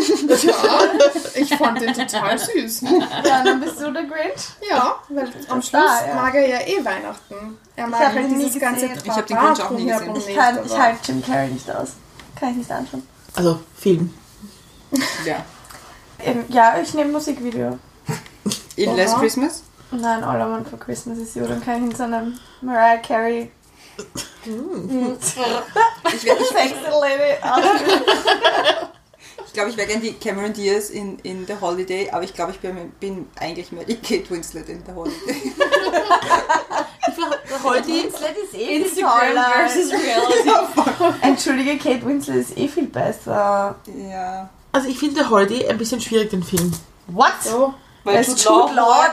ich 1.34 1.54
fand 1.54 1.80
den 1.80 1.94
total 1.94 2.38
süß. 2.38 2.80
Ja, 3.24 3.44
dann 3.44 3.60
bist 3.60 3.80
du 3.80 3.92
der 3.92 4.02
Grinch. 4.04 4.48
Ja, 4.68 4.96
weil 5.08 5.30
am 5.48 5.62
Schluss 5.62 5.82
Ah, 5.82 6.06
ja. 6.08 6.14
mag 6.14 6.34
er 6.34 6.48
ja 6.48 6.60
eh 6.66 6.84
Weihnachten. 6.84 7.58
Er 7.76 7.86
mag 7.86 8.14
ihn 8.16 8.36
nie 8.36 8.44
dieses 8.46 8.60
ganze. 8.60 8.86
Ich 8.86 9.10
hab 9.10 9.26
den 9.26 9.36
Grinch 9.36 9.62
auch 9.62 9.70
nie 9.70 9.86
gesehen. 9.86 10.16
Ich, 10.16 10.26
nicht, 10.26 10.36
kann, 10.38 10.58
ich 10.66 10.76
halte 10.78 10.98
Jim 11.12 11.22
Carrey 11.24 11.48
nicht 11.48 11.70
aus. 11.70 11.92
Kann 12.38 12.50
ich 12.50 12.56
nicht 12.56 12.70
anschauen. 12.72 13.06
Also 13.36 13.60
Film. 13.76 14.12
Ja. 15.24 15.44
Ähm, 16.18 16.44
Ja, 16.48 16.78
ich 16.82 16.92
nehme 16.94 17.12
Musikvideo. 17.12 17.78
In. 18.76 18.96
Last 18.96 19.16
Christmas? 19.18 19.62
Nein, 19.90 20.22
All 20.24 20.36
I 20.40 20.44
Want 20.50 20.68
for 20.68 20.78
Christmas 20.78 21.18
is 21.18 21.34
You. 21.34 21.46
Dann 21.46 21.64
kann 21.64 21.76
ich 21.84 21.90
in 21.90 21.96
so 21.96 22.02
einem 22.04 22.38
Mariah 22.60 22.98
Carey 22.98 23.50
Ich, 24.44 24.46
wär, 24.46 25.60
ich, 26.12 26.20
Sexy 26.20 26.74
Lady 27.00 27.32
ich 27.34 27.44
glaube, 29.58 29.70
ich 29.70 29.76
wäre 29.76 29.88
gerne 29.88 30.02
die 30.02 30.12
Cameron 30.12 30.52
Diaz 30.52 30.88
in, 30.88 31.18
in 31.24 31.44
The 31.44 31.54
Holiday, 31.60 32.08
aber 32.12 32.22
ich 32.22 32.32
glaube, 32.32 32.52
ich 32.52 32.60
bin, 32.60 32.76
bin 33.00 33.26
eigentlich 33.40 33.72
mehr 33.72 33.84
die 33.84 33.96
Kate 33.96 34.30
Winslet 34.30 34.68
in 34.68 34.84
The 34.86 34.92
Holiday. 34.92 35.18
War 37.48 37.64
heute 37.64 37.88
Winslet 37.88 38.36
ist 38.36 38.54
eh 38.54 38.84
viel 38.84 39.02
toller. 39.02 39.66
Reality. 39.66 41.16
Entschuldige, 41.22 41.76
Kate 41.76 42.06
Winslet 42.06 42.36
ist 42.36 42.56
eh 42.56 42.68
viel 42.68 42.86
besser. 42.86 43.74
Ja. 44.08 44.48
Also 44.70 44.88
ich 44.88 44.96
finde 44.96 45.28
Holiday 45.28 45.66
ein 45.66 45.76
bisschen 45.76 46.00
schwierig, 46.00 46.30
den 46.30 46.44
Film. 46.44 46.70
What? 47.08 47.32
So, 47.42 47.74
Weil 48.04 48.20
ist 48.20 48.38
Jude 48.44 48.74
Law, 48.74 49.06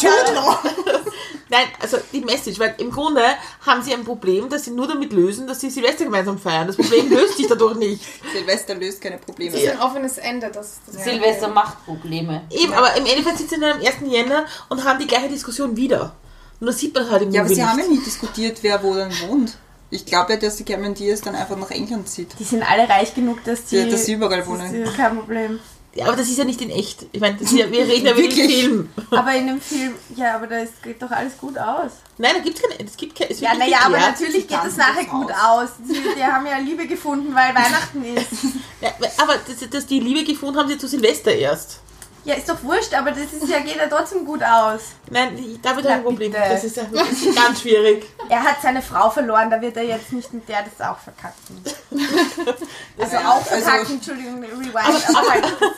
Jude 0.00 0.34
Law. 0.34 0.58
Nein, 1.48 1.66
also 1.80 1.98
die 2.12 2.22
Message, 2.22 2.58
weil 2.58 2.74
im 2.78 2.90
Grunde 2.90 3.22
haben 3.64 3.80
sie 3.82 3.94
ein 3.94 4.04
Problem, 4.04 4.48
das 4.48 4.64
sie 4.64 4.72
nur 4.72 4.88
damit 4.88 5.12
lösen, 5.12 5.46
dass 5.46 5.60
sie 5.60 5.70
Silvester 5.70 6.04
gemeinsam 6.04 6.38
feiern. 6.38 6.66
Das 6.66 6.76
Problem 6.76 7.08
löst 7.08 7.36
sich 7.36 7.46
dadurch 7.46 7.76
nicht. 7.76 8.02
Silvester 8.32 8.74
löst 8.74 9.00
keine 9.00 9.18
Probleme. 9.18 9.52
Das 9.52 9.62
ist 9.62 9.70
ein 9.70 9.80
offenes 9.80 10.18
Ende. 10.18 10.50
Das, 10.52 10.80
das 10.92 11.04
Silvester 11.04 11.48
macht 11.48 11.84
Probleme. 11.84 12.42
Eben, 12.50 12.72
aber 12.72 12.96
im 12.96 13.06
Endeffekt 13.06 13.38
sitzen 13.38 13.56
sie 13.56 13.60
dann 13.60 13.78
am 13.78 13.86
1. 13.86 13.94
Jänner 14.06 14.44
und 14.68 14.84
haben 14.84 14.98
die 14.98 15.06
gleiche 15.06 15.28
Diskussion 15.28 15.76
wieder. 15.76 16.16
Und 16.58 16.66
das 16.66 16.78
sieht 16.78 16.94
man 16.94 17.08
halt 17.10 17.22
im 17.22 17.30
Ja, 17.30 17.42
aber 17.42 17.54
sie 17.54 17.64
haben 17.64 17.78
ja 17.78 17.86
nicht. 17.86 17.98
nie 18.00 18.04
diskutiert, 18.04 18.58
wer 18.62 18.82
wo 18.82 18.94
dann 18.94 19.12
wohnt. 19.28 19.56
Ich 19.90 20.04
glaube 20.04 20.32
ja, 20.32 20.38
dass 20.38 20.56
die 20.56 20.64
Cameron 20.64 20.94
Diaz 20.94 21.20
dann 21.20 21.36
einfach 21.36 21.56
nach 21.56 21.70
England 21.70 22.08
zieht. 22.08 22.36
Die 22.40 22.44
sind 22.44 22.68
alle 22.68 22.88
reich 22.88 23.14
genug, 23.14 23.44
dass 23.44 23.66
die. 23.66 23.76
Ja, 23.76 23.86
dass 23.86 24.04
sie 24.04 24.14
überall 24.14 24.40
das 24.40 24.48
wohnen. 24.48 24.74
ist 24.82 24.96
kein 24.96 25.16
Problem. 25.16 25.60
Ja, 25.96 26.06
aber 26.06 26.16
das 26.16 26.28
ist 26.28 26.36
ja 26.36 26.44
nicht 26.44 26.60
in 26.60 26.68
echt. 26.70 27.06
Ich 27.12 27.20
meine, 27.20 27.38
das 27.38 27.52
ja, 27.52 27.70
wir 27.70 27.86
reden 27.86 28.06
ja 28.06 28.12
über 28.12 28.20
den 28.20 28.30
Wirklich? 28.30 28.60
Film. 28.60 28.90
Aber 29.10 29.34
in 29.34 29.46
dem 29.46 29.60
Film, 29.60 29.94
ja, 30.14 30.34
aber 30.36 30.46
da 30.46 30.58
ist, 30.58 30.82
geht 30.82 31.00
doch 31.00 31.10
alles 31.10 31.38
gut 31.38 31.56
aus. 31.56 31.92
Nein, 32.18 32.32
da 32.36 32.40
gibt's 32.42 32.60
keine. 32.60 32.74
Es 32.86 32.96
gibt 32.96 33.18
keine. 33.18 33.30
Es 33.30 33.40
Ja, 33.40 33.54
naja, 33.54 33.78
aber 33.84 33.96
natürlich 33.96 34.46
geht 34.46 34.58
es 34.58 34.76
tanzen 34.76 34.78
nachher 34.78 35.02
das 35.04 35.10
gut 35.10 35.32
aus. 35.32 35.38
aus. 35.62 35.68
Die, 35.88 35.94
die 36.16 36.22
haben 36.22 36.46
ja 36.46 36.58
Liebe 36.58 36.86
gefunden, 36.86 37.34
weil 37.34 37.54
Weihnachten 37.54 38.04
ist. 38.04 38.26
Ja, 38.82 38.90
aber 39.16 39.36
dass, 39.36 39.70
dass 39.70 39.86
die 39.86 40.00
Liebe 40.00 40.22
gefunden 40.22 40.58
haben 40.58 40.68
sie 40.68 40.76
zu 40.76 40.86
Silvester 40.86 41.32
erst. 41.34 41.80
Ja, 42.26 42.34
ist 42.34 42.48
doch 42.48 42.60
wurscht, 42.64 42.92
aber 42.92 43.12
das 43.12 43.32
ist 43.32 43.48
ja, 43.48 43.60
geht 43.60 43.76
ja 43.76 43.86
trotzdem 43.88 44.24
gut 44.26 44.42
aus. 44.42 44.80
Nein, 45.10 45.58
da 45.62 45.76
wird 45.76 45.86
Na, 45.86 45.94
ein 45.94 46.02
Problem. 46.02 46.32
bitte. 46.32 46.42
Das 46.48 46.64
ist, 46.64 46.76
ja- 46.76 46.82
das 46.92 47.08
ist 47.12 47.36
ganz 47.36 47.60
schwierig. 47.60 48.04
Er 48.28 48.42
hat 48.42 48.56
seine 48.60 48.82
Frau 48.82 49.08
verloren, 49.08 49.48
da 49.48 49.60
wird 49.60 49.76
er 49.76 49.84
jetzt 49.84 50.12
nicht 50.12 50.32
mit 50.34 50.48
der 50.48 50.64
das 50.64 50.84
auch 50.86 50.98
verkacken. 50.98 51.62
Also 52.98 53.14
Ja, 53.14 53.30
auch 53.30 53.36
also- 53.36 53.64
verkacken, 53.64 53.92
Entschuldigung, 53.94 54.42
rewind, 54.42 54.74
aber 54.74 54.88
das 54.90 55.14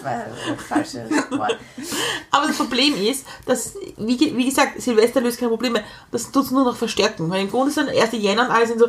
war 0.03 0.24
das 0.57 0.64
falsche 0.66 1.11
Wort. 1.38 1.59
Aber 2.30 2.46
das 2.46 2.57
Problem 2.57 2.94
ist, 3.05 3.26
dass, 3.44 3.74
wie, 3.99 4.16
ge- 4.16 4.34
wie 4.36 4.46
gesagt, 4.46 4.80
Silvester 4.80 5.20
löst 5.20 5.38
keine 5.38 5.51
Probleme. 5.51 5.84
Das 6.11 6.30
tut 6.32 6.44
es 6.46 6.51
nur 6.51 6.64
noch 6.64 6.76
verstärken. 6.76 7.28
Weil 7.28 7.42
im 7.42 7.51
Grunde 7.51 7.70
sind 7.70 7.90
1. 7.90 8.12
Jänner 8.12 8.46
und 8.46 8.51
alle 8.51 8.66
sind 8.66 8.78
so, 8.80 8.88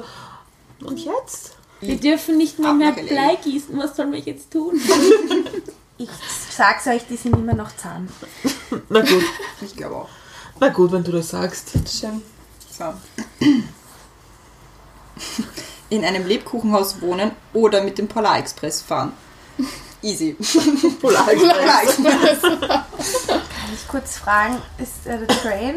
und 0.86 0.97
jetzt? 0.97 1.51
Wir 1.82 1.97
dürfen 1.97 2.38
nicht 2.38 2.57
mehr 2.60 2.70
Ab 2.70 2.76
mehr 2.78 2.91
nach 2.91 2.97
LA. 2.97 3.03
Blei 3.03 3.36
gießen. 3.43 3.78
Was 3.78 3.95
sollen 3.97 4.14
wir 4.14 4.20
jetzt 4.20 4.49
tun? 4.51 4.80
Ich 6.00 6.10
sag's 6.50 6.88
euch, 6.88 7.06
die 7.10 7.18
sind 7.18 7.36
immer 7.36 7.54
noch 7.54 7.76
zahm. 7.76 8.08
Na 8.89 9.02
gut. 9.02 9.24
Ich 9.62 9.76
glaube 9.76 9.95
auch. 9.97 10.10
Na 10.60 10.70
gut, 10.70 10.91
wenn 10.93 11.04
du 11.04 11.12
das 11.12 11.30
sagst. 11.30 11.72
Schön. 11.88 12.22
So. 12.78 12.93
In 15.89 16.06
einem 16.06 16.26
Lebkuchenhaus 16.26 17.02
wohnen 17.02 17.32
oder 17.54 17.84
mit 17.84 17.97
dem 17.97 18.08
Polar 18.08 18.39
Express 18.39 18.82
fahren. 18.82 19.12
Easy. 20.02 20.38
Polar 21.02 21.26
Polar 21.26 21.84
Express. 21.84 22.41
Kann 22.41 23.74
ich 23.74 23.88
kurz 23.89 24.18
fragen, 24.18 24.62
ist 24.78 25.06
äh, 25.06 25.18
der 25.18 25.28
Train? 25.28 25.76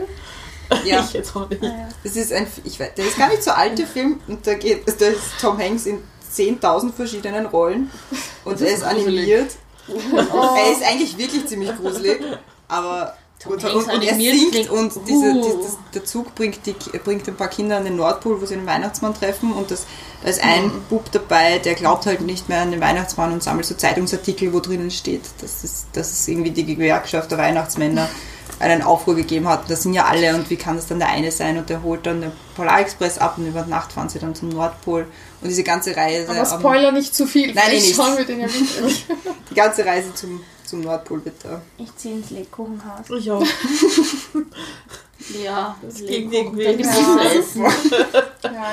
Ja, 0.85 1.01
Ich 1.05 1.13
jetzt 1.15 1.35
auch 1.35 1.49
nicht. 1.51 1.63
das 2.05 2.17
ist 2.17 2.33
ein, 2.33 2.47
ich 2.65 2.79
weiß, 2.79 2.95
der 2.97 3.07
ist 3.07 3.19
gar 3.19 3.29
nicht 3.29 3.43
so 3.43 3.51
alt, 3.51 3.77
der 3.79 3.87
Film. 3.87 4.21
Und 4.29 4.47
da 4.47 4.55
geht, 4.55 4.87
da 5.01 5.07
ist 5.07 5.21
Tom 5.41 5.59
Hanks 5.59 5.87
in 5.87 5.99
10.000 6.33 6.93
verschiedenen 6.93 7.47
Rollen. 7.47 7.91
Und 8.45 8.61
er 8.61 8.73
ist 8.73 8.85
animiert. 8.85 9.57
Er 9.93 10.73
ist 10.73 10.83
eigentlich 10.83 11.17
wirklich 11.19 11.47
ziemlich 11.47 11.77
gruselig. 11.77 12.21
Aber 12.69 13.15
und, 13.47 13.65
und 13.65 14.03
er 14.03 14.15
singt 14.15 14.71
und 14.71 14.93
diese, 15.09 15.35
die, 15.35 15.63
das, 15.63 15.79
der 15.95 16.05
Zug 16.05 16.35
bringt, 16.35 16.65
die, 16.67 16.75
bringt 16.99 17.27
ein 17.27 17.35
paar 17.35 17.49
Kinder 17.49 17.77
an 17.77 17.85
den 17.85 17.97
Nordpol, 17.97 18.41
wo 18.41 18.47
sie 18.47 18.55
einen 18.55 18.67
Weihnachtsmann 18.67 19.15
treffen 19.15 19.53
und 19.53 19.71
das, 19.71 19.87
da 20.23 20.29
ist 20.29 20.43
ein 20.43 20.71
Bub 20.89 21.11
dabei, 21.11 21.59
der 21.59 21.75
glaubt 21.75 22.07
halt 22.07 22.21
nicht 22.21 22.49
mehr 22.49 22.61
an 22.61 22.71
den 22.71 22.81
Weihnachtsmann 22.81 23.33
und 23.33 23.43
sammelt 23.43 23.67
so 23.67 23.75
Zeitungsartikel, 23.75 24.53
wo 24.53 24.61
drinnen 24.61 24.91
steht, 24.91 25.23
dass 25.41 25.65
es, 25.65 25.87
dass 25.93 26.13
es 26.13 26.29
irgendwie 26.29 26.53
die 26.53 26.67
Gewerkschaft 26.67 27.31
der 27.31 27.39
Weihnachtsmänner 27.39 28.09
einen 28.61 28.83
Aufruhr 28.83 29.17
gegeben 29.17 29.49
hat. 29.49 29.69
Das 29.69 29.83
sind 29.83 29.95
ja 29.95 30.05
alle 30.05 30.35
und 30.37 30.49
wie 30.49 30.57
kann 30.57 30.77
das 30.77 30.87
dann 30.87 31.01
der 31.01 31.09
eine 31.09 31.33
sein 31.33 31.59
und 31.59 31.69
der 31.69 31.83
holt 31.83 32.07
dann 32.07 32.21
den 32.21 32.33
Polarexpress 32.55 33.19
ab 33.19 33.39
und 33.39 33.47
über 33.49 33.65
Nacht 33.67 33.93
fahren 33.93 34.09
sie 34.09 34.21
dann 34.21 34.35
zum 34.35 34.51
Nordpol 34.51 35.07
und 35.43 35.49
diese 35.49 35.63
ganze 35.65 35.97
Reise, 35.97 36.31
Aber 36.31 36.47
Spoiler 36.47 36.93
nicht 36.93 37.15
zu 37.15 37.27
viel. 37.27 37.53
Nein, 37.53 37.65
nee, 37.71 37.75
nicht. 37.81 37.97
schauen 37.97 38.17
wir 38.17 38.25
den 38.25 38.41
ja 38.41 38.47
wirklich. 38.53 39.05
die 39.51 39.55
ganze 39.55 39.85
Reise 39.85 40.15
zum, 40.15 40.43
zum 40.65 40.81
Nordpol 40.83 41.21
bitte. 41.21 41.61
Ich 41.79 41.95
ziehe 41.97 42.15
ins 42.17 42.31
Lebkuchenhaus. 42.31 43.11
Ich 43.11 43.31
auch. 43.31 43.45
Ja, 45.43 45.77
das 45.81 45.95
klingt 45.97 46.33
irgendwie- 46.33 46.63
Ja. 46.65 46.71
Ja, 46.73 46.81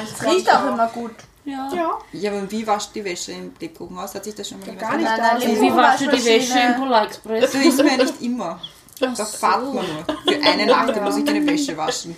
ich 0.04 0.12
Es 0.12 0.20
glaub 0.20 0.34
riecht 0.34 0.50
auch 0.50 0.64
ja. 0.66 0.74
immer 0.74 0.88
gut. 0.88 1.12
Ja. 1.46 1.72
Ja, 1.74 2.00
Ja, 2.12 2.32
aber 2.32 2.52
wie 2.52 2.66
wascht 2.66 2.90
die 2.96 3.04
Wäsche 3.04 3.32
im 3.34 3.52
Lebkuchenhaus? 3.60 4.14
Hat 4.16 4.24
sich 4.24 4.36
das 4.36 4.50
schon 4.50 4.60
mal 4.60 4.66
jemand 4.66 4.82
gar 4.82 4.98
nicht. 4.98 5.06
Nein, 5.08 5.20
nein, 5.40 5.62
wie 5.62 5.76
waschst 5.76 6.02
du 6.02 6.08
die 6.10 6.26
Wäsche 6.26 6.60
im 6.60 6.76
Polar 6.76 7.06
Express? 7.06 7.42
Das 7.42 7.54
ist 7.56 7.84
mir 7.84 7.98
nicht 7.98 8.22
immer. 8.22 8.60
Da 9.00 9.16
so. 9.16 9.24
fahrt 9.26 9.64
man 9.74 9.86
nur. 9.86 10.06
Für 10.28 10.42
eine 10.50 10.66
Nacht 10.66 11.02
muss 11.02 11.18
ich 11.18 11.26
keine 11.26 11.46
Wäsche 11.46 11.78
waschen. 11.78 12.16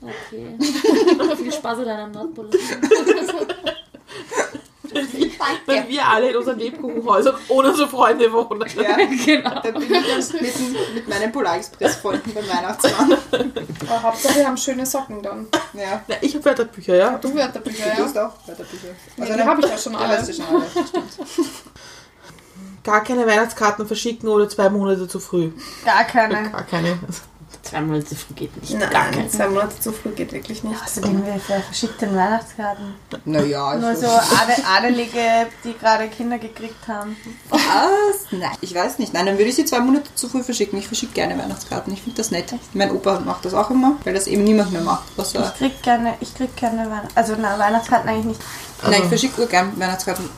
Okay. 0.00 0.56
Viel 1.36 1.52
Spaß 1.52 1.78
an 1.78 1.84
deinem 1.84 2.12
Nordpol. 2.12 2.50
Wenn 5.66 5.88
wir 5.88 6.06
alle 6.08 6.30
in 6.30 6.36
unseren 6.36 6.58
Lebkuchenhäusern 6.58 7.34
ohne 7.48 7.70
unsere 7.70 7.88
Freunde 7.88 8.32
wohnen. 8.32 8.64
Ja, 8.76 8.96
genau. 9.24 9.60
dann 9.60 9.74
bin 9.74 9.82
ich 9.82 9.88
dann 10.06 10.40
mit, 10.40 10.94
mit 10.94 11.08
meinen 11.08 11.32
Polarexpress-Freunden 11.32 12.32
beim 12.32 12.48
Weihnachtsmann. 12.48 13.16
Aber 13.88 14.02
Hauptsache 14.02 14.36
wir 14.36 14.46
haben 14.46 14.56
schöne 14.56 14.86
Socken 14.86 15.22
dann. 15.22 15.48
Ja. 15.74 16.02
Na, 16.06 16.14
ich 16.20 16.34
habe 16.34 16.44
Wörterbücher, 16.44 16.94
ja. 16.96 17.18
Du 17.18 17.34
Wörterbücher, 17.34 17.84
Du 17.84 17.90
ja? 18.00 18.04
hast 18.04 18.18
auch 18.18 18.32
Wörterbücher. 18.46 18.88
Nee, 19.16 19.26
die 19.34 19.42
habe 19.42 19.60
ich 19.60 19.68
ja 19.70 19.78
schon 19.78 19.92
Ja, 19.92 19.98
alle. 20.00 20.24
du 20.24 20.32
schon 20.32 20.44
alle. 20.46 20.66
Gar 22.84 23.02
keine 23.02 23.26
Weihnachtskarten 23.26 23.86
verschicken 23.86 24.28
oder 24.28 24.48
zwei 24.48 24.70
Monate 24.70 25.08
zu 25.08 25.18
früh. 25.18 25.50
Gar 25.84 26.04
keine. 26.04 26.50
Gar 26.50 26.62
keine. 26.62 26.98
Zwei 27.68 27.80
Monate 27.80 28.14
früh 28.14 28.34
geht 28.34 28.56
nicht. 28.60 28.72
Nein, 28.74 28.90
Gar 28.90 29.10
kein. 29.10 29.28
zwei 29.30 29.48
Monate 29.48 29.80
zu 29.80 29.92
früh 29.92 30.10
geht 30.10 30.32
wirklich 30.32 30.62
nicht. 30.62 30.80
Außerdem, 30.82 31.22
wer 31.24 31.40
wer 31.48 31.60
verschickt 31.60 32.00
denn 32.00 32.14
Weihnachtskarten? 32.14 32.94
Naja, 33.24 33.74
Nur 33.76 33.88
also- 33.88 34.02
so 34.06 34.12
Ade 34.12 34.54
Adelige, 34.64 35.20
die 35.64 35.76
gerade 35.76 36.08
Kinder 36.08 36.38
gekriegt 36.38 36.86
haben. 36.86 37.16
Was? 37.50 37.60
Nein, 38.30 38.50
ich 38.60 38.74
weiß 38.74 38.98
nicht. 38.98 39.12
Nein, 39.12 39.26
dann 39.26 39.36
würde 39.38 39.50
ich 39.50 39.56
sie 39.56 39.64
zwei 39.64 39.80
Monate 39.80 40.14
zu 40.14 40.28
früh 40.28 40.42
verschicken. 40.42 40.78
Ich 40.78 40.86
verschicke 40.86 41.12
gerne 41.12 41.36
Weihnachtskarten. 41.38 41.92
Ich 41.92 42.02
finde 42.02 42.18
das 42.18 42.30
nett. 42.30 42.54
Mein 42.72 42.90
Opa 42.92 43.20
macht 43.20 43.44
das 43.44 43.54
auch 43.54 43.70
immer, 43.70 43.96
weil 44.04 44.14
das 44.14 44.26
eben 44.28 44.44
niemand 44.44 44.72
mehr 44.72 44.82
macht. 44.82 45.04
Außer 45.16 45.52
Ich 45.54 45.58
krieg 45.58 45.82
gerne, 45.82 46.14
ich 46.20 46.34
krieg 46.34 46.56
keine 46.56 46.88
Weihnachten, 46.90 47.08
also 47.14 47.34
na, 47.38 47.58
Weihnachtskarten 47.58 48.08
eigentlich 48.08 48.26
nicht. 48.38 48.40
Nein, 48.82 49.02
ich 49.02 49.08
verschicke 49.08 49.40
nur 49.40 49.48
gern 49.48 49.72
Weihnachtskarten. 49.78 50.28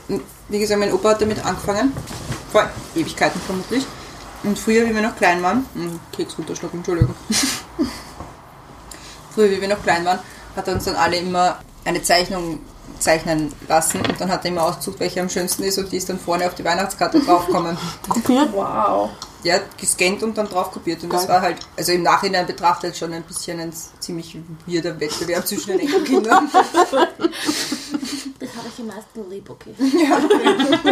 Wie 0.49 0.59
gesagt, 0.59 0.81
mein 0.81 0.93
Opa 0.93 1.11
hat 1.11 1.21
damit 1.21 1.45
angefangen. 1.45 1.93
Vor 2.51 2.69
Ewigkeiten 2.95 3.41
vermutlich. 3.41 3.85
Und 4.45 4.59
früher, 4.59 4.89
wie 4.89 4.95
wir 4.95 5.03
noch 5.03 5.17
klein 5.17 5.43
waren, 5.43 5.67
Hm, 5.75 6.01
Keks 6.13 6.39
runterschlucken, 6.39 6.81
Entschuldigung. 6.81 7.15
früher, 9.35 9.51
wie 9.51 9.61
wir 9.61 9.69
noch 9.69 9.83
klein 9.83 10.05
waren, 10.05 10.21
hat 10.57 10.69
er 10.69 10.75
uns 10.75 10.85
dann 10.85 10.97
alle 10.97 11.17
immer 11.17 11.59
eine 11.85 12.03
Zeichnung 12.03 12.61
zeichnen 12.99 13.53
lassen 13.69 14.01
und 14.01 14.21
dann 14.21 14.31
hat 14.31 14.45
er 14.45 14.51
immer 14.51 14.65
ausgesucht, 14.65 14.99
welche 15.01 15.21
am 15.21 15.29
schönsten 15.29 15.63
ist 15.63 15.79
und 15.79 15.93
die 15.93 15.97
ist 15.97 16.09
dann 16.09 16.19
vorne 16.19 16.47
auf 16.47 16.55
die 16.55 16.65
Weihnachtskarte 16.65 17.21
draufgekommen. 17.21 17.77
Wow. 18.53 19.11
Ja, 19.45 19.61
gescannt 19.81 20.23
und 20.25 20.37
dann 20.37 20.49
drauf 20.49 20.73
kopiert. 20.73 21.03
Und 21.05 21.13
das 21.13 21.29
war 21.29 21.41
halt, 21.41 21.59
also 21.77 21.93
im 21.93 22.03
Nachhinein 22.03 22.45
betrachtet 22.47 22.97
schon 22.97 23.13
ein 23.13 23.23
bisschen 23.23 23.61
ein 23.61 23.73
ziemlich 24.01 24.37
weirder 24.67 24.99
Wettbewerb 24.99 25.47
zwischen 25.47 25.69
den 25.71 25.81
Enkelkindern. 25.87 26.51
Das 28.41 28.51
habe 28.57 28.69
ich 28.69 28.79
am 28.81 28.87
meisten 28.89 29.31
lieb, 29.31 29.49
okay. 29.51 29.75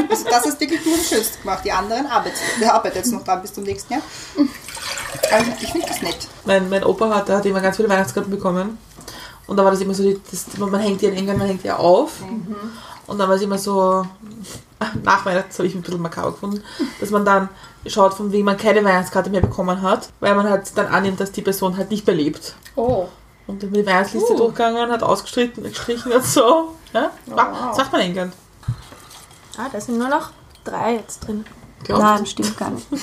Also 0.08 0.24
das 0.24 0.44
hast 0.46 0.60
wirklich 0.60 0.82
du 0.82 0.92
am 0.94 1.00
schönsten 1.00 1.42
gemacht. 1.42 1.64
Die 1.64 1.72
anderen 1.72 2.06
arbeiten. 2.06 2.36
Der 2.60 2.74
arbeitet 2.74 2.96
jetzt 2.98 3.12
noch 3.12 3.24
dran 3.24 3.42
bis 3.42 3.52
zum 3.52 3.64
nächsten 3.64 3.92
Jahr. 3.94 4.02
Aber 4.36 5.44
ich 5.60 5.72
finde 5.72 5.86
das 5.88 6.02
nett. 6.02 6.28
Mein, 6.44 6.68
mein 6.68 6.84
Opa 6.84 7.08
hat, 7.14 7.28
hat 7.28 7.46
immer 7.46 7.60
ganz 7.60 7.76
viele 7.76 7.88
Weihnachtskarten 7.88 8.30
bekommen. 8.30 8.78
Und 9.46 9.56
da 9.56 9.64
war 9.64 9.70
das 9.70 9.80
immer 9.80 9.94
so, 9.94 10.02
die- 10.02 10.20
das, 10.30 10.56
man 10.58 10.80
hängt 10.80 11.00
die 11.02 11.06
in 11.06 11.14
England, 11.14 11.38
man 11.38 11.48
hängt 11.48 11.62
die 11.64 11.70
auf. 11.70 12.12
Und 13.06 13.18
dann 13.18 13.28
war 13.28 13.36
es 13.36 13.42
immer 13.42 13.58
so, 13.58 14.04
nach 15.02 15.24
Weihnachten, 15.24 15.48
das 15.48 15.58
habe 15.58 15.68
ich 15.68 15.74
ein 15.74 15.82
bisschen 15.82 16.02
makaber 16.02 16.32
gefunden, 16.32 16.62
dass 17.00 17.10
man 17.10 17.24
dann 17.24 17.48
schaut, 17.86 18.14
von 18.14 18.32
wem 18.32 18.44
man 18.44 18.56
keine 18.56 18.84
Weihnachtskarte 18.84 19.30
mehr 19.30 19.40
bekommen 19.40 19.82
hat, 19.82 20.10
weil 20.20 20.34
man 20.34 20.48
halt 20.48 20.76
dann 20.76 20.86
annimmt, 20.86 21.20
dass 21.20 21.32
die 21.32 21.42
Person 21.42 21.76
halt 21.76 21.90
nicht 21.90 22.06
mehr 22.06 22.16
lebt. 22.16 22.54
Oh. 22.74 23.08
Und 23.46 23.62
dann 23.62 23.70
bin 23.70 23.82
die 23.82 23.86
Weihnachtsliste 23.86 24.34
Uh. 24.34 24.38
durchgegangen, 24.38 24.90
hat 24.90 25.02
ausgestrichen, 25.02 25.62
gestrichen 25.62 26.12
und 26.12 26.24
so. 26.24 26.74
Ja? 26.92 27.10
Oh, 27.30 27.34
Das 27.34 27.46
wow. 27.46 27.78
macht 27.78 27.92
man 27.92 28.00
England. 28.02 28.34
Ah, 29.56 29.68
da 29.72 29.80
sind 29.80 29.98
nur 29.98 30.08
noch 30.08 30.30
drei 30.64 30.96
jetzt 30.96 31.26
drin. 31.26 31.44
Glaubst 31.84 32.02
Nein, 32.02 32.26
stimmt 32.26 32.56
gar 32.58 32.70
nicht. 32.70 32.86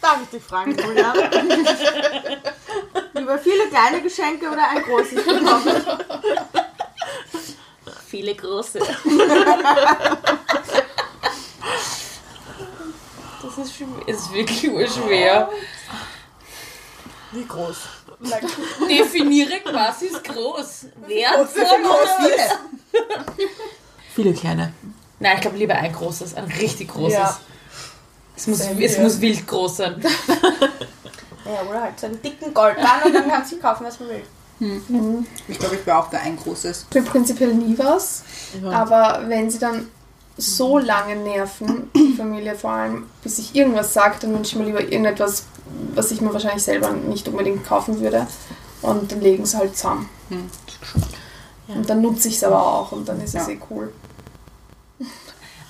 Darf 0.00 0.18
ich 0.22 0.28
dich 0.28 0.42
fragen, 0.42 0.76
Julia? 0.76 1.12
Lieber 3.14 3.38
viele 3.38 3.68
kleine 3.68 4.02
Geschenke 4.02 4.50
oder 4.50 4.68
ein 4.68 4.82
großes 4.82 5.14
bekommen? 5.24 5.42
Viele 8.14 8.36
große. 8.36 8.78
Das 13.42 13.58
ist, 13.58 13.74
ist 14.06 14.32
wirklich 14.32 14.70
urschwer. 14.70 15.50
Wie 17.32 17.44
groß? 17.44 17.76
Definiere, 18.88 19.60
was 19.72 20.02
ist 20.02 20.22
groß. 20.22 20.86
Wer 21.08 21.40
uns? 21.40 21.50
Viele. 21.54 23.04
Viele 24.14 24.32
kleine. 24.32 24.72
Nein, 25.18 25.34
ich 25.34 25.40
glaube 25.40 25.56
lieber 25.56 25.74
ein 25.74 25.92
großes, 25.92 26.34
ein 26.34 26.44
richtig 26.44 26.90
großes. 26.90 27.18
Ja. 27.18 27.40
Es 28.36 28.46
muss, 28.46 28.60
es 28.60 28.98
muss 28.98 29.20
wild 29.20 29.44
groß 29.44 29.78
sein. 29.78 30.00
Ja, 31.44 31.62
oder 31.68 31.82
halt 31.82 31.98
so 31.98 32.06
einen 32.06 32.22
dicken 32.22 32.54
Goldbahn 32.54 33.02
und 33.06 33.12
dann 33.12 33.28
kann 33.28 33.44
sie 33.44 33.58
kaufen, 33.58 33.84
was 33.84 33.98
man 33.98 34.10
will. 34.10 34.22
Ich 35.48 35.58
glaube, 35.58 35.74
ich 35.76 35.84
brauche 35.84 36.10
da 36.12 36.18
ein 36.18 36.36
großes. 36.36 36.86
Für 36.90 37.02
prinzipiell 37.02 37.54
nie 37.54 37.76
was. 37.78 38.22
Ja. 38.62 38.70
Aber 38.70 39.22
wenn 39.28 39.50
sie 39.50 39.58
dann 39.58 39.88
so 40.36 40.78
lange 40.78 41.16
nerven, 41.16 41.90
die 41.94 42.14
Familie 42.16 42.54
vor 42.56 42.70
allem, 42.72 43.06
bis 43.22 43.38
ich 43.38 43.54
irgendwas 43.54 43.92
sage, 43.94 44.16
dann 44.20 44.34
wünsche 44.34 44.52
ich 44.52 44.58
mir 44.58 44.64
lieber 44.66 44.80
irgendetwas, 44.80 45.44
was 45.94 46.10
ich 46.10 46.20
mir 46.20 46.32
wahrscheinlich 46.32 46.62
selber 46.62 46.90
nicht 46.92 47.28
unbedingt 47.28 47.64
kaufen 47.64 48.00
würde. 48.00 48.26
Und 48.82 49.10
dann 49.12 49.20
legen 49.20 49.46
sie 49.46 49.56
halt 49.56 49.76
zusammen. 49.76 50.08
Und 51.68 51.88
dann 51.88 52.02
nutze 52.02 52.28
ich 52.28 52.36
es 52.36 52.44
aber 52.44 52.60
auch 52.66 52.92
und 52.92 53.08
dann 53.08 53.18
ist 53.20 53.34
es 53.34 53.46
Ja. 53.46 53.48
eh 53.52 53.58
cool. 53.70 53.92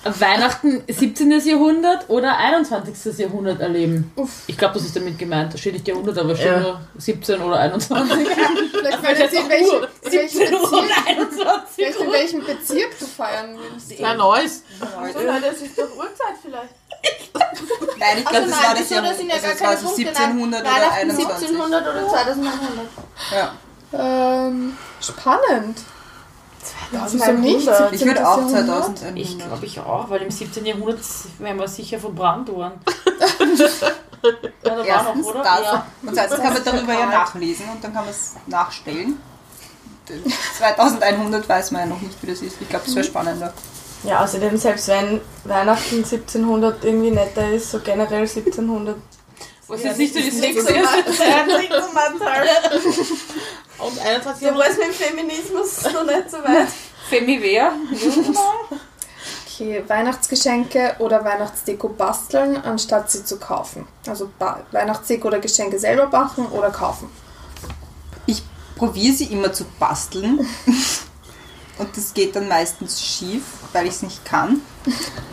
Weihnachten 0.05 0.83
17. 0.87 1.31
Jahrhundert 1.41 2.09
oder 2.09 2.37
21. 2.37 3.17
Jahrhundert 3.17 3.59
erleben. 3.59 4.11
Uff. 4.15 4.29
Ich 4.47 4.57
glaube, 4.57 4.75
das 4.75 4.83
ist 4.83 4.95
damit 4.95 5.17
gemeint. 5.17 5.53
Da 5.53 5.57
steht 5.57 5.73
nicht 5.73 5.87
Jahrhundert, 5.87 6.17
aber 6.19 6.35
steht 6.35 6.45
Ja. 6.47 6.59
nur 6.59 6.81
17 6.97 7.41
oder 7.41 7.59
21. 7.59 8.27
Vielleicht 8.71 8.99
fällt 9.03 9.31
sie 9.31 9.37
in 9.37 9.49
welchem, 9.49 9.87
in 10.03 10.11
welchem 10.11 10.37
17 10.37 10.55
oder 10.55 10.81
Bezirk, 10.81 11.07
21. 11.07 11.65
vielleicht 11.75 11.99
in 11.99 12.11
welchem 12.11 12.45
Bezirk 12.45 12.99
du 12.99 13.05
feiern 13.05 13.57
willst. 13.57 13.99
Nein, 13.99 14.17
neues. 14.17 14.63
So, 14.79 15.19
na, 15.25 15.39
das 15.39 15.61
ist 15.61 15.77
doch 15.77 15.95
Uhrzeit 15.97 16.35
vielleicht. 16.41 16.73
Nein, 17.99 18.17
ich 18.17 18.25
glaube, 18.25 18.37
Also 18.37 18.49
das 18.49 18.59
nein, 18.59 18.67
war 18.69 18.75
das 18.75 18.89
Jahr, 18.89 19.01
das 19.01 19.17
sind 19.17 19.29
ja 19.29 19.35
also 19.35 19.47
gar 19.47 19.55
keine 19.55 19.77
so 19.77 19.85
Punkte. 19.87 20.07
1700 20.09 20.63
nein. 20.63 20.71
oder 20.71 20.81
Weihnachten 20.81 21.11
21. 21.11 21.49
1700 21.49 21.81
oder 21.87 22.09
2100. 22.09 22.87
Ja. 23.31 24.47
Ähm, 24.47 24.77
spannend. 25.01 25.77
Wieso 27.03 27.17
2100. 27.17 27.91
nicht? 27.91 28.01
Ich 28.01 28.07
würde 28.07 28.27
auch 28.27 28.37
17. 28.37 28.65
2100. 28.65 29.17
Ich 29.17 29.37
glaube 29.37 29.65
ich 29.65 29.79
auch, 29.79 30.09
weil 30.09 30.21
im 30.21 30.31
17. 30.31 30.65
Jahrhundert 30.65 30.99
wären 31.39 31.59
wir 31.59 31.67
sicher 31.67 31.99
verbrannt 31.99 32.49
worden. 32.49 32.79
ja, 34.63 34.83
Erstens 34.83 35.25
noch, 35.27 35.35
oder? 35.35 35.43
das. 35.43 35.61
Ja. 35.61 35.85
Und 36.01 36.15
zweitens 36.15 36.39
kann 36.39 36.53
man 36.53 36.63
darüber 36.63 36.93
ja 36.93 37.05
nachlesen 37.05 37.65
und 37.69 37.83
dann 37.83 37.93
kann 37.93 38.05
man 38.05 38.11
es 38.11 38.33
nachstellen. 38.47 39.19
2100 40.57 41.49
weiß 41.49 41.71
man 41.71 41.81
ja 41.81 41.87
noch 41.87 42.01
nicht, 42.01 42.21
wie 42.21 42.27
das 42.27 42.41
ist. 42.41 42.61
Ich 42.61 42.69
glaube, 42.69 42.85
das 42.85 42.95
wäre 42.95 43.05
spannender. 43.05 43.53
Ja, 44.03 44.23
außerdem, 44.23 44.55
selbst 44.57 44.87
wenn 44.87 45.19
Weihnachten 45.45 45.97
1700 45.97 46.83
irgendwie 46.83 47.11
netter 47.11 47.49
ist, 47.49 47.71
so 47.71 47.79
generell 47.79 48.21
1700. 48.21 48.97
Was 49.67 49.83
jetzt 49.83 49.97
nicht 49.97 50.13
so 50.13 50.19
ist. 50.19 50.35
Um 50.35 51.93
Mathe. 51.93 52.21
Und 53.77 53.99
21 53.99 54.47
Da 54.47 54.55
war 54.57 54.67
es 54.67 54.77
mit 54.77 54.87
dem 54.87 54.93
Feminismus 54.93 55.83
noch 55.93 56.05
nicht 56.05 56.29
so 56.29 56.37
weit. 56.37 56.67
Femi-Wehr. 57.09 57.71
Okay, 59.57 59.81
Weihnachtsgeschenke 59.87 60.97
oder 60.99 61.23
Weihnachtsdeko 61.23 61.87
basteln, 61.87 62.57
anstatt 62.57 63.09
sie 63.09 63.23
zu 63.23 63.39
kaufen. 63.39 63.87
Also 64.05 64.29
Weihnachtsdeko 64.71 65.29
oder 65.29 65.39
Geschenke 65.39 65.79
selber 65.79 66.07
backen 66.07 66.47
oder 66.47 66.71
kaufen. 66.71 67.09
Ich 68.25 68.43
probiere 68.75 69.15
sie 69.15 69.31
immer 69.31 69.53
zu 69.53 69.63
basteln. 69.79 70.45
Und 71.77 71.95
das 71.97 72.13
geht 72.13 72.35
dann 72.35 72.47
meistens 72.47 73.01
schief, 73.03 73.43
weil 73.73 73.85
ich 73.85 73.93
es 73.95 74.01
nicht 74.01 74.23
kann. 74.23 74.61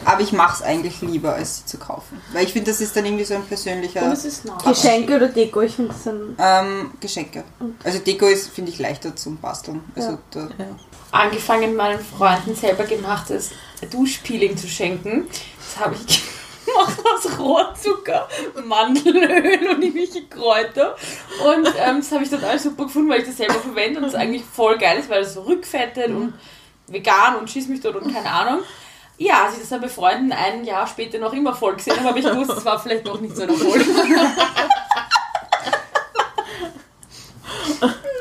Aber 0.05 0.21
ich 0.23 0.33
mache 0.33 0.57
es 0.57 0.63
eigentlich 0.63 1.01
lieber, 1.01 1.35
als 1.35 1.59
sie 1.59 1.67
zu 1.67 1.79
kaufen. 1.79 2.21
Weil 2.33 2.45
ich 2.45 2.53
finde, 2.53 2.71
das 2.71 2.81
ist 2.81 2.97
dann 2.97 3.05
irgendwie 3.05 3.25
so 3.25 3.35
ein 3.35 3.45
persönlicher 3.45 4.03
Und 4.03 4.13
es 4.13 4.25
ist 4.25 4.45
nah. 4.45 4.57
Geschenke 4.59 5.17
oder 5.17 5.29
Deko, 5.29 5.61
ich 5.61 5.75
finde 5.77 5.93
das 5.93 6.03
dann. 6.05 6.37
ähm, 6.39 6.91
Geschenke. 6.99 7.45
Also 7.85 7.99
Deko 8.01 8.27
ist, 8.27 8.49
finde 8.49 8.73
ich, 8.73 8.79
leichter 8.79 9.15
zum 9.15 9.37
Basteln. 9.39 9.83
Also 9.95 10.19
da, 10.31 10.49
Angefangen, 11.13 11.77
meinen 11.77 12.01
Freunden 12.01 12.57
selber 12.57 12.85
gemachtes 12.85 13.51
Duschpeeling 13.91 14.57
zu 14.57 14.67
schenken. 14.67 15.27
Das 15.59 15.85
habe 15.85 15.95
ich 16.07 16.23
gemacht 16.65 16.99
aus 17.05 17.39
Rohrzucker, 17.39 18.29
Mandelöl 18.65 19.69
und 19.71 19.83
irgendwelche 19.83 20.27
Kräuter. 20.27 20.97
Und 21.45 21.69
ähm, 21.79 21.99
das 21.99 22.13
habe 22.13 22.25
ich 22.25 22.31
total 22.31 22.59
super 22.59 22.85
gefunden, 22.85 23.11
weil 23.11 23.21
ich 23.21 23.27
das 23.27 23.37
selber 23.37 23.55
verwende 23.55 24.01
und 24.01 24.07
es 24.07 24.15
eigentlich 24.15 24.45
voll 24.45 24.79
geil 24.79 24.99
ist, 24.99 25.11
weil 25.11 25.23
es 25.23 25.35
so 25.35 25.43
rückfettet 25.43 26.09
und 26.09 26.35
vegan 26.87 27.37
und 27.37 27.51
schieß 27.51 27.69
mich 27.69 27.81
dort 27.81 27.97
und 27.97 28.13
keine 28.13 28.31
Ahnung. 28.31 28.61
Ja, 29.19 29.45
als 29.45 29.55
ich 29.55 29.61
das 29.61 29.69
dann 29.69 29.81
bei 29.81 29.89
Freunden 29.89 30.33
ein 30.33 30.65
Jahr 30.65 30.87
später 30.87 31.19
noch 31.19 31.33
immer 31.33 31.55
voll 31.55 31.77
gesehen 31.77 31.97
habe, 31.97 32.09
habe 32.09 32.19
ich 32.19 32.25
gewusst, 32.25 32.51
es 32.51 32.65
war 32.65 32.79
vielleicht 32.79 33.05
noch 33.05 33.21
nicht 33.21 33.37
so 33.37 33.43
ein 33.43 33.51
Erfolg. 33.51 33.85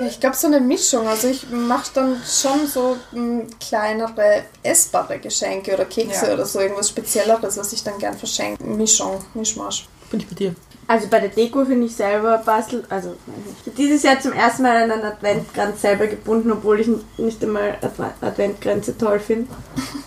Ja, 0.01 0.07
ich 0.07 0.10
glaube 0.21 0.35
so 0.37 0.47
eine 0.47 0.61
Mischung. 0.61 1.07
Also 1.07 1.27
ich 1.27 1.49
mache 1.49 1.91
dann 1.93 2.21
schon 2.25 2.65
so 2.67 2.95
mh, 3.11 3.43
kleinere 3.59 4.43
essbare 4.63 5.19
Geschenke 5.19 5.73
oder 5.73 5.85
Kekse 5.85 6.27
Ja. 6.27 6.33
oder 6.33 6.45
so 6.45 6.59
irgendwas 6.61 6.89
Spezielleres, 6.89 7.57
was 7.57 7.73
ich 7.73 7.83
dann 7.83 7.97
gern 7.99 8.17
verschenke. 8.17 8.63
Mischung, 8.63 9.23
Mischmasch. 9.33 9.87
bin 10.09 10.21
ich 10.21 10.27
bei 10.27 10.35
dir. 10.35 10.55
Also 10.87 11.07
bei 11.07 11.19
der 11.21 11.29
Deko 11.29 11.63
finde 11.63 11.87
ich 11.87 11.95
selber 11.95 12.39
bastel, 12.39 12.83
also 12.89 13.09
weiß 13.09 13.65
nicht. 13.65 13.77
dieses 13.77 14.03
Jahr 14.03 14.19
zum 14.19 14.33
ersten 14.33 14.63
Mal 14.63 14.75
einen 14.75 15.01
Adventkranz 15.03 15.81
selber 15.81 16.07
gebunden, 16.07 16.51
obwohl 16.51 16.81
ich 16.81 16.87
nicht 17.17 17.41
einmal 17.43 17.77
Adventkränze 18.19 18.97
toll 18.97 19.19
finde. 19.19 19.47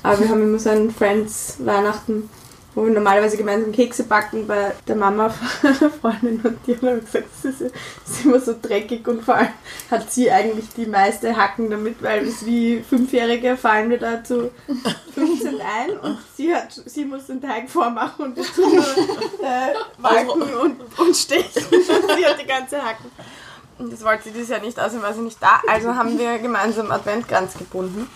Aber 0.03 0.21
wir 0.21 0.29
haben 0.29 0.43
immer 0.43 0.59
so 0.59 0.69
einen 0.71 0.91
Friends 0.91 1.55
Weihnachten, 1.61 2.29
wo 2.75 2.85
wir 2.85 2.93
normalerweise 2.93 3.37
gemeinsam 3.37 3.73
Kekse 3.73 4.05
backen 4.05 4.47
bei 4.47 4.73
der 4.89 4.97
Mama 4.97 5.31
von 5.31 5.71
einer 5.81 5.91
Freundin 5.91 6.41
und 6.41 6.59
die 6.67 6.77
haben 6.77 7.01
gesagt, 7.01 7.27
das 7.43 7.45
ist, 7.45 7.61
das 7.61 8.17
ist 8.19 8.25
immer 8.25 8.41
so 8.41 8.55
dreckig 8.61 9.07
und 9.07 9.23
vor 9.23 9.37
allem 9.37 9.49
hat 9.91 10.13
sie 10.13 10.31
eigentlich 10.31 10.67
die 10.77 10.87
meiste 10.87 11.37
Hacken 11.37 11.71
damit, 11.71 12.03
weil 12.03 12.27
es 12.27 12.45
wie 12.45 12.81
Fünfjährige 12.81 13.57
fallen 13.57 13.91
wir 13.91 13.99
da 13.99 14.25
zu 14.25 14.51
15 15.15 15.61
ein 15.61 15.99
und 15.99 16.19
sie, 16.37 16.55
hat, 16.55 16.73
sie 16.73 17.05
muss 17.05 17.27
den 17.27 17.41
Teig 17.41 17.71
vormachen 17.71 18.27
und 18.27 18.39
dazu 18.39 18.63
nur 18.63 18.85
äh, 18.85 19.75
walken 19.99 20.43
und, 20.43 20.99
und 20.99 21.17
stechen. 21.17 21.63
sie 21.71 22.27
hat 22.27 22.41
die 22.41 22.47
ganze 22.47 22.85
Hacken. 22.85 23.11
Und 23.79 23.93
das 23.93 24.05
wollte 24.05 24.25
sie 24.25 24.31
dieses 24.31 24.51
Jahr 24.51 24.61
nicht, 24.61 24.79
außerdem 24.79 25.03
war 25.03 25.13
sie 25.15 25.21
nicht 25.21 25.43
da. 25.43 25.61
Also 25.69 25.97
haben 25.97 26.19
wir 26.19 26.39
gemeinsam 26.39 26.93
Adventkranz 26.93 27.55
gebunden. 27.55 28.09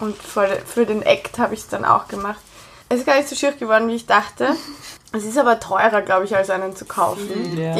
Und 0.00 0.16
für, 0.16 0.48
für 0.66 0.86
den 0.86 1.02
Act 1.02 1.38
habe 1.38 1.54
ich 1.54 1.60
es 1.60 1.68
dann 1.68 1.84
auch 1.84 2.08
gemacht. 2.08 2.40
Es 2.92 2.98
ist 2.98 3.06
gar 3.06 3.16
nicht 3.16 3.28
so 3.28 3.36
schier 3.36 3.52
geworden, 3.52 3.88
wie 3.88 3.94
ich 3.94 4.06
dachte. 4.06 4.54
Es 5.12 5.24
ist 5.24 5.38
aber 5.38 5.58
teurer, 5.58 6.02
glaube 6.02 6.24
ich, 6.24 6.36
als 6.36 6.50
einen 6.50 6.76
zu 6.76 6.84
kaufen. 6.84 7.58
ja. 7.58 7.74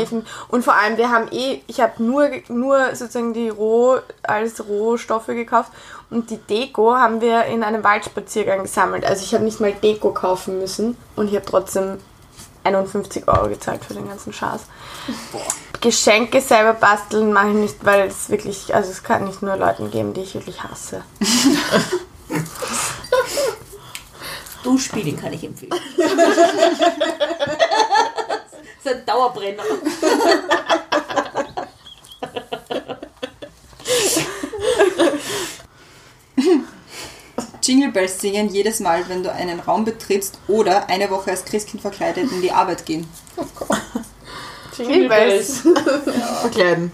Und 0.48 0.64
vor 0.64 0.74
allem, 0.74 0.96
wir 0.96 1.11
haben 1.11 1.28
eh, 1.30 1.61
ich 1.68 1.80
habe 1.80 2.02
nur, 2.02 2.28
nur 2.48 2.96
sozusagen 2.96 3.34
die 3.34 3.48
Roh, 3.48 3.98
als 4.24 4.66
Rohstoffe 4.66 5.28
gekauft 5.28 5.70
und 6.11 6.28
die 6.30 6.38
Deko 6.38 6.96
haben 6.96 7.20
wir 7.20 7.44
in 7.44 7.62
einem 7.62 7.84
Waldspaziergang 7.84 8.64
gesammelt. 8.64 9.04
Also 9.04 9.24
ich 9.24 9.32
habe 9.32 9.44
nicht 9.44 9.61
mal 9.61 9.72
Deko 9.72 10.11
kaufen 10.11 10.58
müssen 10.58 10.96
und 11.14 11.28
ich 11.28 11.36
habe 11.36 11.46
trotzdem 11.46 11.98
51 12.64 13.28
Euro 13.28 13.48
gezahlt 13.48 13.84
für 13.84 13.94
den 13.94 14.08
ganzen 14.08 14.32
Schatz. 14.32 14.62
Geschenke 15.80 16.40
selber 16.40 16.74
basteln 16.74 17.32
mache 17.32 17.50
ich 17.50 17.54
nicht, 17.54 17.84
weil 17.84 18.08
es 18.08 18.28
wirklich, 18.28 18.74
also 18.74 18.90
es 18.90 19.04
kann 19.04 19.24
nicht 19.24 19.40
nur 19.40 19.54
Leuten 19.54 19.92
geben, 19.92 20.14
die 20.14 20.22
ich 20.22 20.34
wirklich 20.34 20.64
hasse. 20.64 21.04
Duschpeeling 24.62 25.16
kann 25.16 25.32
ich 25.32 25.44
empfehlen. 25.44 25.72
das 25.96 26.08
ist 28.84 28.94
ein 28.94 29.06
Dauerbrenner. 29.06 29.62
Jingle 37.62 37.92
Bells 37.92 38.20
singen 38.20 38.48
jedes 38.48 38.80
Mal, 38.80 39.08
wenn 39.08 39.22
du 39.22 39.32
einen 39.32 39.61
Raum 39.61 39.84
betrittst 39.84 40.38
oder 40.48 40.88
eine 40.88 41.11
Woche 41.11 41.30
als 41.30 41.44
Christkind 41.44 41.82
verkleidet 41.82 42.32
in 42.32 42.40
die 42.42 42.50
Arbeit 42.50 42.84
gehen. 42.86 43.06
Jingle 44.76 45.08
Bells. 45.08 45.62
Verkleiden. 46.40 46.90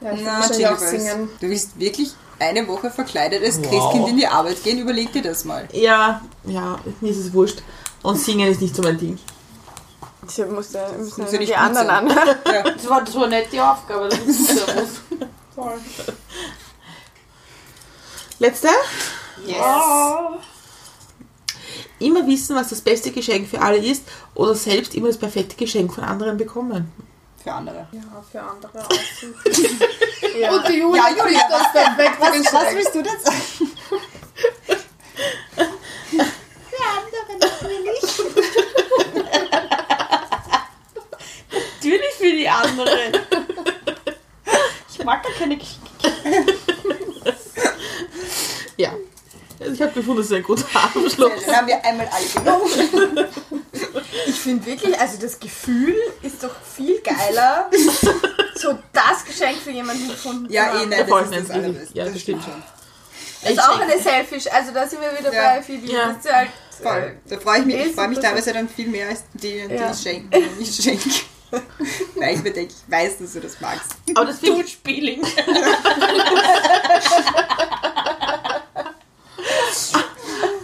Ja, 0.00 0.12
ich 0.12 0.20
Na, 0.22 0.46
Jingle 0.50 0.66
auch 0.66 0.78
Bells. 0.78 0.90
singen. 0.90 1.28
Du 1.40 1.48
willst 1.48 1.78
wirklich 1.78 2.12
eine 2.38 2.66
Woche 2.68 2.90
verkleidet 2.90 3.42
als 3.44 3.58
Wow. 3.58 3.68
Christkind 3.70 4.08
in 4.08 4.16
die 4.16 4.26
Arbeit 4.26 4.62
gehen? 4.62 4.78
Überleg 4.78 5.12
dir 5.12 5.22
das 5.22 5.44
mal. 5.44 5.68
Ja, 5.72 6.20
ja, 6.44 6.78
mir 7.00 7.10
ist 7.10 7.18
es 7.18 7.32
wurscht. 7.32 7.62
Und 8.02 8.16
singen 8.18 8.48
ist 8.48 8.60
nicht 8.60 8.74
so 8.74 8.82
mein 8.82 8.98
Ding. 8.98 9.18
Ich 10.28 10.38
musste, 10.46 10.78
müssen 10.98 11.22
muss 11.22 11.32
ja 11.32 11.38
nicht 11.38 11.50
die 11.50 11.56
anderen 11.56 11.88
an. 11.90 12.08
Ja. 12.08 12.62
Das 12.74 12.88
war, 12.88 13.02
das 13.02 13.14
war 13.14 13.26
nicht 13.28 13.52
die 13.52 13.60
Aufgabe. 13.60 14.08
Das 14.08 14.18
ist 14.20 14.46
servus. 14.48 14.88
Letzte? 18.38 18.68
Yes. 19.46 19.56
Immer 21.98 22.26
wissen, 22.26 22.54
was 22.54 22.68
das 22.68 22.80
beste 22.80 23.10
Geschenk 23.10 23.48
für 23.48 23.60
alle 23.60 23.78
ist 23.78 24.04
oder 24.34 24.54
selbst 24.54 24.94
immer 24.94 25.08
das 25.08 25.16
perfekte 25.16 25.56
Geschenk 25.56 25.92
von 25.92 26.04
anderen 26.04 26.36
bekommen. 26.36 26.92
Für 27.48 27.54
andere. 27.54 27.88
Ja, 27.92 28.00
für 28.30 28.42
andere 28.42 28.84
aussuchen. 28.86 29.80
Ja. 30.38 30.50
Und 30.52 30.68
die 30.68 30.78
Julia, 30.78 31.08
Ja, 31.08 31.24
Julia, 31.24 31.40
das 31.48 31.72
perfekte 31.72 32.20
Was, 32.20 32.52
was 32.52 32.74
willst 32.74 32.94
du 32.94 33.02
denn 33.02 33.20
sagen? 33.20 33.70
Natürlich 41.50 42.12
für 42.18 42.30
die 42.30 42.48
anderen. 42.48 43.12
Ich 44.90 45.04
mag 45.04 45.22
gar 45.22 45.32
keine 45.32 45.56
Geschenke. 45.56 46.54
Ja. 48.76 48.92
Also 49.60 49.72
ich 49.72 49.82
habe 49.82 49.92
gefunden, 49.92 50.18
das 50.18 50.26
ist 50.26 50.32
ein 50.36 50.42
guter 50.42 50.64
Abschluss. 50.72 51.16
Dann 51.16 51.56
haben 51.56 51.66
wir 51.66 51.84
einmal 51.84 52.08
alle 52.08 52.26
genommen. 52.28 53.28
Ich 54.38 54.44
finde 54.44 54.66
wirklich, 54.66 54.96
also 55.00 55.18
das 55.20 55.40
Gefühl 55.40 55.96
ist 56.22 56.44
doch 56.44 56.54
viel 56.76 57.00
geiler, 57.00 57.68
so 58.54 58.78
das 58.92 59.24
Geschenk 59.24 59.58
für 59.58 59.72
jemanden 59.72 60.06
gefunden 60.08 60.46
Ja, 60.48 60.70
zu 60.70 60.76
eh, 60.76 60.80
haben. 60.82 60.88
nein, 60.90 61.08
voll, 61.08 61.22
das 61.22 61.30
ist 61.32 61.40
das 61.40 61.48
nein, 61.48 61.64
Allerbeste. 61.64 61.98
ja, 61.98 62.04
das 62.04 62.12
das 62.12 62.22
stimmt 62.22 62.44
schon. 62.44 62.62
Das 63.42 63.50
ist 63.50 63.58
auch 63.58 63.80
eine 63.80 63.98
Selfish, 64.00 64.46
also 64.52 64.70
da 64.72 64.86
sind 64.86 65.00
wir 65.00 65.18
wieder 65.18 65.34
Ja. 65.34 65.54
bei 65.56 65.62
Phoebe. 65.62 65.88
Ja. 65.92 66.12
Das 66.12 66.24
ist 66.24 66.32
halt, 66.32 66.50
Voll. 66.80 67.16
Da 67.28 67.38
freue 67.40 67.58
ich 67.60 67.66
mich, 67.66 67.74
Eh 67.74 67.86
ich 67.86 67.94
freue 67.96 68.06
mich 68.08 68.20
teilweise 68.20 68.52
dann 68.52 68.68
viel 68.68 68.86
mehr 68.86 69.08
als 69.08 69.24
die, 69.34 69.66
die 69.66 69.74
Ja. 69.74 69.90
ich 69.94 69.98
schenke. 70.00 70.38
die 70.40 70.62
Ich 70.62 70.76
schenke. 70.76 71.10
Weil 72.14 72.36
ich 72.36 72.42
mir 72.44 72.52
denke, 72.52 72.72
ich 72.74 72.92
weiß, 72.92 73.18
dass 73.18 73.32
du 73.32 73.40
das 73.40 73.60
magst. 73.60 73.90
Aber 74.14 74.26
das 74.26 74.38
finde 74.38 74.60
ich, 74.60 74.66
Duschpeeling. 74.66 75.22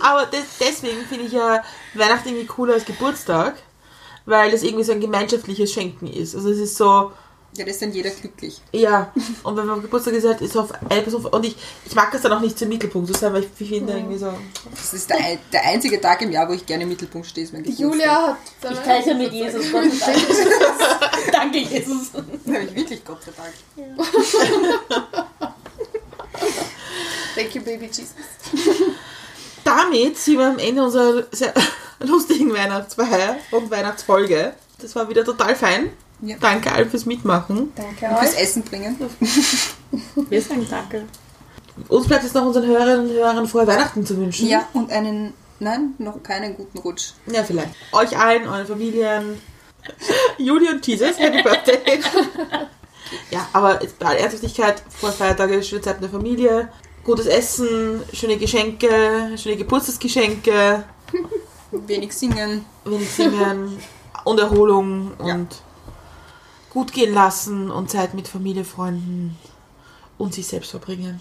aber 0.00 0.26
des, 0.26 0.44
deswegen 0.60 1.04
finde 1.06 1.26
ich 1.26 1.32
ja 1.32 1.62
Weihnachten 1.94 2.28
irgendwie 2.28 2.46
cooler 2.46 2.74
als 2.74 2.84
Geburtstag, 2.84 3.54
weil 4.26 4.50
das 4.50 4.62
irgendwie 4.62 4.84
so 4.84 4.92
ein 4.92 5.00
gemeinschaftliches 5.00 5.72
Schenken 5.72 6.06
ist. 6.06 6.34
Also 6.34 6.50
es 6.50 6.58
ist 6.58 6.76
so, 6.76 7.12
Ja, 7.56 7.64
das 7.64 7.74
ist 7.74 7.82
dann 7.82 7.92
jeder 7.92 8.10
glücklich. 8.10 8.60
ja, 8.72 9.12
und 9.44 9.56
wenn 9.56 9.66
man 9.66 9.80
Geburtstag 9.82 10.14
ist, 10.14 10.26
halt, 10.26 10.40
ist 10.40 10.56
auf 10.56 10.72
eine 10.90 11.02
Person, 11.02 11.24
und 11.26 11.44
ich, 11.46 11.54
ich 11.86 11.94
mag 11.94 12.10
das 12.10 12.22
dann 12.22 12.32
auch 12.32 12.40
nicht 12.40 12.58
zum 12.58 12.68
Mittelpunkt 12.68 13.06
zu 13.12 13.14
sein, 13.18 13.32
weil 13.32 13.44
ich, 13.44 13.68
finde 13.68 13.92
irgendwie 13.92 14.18
so, 14.18 14.32
Das 14.70 14.92
ist 14.94 15.08
der, 15.10 15.18
der 15.52 15.64
einzige 15.64 16.00
Tag 16.00 16.22
im 16.22 16.32
Jahr, 16.32 16.48
wo 16.48 16.52
ich 16.52 16.64
gerne 16.66 16.82
im 16.82 16.88
Mittelpunkt 16.88 17.26
stehe, 17.28 17.44
ist 17.46 17.52
mein 17.52 17.62
Geburtstag. 17.62 17.90
Julia 17.92 18.38
hat. 18.62 18.72
Ich 18.72 18.78
teile 18.78 19.14
mit 19.14 19.32
Jesus, 19.32 19.70
Gott 19.70 19.92
sei 19.92 20.12
Dank. 20.12 21.32
Danke, 21.32 21.58
Jesus. 21.58 22.12
Da 22.12 22.18
habe 22.54 22.64
ich 22.64 22.74
wirklich 22.74 23.04
Gott 23.04 23.22
sei 23.22 23.32
Dank. 23.36 23.54
Thank 27.36 27.54
you, 27.54 27.62
Baby 27.62 27.86
Jesus. 27.86 28.14
damit 29.64 30.18
sind 30.18 30.38
wir 30.38 30.46
am 30.48 30.58
Ende 30.58 30.82
unserer 30.84 31.24
sehr 31.32 31.52
lustigen 32.00 32.52
Weihnachtsfeier 32.52 33.36
und 33.50 33.70
Weihnachtsfolge. 33.70 34.54
Das 34.78 34.94
war 34.94 35.08
wieder 35.08 35.24
total 35.24 35.54
fein. 35.56 35.90
Ja. 36.20 36.36
Danke 36.40 36.72
allen 36.72 36.88
fürs 36.88 37.06
Mitmachen. 37.06 37.72
Danke 37.74 38.06
Und 38.06 38.18
fürs. 38.18 38.34
Essen 38.34 38.62
bringen. 38.62 38.98
Wir 40.30 40.40
sagen 40.42 40.66
Danke. 40.70 41.04
Uns 41.88 42.06
bleibt 42.06 42.24
es 42.24 42.34
noch 42.34 42.46
unseren 42.46 42.66
Hörerinnen 42.66 43.10
und 43.10 43.12
Hörern 43.14 43.48
frohe 43.48 43.66
Weihnachten 43.66 44.06
zu 44.06 44.16
wünschen. 44.16 44.48
Ja, 44.48 44.68
und 44.74 44.92
einen, 44.92 45.34
nein, 45.58 45.94
noch 45.98 46.22
keinen 46.22 46.56
guten 46.56 46.78
Rutsch. 46.78 47.12
Ja, 47.26 47.42
vielleicht. 47.42 47.70
Euch 47.92 48.16
allen, 48.16 48.46
euren 48.48 48.66
Familien. 48.66 49.40
Juli 50.38 50.68
und 50.70 50.86
Jesus, 50.86 51.18
Happy 51.18 51.42
Birthday. 51.42 52.00
ja, 53.30 53.46
aber 53.52 53.82
jetzt 53.82 53.98
bei 53.98 54.06
aller 54.06 54.20
Ernsthaftigkeit, 54.20 54.82
frohe 54.88 55.12
Feiertage, 55.12 55.62
schöne 55.62 55.82
Zeit 55.82 56.00
mit 56.00 56.04
der 56.04 56.18
Familie, 56.18 56.68
gutes 57.04 57.26
Essen, 57.26 58.02
schöne 58.12 58.36
Geschenke, 58.36 59.32
schöne 59.36 59.56
Geburtstagsgeschenke, 59.56 60.84
Wenig 61.70 62.12
singen. 62.12 62.64
wenig 62.84 63.10
singen 63.10 63.76
und 64.24 64.38
Erholung 64.40 65.12
Ja. 65.24 65.34
und 65.34 65.48
gut 66.70 66.92
gehen 66.92 67.12
lassen 67.14 67.70
und 67.70 67.90
Zeit 67.90 68.14
mit 68.14 68.28
Familie, 68.28 68.64
Freunden 68.64 69.36
und 70.18 70.34
sich 70.34 70.46
selbst 70.46 70.70
verbringen. 70.70 71.20